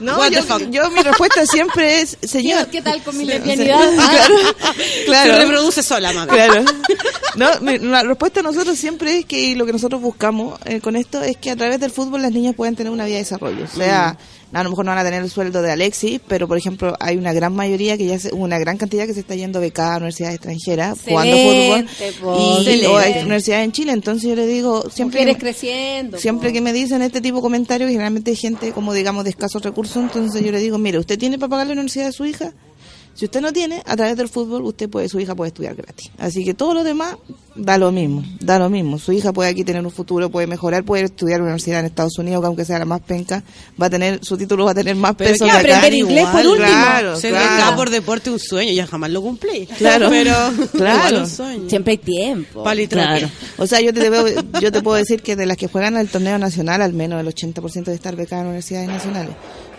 No, 0.00 0.18
what 0.18 0.28
the 0.28 0.34
yo, 0.36 0.42
fuck. 0.42 0.62
yo 0.70 0.90
mi 0.90 1.00
respuesta 1.02 1.46
siempre 1.46 2.02
es, 2.02 2.18
señor. 2.22 2.66
¿Qué 2.66 2.82
tal 2.82 3.02
con 3.02 3.16
mi 3.16 3.24
lesbianidad? 3.24 3.78
claro, 3.94 4.34
claro. 5.06 5.32
Se 5.32 5.38
reproduce 5.38 5.82
sola, 5.82 6.12
mami. 6.12 6.30
Claro. 6.32 6.62
No, 7.36 7.48
mi- 7.62 7.78
la 7.78 8.02
respuesta 8.02 8.40
de 8.40 8.44
nosotros 8.44 8.78
siempre 8.78 9.18
es 9.20 9.24
que 9.24 9.56
lo 9.56 9.64
que 9.64 9.72
nosotros 9.72 10.00
buscamos 10.02 10.58
eh, 10.66 10.80
con 10.80 10.94
esto 10.96 11.22
es 11.22 11.36
que 11.38 11.50
a 11.50 11.56
través 11.56 11.80
del 11.80 11.90
fútbol 11.90 12.20
las 12.22 12.32
niñas 12.32 12.54
pueden 12.54 12.76
tener 12.76 12.92
una 12.92 13.06
vida 13.06 13.14
de 13.16 13.22
desarrollo. 13.22 13.64
O 13.64 13.76
sea, 13.76 14.16
a 14.58 14.62
lo 14.64 14.70
mejor 14.70 14.84
no 14.84 14.90
van 14.92 14.98
a 14.98 15.04
tener 15.04 15.22
el 15.22 15.30
sueldo 15.30 15.62
de 15.62 15.70
Alexis, 15.72 16.20
pero 16.26 16.48
por 16.48 16.56
ejemplo 16.58 16.94
hay 17.00 17.16
una 17.16 17.32
gran 17.32 17.54
mayoría 17.54 17.96
que 17.96 18.06
ya 18.06 18.18
se, 18.18 18.34
una 18.34 18.58
gran 18.58 18.76
cantidad 18.78 19.06
que 19.06 19.14
se 19.14 19.20
está 19.20 19.34
yendo 19.34 19.60
becada 19.60 19.94
a 19.94 19.96
universidades 19.98 20.36
extranjeras 20.36 20.98
jugando 21.06 21.36
fútbol 21.36 21.86
y 22.22 22.84
o 22.86 22.96
hay 22.96 23.10
Excelente. 23.10 23.20
universidades 23.22 23.64
en 23.64 23.72
Chile. 23.72 23.92
Entonces 23.92 24.28
yo 24.28 24.34
le 24.36 24.46
digo 24.46 24.88
siempre 24.90 25.24
que- 25.26 25.36
creciendo. 25.36 26.18
Siempre 26.18 26.48
po. 26.50 26.54
que 26.54 26.60
me 26.60 26.72
dicen 26.72 27.02
este 27.02 27.20
tipo 27.20 27.36
de 27.36 27.42
comentarios, 27.42 27.90
generalmente 27.90 28.30
hay 28.30 28.36
gente 28.36 28.72
como 28.72 28.92
digamos 28.94 29.24
de 29.24 29.30
escasos 29.30 29.62
recursos, 29.62 29.96
entonces 29.96 30.42
yo 30.42 30.50
le 30.52 30.58
digo, 30.60 30.78
mire, 30.78 30.98
¿usted 30.98 31.18
tiene 31.18 31.38
para 31.38 31.50
pagar 31.50 31.66
la 31.66 31.72
universidad 31.74 32.06
de 32.06 32.12
su 32.12 32.24
hija? 32.24 32.52
Si 33.16 33.24
usted 33.24 33.40
no 33.40 33.50
tiene, 33.52 33.82
a 33.86 33.96
través 33.96 34.16
del 34.16 34.28
fútbol, 34.28 34.62
usted 34.64 34.90
puede, 34.90 35.08
su 35.08 35.18
hija 35.18 35.34
puede 35.34 35.48
estudiar 35.48 35.74
gratis. 35.74 36.10
Así 36.18 36.44
que 36.44 36.52
todo 36.52 36.74
lo 36.74 36.84
demás 36.84 37.16
da 37.54 37.78
lo 37.78 37.90
mismo, 37.90 38.22
da 38.40 38.58
lo 38.58 38.68
mismo. 38.68 38.98
Su 38.98 39.10
hija 39.12 39.32
puede 39.32 39.48
aquí 39.48 39.64
tener 39.64 39.82
un 39.82 39.90
futuro, 39.90 40.28
puede 40.30 40.46
mejorar, 40.46 40.84
puede 40.84 41.04
estudiar 41.04 41.36
en 41.38 41.44
una 41.44 41.52
universidad 41.52 41.80
en 41.80 41.86
Estados 41.86 42.18
Unidos, 42.18 42.42
que 42.42 42.46
aunque 42.46 42.64
sea 42.66 42.78
la 42.78 42.84
más 42.84 43.00
penca, 43.00 43.42
va 43.80 43.86
a 43.86 43.90
tener, 43.90 44.22
su 44.22 44.36
título 44.36 44.66
va 44.66 44.72
a 44.72 44.74
tener 44.74 44.94
más 44.96 45.14
Pero 45.16 45.30
peso 45.30 45.46
acá. 45.46 45.60
aprender 45.60 45.94
inglés 45.94 46.26
por 46.26 46.46
último. 46.46 46.66
Claro, 46.68 47.16
Ser 47.16 47.30
claro. 47.32 47.76
por 47.76 47.88
deporte 47.88 48.28
es 48.28 48.34
un 48.34 48.38
sueño, 48.38 48.72
ya 48.72 48.86
jamás 48.86 49.10
lo 49.10 49.22
cumplí. 49.22 49.66
Claro. 49.78 50.10
Pero 50.10 50.32
Claro. 50.72 50.98
igual 51.08 51.22
un 51.22 51.28
sueño. 51.30 51.70
Siempre 51.70 51.92
hay 51.92 51.98
tiempo. 51.98 52.64
Claro. 52.90 53.30
O 53.56 53.66
sea, 53.66 53.80
yo 53.80 53.94
te, 53.94 54.10
veo- 54.10 54.26
yo 54.60 54.70
te 54.70 54.82
puedo 54.82 54.98
decir 54.98 55.22
que 55.22 55.36
de 55.36 55.46
las 55.46 55.56
que 55.56 55.68
juegan 55.68 55.96
al 55.96 56.08
torneo 56.08 56.36
nacional, 56.38 56.82
al 56.82 56.92
menos 56.92 57.18
el 57.20 57.26
80% 57.34 57.84
de 57.84 57.94
estar 57.94 58.14
becadas 58.14 58.42
en 58.42 58.48
universidades 58.48 58.88
nacionales. 58.88 59.34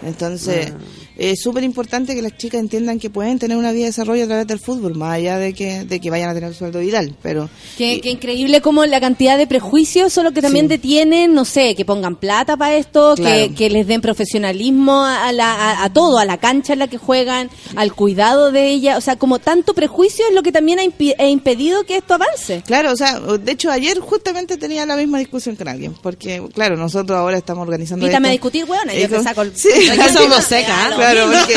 Entonces, 0.05 0.73
es 1.17 1.41
súper 1.41 1.63
importante 1.63 2.13
que 2.13 2.21
las 2.21 2.37
chicas 2.37 2.59
entiendan 2.59 2.99
que 2.99 3.09
pueden 3.09 3.39
tener 3.39 3.57
una 3.57 3.71
vida 3.71 3.81
de 3.85 3.89
desarrollo 3.89 4.23
a 4.23 4.27
través 4.27 4.47
del 4.47 4.59
fútbol, 4.59 4.95
más 4.95 5.13
allá 5.15 5.37
de 5.39 5.53
que, 5.53 5.83
de 5.85 5.99
que 5.99 6.09
vayan 6.11 6.29
a 6.29 6.33
tener 6.33 6.53
sueldo 6.53 6.79
vital. 6.79 7.15
Pero 7.23 7.49
Qué, 7.77 7.99
qué 8.01 8.11
increíble 8.11 8.61
como 8.61 8.85
la 8.85 8.99
cantidad 8.99 9.37
de 9.37 9.47
prejuicios 9.47 10.13
son 10.13 10.25
los 10.25 10.33
que 10.33 10.41
también 10.41 10.65
Sí. 10.65 10.69
detienen, 10.69 11.33
no 11.33 11.45
sé, 11.45 11.73
que 11.75 11.85
pongan 11.85 12.15
plata 12.15 12.55
para 12.57 12.75
esto, 12.75 13.15
Claro. 13.15 13.47
que, 13.49 13.55
que 13.55 13.69
les 13.69 13.87
den 13.87 14.01
profesionalismo 14.01 15.03
a, 15.03 15.31
la, 15.31 15.53
a, 15.53 15.83
a 15.85 15.93
todo, 15.93 16.19
a 16.19 16.25
la 16.25 16.37
cancha 16.37 16.73
en 16.73 16.79
la 16.79 16.87
que 16.87 16.97
juegan, 16.97 17.49
al 17.75 17.93
cuidado 17.93 18.51
de 18.51 18.67
ella. 18.69 18.97
O 18.97 19.01
sea, 19.01 19.15
como 19.15 19.39
tanto 19.39 19.73
prejuicio 19.73 20.25
es 20.29 20.35
lo 20.35 20.43
que 20.43 20.51
también 20.51 20.79
ha, 20.79 20.83
impi- 20.83 21.15
ha 21.17 21.25
impedido 21.25 21.83
que 21.85 21.97
esto 21.97 22.13
avance. 22.13 22.61
Claro, 22.65 22.91
o 22.91 22.95
sea, 22.95 23.19
de 23.19 23.51
hecho 23.51 23.71
ayer 23.71 23.99
justamente 23.99 24.57
tenía 24.57 24.85
la 24.85 24.95
misma 24.95 25.17
discusión 25.19 25.55
con 25.55 25.67
alguien, 25.67 25.95
porque 26.03 26.41
claro, 26.53 26.77
nosotros 26.77 27.17
ahora 27.17 27.37
estamos 27.37 27.63
organizando 27.63 28.05
Invítame 28.05 28.27
a 28.27 28.31
discutir, 28.31 28.65
Eh, 28.91 29.01
yo 29.01 29.09
te 29.09 29.15
con- 29.15 29.23
saco 29.23 29.41
el... 29.41 29.51
Sí. 29.55 29.69
Aquí 29.89 30.13
somos 30.13 30.43
secas. 30.43 30.93
Claro, 30.95 31.27
porque, 31.31 31.55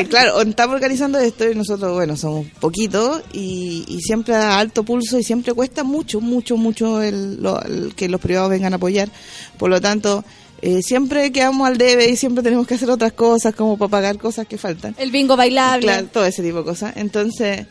eh, 0.00 0.06
claro, 0.08 0.40
estamos 0.42 0.74
organizando 0.74 1.18
esto 1.18 1.48
y 1.50 1.54
nosotros, 1.54 1.92
bueno, 1.92 2.16
somos 2.16 2.46
poquitos 2.60 3.22
y, 3.32 3.84
y 3.88 4.00
siempre 4.00 4.34
a 4.34 4.58
alto 4.58 4.82
pulso 4.84 5.18
y 5.18 5.22
siempre 5.24 5.52
cuesta 5.52 5.84
mucho, 5.84 6.20
mucho, 6.20 6.56
mucho 6.56 7.02
el, 7.02 7.42
lo- 7.42 7.62
el 7.62 7.94
que 7.94 8.08
los 8.08 8.20
privados 8.20 8.50
vengan 8.50 8.72
a 8.72 8.76
apoyar. 8.76 9.08
Por 9.58 9.70
lo 9.70 9.80
tanto, 9.80 10.24
eh, 10.60 10.80
siempre 10.82 11.32
quedamos 11.32 11.66
al 11.66 11.78
debe 11.78 12.08
y 12.08 12.16
siempre 12.16 12.42
tenemos 12.44 12.66
que 12.66 12.74
hacer 12.74 12.90
otras 12.90 13.12
cosas 13.12 13.54
como 13.54 13.76
para 13.76 13.88
pagar 13.90 14.18
cosas 14.18 14.46
que 14.46 14.58
faltan. 14.58 14.94
El 14.98 15.10
bingo 15.10 15.36
bailable. 15.36 15.82
Claro, 15.86 16.06
todo 16.12 16.24
ese 16.24 16.42
tipo 16.42 16.58
de 16.58 16.64
cosas. 16.64 16.92
Entonces, 16.96 17.66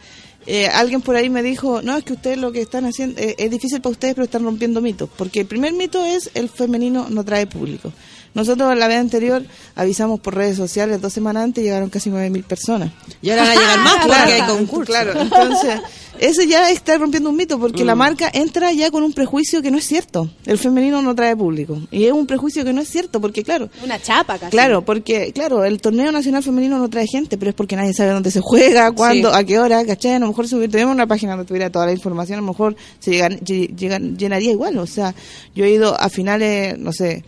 eh, 0.48 0.68
alguien 0.68 1.02
por 1.02 1.16
ahí 1.16 1.30
me 1.30 1.44
dijo, 1.44 1.82
no, 1.84 1.96
es 1.98 2.04
que 2.04 2.14
ustedes 2.14 2.38
lo 2.38 2.52
que 2.52 2.62
están 2.62 2.86
haciendo, 2.86 3.22
eh, 3.22 3.36
es 3.38 3.52
difícil 3.52 3.80
para 3.80 3.92
ustedes, 3.92 4.16
pero 4.16 4.26
están 4.26 4.44
rompiendo 4.44 4.82
mitos. 4.82 5.08
Porque 5.16 5.42
el 5.42 5.46
primer 5.46 5.72
mito 5.74 6.04
es 6.04 6.32
el 6.34 6.50
femenino 6.50 7.08
no 7.10 7.24
trae 7.24 7.46
público. 7.48 7.94
Nosotros 8.34 8.78
la 8.78 8.88
vez 8.88 8.98
anterior 9.00 9.44
avisamos 9.76 10.20
por 10.20 10.36
redes 10.36 10.56
sociales 10.58 11.02
dos 11.02 11.12
semanas 11.14 11.44
antes 11.44 11.62
y 11.64 11.66
llegaron 11.68 11.90
casi 11.90 12.10
9.000 12.10 12.44
personas. 12.44 12.92
Y 13.22 13.30
ahora 13.30 13.44
van 13.44 13.52
a 13.52 13.56
llegar 13.56 13.80
más 13.80 13.96
porque 14.06 14.16
hay 14.34 14.42
concurso. 14.44 14.92
Claro, 14.92 15.20
entonces 15.20 15.80
eso 16.20 16.44
ya 16.44 16.70
está 16.72 16.98
rompiendo 16.98 17.30
un 17.30 17.36
mito 17.36 17.60
porque 17.60 17.84
Mm. 17.84 17.88
la 17.88 17.96
marca 17.96 18.30
entra 18.34 18.72
ya 18.72 18.90
con 18.92 19.04
un 19.04 19.12
prejuicio 19.14 19.62
que 19.62 19.72
no 19.72 19.78
es 19.78 19.86
cierto. 19.86 20.30
El 20.46 20.58
femenino 20.58 21.02
no 21.02 21.14
trae 21.16 21.36
público. 21.36 21.82
Y 21.92 22.06
es 22.06 22.12
un 22.14 22.26
prejuicio 22.28 22.64
que 22.64 22.72
no 22.74 22.82
es 22.82 22.90
cierto 22.90 23.20
porque, 23.20 23.44
claro, 23.44 23.70
Una 23.84 24.00
chapa 24.02 24.38
casi. 24.38 24.52
Claro, 24.52 24.84
porque, 24.86 25.32
claro, 25.34 25.66
el 25.66 25.82
torneo 25.82 26.12
nacional 26.12 26.42
femenino 26.44 26.78
no 26.78 26.90
trae 26.90 27.08
gente, 27.08 27.38
pero 27.38 27.50
es 27.50 27.56
porque 27.56 27.76
nadie 27.76 27.94
sabe 27.94 28.12
dónde 28.12 28.32
se 28.32 28.40
juega, 28.42 28.92
cuándo, 28.92 29.30
Sí. 29.32 29.38
a 29.40 29.44
qué 29.44 29.60
hora, 29.60 29.84
¿cachai? 29.86 30.14
A 30.14 30.20
lo 30.20 30.28
mejor 30.28 30.48
si 30.48 30.56
tuviéramos 30.56 30.96
una 30.96 31.08
página 31.08 31.34
donde 31.34 31.48
tuviera 31.48 31.70
toda 31.70 31.86
la 31.88 31.92
información, 31.94 32.38
a 32.38 32.42
lo 32.42 32.48
mejor 32.48 32.76
se 33.00 33.12
llegan- 33.12 33.40
lle- 33.40 33.76
llegan- 33.76 34.16
llenaría 34.18 34.52
igual. 34.52 34.78
O 34.78 34.88
sea, 34.88 35.14
yo 35.56 35.66
he 35.66 35.72
ido 35.72 36.00
a 36.00 36.10
finales, 36.10 36.78
no 36.78 36.94
sé, 36.94 37.24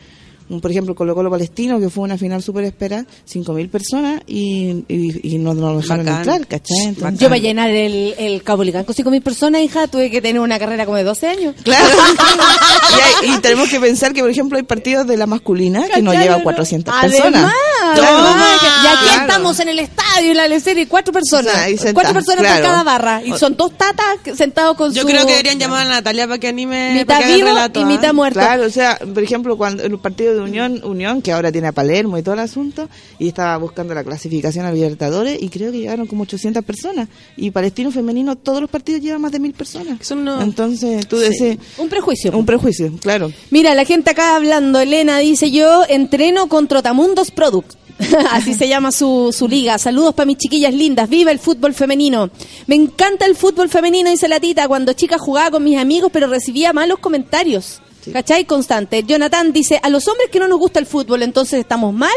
por 0.61 0.69
ejemplo, 0.71 0.95
Colo 0.95 1.15
Colo 1.15 1.29
Palestino, 1.29 1.79
que 1.79 1.89
fue 1.89 2.03
una 2.03 2.17
final 2.17 2.41
súper 2.43 2.63
espera, 2.65 3.05
5.000 3.31 3.69
personas 3.69 4.21
y, 4.27 4.83
y, 4.87 5.35
y 5.35 5.37
no 5.39 5.53
nos 5.53 5.81
dejaron 5.81 6.05
Bacán. 6.05 6.19
entrar, 6.19 6.47
¿cachai? 6.47 6.77
Entonces- 6.85 7.19
Yo 7.19 7.27
para 7.29 7.39
llenar 7.39 7.69
el, 7.69 8.13
el 8.17 8.43
Caupolicán 8.43 8.83
con 8.85 8.95
5.000 8.95 9.21
personas, 9.21 9.61
hija, 9.61 9.87
tuve 9.87 10.09
que 10.11 10.21
tener 10.21 10.41
una 10.41 10.59
carrera 10.59 10.85
como 10.85 10.97
de 10.97 11.03
12 11.03 11.27
años. 11.27 11.55
Claro. 11.63 11.85
y, 13.23 13.25
hay- 13.29 13.35
y 13.35 13.39
tenemos 13.39 13.69
que 13.69 13.79
pensar 13.79 14.13
que, 14.13 14.21
por 14.21 14.29
ejemplo, 14.29 14.57
hay 14.57 14.63
partidos 14.63 15.07
de 15.07 15.17
la 15.17 15.25
masculina 15.27 15.87
que 15.93 16.01
no 16.01 16.11
¿Cachai, 16.11 16.23
llevan 16.25 16.39
no? 16.39 16.43
400 16.43 16.93
Además, 16.97 17.17
personas. 17.21 17.51
que- 17.95 17.99
y 17.99 18.87
aquí 18.87 19.03
Claro. 19.05 19.21
estamos 19.21 19.59
en 19.59 19.69
el 19.69 19.79
estadio 19.79 20.31
y 20.31 20.33
la 20.33 20.47
lecera 20.47 20.79
y 20.81 20.85
cuatro 20.85 21.13
personas. 21.13 21.53
O 21.53 21.55
sea, 21.55 21.63
ahí 21.63 21.77
cuatro 21.93 22.13
personas 22.13 22.39
claro. 22.41 22.61
por 22.61 22.69
cada 22.71 22.83
barra. 22.83 23.21
Y 23.23 23.33
son 23.33 23.55
dos 23.55 23.71
tatas 23.77 24.17
sentados 24.35 24.75
con 24.77 24.93
Yo 24.93 25.01
su... 25.01 25.07
creo 25.07 25.25
que 25.25 25.31
deberían 25.31 25.59
llamar 25.59 25.87
a 25.87 25.89
Natalia 25.89 26.27
para 26.27 26.39
que 26.39 26.47
anime. 26.47 26.93
Mitad 26.93 27.05
para 27.07 27.19
que 27.19 27.25
haga 27.25 27.33
el 27.33 27.41
vivo 27.41 27.47
relato, 27.55 27.79
y 27.79 27.83
¿ah? 27.83 27.85
mitad 27.85 28.13
muerto. 28.13 28.39
Claro, 28.39 28.65
o 28.65 28.69
sea, 28.69 28.97
por 28.97 29.23
ejemplo, 29.23 29.57
cuando 29.57 29.83
el 29.83 29.97
partido 29.99 30.32
de 30.35 30.41
Unión, 30.41 30.81
Unión, 30.83 31.21
que 31.21 31.31
ahora 31.31 31.51
tiene 31.51 31.67
a 31.67 31.71
Palermo 31.71 32.17
y 32.17 32.23
todo 32.23 32.33
el 32.35 32.41
asunto, 32.41 32.89
y 33.19 33.27
estaba 33.27 33.57
buscando 33.57 33.93
la 33.93 34.03
clasificación 34.03 34.65
a 34.65 34.71
Libertadores, 34.71 35.41
y 35.41 35.49
creo 35.49 35.71
que 35.71 35.79
llegaron 35.79 36.07
como 36.07 36.23
800 36.23 36.63
personas. 36.63 37.07
Y 37.37 37.51
Palestino 37.51 37.91
Femenino, 37.91 38.35
todos 38.35 38.61
los 38.61 38.69
partidos 38.69 39.01
llevan 39.01 39.21
más 39.21 39.31
de 39.31 39.39
mil 39.39 39.53
personas. 39.53 39.99
Entonces, 40.41 41.07
tú 41.07 41.17
decís, 41.17 41.57
Un 41.77 41.89
prejuicio. 41.89 42.31
un 42.37 42.45
prejuicio, 42.45 42.91
claro. 43.01 43.31
Mira, 43.51 43.73
la 43.75 43.85
gente 43.85 44.11
acá 44.11 44.35
hablando, 44.35 44.79
Elena 44.79 45.19
dice 45.19 45.51
yo 45.51 45.83
entreno 45.87 46.47
con 46.47 46.67
Trotamundos 46.67 47.31
Product. 47.31 47.73
Así 48.31 48.55
se 48.55 48.67
llama 48.67 48.91
su, 48.91 49.29
su 49.31 49.47
liga. 49.47 49.77
Saludos 49.77 50.15
para 50.15 50.25
mis 50.25 50.37
chiquillas 50.37 50.73
lindas. 50.73 51.07
Viva 51.07 51.31
el 51.31 51.37
fútbol 51.37 51.75
femenino. 51.75 52.31
Me 52.65 52.75
encanta 52.75 53.25
el 53.27 53.35
fútbol 53.35 53.69
femenino, 53.69 54.09
dice 54.09 54.27
la 54.27 54.39
tita. 54.39 54.67
Cuando 54.67 54.93
chica 54.93 55.19
jugaba 55.19 55.51
con 55.51 55.63
mis 55.63 55.77
amigos, 55.77 56.09
pero 56.11 56.25
recibía 56.25 56.73
malos 56.73 56.97
comentarios. 56.99 57.82
¿Cachai? 58.11 58.45
Constante. 58.45 59.03
Jonathan 59.03 59.53
dice, 59.53 59.79
a 59.81 59.89
los 59.89 60.07
hombres 60.07 60.29
que 60.29 60.39
no 60.39 60.47
nos 60.47 60.59
gusta 60.59 60.79
el 60.79 60.85
fútbol, 60.85 61.23
entonces 61.23 61.59
estamos 61.59 61.93
mal. 61.93 62.11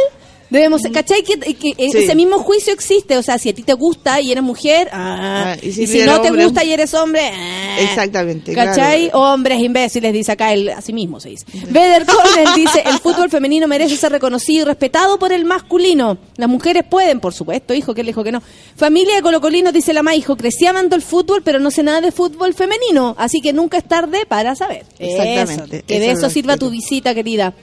Debemos, 0.51 0.82
¿cachai? 0.93 1.23
Que, 1.23 1.39
que 1.55 1.74
Sí. 1.90 1.98
ese 1.98 2.14
mismo 2.14 2.39
juicio 2.39 2.73
existe. 2.73 3.16
O 3.16 3.23
sea, 3.23 3.39
si 3.39 3.48
a 3.48 3.55
ti 3.55 3.62
te 3.62 3.73
gusta 3.74 4.20
y 4.20 4.31
eres 4.31 4.44
mujer, 4.44 4.89
ah, 4.93 5.55
Ah, 5.55 5.56
y 5.62 5.68
y 5.68 5.86
si 5.86 5.98
no 6.05 6.20
te 6.20 6.31
gusta 6.31 6.62
y 6.64 6.73
eres 6.73 6.94
hombre, 6.94 7.20
ah. 7.35 7.77
Exactamente, 7.81 8.52
¿Cachai? 8.55 9.10
claro. 9.10 9.32
Hombres 9.35 9.60
imbéciles, 9.60 10.12
dice 10.12 10.32
acá 10.32 10.52
él, 10.52 10.68
así 10.70 10.93
mismo 10.93 11.18
se 11.20 11.31
dice. 11.31 11.44
Beder 11.68 12.06
Cornell 12.06 12.48
dice, 12.56 12.82
el 12.86 12.98
fútbol 13.01 13.28
femenino 13.31 13.66
merece 13.66 13.97
ser 13.97 14.12
reconocido 14.12 14.62
y 14.62 14.64
respetado 14.66 15.18
por 15.18 15.32
el 15.32 15.44
masculino. 15.44 16.18
Las 16.36 16.48
mujeres 16.48 16.85
pueden, 16.89 17.20
por 17.20 17.35
supuesto, 17.35 17.74
hijo, 17.74 17.93
que 17.94 18.02
le 18.02 18.09
dijo 18.10 18.23
que 18.23 18.32
no. 18.32 18.43
Familia 18.77 19.16
de 19.16 19.23
colocolinos, 19.23 19.73
dice 19.73 19.93
la 19.93 20.02
ma, 20.02 20.14
hijo, 20.14 20.36
crecí 20.36 20.66
amando 20.66 20.94
el 20.97 21.02
fútbol, 21.02 21.43
pero 21.43 21.59
no 21.59 21.70
sé 21.70 21.82
nada 21.82 22.01
de 22.01 22.12
fútbol 22.12 22.55
femenino, 22.55 23.14
así 23.18 23.40
que 23.40 23.52
nunca 23.52 23.78
es 23.78 23.85
tarde 23.85 24.27
para 24.27 24.55
saber. 24.55 24.85
Exactamente, 24.98 25.77
Eso, 25.78 25.86
que 25.86 25.98
de 26.01 26.10
es 26.12 26.18
eso 26.18 26.31
sirva 26.31 26.56
tu 26.56 26.70
visita, 26.70 27.14
querida. 27.14 27.55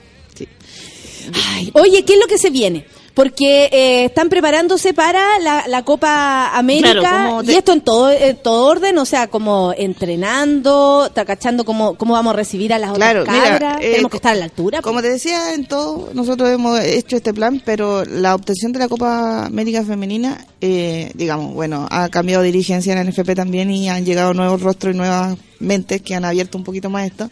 Ay, 1.52 1.70
oye, 1.74 2.04
¿qué 2.04 2.14
es 2.14 2.18
lo 2.20 2.26
que 2.26 2.38
se 2.38 2.50
viene? 2.50 2.86
Porque 3.14 3.68
eh, 3.70 4.06
están 4.06 4.28
preparándose 4.28 4.92
para 4.92 5.38
la, 5.38 5.68
la 5.68 5.84
Copa 5.84 6.48
América 6.58 6.98
Claro, 6.98 7.42
y 7.44 7.52
esto 7.52 7.72
en 7.72 7.80
todo, 7.80 8.10
en 8.10 8.36
todo 8.38 8.66
orden, 8.66 8.98
o 8.98 9.04
sea, 9.04 9.28
como 9.28 9.72
entrenando, 9.76 11.08
cachando 11.14 11.64
cómo, 11.64 11.94
cómo 11.94 12.14
vamos 12.14 12.34
a 12.34 12.36
recibir 12.36 12.72
a 12.72 12.78
las 12.80 12.92
Claro, 12.92 13.20
otras 13.22 13.36
mira, 13.36 13.50
cabras. 13.50 13.76
eh, 13.82 13.90
Tenemos 13.92 14.10
que 14.10 14.16
estar 14.16 14.32
a 14.32 14.36
la 14.36 14.44
altura. 14.46 14.82
Como 14.82 15.00
te 15.00 15.10
decía, 15.10 15.54
en 15.54 15.66
todo, 15.66 16.10
nosotros 16.12 16.50
hemos 16.50 16.80
hecho 16.80 17.14
este 17.14 17.32
plan, 17.32 17.62
pero 17.64 18.04
la 18.04 18.34
obtención 18.34 18.72
de 18.72 18.80
la 18.80 18.88
Copa 18.88 19.46
América 19.46 19.84
Femenina, 19.84 20.44
eh, 20.60 21.12
digamos, 21.14 21.54
bueno, 21.54 21.86
ha 21.92 22.08
cambiado 22.08 22.42
dirigencia 22.42 22.92
en 22.92 22.98
la 22.98 23.04
NFP 23.10 23.36
también 23.36 23.70
y 23.70 23.88
han 23.88 24.04
llegado 24.04 24.34
nuevos 24.34 24.60
rostros 24.60 24.92
y 24.92 24.96
nuevas 24.98 25.36
mentes 25.60 26.02
que 26.02 26.16
han 26.16 26.24
abierto 26.24 26.58
un 26.58 26.64
poquito 26.64 26.90
más 26.90 27.06
esto. 27.06 27.30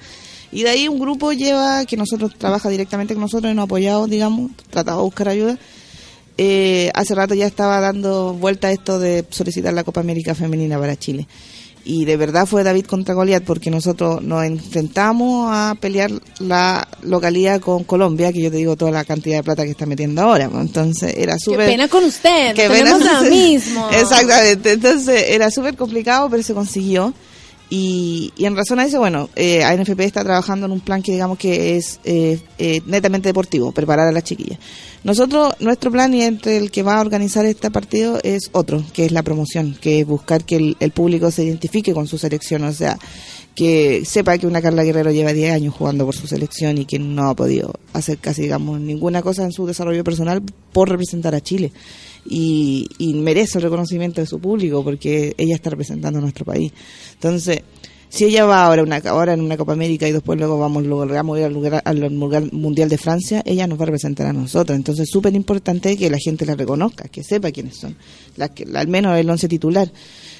Y 0.52 0.62
de 0.64 0.70
ahí 0.70 0.86
un 0.88 0.98
grupo 0.98 1.32
lleva, 1.32 1.84
que 1.86 1.96
nosotros 1.96 2.32
trabaja 2.36 2.68
directamente 2.68 3.14
con 3.14 3.22
nosotros 3.22 3.50
y 3.50 3.54
nos 3.54 3.62
ha 3.62 3.64
apoyado, 3.64 4.06
digamos, 4.06 4.50
tratado 4.70 4.98
de 4.98 5.04
buscar 5.04 5.28
ayuda. 5.28 5.58
Eh, 6.38 6.90
hace 6.94 7.14
rato 7.14 7.34
ya 7.34 7.46
estaba 7.46 7.80
dando 7.80 8.34
vuelta 8.34 8.70
esto 8.70 8.98
de 8.98 9.24
solicitar 9.30 9.72
la 9.72 9.84
Copa 9.84 10.00
América 10.00 10.34
Femenina 10.34 10.78
para 10.78 10.96
Chile. 10.96 11.26
Y 11.84 12.04
de 12.04 12.16
verdad 12.16 12.46
fue 12.46 12.62
David 12.62 12.86
contra 12.86 13.12
Goliat 13.14 13.42
porque 13.42 13.68
nosotros 13.70 14.22
nos 14.22 14.44
enfrentamos 14.44 15.48
a 15.50 15.74
pelear 15.80 16.12
la 16.38 16.86
localidad 17.02 17.60
con 17.60 17.82
Colombia, 17.82 18.32
que 18.32 18.40
yo 18.40 18.50
te 18.52 18.58
digo 18.58 18.76
toda 18.76 18.92
la 18.92 19.04
cantidad 19.04 19.38
de 19.38 19.42
plata 19.42 19.64
que 19.64 19.70
está 19.72 19.84
metiendo 19.84 20.22
ahora. 20.22 20.48
Entonces 20.54 21.12
era 21.16 21.34
Qué 21.34 21.40
súper... 21.40 21.66
pena 21.66 21.88
con 21.88 22.04
usted, 22.04 22.54
Qué 22.54 22.68
tenemos 22.68 22.98
pena. 23.00 23.20
lo 23.22 23.30
mismo. 23.30 23.88
Exactamente. 23.90 24.72
Entonces 24.72 25.24
era 25.28 25.50
súper 25.50 25.76
complicado, 25.76 26.30
pero 26.30 26.42
se 26.44 26.54
consiguió. 26.54 27.12
Y, 27.74 28.34
y 28.36 28.44
en 28.44 28.54
razón 28.54 28.80
a 28.80 28.84
eso, 28.84 28.98
bueno, 28.98 29.30
eh, 29.34 29.64
ANFP 29.64 30.00
está 30.00 30.22
trabajando 30.22 30.66
en 30.66 30.72
un 30.72 30.80
plan 30.80 31.02
que 31.02 31.12
digamos 31.12 31.38
que 31.38 31.78
es 31.78 32.00
eh, 32.04 32.38
eh, 32.58 32.82
netamente 32.84 33.30
deportivo, 33.30 33.72
preparar 33.72 34.08
a 34.08 34.12
las 34.12 34.24
chiquillas. 34.24 34.58
Nosotros, 35.04 35.54
nuestro 35.58 35.90
plan 35.90 36.12
y 36.12 36.20
entre 36.20 36.58
el 36.58 36.70
que 36.70 36.82
va 36.82 36.98
a 36.98 37.00
organizar 37.00 37.46
este 37.46 37.70
partido 37.70 38.20
es 38.24 38.50
otro, 38.52 38.84
que 38.92 39.06
es 39.06 39.12
la 39.12 39.22
promoción, 39.22 39.74
que 39.80 40.00
es 40.00 40.06
buscar 40.06 40.44
que 40.44 40.76
el, 40.78 40.90
público 40.90 41.30
se 41.30 41.44
identifique 41.44 41.94
con 41.94 42.06
su 42.06 42.18
selección, 42.18 42.62
o 42.64 42.72
sea, 42.74 42.98
que 43.54 44.04
sepa 44.04 44.36
que 44.36 44.46
una 44.46 44.60
Carla 44.60 44.84
Guerrero 44.84 45.10
lleva 45.10 45.32
10 45.32 45.54
años 45.54 45.74
jugando 45.74 46.04
por 46.04 46.14
su 46.14 46.26
selección 46.26 46.76
y 46.76 46.84
que 46.84 46.98
no 46.98 47.30
ha 47.30 47.34
podido 47.34 47.72
hacer 47.94 48.18
casi, 48.18 48.42
digamos, 48.42 48.82
ninguna 48.82 49.22
cosa 49.22 49.44
en 49.44 49.52
su 49.52 49.64
desarrollo 49.64 50.04
personal 50.04 50.42
por 50.74 50.90
representar 50.90 51.34
a 51.34 51.40
Chile. 51.40 51.72
Y, 52.24 52.88
y 52.98 53.14
merece 53.14 53.58
el 53.58 53.64
reconocimiento 53.64 54.20
de 54.20 54.26
su 54.26 54.38
público 54.38 54.84
porque 54.84 55.34
ella 55.36 55.56
está 55.56 55.70
representando 55.70 56.18
a 56.18 56.22
nuestro 56.22 56.44
país. 56.44 56.72
Entonces, 57.14 57.62
si 58.12 58.26
ella 58.26 58.44
va 58.44 58.66
ahora, 58.66 58.82
una, 58.82 58.96
ahora 59.06 59.32
en 59.32 59.40
una 59.40 59.56
Copa 59.56 59.72
América 59.72 60.06
y 60.06 60.12
después 60.12 60.38
luego 60.38 60.58
vamos, 60.58 60.84
logramos 60.84 61.38
ir 61.38 61.44
al, 61.44 61.54
lugar, 61.54 61.80
al 61.82 62.10
Mundial 62.52 62.90
de 62.90 62.98
Francia, 62.98 63.42
ella 63.46 63.66
nos 63.66 63.78
va 63.78 63.84
a 63.84 63.86
representar 63.86 64.26
a 64.26 64.34
nosotros. 64.34 64.76
Entonces, 64.76 65.08
súper 65.10 65.34
importante 65.34 65.96
que 65.96 66.10
la 66.10 66.18
gente 66.18 66.44
la 66.44 66.54
reconozca, 66.54 67.08
que 67.08 67.24
sepa 67.24 67.50
quiénes 67.50 67.78
son, 67.78 67.96
las 68.36 68.50
que, 68.50 68.66
al 68.74 68.86
menos 68.86 69.18
el 69.18 69.30
once 69.30 69.48
titular. 69.48 69.90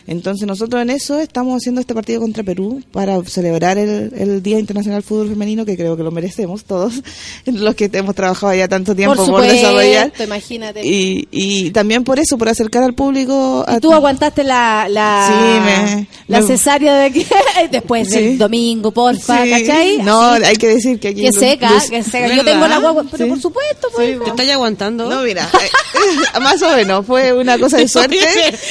Entonces, 0.07 0.47
nosotros 0.47 0.83
en 0.83 0.91
eso 0.91 1.19
estamos 1.21 1.57
haciendo 1.57 1.81
este 1.81 1.95
partido 1.95 2.21
contra 2.21 2.43
Perú 2.43 2.83
para 2.93 3.23
celebrar 3.25 3.79
el, 3.79 4.13
el 4.17 4.43
Día 4.43 4.59
Internacional 4.59 5.01
del 5.01 5.09
Fútbol 5.09 5.29
Femenino, 5.29 5.65
que 5.65 5.77
creo 5.77 5.97
que 5.97 6.03
lo 6.03 6.11
merecemos 6.11 6.65
todos, 6.65 6.95
los 7.47 7.75
que 7.75 7.89
hemos 7.93 8.15
trabajado 8.15 8.55
ya 8.55 8.69
tanto 8.69 8.95
tiempo 8.95 9.15
por 9.17 9.27
por, 9.27 9.41
supuesto, 9.43 9.55
desarrollar. 9.55 10.13
imagínate. 10.25 10.87
Y, 10.87 11.29
y 11.31 11.71
también 11.71 12.05
por 12.05 12.19
eso, 12.19 12.37
por 12.39 12.49
acercar 12.49 12.83
al 12.83 12.95
público. 12.95 13.65
A 13.67 13.81
tú 13.81 13.93
aguantaste 13.93 14.45
la, 14.45 14.87
la, 14.89 15.27
Sí, 15.29 15.61
me- 15.95 16.09
la 16.29 16.41
me- 16.41 16.47
cesárea 16.47 16.95
de 16.97 17.05
aquí, 17.07 17.27
después 17.71 18.09
Sí. 18.09 18.15
del 18.15 18.39
domingo, 18.39 18.91
porfa, 18.91 19.45
Sí. 19.45 19.51
¿cachai? 19.51 19.99
No, 19.99 20.21
Así. 20.23 20.45
hay 20.45 20.57
que 20.57 20.69
decir 20.69 20.99
que 21.01 21.09
aquí. 21.09 21.23
Que 21.23 21.33
seca, 21.33 21.71
Luz- 21.71 21.91
que 21.91 22.03
seca. 22.03 22.35
Yo 22.35 22.45
tengo 22.45 22.67
la 22.67 22.79
guagua, 22.79 23.05
pero 23.11 23.25
Sí. 23.25 23.31
por 23.31 23.41
supuesto, 23.41 23.89
pues. 23.95 24.19
¿Te 24.23 24.31
estás 24.31 24.49
aguantando? 24.51 25.09
No, 25.09 25.23
mira, 25.23 25.49
eh, 25.63 26.39
más 26.41 26.61
o 26.63 26.71
menos, 26.75 27.07
fue 27.07 27.33
una 27.33 27.59
cosa 27.59 27.77
de 27.77 27.89
suerte. 27.89 28.17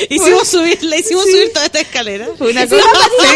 hicimos 0.10 0.48
subir, 0.48 0.84
le 0.84 1.00
hicimos 1.00 1.21
subir 1.24 1.54
toda 1.54 1.66
esta 1.66 1.82
escalera. 1.82 2.28
Fue 2.38 2.52
una, 2.52 2.68
cosa, 2.68 2.84
sí, 2.84 3.28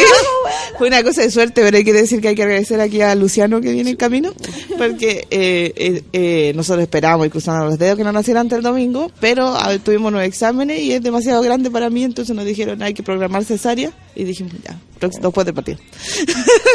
fue 0.77 0.87
una 0.87 1.03
cosa 1.03 1.21
de 1.21 1.31
suerte, 1.31 1.61
pero 1.61 1.77
hay 1.77 1.83
que 1.83 1.93
decir 1.93 2.21
que 2.21 2.29
hay 2.29 2.35
que 2.35 2.43
agradecer 2.43 2.79
aquí 2.81 3.01
a 3.01 3.15
Luciano 3.15 3.61
que 3.61 3.71
viene 3.71 3.91
en 3.91 3.95
camino, 3.95 4.33
porque 4.77 5.27
eh, 5.31 5.73
eh, 5.75 6.03
eh, 6.13 6.53
nosotros 6.55 6.83
esperábamos 6.83 7.27
y 7.27 7.29
cruzamos 7.29 7.69
los 7.69 7.79
dedos 7.79 7.97
que 7.97 8.03
no 8.03 8.11
naciera 8.11 8.39
antes 8.39 8.57
del 8.57 8.63
domingo, 8.63 9.11
pero 9.19 9.55
tuvimos 9.83 10.11
nueve 10.11 10.27
exámenes 10.27 10.79
y 10.79 10.93
es 10.93 11.01
demasiado 11.01 11.41
grande 11.41 11.71
para 11.71 11.89
mí, 11.89 12.03
entonces 12.03 12.35
nos 12.35 12.45
dijeron 12.45 12.81
hay 12.81 12.93
que 12.93 13.03
programar 13.03 13.43
cesárea 13.45 13.91
y 14.15 14.23
dijimos 14.23 14.53
ya, 14.63 14.77
después 15.09 15.45
del 15.45 15.53
partido. 15.53 15.77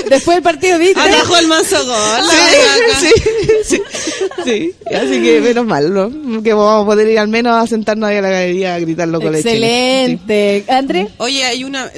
Después 0.09 0.37
del 0.37 0.43
partido, 0.43 0.79
¿viste? 0.79 1.01
Atajó 1.01 1.37
el 1.37 1.47
manso 1.47 1.85
gol. 1.85 2.21
Sí, 3.01 3.09
sí, 3.65 3.83
sí. 4.45 4.75
Así 4.87 5.23
que 5.23 5.41
menos 5.41 5.67
mal, 5.67 5.93
¿no? 5.93 6.43
Que 6.43 6.53
vamos 6.53 6.83
a 6.83 6.87
poder 6.87 7.09
ir 7.09 7.19
al 7.19 7.29
menos 7.29 7.55
a 7.55 7.67
sentarnos 7.67 8.09
ahí 8.09 8.17
a 8.17 8.23
la 8.23 8.31
galería 8.31 8.75
a 8.75 8.79
gritar 8.79 9.09
loco. 9.09 9.29
Excelente. 9.29 10.65
André, 10.69 11.09
Oye, 11.19 11.45
hay 11.45 11.65
una 11.65 11.91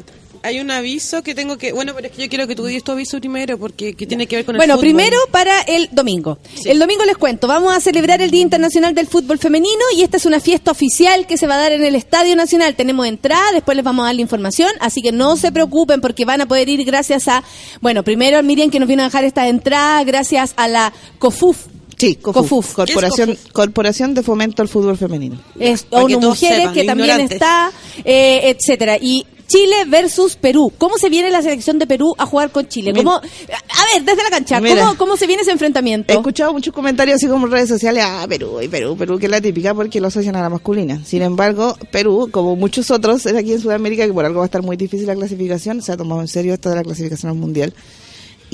hay 0.43 0.61
un 0.61 0.71
aviso 0.71 1.23
que 1.23 1.35
tengo 1.35 1.57
que, 1.59 1.73
bueno, 1.73 1.93
pero 1.95 2.09
es 2.09 2.13
que 2.13 2.23
yo 2.23 2.29
quiero 2.29 2.47
que 2.47 2.55
tú 2.57 2.65
digas 2.67 2.83
tu 2.83 2.93
aviso 2.93 3.19
primero 3.21 3.59
porque 3.59 3.95
que 3.95 4.07
tiene 4.07 4.27
que 4.27 4.37
ver 4.37 4.45
con 4.45 4.55
el 4.55 4.59
Bueno, 4.59 4.75
fútbol. 4.75 4.85
primero 4.85 5.17
para 5.31 5.61
el 5.63 5.89
domingo. 5.93 6.39
Sí. 6.55 6.69
El 6.71 6.79
domingo 6.79 7.05
les 7.05 7.17
cuento, 7.17 7.47
vamos 7.47 7.75
a 7.77 7.81
celebrar 7.81 8.21
el 8.23 8.31
Día 8.31 8.43
Internacional 8.43 8.95
del 8.95 9.07
Fútbol 9.07 9.39
Femenino 9.39 9.83
y 9.97 10.03
esta 10.03 10.17
es 10.17 10.27
una 10.27 10.41
fiesta 10.41 10.71
oficial 10.71 11.27
que 11.27 11.37
se 11.37 11.47
va 11.47 11.55
a 11.55 11.59
dar 11.59 11.73
en 11.73 11.85
el 11.85 11.95
Estadio 11.95 12.35
Nacional. 12.37 12.75
Tenemos 12.75 13.07
entrada, 13.07 13.53
después 13.53 13.77
les 13.77 13.85
vamos 13.85 14.03
a 14.03 14.07
dar 14.07 14.15
la 14.15 14.21
información, 14.23 14.71
así 14.81 15.01
que 15.03 15.13
no 15.13 15.37
se 15.37 15.53
preocupen 15.53 16.01
porque 16.01 16.25
van 16.25 16.41
a 16.41 16.47
poder 16.47 16.69
ir 16.69 16.85
gracias 16.85 17.29
a, 17.29 17.45
bueno, 17.81 18.03
primero 18.03 18.39
a 18.39 18.43
Miriam 18.43 18.71
que 18.71 18.81
nos 18.81 18.89
vino 18.89 19.03
a 19.03 19.07
dejar 19.07 19.25
estas 19.25 19.49
entradas, 19.49 20.05
gracias 20.07 20.55
a 20.57 20.67
la 20.69 20.93
COFUF. 21.19 21.57
Sí, 21.99 22.17
COFUF, 22.17 22.43
COFUF. 22.49 22.75
Corporación, 22.75 23.39
Corporación 23.53 24.15
de 24.15 24.23
Fomento 24.25 24.61
al 24.61 24.69
Fútbol 24.69 24.97
Femenino. 24.99 25.41
Es 25.61 25.87
ONU 25.91 26.19
Mujeres, 26.19 26.57
sepan, 26.59 26.75
que 26.75 26.83
también 26.85 27.11
ignorantes. 27.11 27.37
está, 27.37 27.71
eh, 28.05 28.41
etcétera. 28.57 28.97
Y 29.01 29.25
Chile 29.53 29.85
versus 29.87 30.37
Perú. 30.37 30.73
¿Cómo 30.79 30.97
se 30.97 31.11
viene 31.11 31.31
la 31.31 31.43
selección 31.43 31.79
de 31.79 31.87
Perú 31.87 32.15
a 32.17 32.25
jugar 32.25 32.51
con 32.51 32.67
Chile? 32.69 32.95
¿Cómo, 32.95 33.13
a 33.13 33.21
ver, 33.21 34.03
desde 34.03 34.23
la 34.23 34.31
cancha. 34.31 34.61
¿cómo, 34.61 34.97
¿cómo 34.97 35.17
se 35.19 35.27
viene 35.27 35.43
ese 35.43 35.51
enfrentamiento? 35.51 36.11
He 36.11 36.17
escuchado 36.17 36.55
muchos 36.55 36.73
comentarios 36.73 37.17
así 37.17 37.27
como 37.27 37.45
en 37.45 37.53
redes 37.53 37.69
sociales, 37.69 38.03
ah, 38.07 38.25
Perú 38.27 38.63
y 38.63 38.69
Perú, 38.69 38.97
Perú, 38.97 39.19
que 39.19 39.27
es 39.27 39.31
la 39.31 39.43
típica 39.43 39.75
porque 39.75 40.01
lo 40.01 40.07
asocian 40.07 40.37
a 40.37 40.41
la 40.41 40.49
masculina. 40.49 41.05
Sin 41.05 41.21
embargo, 41.21 41.77
Perú, 41.91 42.31
como 42.33 42.57
muchos 42.57 42.91
otros, 42.91 43.27
es 43.27 43.37
aquí 43.37 43.53
en 43.53 43.61
Sudamérica, 43.61 44.07
que 44.07 44.13
por 44.15 44.25
algo 44.25 44.39
va 44.39 44.45
a 44.45 44.47
estar 44.47 44.63
muy 44.63 44.79
difícil 44.79 45.07
la 45.07 45.15
clasificación, 45.15 45.83
se 45.83 45.93
ha 45.93 45.99
tomado 45.99 46.23
en 46.23 46.29
serio 46.29 46.55
esto 46.55 46.71
de 46.71 46.77
la 46.77 46.83
clasificación 46.83 47.33
al 47.33 47.37
mundial 47.37 47.75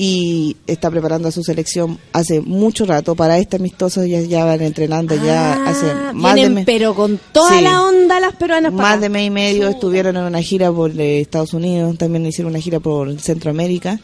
y 0.01 0.55
está 0.65 0.89
preparando 0.89 1.27
a 1.27 1.31
su 1.31 1.43
selección 1.43 1.99
hace 2.13 2.39
mucho 2.39 2.85
rato 2.85 3.15
para 3.15 3.37
este 3.37 3.57
amistoso, 3.57 4.05
ya, 4.05 4.21
ya 4.21 4.45
van 4.45 4.61
entrenando 4.61 5.13
ya 5.15 5.55
Ah, 5.55 5.69
hace 5.69 6.13
más 6.13 6.35
de 6.35 6.49
mes. 6.49 6.65
pero 6.65 6.95
con 6.95 7.19
toda 7.33 7.57
Sí. 7.57 7.61
la 7.61 7.83
onda 7.83 8.21
las 8.21 8.33
peruanas 8.35 8.71
para 8.71 8.81
Más 8.83 8.91
acá. 8.93 9.01
de 9.01 9.09
mes 9.09 9.27
y 9.27 9.29
medio 9.29 9.67
estuvieron 9.67 10.15
en 10.15 10.23
una 10.23 10.41
gira 10.41 10.71
por 10.71 10.91
eh, 10.97 11.19
Estados 11.19 11.53
Unidos, 11.53 11.97
también 11.97 12.25
hicieron 12.25 12.51
una 12.53 12.61
gira 12.61 12.79
por 12.79 13.19
Centroamérica. 13.19 13.99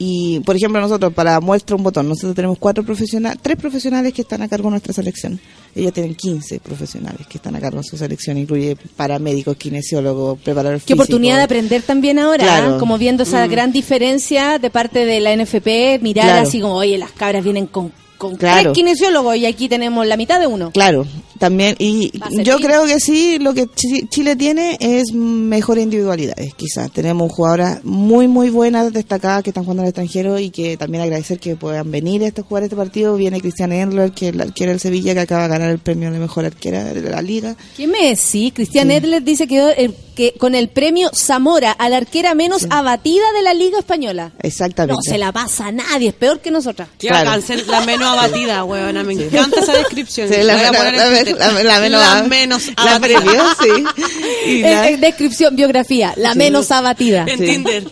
Y, 0.00 0.38
por 0.40 0.54
ejemplo, 0.54 0.80
nosotros, 0.80 1.12
para 1.12 1.40
muestra 1.40 1.74
un 1.74 1.82
botón, 1.82 2.08
nosotros 2.08 2.34
tenemos 2.36 2.56
cuatro 2.58 2.84
profesionales, 2.84 3.38
tres 3.42 3.56
profesionales 3.56 4.12
que 4.12 4.22
están 4.22 4.42
a 4.42 4.48
cargo 4.48 4.68
de 4.68 4.72
nuestra 4.72 4.92
selección. 4.92 5.40
Ellos 5.74 5.92
tienen 5.92 6.14
15 6.14 6.60
profesionales 6.60 7.26
que 7.26 7.38
están 7.38 7.56
a 7.56 7.60
cargo 7.60 7.78
de 7.78 7.84
su 7.84 7.96
selección, 7.96 8.38
incluye 8.38 8.76
paramédicos, 8.96 9.56
kinesiólogos, 9.56 10.38
preparadores 10.38 10.82
Qué 10.82 10.94
físicos. 10.94 11.06
oportunidad 11.06 11.36
de 11.38 11.42
aprender 11.42 11.82
también 11.82 12.20
ahora, 12.20 12.44
Claro. 12.44 12.74
¿ah? 12.76 12.78
como 12.78 12.96
viendo 12.96 13.24
esa 13.24 13.44
Mm. 13.46 13.50
gran 13.50 13.72
diferencia 13.72 14.58
de 14.60 14.70
parte 14.70 15.04
de 15.04 15.18
la 15.18 15.32
NFP, 15.32 15.98
mirar 16.00 16.26
Claro. 16.26 16.46
así 16.48 16.60
como, 16.60 16.74
oye, 16.76 16.96
las 16.96 17.10
cabras 17.10 17.42
vienen 17.42 17.66
con, 17.66 17.92
con 18.18 18.36
Claro. 18.36 18.72
tres 18.72 18.74
kinesiólogos 18.74 19.36
y 19.36 19.46
aquí 19.46 19.68
tenemos 19.68 20.06
la 20.06 20.16
mitad 20.16 20.38
de 20.40 20.46
uno. 20.46 20.70
Claro, 20.72 21.06
también, 21.38 21.76
y 21.78 22.10
yo 22.42 22.58
creo 22.58 22.84
que 22.84 22.98
sí, 23.00 23.38
lo 23.38 23.54
que 23.54 23.66
Chi- 23.74 24.08
Chile 24.08 24.34
tiene 24.36 24.76
es 24.80 25.12
mejores 25.14 25.84
individualidades, 25.84 26.52
quizás. 26.54 26.90
Tenemos 26.90 27.32
jugadoras 27.32 27.84
muy, 27.84 28.26
muy 28.28 28.50
buenas, 28.50 28.92
destacadas, 28.92 29.42
que 29.44 29.50
están 29.50 29.62
jugando 29.64 29.82
al 29.84 29.88
extranjero 29.88 30.38
y 30.38 30.50
que 30.50 30.76
también 30.76 31.02
agradecer 31.04 31.38
que 31.38 31.54
puedan 31.56 31.90
venir 31.90 32.22
a 32.24 32.26
este- 32.26 32.42
jugar 32.42 32.64
este 32.64 32.76
partido. 32.76 33.14
Viene 33.16 33.40
Cristian 33.40 33.72
Endler, 33.72 34.10
que 34.10 34.28
es 34.30 34.34
la 34.36 34.42
arquera 34.44 34.72
del 34.72 34.80
Sevilla, 34.80 35.14
que 35.14 35.20
acaba 35.20 35.44
de 35.44 35.48
ganar 35.50 35.70
el 35.70 35.78
premio 35.78 36.10
de 36.10 36.18
mejor 36.18 36.44
arquera 36.44 36.84
de 36.92 37.00
la 37.08 37.22
liga. 37.22 37.54
¿Qué 37.76 37.86
me 37.86 38.08
decís? 38.08 38.52
Cristian 38.52 38.90
Edler 38.90 39.22
dice 39.22 39.46
que, 39.46 39.92
que 40.18 40.32
con 40.36 40.56
el 40.56 40.68
premio 40.68 41.10
Zamora 41.14 41.70
a 41.70 41.88
la 41.88 41.98
arquera 41.98 42.34
menos 42.34 42.66
abatida 42.70 43.22
de 43.36 43.42
la 43.42 43.54
Liga 43.54 43.78
Española. 43.78 44.32
Exactamente. 44.42 44.96
No 44.96 45.12
se 45.12 45.16
la 45.16 45.30
pasa 45.30 45.68
a 45.68 45.70
nadie, 45.72 46.08
es 46.08 46.14
peor 46.14 46.40
que 46.40 46.50
nosotras. 46.50 46.88
Claro. 46.98 47.40
la 47.68 47.80
menos 47.82 48.08
abatida, 48.08 48.64
huevona. 48.64 49.04
Me 49.04 49.12
encanta 49.12 49.60
esa 49.60 49.74
descripción. 49.74 50.28
Sí, 50.28 50.34
la, 50.42 50.56
la- 50.56 50.72
la- 50.72 50.90
la- 50.90 51.62
la 51.62 51.80
menos, 51.80 52.00
La 52.02 52.22
menos 52.24 52.66
la 52.66 52.96
abatida. 52.96 53.20
premio, 53.20 53.42
sí. 53.62 53.84
Y 54.46 54.58
Eh, 54.58 54.62
la- 54.62 54.88
eh, 54.90 54.96
descripción, 54.96 55.54
biografía, 55.54 56.14
la 56.16 56.32
Sí. 56.32 56.38
menos 56.38 56.68
abatida. 56.72 57.24
En 57.28 57.38
Sí. 57.38 57.46
Tinder. 57.46 57.84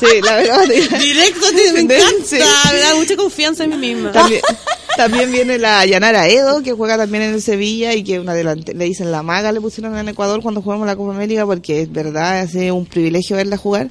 sí, 0.00 0.06
la 0.22 0.36
menos 0.36 0.68
Directo, 0.98 1.46
tío, 1.50 1.72
me 1.74 1.80
encanta. 1.80 2.04
Sí. 2.24 2.36
Me 2.72 2.78
da 2.80 2.94
mucha 2.94 3.16
confianza 3.16 3.64
en 3.64 3.78
mí 3.78 3.94
misma. 3.94 4.12
También, 4.12 4.40
también 4.96 5.30
viene 5.30 5.58
la 5.58 5.84
Yanara 5.86 6.28
Edo, 6.28 6.62
que 6.62 6.72
juega 6.72 6.96
también 6.96 7.22
en 7.24 7.34
el 7.34 7.42
Sevilla 7.42 7.94
y 7.94 8.02
que 8.02 8.18
una 8.20 8.34
delante, 8.34 8.74
le 8.74 8.84
dicen 8.86 9.10
la 9.12 9.22
maga, 9.22 9.52
le 9.52 9.60
pusieron 9.60 9.96
en 9.96 10.08
Ecuador 10.08 10.40
cuando 10.42 10.62
jugamos 10.62 10.86
la 10.86 10.96
Copa 10.96 11.14
América, 11.14 11.44
porque 11.46 11.82
es 11.82 11.92
verdad, 11.92 12.42
es 12.42 12.54
un 12.72 12.86
privilegio 12.86 13.36
verla 13.36 13.56
jugar. 13.56 13.88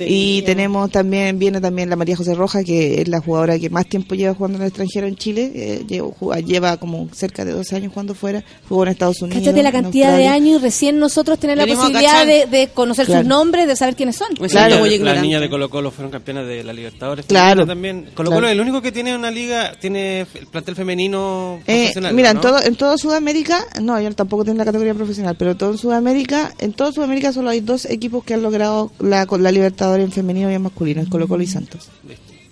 Y 0.00 0.42
tenemos 0.42 0.90
también, 0.90 1.38
viene 1.38 1.60
también 1.60 1.90
la 1.90 1.96
María 1.96 2.16
José 2.16 2.34
Roja, 2.34 2.62
que 2.64 3.00
es 3.02 3.08
la 3.08 3.20
jugadora 3.20 3.58
que 3.58 3.70
más 3.70 3.86
tiempo 3.88 4.14
lleva 4.14 4.34
jugando 4.34 4.56
en 4.58 4.62
el 4.62 4.68
extranjero 4.68 5.06
en 5.06 5.16
Chile, 5.16 5.52
eh, 5.54 5.84
lleva, 5.86 6.08
juega- 6.18 6.40
lleva 6.40 6.76
como 6.78 7.08
cerca 7.12 7.44
de 7.44 7.52
12 7.52 7.76
años 7.76 7.92
jugando 7.92 8.14
fuera, 8.14 8.44
jugó 8.68 8.84
en 8.84 8.90
Estados 8.90 9.20
Unidos. 9.22 9.42
Cáchate 9.42 9.62
la 9.62 9.72
cantidad 9.72 10.16
de 10.16 10.26
años 10.28 10.60
y 10.60 10.62
recién 10.62 10.98
nosotros 10.98 11.38
tenemos 11.38 11.66
la 11.68 11.74
posibilidad 11.74 12.26
de, 12.26 12.46
de 12.46 12.68
conocer 12.68 13.06
Claro. 13.06 13.20
sus 13.22 13.28
nombres, 13.28 13.66
de 13.66 13.76
saber 13.76 13.96
quiénes 13.96 14.16
son. 14.16 14.28
Claro. 14.48 14.78
muy 14.78 14.88
Las 14.90 14.96
ignorante. 14.98 15.22
niñas 15.22 15.40
de 15.40 15.48
Colo 15.50 15.68
Colo 15.70 15.90
fueron 15.90 16.10
campeonas 16.10 16.46
de 16.46 16.64
la 16.64 16.72
Libertadores. 16.72 17.26
Claro. 17.26 17.66
También. 17.66 18.02
Colo 18.14 18.30
Colo 18.30 18.30
Claro. 18.30 18.46
es 18.48 18.52
el 18.52 18.60
único 18.60 18.82
que 18.82 18.92
tiene 18.92 19.14
una 19.14 19.30
liga, 19.30 19.72
tiene 19.80 20.26
el 20.38 20.46
plantel 20.46 20.74
femenino 20.76 21.58
Eh, 21.66 21.78
profesional. 21.82 22.14
mira, 22.14 22.30
en 22.30 22.40
todo, 22.40 22.62
en 22.62 22.76
todo 22.76 22.96
Sudamérica, 22.98 23.64
no, 23.80 24.00
yo 24.00 24.12
tampoco 24.14 24.44
tengo 24.44 24.58
la 24.58 24.64
categoría 24.64 24.94
profesional, 24.94 25.36
pero 25.38 25.56
todo 25.56 25.72
en 25.72 25.78
Sudamérica, 25.78 26.52
en 26.58 26.72
todo 26.72 26.92
Sudamérica 26.92 27.32
solo 27.32 27.50
hay 27.50 27.60
dos 27.60 27.84
equipos 27.86 28.24
que 28.24 28.34
han 28.34 28.42
logrado 28.42 28.92
la, 28.98 29.26
con 29.26 29.42
la 29.42 29.50
Libertadores 29.52 30.04
en 30.04 30.12
femenino 30.12 30.50
y 30.50 30.54
en 30.54 30.62
masculino, 30.62 31.02
es 31.02 31.08
Colo 31.08 31.26
Colo 31.28 31.42
y 31.42 31.46
Santos. 31.46 31.88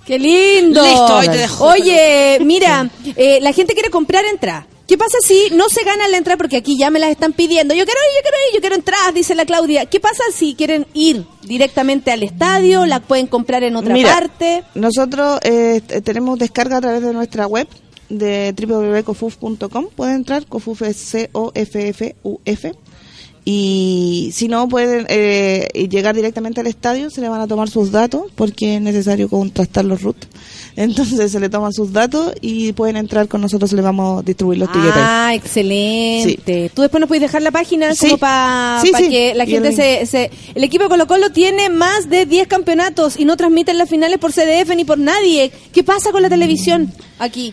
¡Qué 0.07 0.19
lindo! 0.19 0.83
Listo, 0.83 1.17
ahí 1.19 1.29
te 1.29 1.39
dejo. 1.39 1.65
Oye, 1.65 2.39
mira, 2.45 2.91
eh, 3.17 3.39
la 3.41 3.53
gente 3.53 3.73
quiere 3.73 3.89
comprar 3.91 4.25
entradas. 4.27 4.67
¿Qué 4.87 4.99
pasa 4.99 5.17
si 5.27 5.49
no 5.53 5.69
se 5.69 5.83
gana 5.83 6.09
la 6.09 6.19
entrada? 6.19 6.37
Porque 6.37 6.59
aquí 6.59 6.77
ya 6.79 6.91
me 6.91 6.99
las 6.99 7.11
están 7.11 7.33
pidiendo. 7.33 7.75
Yo 7.75 7.85
quiero 7.85 8.01
ir, 8.01 8.17
yo 8.17 8.23
quiero 8.23 8.37
ir, 8.37 8.55
yo 8.55 8.61
quiero 8.61 8.75
entradas, 8.77 9.15
dice 9.15 9.35
la 9.35 9.47
Claudia. 9.47 9.87
¿Qué 9.87 9.99
pasa 9.99 10.23
si 10.35 10.55
quieren 10.55 10.87
ir 10.93 11.25
directamente 11.43 12.11
al 12.11 12.23
estadio? 12.23 12.85
¿La 12.85 13.01
pueden 13.01 13.27
comprar 13.27 13.63
en 13.63 13.77
otra 13.77 13.95
Mira, 13.95 14.13
parte? 14.13 14.63
Nosotros 14.75 15.41
eh, 15.43 15.81
tenemos 16.05 16.39
descarga 16.39 16.77
a 16.77 16.81
través 16.83 17.03
de 17.03 17.13
nuestra 17.15 17.47
web 17.47 17.67
de 18.11 18.53
www.cofuf.com. 18.53 19.87
Pueden 19.97 20.17
entrar, 20.17 20.47
Cofuf 20.47 20.83
es 20.83 20.97
C-O-F-F-U-F. 20.97 22.73
Y 23.47 24.31
si 24.33 24.49
no 24.49 24.69
pueden 24.69 25.05
eh, 25.11 25.69
llegar 25.91 26.15
directamente 26.17 26.61
al 26.63 26.67
estadio, 26.67 27.11
se 27.11 27.21
le 27.21 27.29
van 27.29 27.43
a 27.43 27.47
tomar 27.47 27.69
sus 27.69 27.91
datos 27.93 28.23
porque 28.35 28.77
es 28.77 28.81
necesario 28.81 29.29
contrastar 29.29 29.85
los 29.85 30.01
routes. 30.03 30.29
Entonces 30.77 31.31
se 31.31 31.39
le 31.39 31.49
toman 31.51 31.73
sus 31.73 31.93
datos 31.93 32.33
y 32.41 32.73
pueden 32.73 32.97
entrar 32.97 33.29
con 33.29 33.41
nosotros, 33.43 33.73
le 33.75 33.83
vamos 33.83 34.21
a 34.21 34.23
distribuir 34.23 34.59
los 34.61 34.73
tiquetes. 34.73 34.95
Ah, 34.97 35.33
excelente. 35.35 36.71
Tú 36.75 36.83
después 36.83 37.01
nos 37.01 37.07
puedes 37.09 37.23
dejar 37.23 37.43
la 37.43 37.51
página 37.51 37.95
Sí. 37.95 38.07
como 38.07 38.19
para 38.19 38.81
Sí, 38.83 38.91
que 39.09 39.35
la 39.35 39.47
gente 39.47 39.69
el 39.69 39.75
se, 39.77 40.07
se... 40.07 40.31
El 40.55 40.65
equipo 40.65 40.85
de 40.85 40.91
Colo 40.91 41.07
Colo 41.07 41.31
tiene 41.31 41.69
más 41.69 42.09
de 42.09 42.27
10 42.27 42.49
campeonatos 42.49 43.19
y 43.21 43.25
no 43.25 43.37
transmiten 43.37 43.79
las 43.79 43.89
finales 43.89 44.19
por 44.19 44.33
CDF 44.33 44.75
ni 44.75 44.85
por 44.85 44.99
nadie. 44.99 45.53
¿Qué 45.73 45.85
pasa 45.85 46.11
con 46.13 46.23
la 46.23 46.29
televisión 46.31 46.93
aquí? 47.19 47.53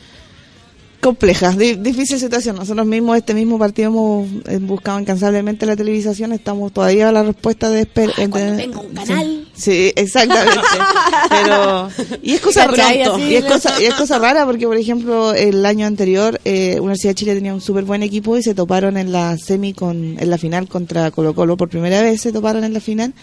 Compleja, 1.02 1.52
di- 1.52 1.76
difícil 1.76 2.19
situación. 2.19 2.56
Nosotros 2.56 2.86
mismos, 2.86 3.18
este 3.18 3.34
mismo 3.34 3.60
partido, 3.60 3.90
hemos 3.90 4.28
eh, 4.48 4.60
buscado 4.61 4.99
incansablemente 4.99 5.65
la 5.65 5.76
televisación. 5.76 6.32
Estamos 6.32 6.72
todavía 6.72 7.10
a 7.10 7.11
la 7.11 7.23
respuesta 7.23 7.69
de 7.69 7.82
espera. 7.82 8.14
cuando 8.30 8.56
venga 8.56 8.80
un 8.80 8.94
canal. 8.94 9.48
Sí, 9.53 9.91
exactamente. 9.95 10.60
Pero, 11.30 11.90
y 12.23 12.34
es 12.34 12.41
cosa 12.41 12.68
rara. 12.68 13.19
Y 13.19 13.36
es 13.36 13.45
cosa, 13.45 13.82
y 13.82 13.86
es 13.86 13.94
cosa 13.95 14.18
rara 14.19 14.45
porque, 14.45 14.65
por 14.65 14.78
ejemplo, 14.78 15.34
el 15.34 15.65
año 15.65 15.86
anterior, 15.86 16.40
eh, 16.45 16.78
Universidad 16.80 17.11
de 17.11 17.15
Chile 17.15 17.36
tenía 17.36 17.53
un 17.53 17.61
súper 17.61 17.84
buen 17.84 18.03
equipo 18.03 18.38
y 18.38 18.44
se 18.44 18.53
toparon 18.56 18.98
en 18.98 19.11
la 19.11 19.38
semi, 19.38 19.73
con, 19.73 20.18
en 20.19 20.30
la 20.30 20.38
final 20.38 20.68
contra 20.68 21.11
Colo 21.11 21.34
Colo. 21.36 21.57
Por 21.57 21.69
primera 21.69 22.02
vez 22.02 22.22
se 22.22 22.32
toparon 22.32 22.64
en 22.64 22.73
la 22.73 22.80
final. 22.80 23.14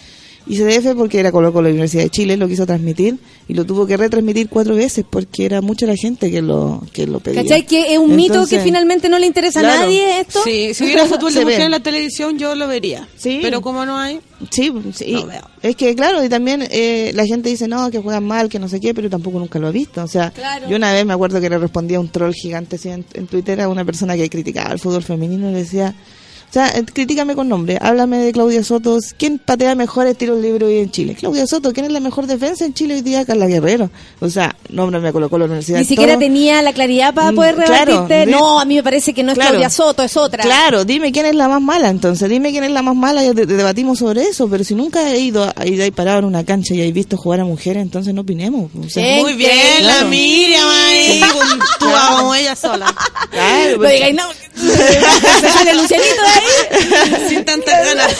Y 0.48 0.56
CDF, 0.56 0.94
porque 0.96 1.20
era 1.20 1.30
Colo 1.30 1.52
Colo 1.52 1.68
Universidad 1.68 2.04
de 2.04 2.10
Chile, 2.10 2.36
lo 2.38 2.48
quiso 2.48 2.64
transmitir 2.64 3.18
y 3.48 3.54
lo 3.54 3.66
tuvo 3.66 3.86
que 3.86 3.96
retransmitir 3.98 4.48
cuatro 4.48 4.74
veces 4.74 5.04
porque 5.08 5.44
era 5.44 5.60
mucha 5.60 5.86
la 5.86 5.94
gente 5.94 6.30
que 6.30 6.40
lo, 6.40 6.82
que 6.92 7.06
lo 7.06 7.20
pedía. 7.20 7.42
¿Cachai? 7.42 7.66
Que 7.66 7.92
es 7.92 7.98
un 7.98 8.16
mito 8.16 8.46
que 8.46 8.58
finalmente 8.60 9.08
no 9.10 9.18
le 9.18 9.26
interesa 9.26 9.60
Claro. 9.60 9.80
a 9.80 9.82
nadie 9.84 10.20
esto. 10.20 10.40
Sí, 10.44 10.72
si 10.72 10.84
hubiera 10.84 11.04
fútbol 11.06 11.34
de 11.34 11.44
mujer 11.44 11.60
en 11.60 11.70
la 11.70 11.80
televisión, 11.80 12.38
yo 12.38 12.54
lo 12.54 12.66
vería. 12.66 13.06
Sí. 13.16 13.40
Pero 13.42 13.60
como 13.60 13.84
no 13.84 13.98
hay, 13.98 14.20
Sí, 14.50 14.72
sí. 14.94 15.12
No 15.12 15.26
veo. 15.26 15.42
es 15.62 15.74
que 15.76 15.94
claro, 15.96 16.24
y 16.24 16.28
también 16.28 16.66
eh, 16.70 17.10
la 17.14 17.26
gente 17.26 17.48
dice, 17.50 17.66
no, 17.68 17.90
que 17.90 17.98
juegan 17.98 18.24
mal, 18.24 18.48
que 18.48 18.58
no 18.58 18.68
sé 18.68 18.80
qué, 18.80 18.94
pero 18.94 19.10
tampoco 19.10 19.38
nunca 19.38 19.58
lo 19.58 19.68
he 19.68 19.72
visto. 19.72 20.02
O 20.02 20.08
sea, 20.08 20.30
Claro. 20.30 20.68
yo 20.70 20.76
una 20.76 20.92
vez 20.92 21.04
me 21.04 21.12
acuerdo 21.12 21.40
que 21.40 21.50
le 21.50 21.58
respondía 21.58 22.00
un 22.00 22.08
troll 22.08 22.32
gigante 22.32 22.76
así 22.76 22.88
en, 22.88 23.04
en 23.14 23.26
Twitter 23.26 23.60
a 23.60 23.68
una 23.68 23.84
persona 23.84 24.16
que 24.16 24.30
criticaba 24.30 24.72
el 24.72 24.78
fútbol 24.78 25.02
femenino 25.02 25.50
y 25.50 25.52
le 25.52 25.58
decía, 25.58 25.94
o 26.48 26.52
sea, 26.52 26.68
eh, 26.70 26.84
critícame 26.92 27.34
con 27.34 27.48
nombre, 27.48 27.78
háblame 27.80 28.18
de 28.18 28.32
Claudia 28.32 28.64
Soto, 28.64 28.98
¿quién 29.18 29.38
patea 29.38 29.74
mejores 29.74 30.16
tiros 30.16 30.38
libres 30.40 30.62
hoy 30.68 30.78
en 30.78 30.90
Chile? 30.90 31.14
Claudia 31.14 31.46
Soto, 31.46 31.72
¿quién 31.72 31.86
es 31.86 31.92
la 31.92 32.00
mejor 32.00 32.26
defensa 32.26 32.64
en 32.64 32.72
Chile 32.74 32.94
hoy 32.94 33.02
día? 33.02 33.24
Carla 33.26 33.46
Guerrero. 33.46 33.90
O 34.20 34.28
sea, 34.30 34.56
nombre 34.70 34.98
me 35.00 35.12
colocó 35.12 35.38
la 35.38 35.44
universidad. 35.44 35.78
Ni 35.78 35.84
siquiera 35.84 36.14
todo. 36.14 36.20
tenía 36.20 36.62
la 36.62 36.72
claridad 36.72 37.12
para 37.12 37.32
Mm, 37.32 37.34
poder 37.36 37.54
claro, 37.56 37.84
rebatirte. 37.92 38.14
de- 38.14 38.26
no, 38.26 38.58
a 38.60 38.64
mí 38.64 38.76
me 38.76 38.82
parece 38.82 39.12
que 39.12 39.22
no 39.22 39.32
es 39.32 39.38
Claro. 39.38 39.50
Claudia 39.50 39.70
Soto, 39.70 40.02
es 40.02 40.16
otra. 40.16 40.42
Claro, 40.42 40.84
dime 40.84 41.12
quién 41.12 41.26
es 41.26 41.34
la 41.34 41.48
más 41.48 41.60
mala 41.60 41.88
entonces, 41.90 42.28
dime 42.30 42.50
quién 42.50 42.64
es 42.64 42.70
la 42.70 42.82
más 42.82 42.96
mala 42.96 43.22
y 43.24 43.34
de- 43.34 43.46
de- 43.46 43.56
debatimos 43.56 43.98
sobre 43.98 44.22
eso, 44.22 44.48
pero 44.48 44.64
si 44.64 44.74
nunca 44.74 45.10
he 45.12 45.18
ido 45.20 45.44
a, 45.54 45.66
ido 45.66 45.84
ahí 45.84 45.90
parado 45.90 46.20
en 46.20 46.24
una 46.24 46.44
cancha 46.44 46.74
y 46.74 46.80
he 46.80 46.90
visto 46.92 47.16
jugar 47.16 47.40
a 47.40 47.44
mujeres, 47.44 47.82
entonces 47.82 48.14
no 48.14 48.22
opinemos. 48.22 48.70
O 48.74 48.88
sea, 48.88 49.04
Sí. 49.16 49.20
muy 49.20 49.34
bien, 49.34 49.50
Claro. 49.80 50.00
la 50.04 50.04
Miriam 50.08 50.66
ahí, 50.68 51.20
tú 51.78 51.86
como 52.16 52.34
ella 52.34 52.56
sola. 52.56 52.86
claro, 53.30 53.70
No 53.72 53.76
porque- 53.76 53.92
digáis 53.94 54.14
no. 54.16 54.24
Se 54.58 55.48
sale 55.52 55.74
Lucianito 55.74 56.22
de. 56.22 56.38
Sin 57.28 57.44
tantas 57.44 57.85
ganas. 57.86 58.16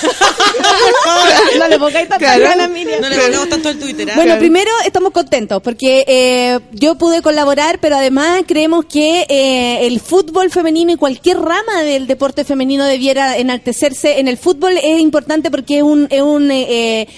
no 1.59 1.69
le 1.69 1.79
pongáis 1.79 2.09
tantas 2.09 2.19
Claro. 2.19 2.45
ganas, 2.45 2.71
Miriam. 2.71 3.01
No 3.01 3.09
le 3.09 3.17
ponemos 3.17 3.49
tanto 3.49 3.69
al 3.69 3.79
Twitter, 3.79 4.11
¿ah? 4.11 4.15
Bueno, 4.17 4.39
primero 4.39 4.71
estamos 4.85 5.13
contentos 5.13 5.63
porque 5.63 6.05
eh, 6.07 6.59
yo 6.73 6.95
pude 6.97 7.23
colaborar, 7.23 7.79
pero 7.81 7.97
además 7.97 8.43
creemos 8.47 8.85
que 8.87 9.27
eh, 9.29 9.87
el 9.87 10.01
fútbol 10.01 10.51
femenino 10.51 10.93
y 10.93 10.97
cualquier 10.97 11.39
rama 11.39 11.83
del 11.83 12.07
deporte 12.07 12.45
femenino 12.45 12.85
debiera 12.85 13.37
enaltecerse. 13.37 14.19
En 14.21 14.29
el 14.29 14.37
fútbol 14.39 14.77
es 14.83 14.99
importante 15.01 15.51
porque 15.51 15.79
es 15.79 15.83
un, 15.83 16.07
es 16.11 16.23
un, 16.23 16.51
eh, 16.51 16.67
eh, 17.03 17.09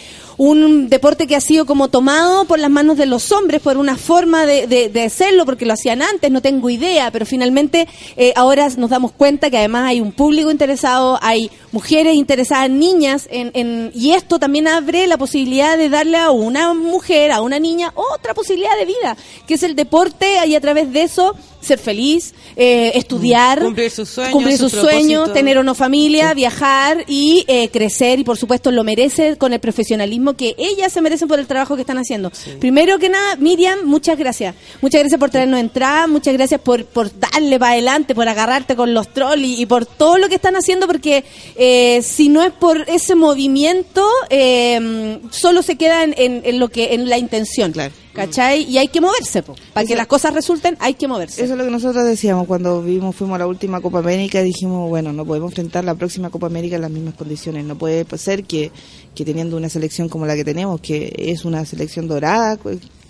un 0.43 0.89
deporte 0.89 1.27
que 1.27 1.37
ha 1.37 1.41
sido 1.43 1.67
como 1.67 1.89
tomado 1.89 2.47
por 2.47 2.59
las 2.59 2.71
manos 2.71 2.97
de 2.97 3.05
los 3.05 3.31
hombres, 3.31 3.61
por 3.61 3.77
una 3.77 3.99
forma 3.99 4.47
de, 4.47 4.67
de- 4.67 4.89
de 4.89 5.03
hacerlo, 5.03 5.45
porque 5.45 5.67
lo 5.67 5.75
hacían 5.75 6.01
antes, 6.01 6.31
no 6.31 6.41
tengo 6.41 6.71
idea, 6.71 7.11
pero 7.11 7.27
finalmente 7.27 7.87
eh, 8.17 8.33
ahora 8.37 8.67
nos 8.79 8.89
damos 8.89 9.13
cuenta 9.13 9.51
que 9.51 9.59
además 9.59 9.85
hay 9.89 10.01
un 10.01 10.13
público 10.13 10.51
interesado, 10.51 11.19
hay 11.21 11.51
mujeres 11.73 12.15
interesadas, 12.15 12.71
niñas, 12.71 13.29
en, 13.31 13.51
en- 13.53 13.91
y 13.95 14.13
esto 14.13 14.39
también 14.39 14.67
abre 14.67 15.07
la 15.07 15.19
posibilidad 15.19 15.77
de 15.77 15.91
darle 15.91 16.17
a 16.17 16.31
una 16.31 16.73
mujer, 16.73 17.33
a 17.33 17.43
una 17.43 17.59
niña, 17.59 17.93
otra 17.95 18.33
posibilidad 18.33 18.79
de 18.79 18.87
vida, 18.87 19.17
que 19.47 19.55
es 19.55 19.63
el 19.63 19.77
deporte, 19.77 20.39
y 20.47 20.55
a 20.55 20.61
través 20.63 20.91
de 20.91 21.03
eso 21.03 21.35
ser 21.61 21.79
feliz, 21.79 22.33
eh, 22.57 22.93
estudiar, 22.95 23.61
Cumplir 23.61 23.91
sus 23.91 24.09
sueños, 24.09 24.33
cumplir 24.33 24.57
sus 24.57 24.73
sus 24.73 24.81
sueños, 24.81 25.31
tener 25.35 25.59
o 25.59 25.63
no 25.63 25.75
familia, 25.75 26.33
viajar 26.33 27.05
y 27.07 27.45
eh, 27.49 27.69
crecer 27.69 28.19
y 28.19 28.25
por 28.25 28.39
supuesto 28.39 28.71
lo 28.71 28.83
merece 28.83 29.37
con 29.37 29.53
el 29.53 29.61
profesionalismo 29.61 30.30
que 30.35 30.55
ellas 30.59 30.93
se 30.93 31.01
merecen 31.01 31.29
por 31.29 31.39
el 31.39 31.47
trabajo 31.47 31.75
que 31.77 31.83
están 31.83 31.99
haciendo. 31.99 32.31
Primero 32.59 32.99
que 32.99 33.09
nada, 33.09 33.37
Miriam, 33.37 33.81
muchas 33.85 34.19
gracias. 34.19 34.55
Muchas 34.81 35.01
gracias 35.01 35.19
por 35.21 35.31
traernos 35.31 35.61
entrada, 35.61 36.07
muchas 36.07 36.35
gracias 36.35 36.61
por, 36.61 36.85
por 36.85 37.11
darle 37.19 37.59
para 37.59 37.73
adelante, 37.73 38.15
por 38.15 38.29
agarrarte 38.29 38.77
con 38.77 38.95
los 38.95 39.13
trolls 39.13 39.43
y, 39.45 39.63
y 39.63 39.67
por 39.67 39.87
todo 39.87 40.19
lo 40.19 40.29
que 40.29 40.35
están 40.37 40.57
haciendo 40.57 40.87
porque 40.87 41.25
eh, 41.57 42.01
si 42.03 42.29
no 42.29 42.43
es 42.43 42.53
por 42.53 42.85
ese 42.89 43.15
movimiento, 43.15 44.07
eh, 44.31 45.21
solo 45.31 45.63
se 45.63 45.77
queda 45.77 46.03
en, 46.05 46.15
en- 46.17 46.43
en 46.45 46.59
lo 46.59 46.69
que 46.69 46.95
en 46.95 47.09
la 47.09 47.19
intención. 47.19 47.73
¿Cachai? 48.13 48.63
Y 48.65 48.79
hay 48.79 48.89
que 48.89 49.01
moverse, 49.01 49.43
po. 49.43 49.55
para 49.73 49.87
que 49.87 49.95
las 49.95 50.07
cosas 50.07 50.35
resulten 50.35 50.77
hay 50.81 50.95
que 50.95 51.07
moverse. 51.07 51.43
Eso 51.45 51.53
es 51.53 51.59
lo 51.59 51.65
que 51.65 51.71
nosotros 51.71 52.05
decíamos 52.05 52.47
cuando 52.47 52.83
vimos, 52.83 53.15
fuimos 53.15 53.37
a 53.37 53.39
la 53.39 53.47
última 53.47 53.81
Copa 53.81 54.01
América, 54.01 54.43
dijimos, 54.43 54.89
bueno, 54.89 55.13
no 55.13 55.25
podemos 55.25 55.53
enfrentar 55.53 55.85
la 55.85 55.95
próxima 55.95 56.29
Copa 56.31 56.47
América 56.47 56.77
en 56.77 56.83
las 56.83 56.91
mismas 56.91 57.15
condiciones. 57.15 57.65
No 57.65 57.79
puede 57.79 58.05
ser 58.19 58.45
que, 58.45 58.73
que 59.15 59.25
teniendo 59.25 59.57
una 59.57 59.69
selección 59.69 60.09
como 60.09 60.27
la 60.27 60.35
que 60.35 60.45
tenemos, 60.45 60.81
que 60.81 61.13
es 61.17 61.45
una 61.45 61.65
selección 61.65 62.09
dorada, 62.09 62.59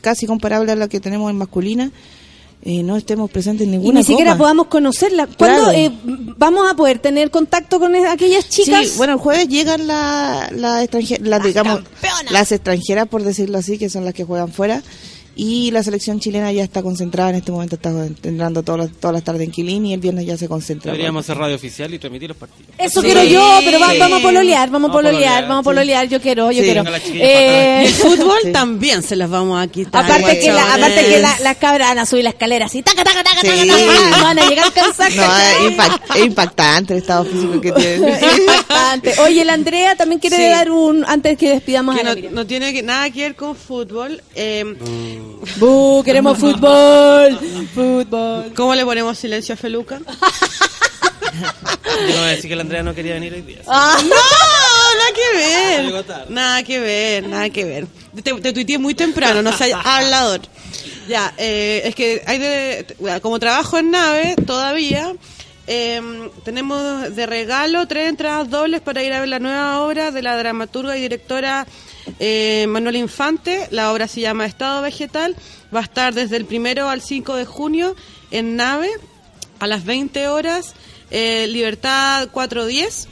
casi 0.01 0.27
comparable 0.27 0.73
a 0.73 0.77
la 0.77 0.89
que 0.89 1.01
tenemos 1.01 1.31
en 1.31 1.39
masculina, 1.39 1.91
eh, 2.63 2.83
no 2.83 2.97
estemos 2.97 3.31
presentes 3.31 3.67
en 3.67 3.75
y 3.75 3.77
ninguna 3.79 4.01
ni 4.01 4.05
siquiera 4.05 4.33
Copa. 4.33 4.39
podamos 4.45 4.67
conocerla. 4.67 5.27
¿Cuándo 5.27 5.65
Claro. 5.65 5.73
eh, 5.79 5.91
vamos 6.37 6.71
a 6.71 6.75
poder 6.75 6.99
tener 6.99 7.31
contacto 7.31 7.79
con 7.81 7.95
aquellas 7.95 8.49
chicas? 8.49 8.87
Sí, 8.89 8.95
bueno, 8.99 9.15
el 9.15 9.19
jueves 9.19 9.49
llegan 9.49 9.87
las 9.87 10.53
la 10.53 10.83
extranjeras, 10.83 11.27
las, 11.27 11.43
digamos, 11.43 11.81
las 12.31 12.53
extranjeras, 12.53 13.09
por 13.09 13.23
decirlo 13.23 13.59
así, 13.59 13.79
que 13.79 13.89
son 13.89 14.05
las 14.05 14.13
que 14.15 14.25
juegan 14.25 14.53
fuera. 14.53 14.83
Y 15.37 15.71
la 15.71 15.83
selección 15.83 16.21
chilena 16.21 16.53
ya 16.53 16.63
está 16.65 16.83
concentrada 16.83 17.31
en 17.31 17.37
este 17.37 17.51
momento, 17.53 17.77
está 17.77 17.91
entrando 18.25 18.63
todas 18.63 18.81
las, 18.91 19.01
todas 19.01 19.15
las 19.15 19.25
tardes 19.25 19.43
en 19.43 19.51
Quilín 19.53 19.87
y 19.87 19.95
el 19.95 20.01
viernes 20.01 20.27
ya 20.27 20.37
se 20.37 20.49
concentra. 20.49 20.91
Deberíamos 20.93 21.25
hacer 21.25 21.39
radio 21.39 21.55
oficial 21.57 21.95
y 21.95 21.99
transmitir 21.99 22.29
los 22.29 22.37
partidos. 22.37 22.69
Eso 22.77 23.01
Sí. 23.01 23.07
quiero 23.07 23.25
yo, 23.25 23.59
pero 23.65 23.79
va- 23.81 23.93
Sí. 23.93 23.99
vamos 23.99 24.19
a 24.19 24.23
pololear, 24.23 24.69
vamos 24.71 24.91
a 24.91 24.91
Vamos 24.91 24.91
a 24.91 24.93
pololear, 24.93 25.13
pololear, 25.23 25.49
vamos 25.49 25.61
a 25.61 25.65
pololear, 25.65 26.09
yo 26.09 26.21
quiero, 26.21 26.51
yo 26.51 26.59
Sí. 26.61 26.65
quiero. 26.65 26.85
Eh, 27.15 27.83
Y 27.85 27.87
el 27.87 27.93
fútbol 27.95 28.39
Sí. 28.45 28.53
también 28.53 29.03
se 29.03 29.17
las 29.17 29.31
vamos 29.31 29.63
a 29.63 29.67
quitar. 29.69 30.05
aparte 30.05 30.41
que, 30.41 30.53
la, 30.53 30.75
aparte 30.75 31.05
que 31.07 31.19
la- 31.21 31.39
las 31.41 31.57
cabras 31.57 31.89
van 31.89 31.99
a 32.01 32.07
subir 32.07 32.25
la 32.25 32.31
escalera 32.31 32.67
así, 32.67 32.83
taca, 32.83 33.05
taca, 33.05 33.23
taca, 33.23 33.41
Sí. 33.41 33.47
taca, 33.49 33.65
taca, 33.67 34.23
van 34.23 34.39
a 34.39 34.49
llegar 34.49 34.73
cansadas. 34.73 35.15
No, 35.15 35.23
es, 35.23 35.73
impact- 35.73 36.17
es 36.17 36.27
impactante 36.27 36.93
el 36.95 36.99
estado 36.99 37.25
físico 37.25 37.61
que 37.61 37.73
tiene. 37.73 38.11
Es 38.21 38.39
impactante. 38.39 39.15
Oye, 39.21 39.45
la 39.45 39.53
Andrea 39.55 39.95
también 39.97 40.21
quiere 40.21 40.37
Sí. 40.37 40.43
dar 40.43 40.71
un, 40.71 41.05
antes 41.07 41.39
que 41.39 41.51
despidamos 41.51 41.95
que 41.95 42.01
a 42.03 42.05
la 42.05 42.15
no, 42.15 42.31
no 42.31 42.47
tiene 42.47 42.73
que- 42.73 42.83
nada 42.83 43.09
que 43.11 43.23
ver 43.23 43.37
con 43.37 43.55
fútbol. 43.57 44.23
Eh, 44.35 44.65
Bu, 45.57 46.03
queremos 46.05 46.39
fútbol, 46.41 47.39
fútbol. 47.75 48.53
¿Cómo 48.55 48.75
le 48.75 48.85
ponemos 48.85 49.19
silencio 49.19 49.55
a 49.55 49.57
Feluca? 49.57 50.01
Yo 51.33 52.07
no 52.15 52.21
voy 52.21 52.25
a 52.25 52.27
decir 52.27 52.49
que 52.51 52.57
la 52.57 52.63
Andrea 52.63 52.83
no 52.83 52.95
quería 52.95 53.15
venir 53.15 53.33
hoy 53.35 53.43
día. 53.43 53.59
Ah, 53.67 53.99
No, 54.03 54.09
nada 54.09 55.13
que 55.15 55.39
ver. 55.39 56.31
Nada 56.31 56.63
que 56.63 56.81
ver, 56.81 57.29
nada 57.29 57.51
que 57.51 57.65
ver. 57.65 57.87
Te, 58.23 58.33
te 58.35 58.53
tuiteé 58.53 58.79
muy 58.79 58.95
temprano, 58.95 59.43
no 59.43 59.57
sé, 59.57 59.73
hablador. 59.85 60.41
Ya, 61.09 61.35
eh, 61.39 61.83
es 61.85 61.95
que 61.95 62.23
hay 62.27 62.39
de, 62.39 62.87
bueno, 62.99 63.21
como 63.21 63.39
trabajo 63.39 63.79
en 63.79 63.91
nave 63.91 64.37
todavía, 64.47 65.13
eh, 65.67 66.01
tenemos 66.45 67.15
de 67.15 67.27
regalo 67.27 67.87
tres 67.87 68.09
entradas 68.09 68.49
dobles 68.51 68.81
para 68.81 69.03
ir 69.03 69.13
a 69.13 69.21
ver 69.21 69.29
la 69.29 69.39
nueva 69.41 69.81
obra 69.83 70.11
de 70.11 70.23
la 70.23 70.37
dramaturga 70.37 70.97
y 70.97 71.01
directora 71.01 71.67
eh, 72.19 72.67
Manuela 72.69 72.99
Infante. 72.99 73.69
La 73.71 73.93
obra 73.93 74.09
se 74.09 74.21
llama 74.21 74.47
Estado 74.47 74.83
Vegetal. 74.83 75.37
Va 75.75 75.81
a 75.81 75.85
estar 75.85 76.15
desde 76.15 76.37
el 76.37 76.45
primero 76.45 76.89
al 76.89 77.01
5 77.01 77.37
de 77.37 77.45
junio 77.45 77.95
en 78.31 78.57
nave 78.57 78.89
a 79.61 79.67
las 79.67 79.85
20 79.85 80.29
horas, 80.29 80.75
eh, 81.11 81.47
Libertad 81.49 82.29
410. 82.33 83.09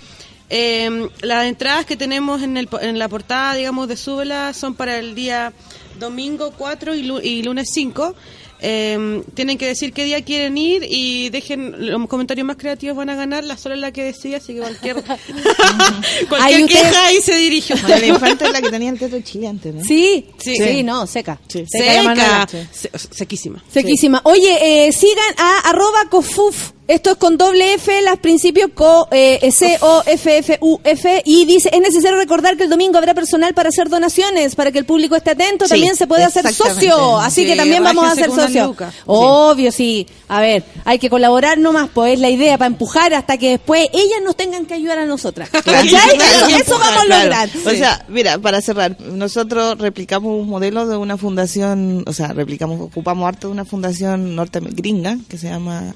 Eh, 0.51 1.09
las 1.21 1.45
entradas 1.45 1.85
que 1.85 1.97
tenemos 1.97 2.43
en, 2.43 2.57
el, 2.57 2.69
en 2.81 2.99
la 2.99 3.09
portada, 3.09 3.55
digamos, 3.55 3.87
de 3.87 3.97
Súbela 3.97 4.55
son 4.55 4.75
para 4.75 4.99
el 4.99 5.15
día 5.15 5.53
domingo 5.99 6.53
4 6.57 6.95
y, 6.95 7.01
y 7.23 7.43
lunes 7.43 7.69
5. 7.73 8.15
Eh, 8.61 9.23
tienen 9.35 9.57
que 9.57 9.67
decir 9.67 9.93
qué 9.93 10.05
día 10.05 10.25
quieren 10.25 10.59
ir 10.59 10.85
y 10.89 11.29
dejen 11.31 11.91
los 11.91 12.07
comentarios 12.09 12.47
más 12.47 12.57
creativos 12.57 12.97
van 12.97 13.09
a 13.11 13.15
ganar. 13.15 13.45
La 13.45 13.57
sola 13.57 13.75
es 13.77 13.81
la 13.81 13.93
que 13.93 14.03
decide, 14.05 14.37
así 14.37 14.55
que 14.55 14.61
cualquier, 14.61 14.97
cualquier 16.29 16.65
usted- 16.65 16.67
queja 16.67 17.07
ahí 17.07 17.21
se 17.21 17.37
dirige. 17.37 17.75
La 17.87 18.05
infante 18.07 18.45
es 18.47 18.53
la 18.53 18.61
que 18.61 18.71
tenía 18.71 18.91
el 18.91 18.99
teatro 18.99 19.17
de 19.19 19.25
Chile 19.25 19.47
antes, 19.49 19.75
¿no? 19.75 19.85
Sí, 19.85 20.27
sí, 20.39 20.57
Sí. 20.57 20.83
no, 20.83 21.07
seca. 21.07 21.39
Sí. 21.49 21.65
Seca. 21.69 22.47
Seca, 22.49 22.69
se- 22.73 22.91
sequísima. 23.11 23.63
Sequísima. 23.73 24.21
Oye, 24.25 24.87
eh, 24.89 24.93
sigan 24.93 25.35
a 25.39 25.71
arroba 25.71 26.05
cofuf. 26.11 26.73
Esto 26.89 27.11
es 27.11 27.17
con 27.19 27.37
doble 27.37 27.75
F, 27.75 28.01
las 28.01 28.17
principios 28.19 28.71
co, 28.75 29.09
eh, 29.11 29.51
C-O-F-F-U-F. 29.53 31.23
Y 31.27 31.45
dice, 31.45 31.69
es 31.71 31.81
necesario 31.83 32.17
recordar 32.17 32.57
que 32.57 32.65
el 32.65 32.71
domingo 32.71 32.97
habrá 32.97 33.13
personal 33.13 33.53
para 33.53 33.69
hacer 33.69 33.91
donaciones, 33.91 34.55
para 34.55 34.73
que 34.73 34.79
el 34.79 34.87
público 34.87 35.15
esté 35.15 35.33
atento. 35.33 35.67
Sí, 35.67 35.73
también 35.73 35.97
se 35.97 36.07
puede 36.07 36.25
hacer 36.25 36.51
socio. 36.51 37.19
Así 37.19 37.43
Sí, 37.43 37.47
que 37.47 37.57
también 37.57 37.85
vamos 37.85 38.05
a 38.05 38.13
hacer 38.13 38.31
socio. 38.31 38.75
Obvio, 39.05 39.71
sí. 39.71 40.07
A 40.29 40.41
ver, 40.41 40.65
hay 40.87 40.99
que 40.99 41.11
colaborar 41.11 41.59
nomás, 41.59 41.91
pues 41.93 42.15
es 42.15 42.21
la 42.21 42.31
idea, 42.31 42.57
para 42.57 42.69
empujar 42.69 43.13
hasta 43.13 43.37
que 43.37 43.51
después 43.51 43.87
ellas 43.93 44.21
nos 44.25 44.35
tengan 44.35 44.65
que 44.65 44.73
ayudar 44.73 44.99
a 44.99 45.05
nosotras. 45.05 45.51
Eso, 45.53 46.49
eso 46.49 46.79
vamos 46.79 47.03
a 47.03 47.05
claro. 47.05 47.25
lograr. 47.25 47.51
O 47.67 47.71
sea, 47.71 48.05
mira, 48.09 48.39
para 48.39 48.63
cerrar, 48.63 48.99
nosotros 49.01 49.77
replicamos 49.79 50.41
un 50.41 50.49
modelo 50.49 50.87
de 50.87 50.97
una 50.97 51.19
fundación, 51.19 52.03
o 52.07 52.13
sea, 52.15 52.29
replicamos, 52.29 52.81
ocupamos 52.81 53.29
harto 53.29 53.49
de 53.49 53.53
una 53.53 53.67
fundación 53.67 54.35
norte 54.35 54.61
gringa 54.61 55.19
que 55.29 55.37
se 55.37 55.49
llama 55.49 55.95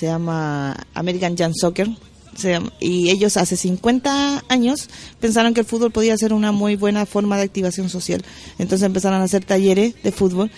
se 0.00 0.06
llama 0.06 0.74
American 0.94 1.36
Young 1.36 1.52
Soccer. 1.54 1.88
se 2.34 2.58
y 2.80 3.10
ellos 3.10 3.36
hace 3.36 3.56
50 3.56 4.44
años 4.48 4.88
pensaron 5.20 5.52
que 5.52 5.60
el 5.60 5.66
fútbol 5.66 5.90
podía 5.90 6.16
ser 6.16 6.32
una 6.32 6.52
muy 6.52 6.76
buena 6.76 7.04
forma 7.04 7.36
de 7.36 7.42
activación 7.42 7.90
social. 7.90 8.22
Entonces 8.58 8.86
empezaron 8.86 9.20
a 9.20 9.24
hacer 9.24 9.44
talleres 9.44 9.94
de 10.02 10.10
fútbol. 10.12 10.50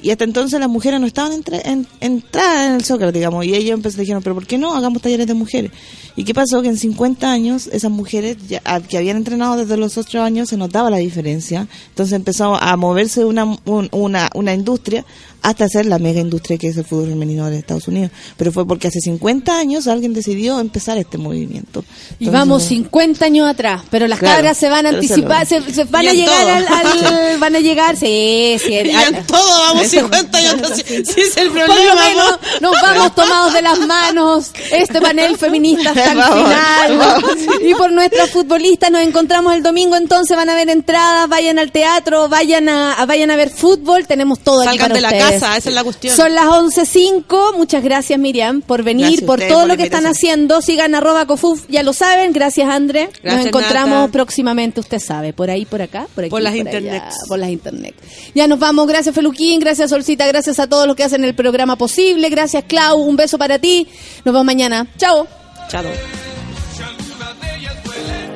Y 0.00 0.10
hasta 0.12 0.22
entonces 0.22 0.60
las 0.60 0.68
mujeres 0.68 1.00
no 1.00 1.08
estaban 1.08 1.32
entre, 1.32 1.68
en, 1.68 1.84
entradas 2.00 2.68
en 2.68 2.74
el 2.74 2.84
soccer, 2.84 3.12
digamos. 3.12 3.44
Y 3.44 3.54
ellos 3.54 3.74
empezaron, 3.74 4.02
dijeron, 4.04 4.22
pero 4.22 4.34
¿por 4.36 4.46
qué 4.46 4.56
no 4.56 4.72
hagamos 4.76 5.02
talleres 5.02 5.26
de 5.26 5.34
mujeres? 5.34 5.72
¿Y 6.14 6.22
qué 6.22 6.32
pasó? 6.34 6.62
Que 6.62 6.68
en 6.68 6.78
50 6.78 7.28
años 7.30 7.66
esas 7.72 7.90
mujeres 7.90 8.36
ya- 8.48 8.62
a- 8.64 8.80
que 8.80 8.96
habían 8.96 9.16
entrenado 9.16 9.56
desde 9.56 9.76
los 9.76 9.98
8 9.98 10.22
años 10.22 10.50
se 10.50 10.56
notaba 10.56 10.88
la 10.88 10.98
diferencia. 10.98 11.66
Entonces 11.88 12.12
empezó 12.14 12.54
a 12.54 12.76
moverse 12.76 13.24
una, 13.24 13.44
un- 13.44 13.88
una, 13.90 14.30
una 14.36 14.54
industria 14.54 15.04
hasta 15.42 15.64
hacer 15.64 15.86
la 15.86 15.98
mega 15.98 16.20
industria 16.20 16.58
que 16.58 16.68
es 16.68 16.76
el 16.76 16.84
fútbol 16.84 17.08
femenino 17.10 17.48
de 17.48 17.58
Estados 17.58 17.88
Unidos. 17.88 18.10
Pero 18.36 18.52
fue 18.52 18.66
porque 18.66 18.88
hace 18.88 19.00
50 19.00 19.56
años 19.58 19.86
alguien 19.86 20.12
decidió 20.14 20.58
empezar 20.60 20.98
este 20.98 21.16
movimiento. 21.18 21.84
Y 22.18 22.24
Entonces, 22.24 22.32
vamos 22.32 22.62
50 22.64 23.24
años 23.24 23.48
atrás, 23.48 23.82
pero 23.90 24.08
las 24.08 24.18
Claro, 24.18 24.36
cabras 24.36 24.56
se 24.58 24.68
van 24.68 24.86
a 24.86 24.88
anticipar, 24.90 25.46
se, 25.46 25.60
se 25.72 25.84
van 25.84 26.04
Y 26.04 26.08
a 26.08 26.12
llegar 26.14 26.48
al, 26.48 26.66
al- 26.66 27.38
van 27.38 27.56
a 27.56 27.60
llegar, 27.60 27.96
sí, 27.96 28.56
sí. 28.64 28.72
Y 28.84 28.90
al- 28.90 29.14
en 29.14 29.26
todo 29.26 29.60
vamos 29.60 29.86
50 29.88 30.38
años 30.38 30.54
atrás. 30.54 30.82
Sí, 30.86 31.04
sí 31.04 31.20
es 31.20 31.36
el 31.36 31.50
problema. 31.50 31.74
por 31.74 31.84
lo 31.84 31.94
¿no? 31.94 32.00
menos 32.08 32.38
nos 32.60 32.72
vamos 32.82 33.14
tomados 33.14 33.52
de 33.52 33.62
las 33.62 33.78
manos 33.80 34.50
este 34.72 35.00
panel 35.00 35.36
feminista 35.36 35.90
hasta 35.90 36.12
el 36.12 36.22
final. 36.22 36.98
vamos. 36.98 37.30
Y 37.62 37.74
por 37.74 37.92
nuestras 37.92 38.30
futbolistas 38.30 38.90
nos 38.90 39.02
encontramos 39.02 39.54
el 39.54 39.62
domingo, 39.62 39.96
entonces 39.96 40.36
van 40.36 40.50
a 40.50 40.54
ver 40.54 40.68
entradas, 40.68 41.28
vayan 41.28 41.58
al 41.58 41.70
teatro, 41.72 42.28
vayan 42.28 42.68
a, 42.68 42.94
a- 42.94 43.06
vayan 43.06 43.30
a 43.30 43.36
ver 43.36 43.50
fútbol, 43.50 44.06
tenemos 44.06 44.40
todo 44.40 44.60
aquí 44.62 44.70
Salgan 44.78 44.88
para 44.88 44.94
de 44.94 45.00
la 45.00 45.08
ustedes. 45.28 45.42
casa, 45.42 45.56
esa 45.56 45.68
es 45.68 45.74
la 45.74 45.84
cuestión. 45.84 46.16
Son 46.16 46.34
las 46.34 46.46
11.05. 46.46 47.56
Muchas 47.56 47.82
gracias, 47.82 48.18
Miriam, 48.18 48.60
por 48.62 48.82
venir, 48.82 49.24
por 49.24 49.40
todo 49.40 49.60
por 49.60 49.68
lo 49.68 49.76
que 49.76 49.84
están 49.84 50.06
haciendo. 50.06 50.62
Sigan 50.62 50.94
arroba 50.94 51.26
cofuf, 51.26 51.64
ya 51.68 51.82
lo 51.82 51.92
saben. 51.92 52.32
Gracias, 52.32 52.68
André. 52.68 53.10
Nos 53.22 53.46
encontramos 53.46 54.00
Nata. 54.00 54.12
próximamente, 54.12 54.80
usted 54.80 54.98
sabe, 54.98 55.32
por 55.32 55.50
ahí, 55.50 55.64
por 55.64 55.82
acá, 55.82 56.06
por 56.14 56.24
aquí. 56.24 56.30
Por 56.30 56.42
las 56.42 56.52
allá, 56.52 56.62
internets. 56.62 57.16
por 57.28 57.38
las 57.38 57.50
internet. 57.50 57.94
Ya 58.34 58.46
nos 58.46 58.58
vamos. 58.58 58.86
Gracias, 58.86 59.14
Feluquín. 59.14 59.60
Gracias, 59.60 59.90
Solcita. 59.90 60.26
Gracias 60.26 60.58
a 60.58 60.66
todos 60.66 60.86
los 60.86 60.96
que 60.96 61.04
hacen 61.04 61.24
el 61.24 61.34
programa 61.34 61.76
posible. 61.76 62.28
Gracias, 62.28 62.64
Clau. 62.66 62.98
Un 62.98 63.16
beso 63.16 63.38
para 63.38 63.58
ti. 63.58 63.86
Nos 64.24 64.32
vemos 64.32 64.44
mañana. 64.44 64.86
Chao. 64.96 65.26
Chao. 65.68 65.84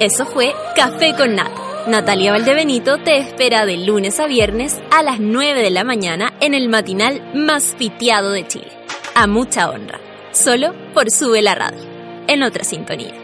Eso 0.00 0.26
fue 0.26 0.52
Café 0.74 1.14
con 1.16 1.34
Nata. 1.36 1.71
Natalia 1.86 2.30
Valdebenito 2.30 2.98
te 2.98 3.18
espera 3.18 3.66
de 3.66 3.76
lunes 3.76 4.20
a 4.20 4.28
viernes 4.28 4.80
a 4.92 5.02
las 5.02 5.18
9 5.18 5.62
de 5.62 5.70
la 5.70 5.82
mañana 5.82 6.32
en 6.40 6.54
el 6.54 6.68
matinal 6.68 7.20
más 7.34 7.74
pitiado 7.76 8.30
de 8.30 8.46
Chile. 8.46 8.70
A 9.16 9.26
mucha 9.26 9.68
honra. 9.68 10.00
Solo 10.30 10.74
por 10.94 11.10
Sube 11.10 11.42
la 11.42 11.56
Radio. 11.56 11.80
En 12.28 12.44
otra 12.44 12.62
sintonía. 12.62 13.21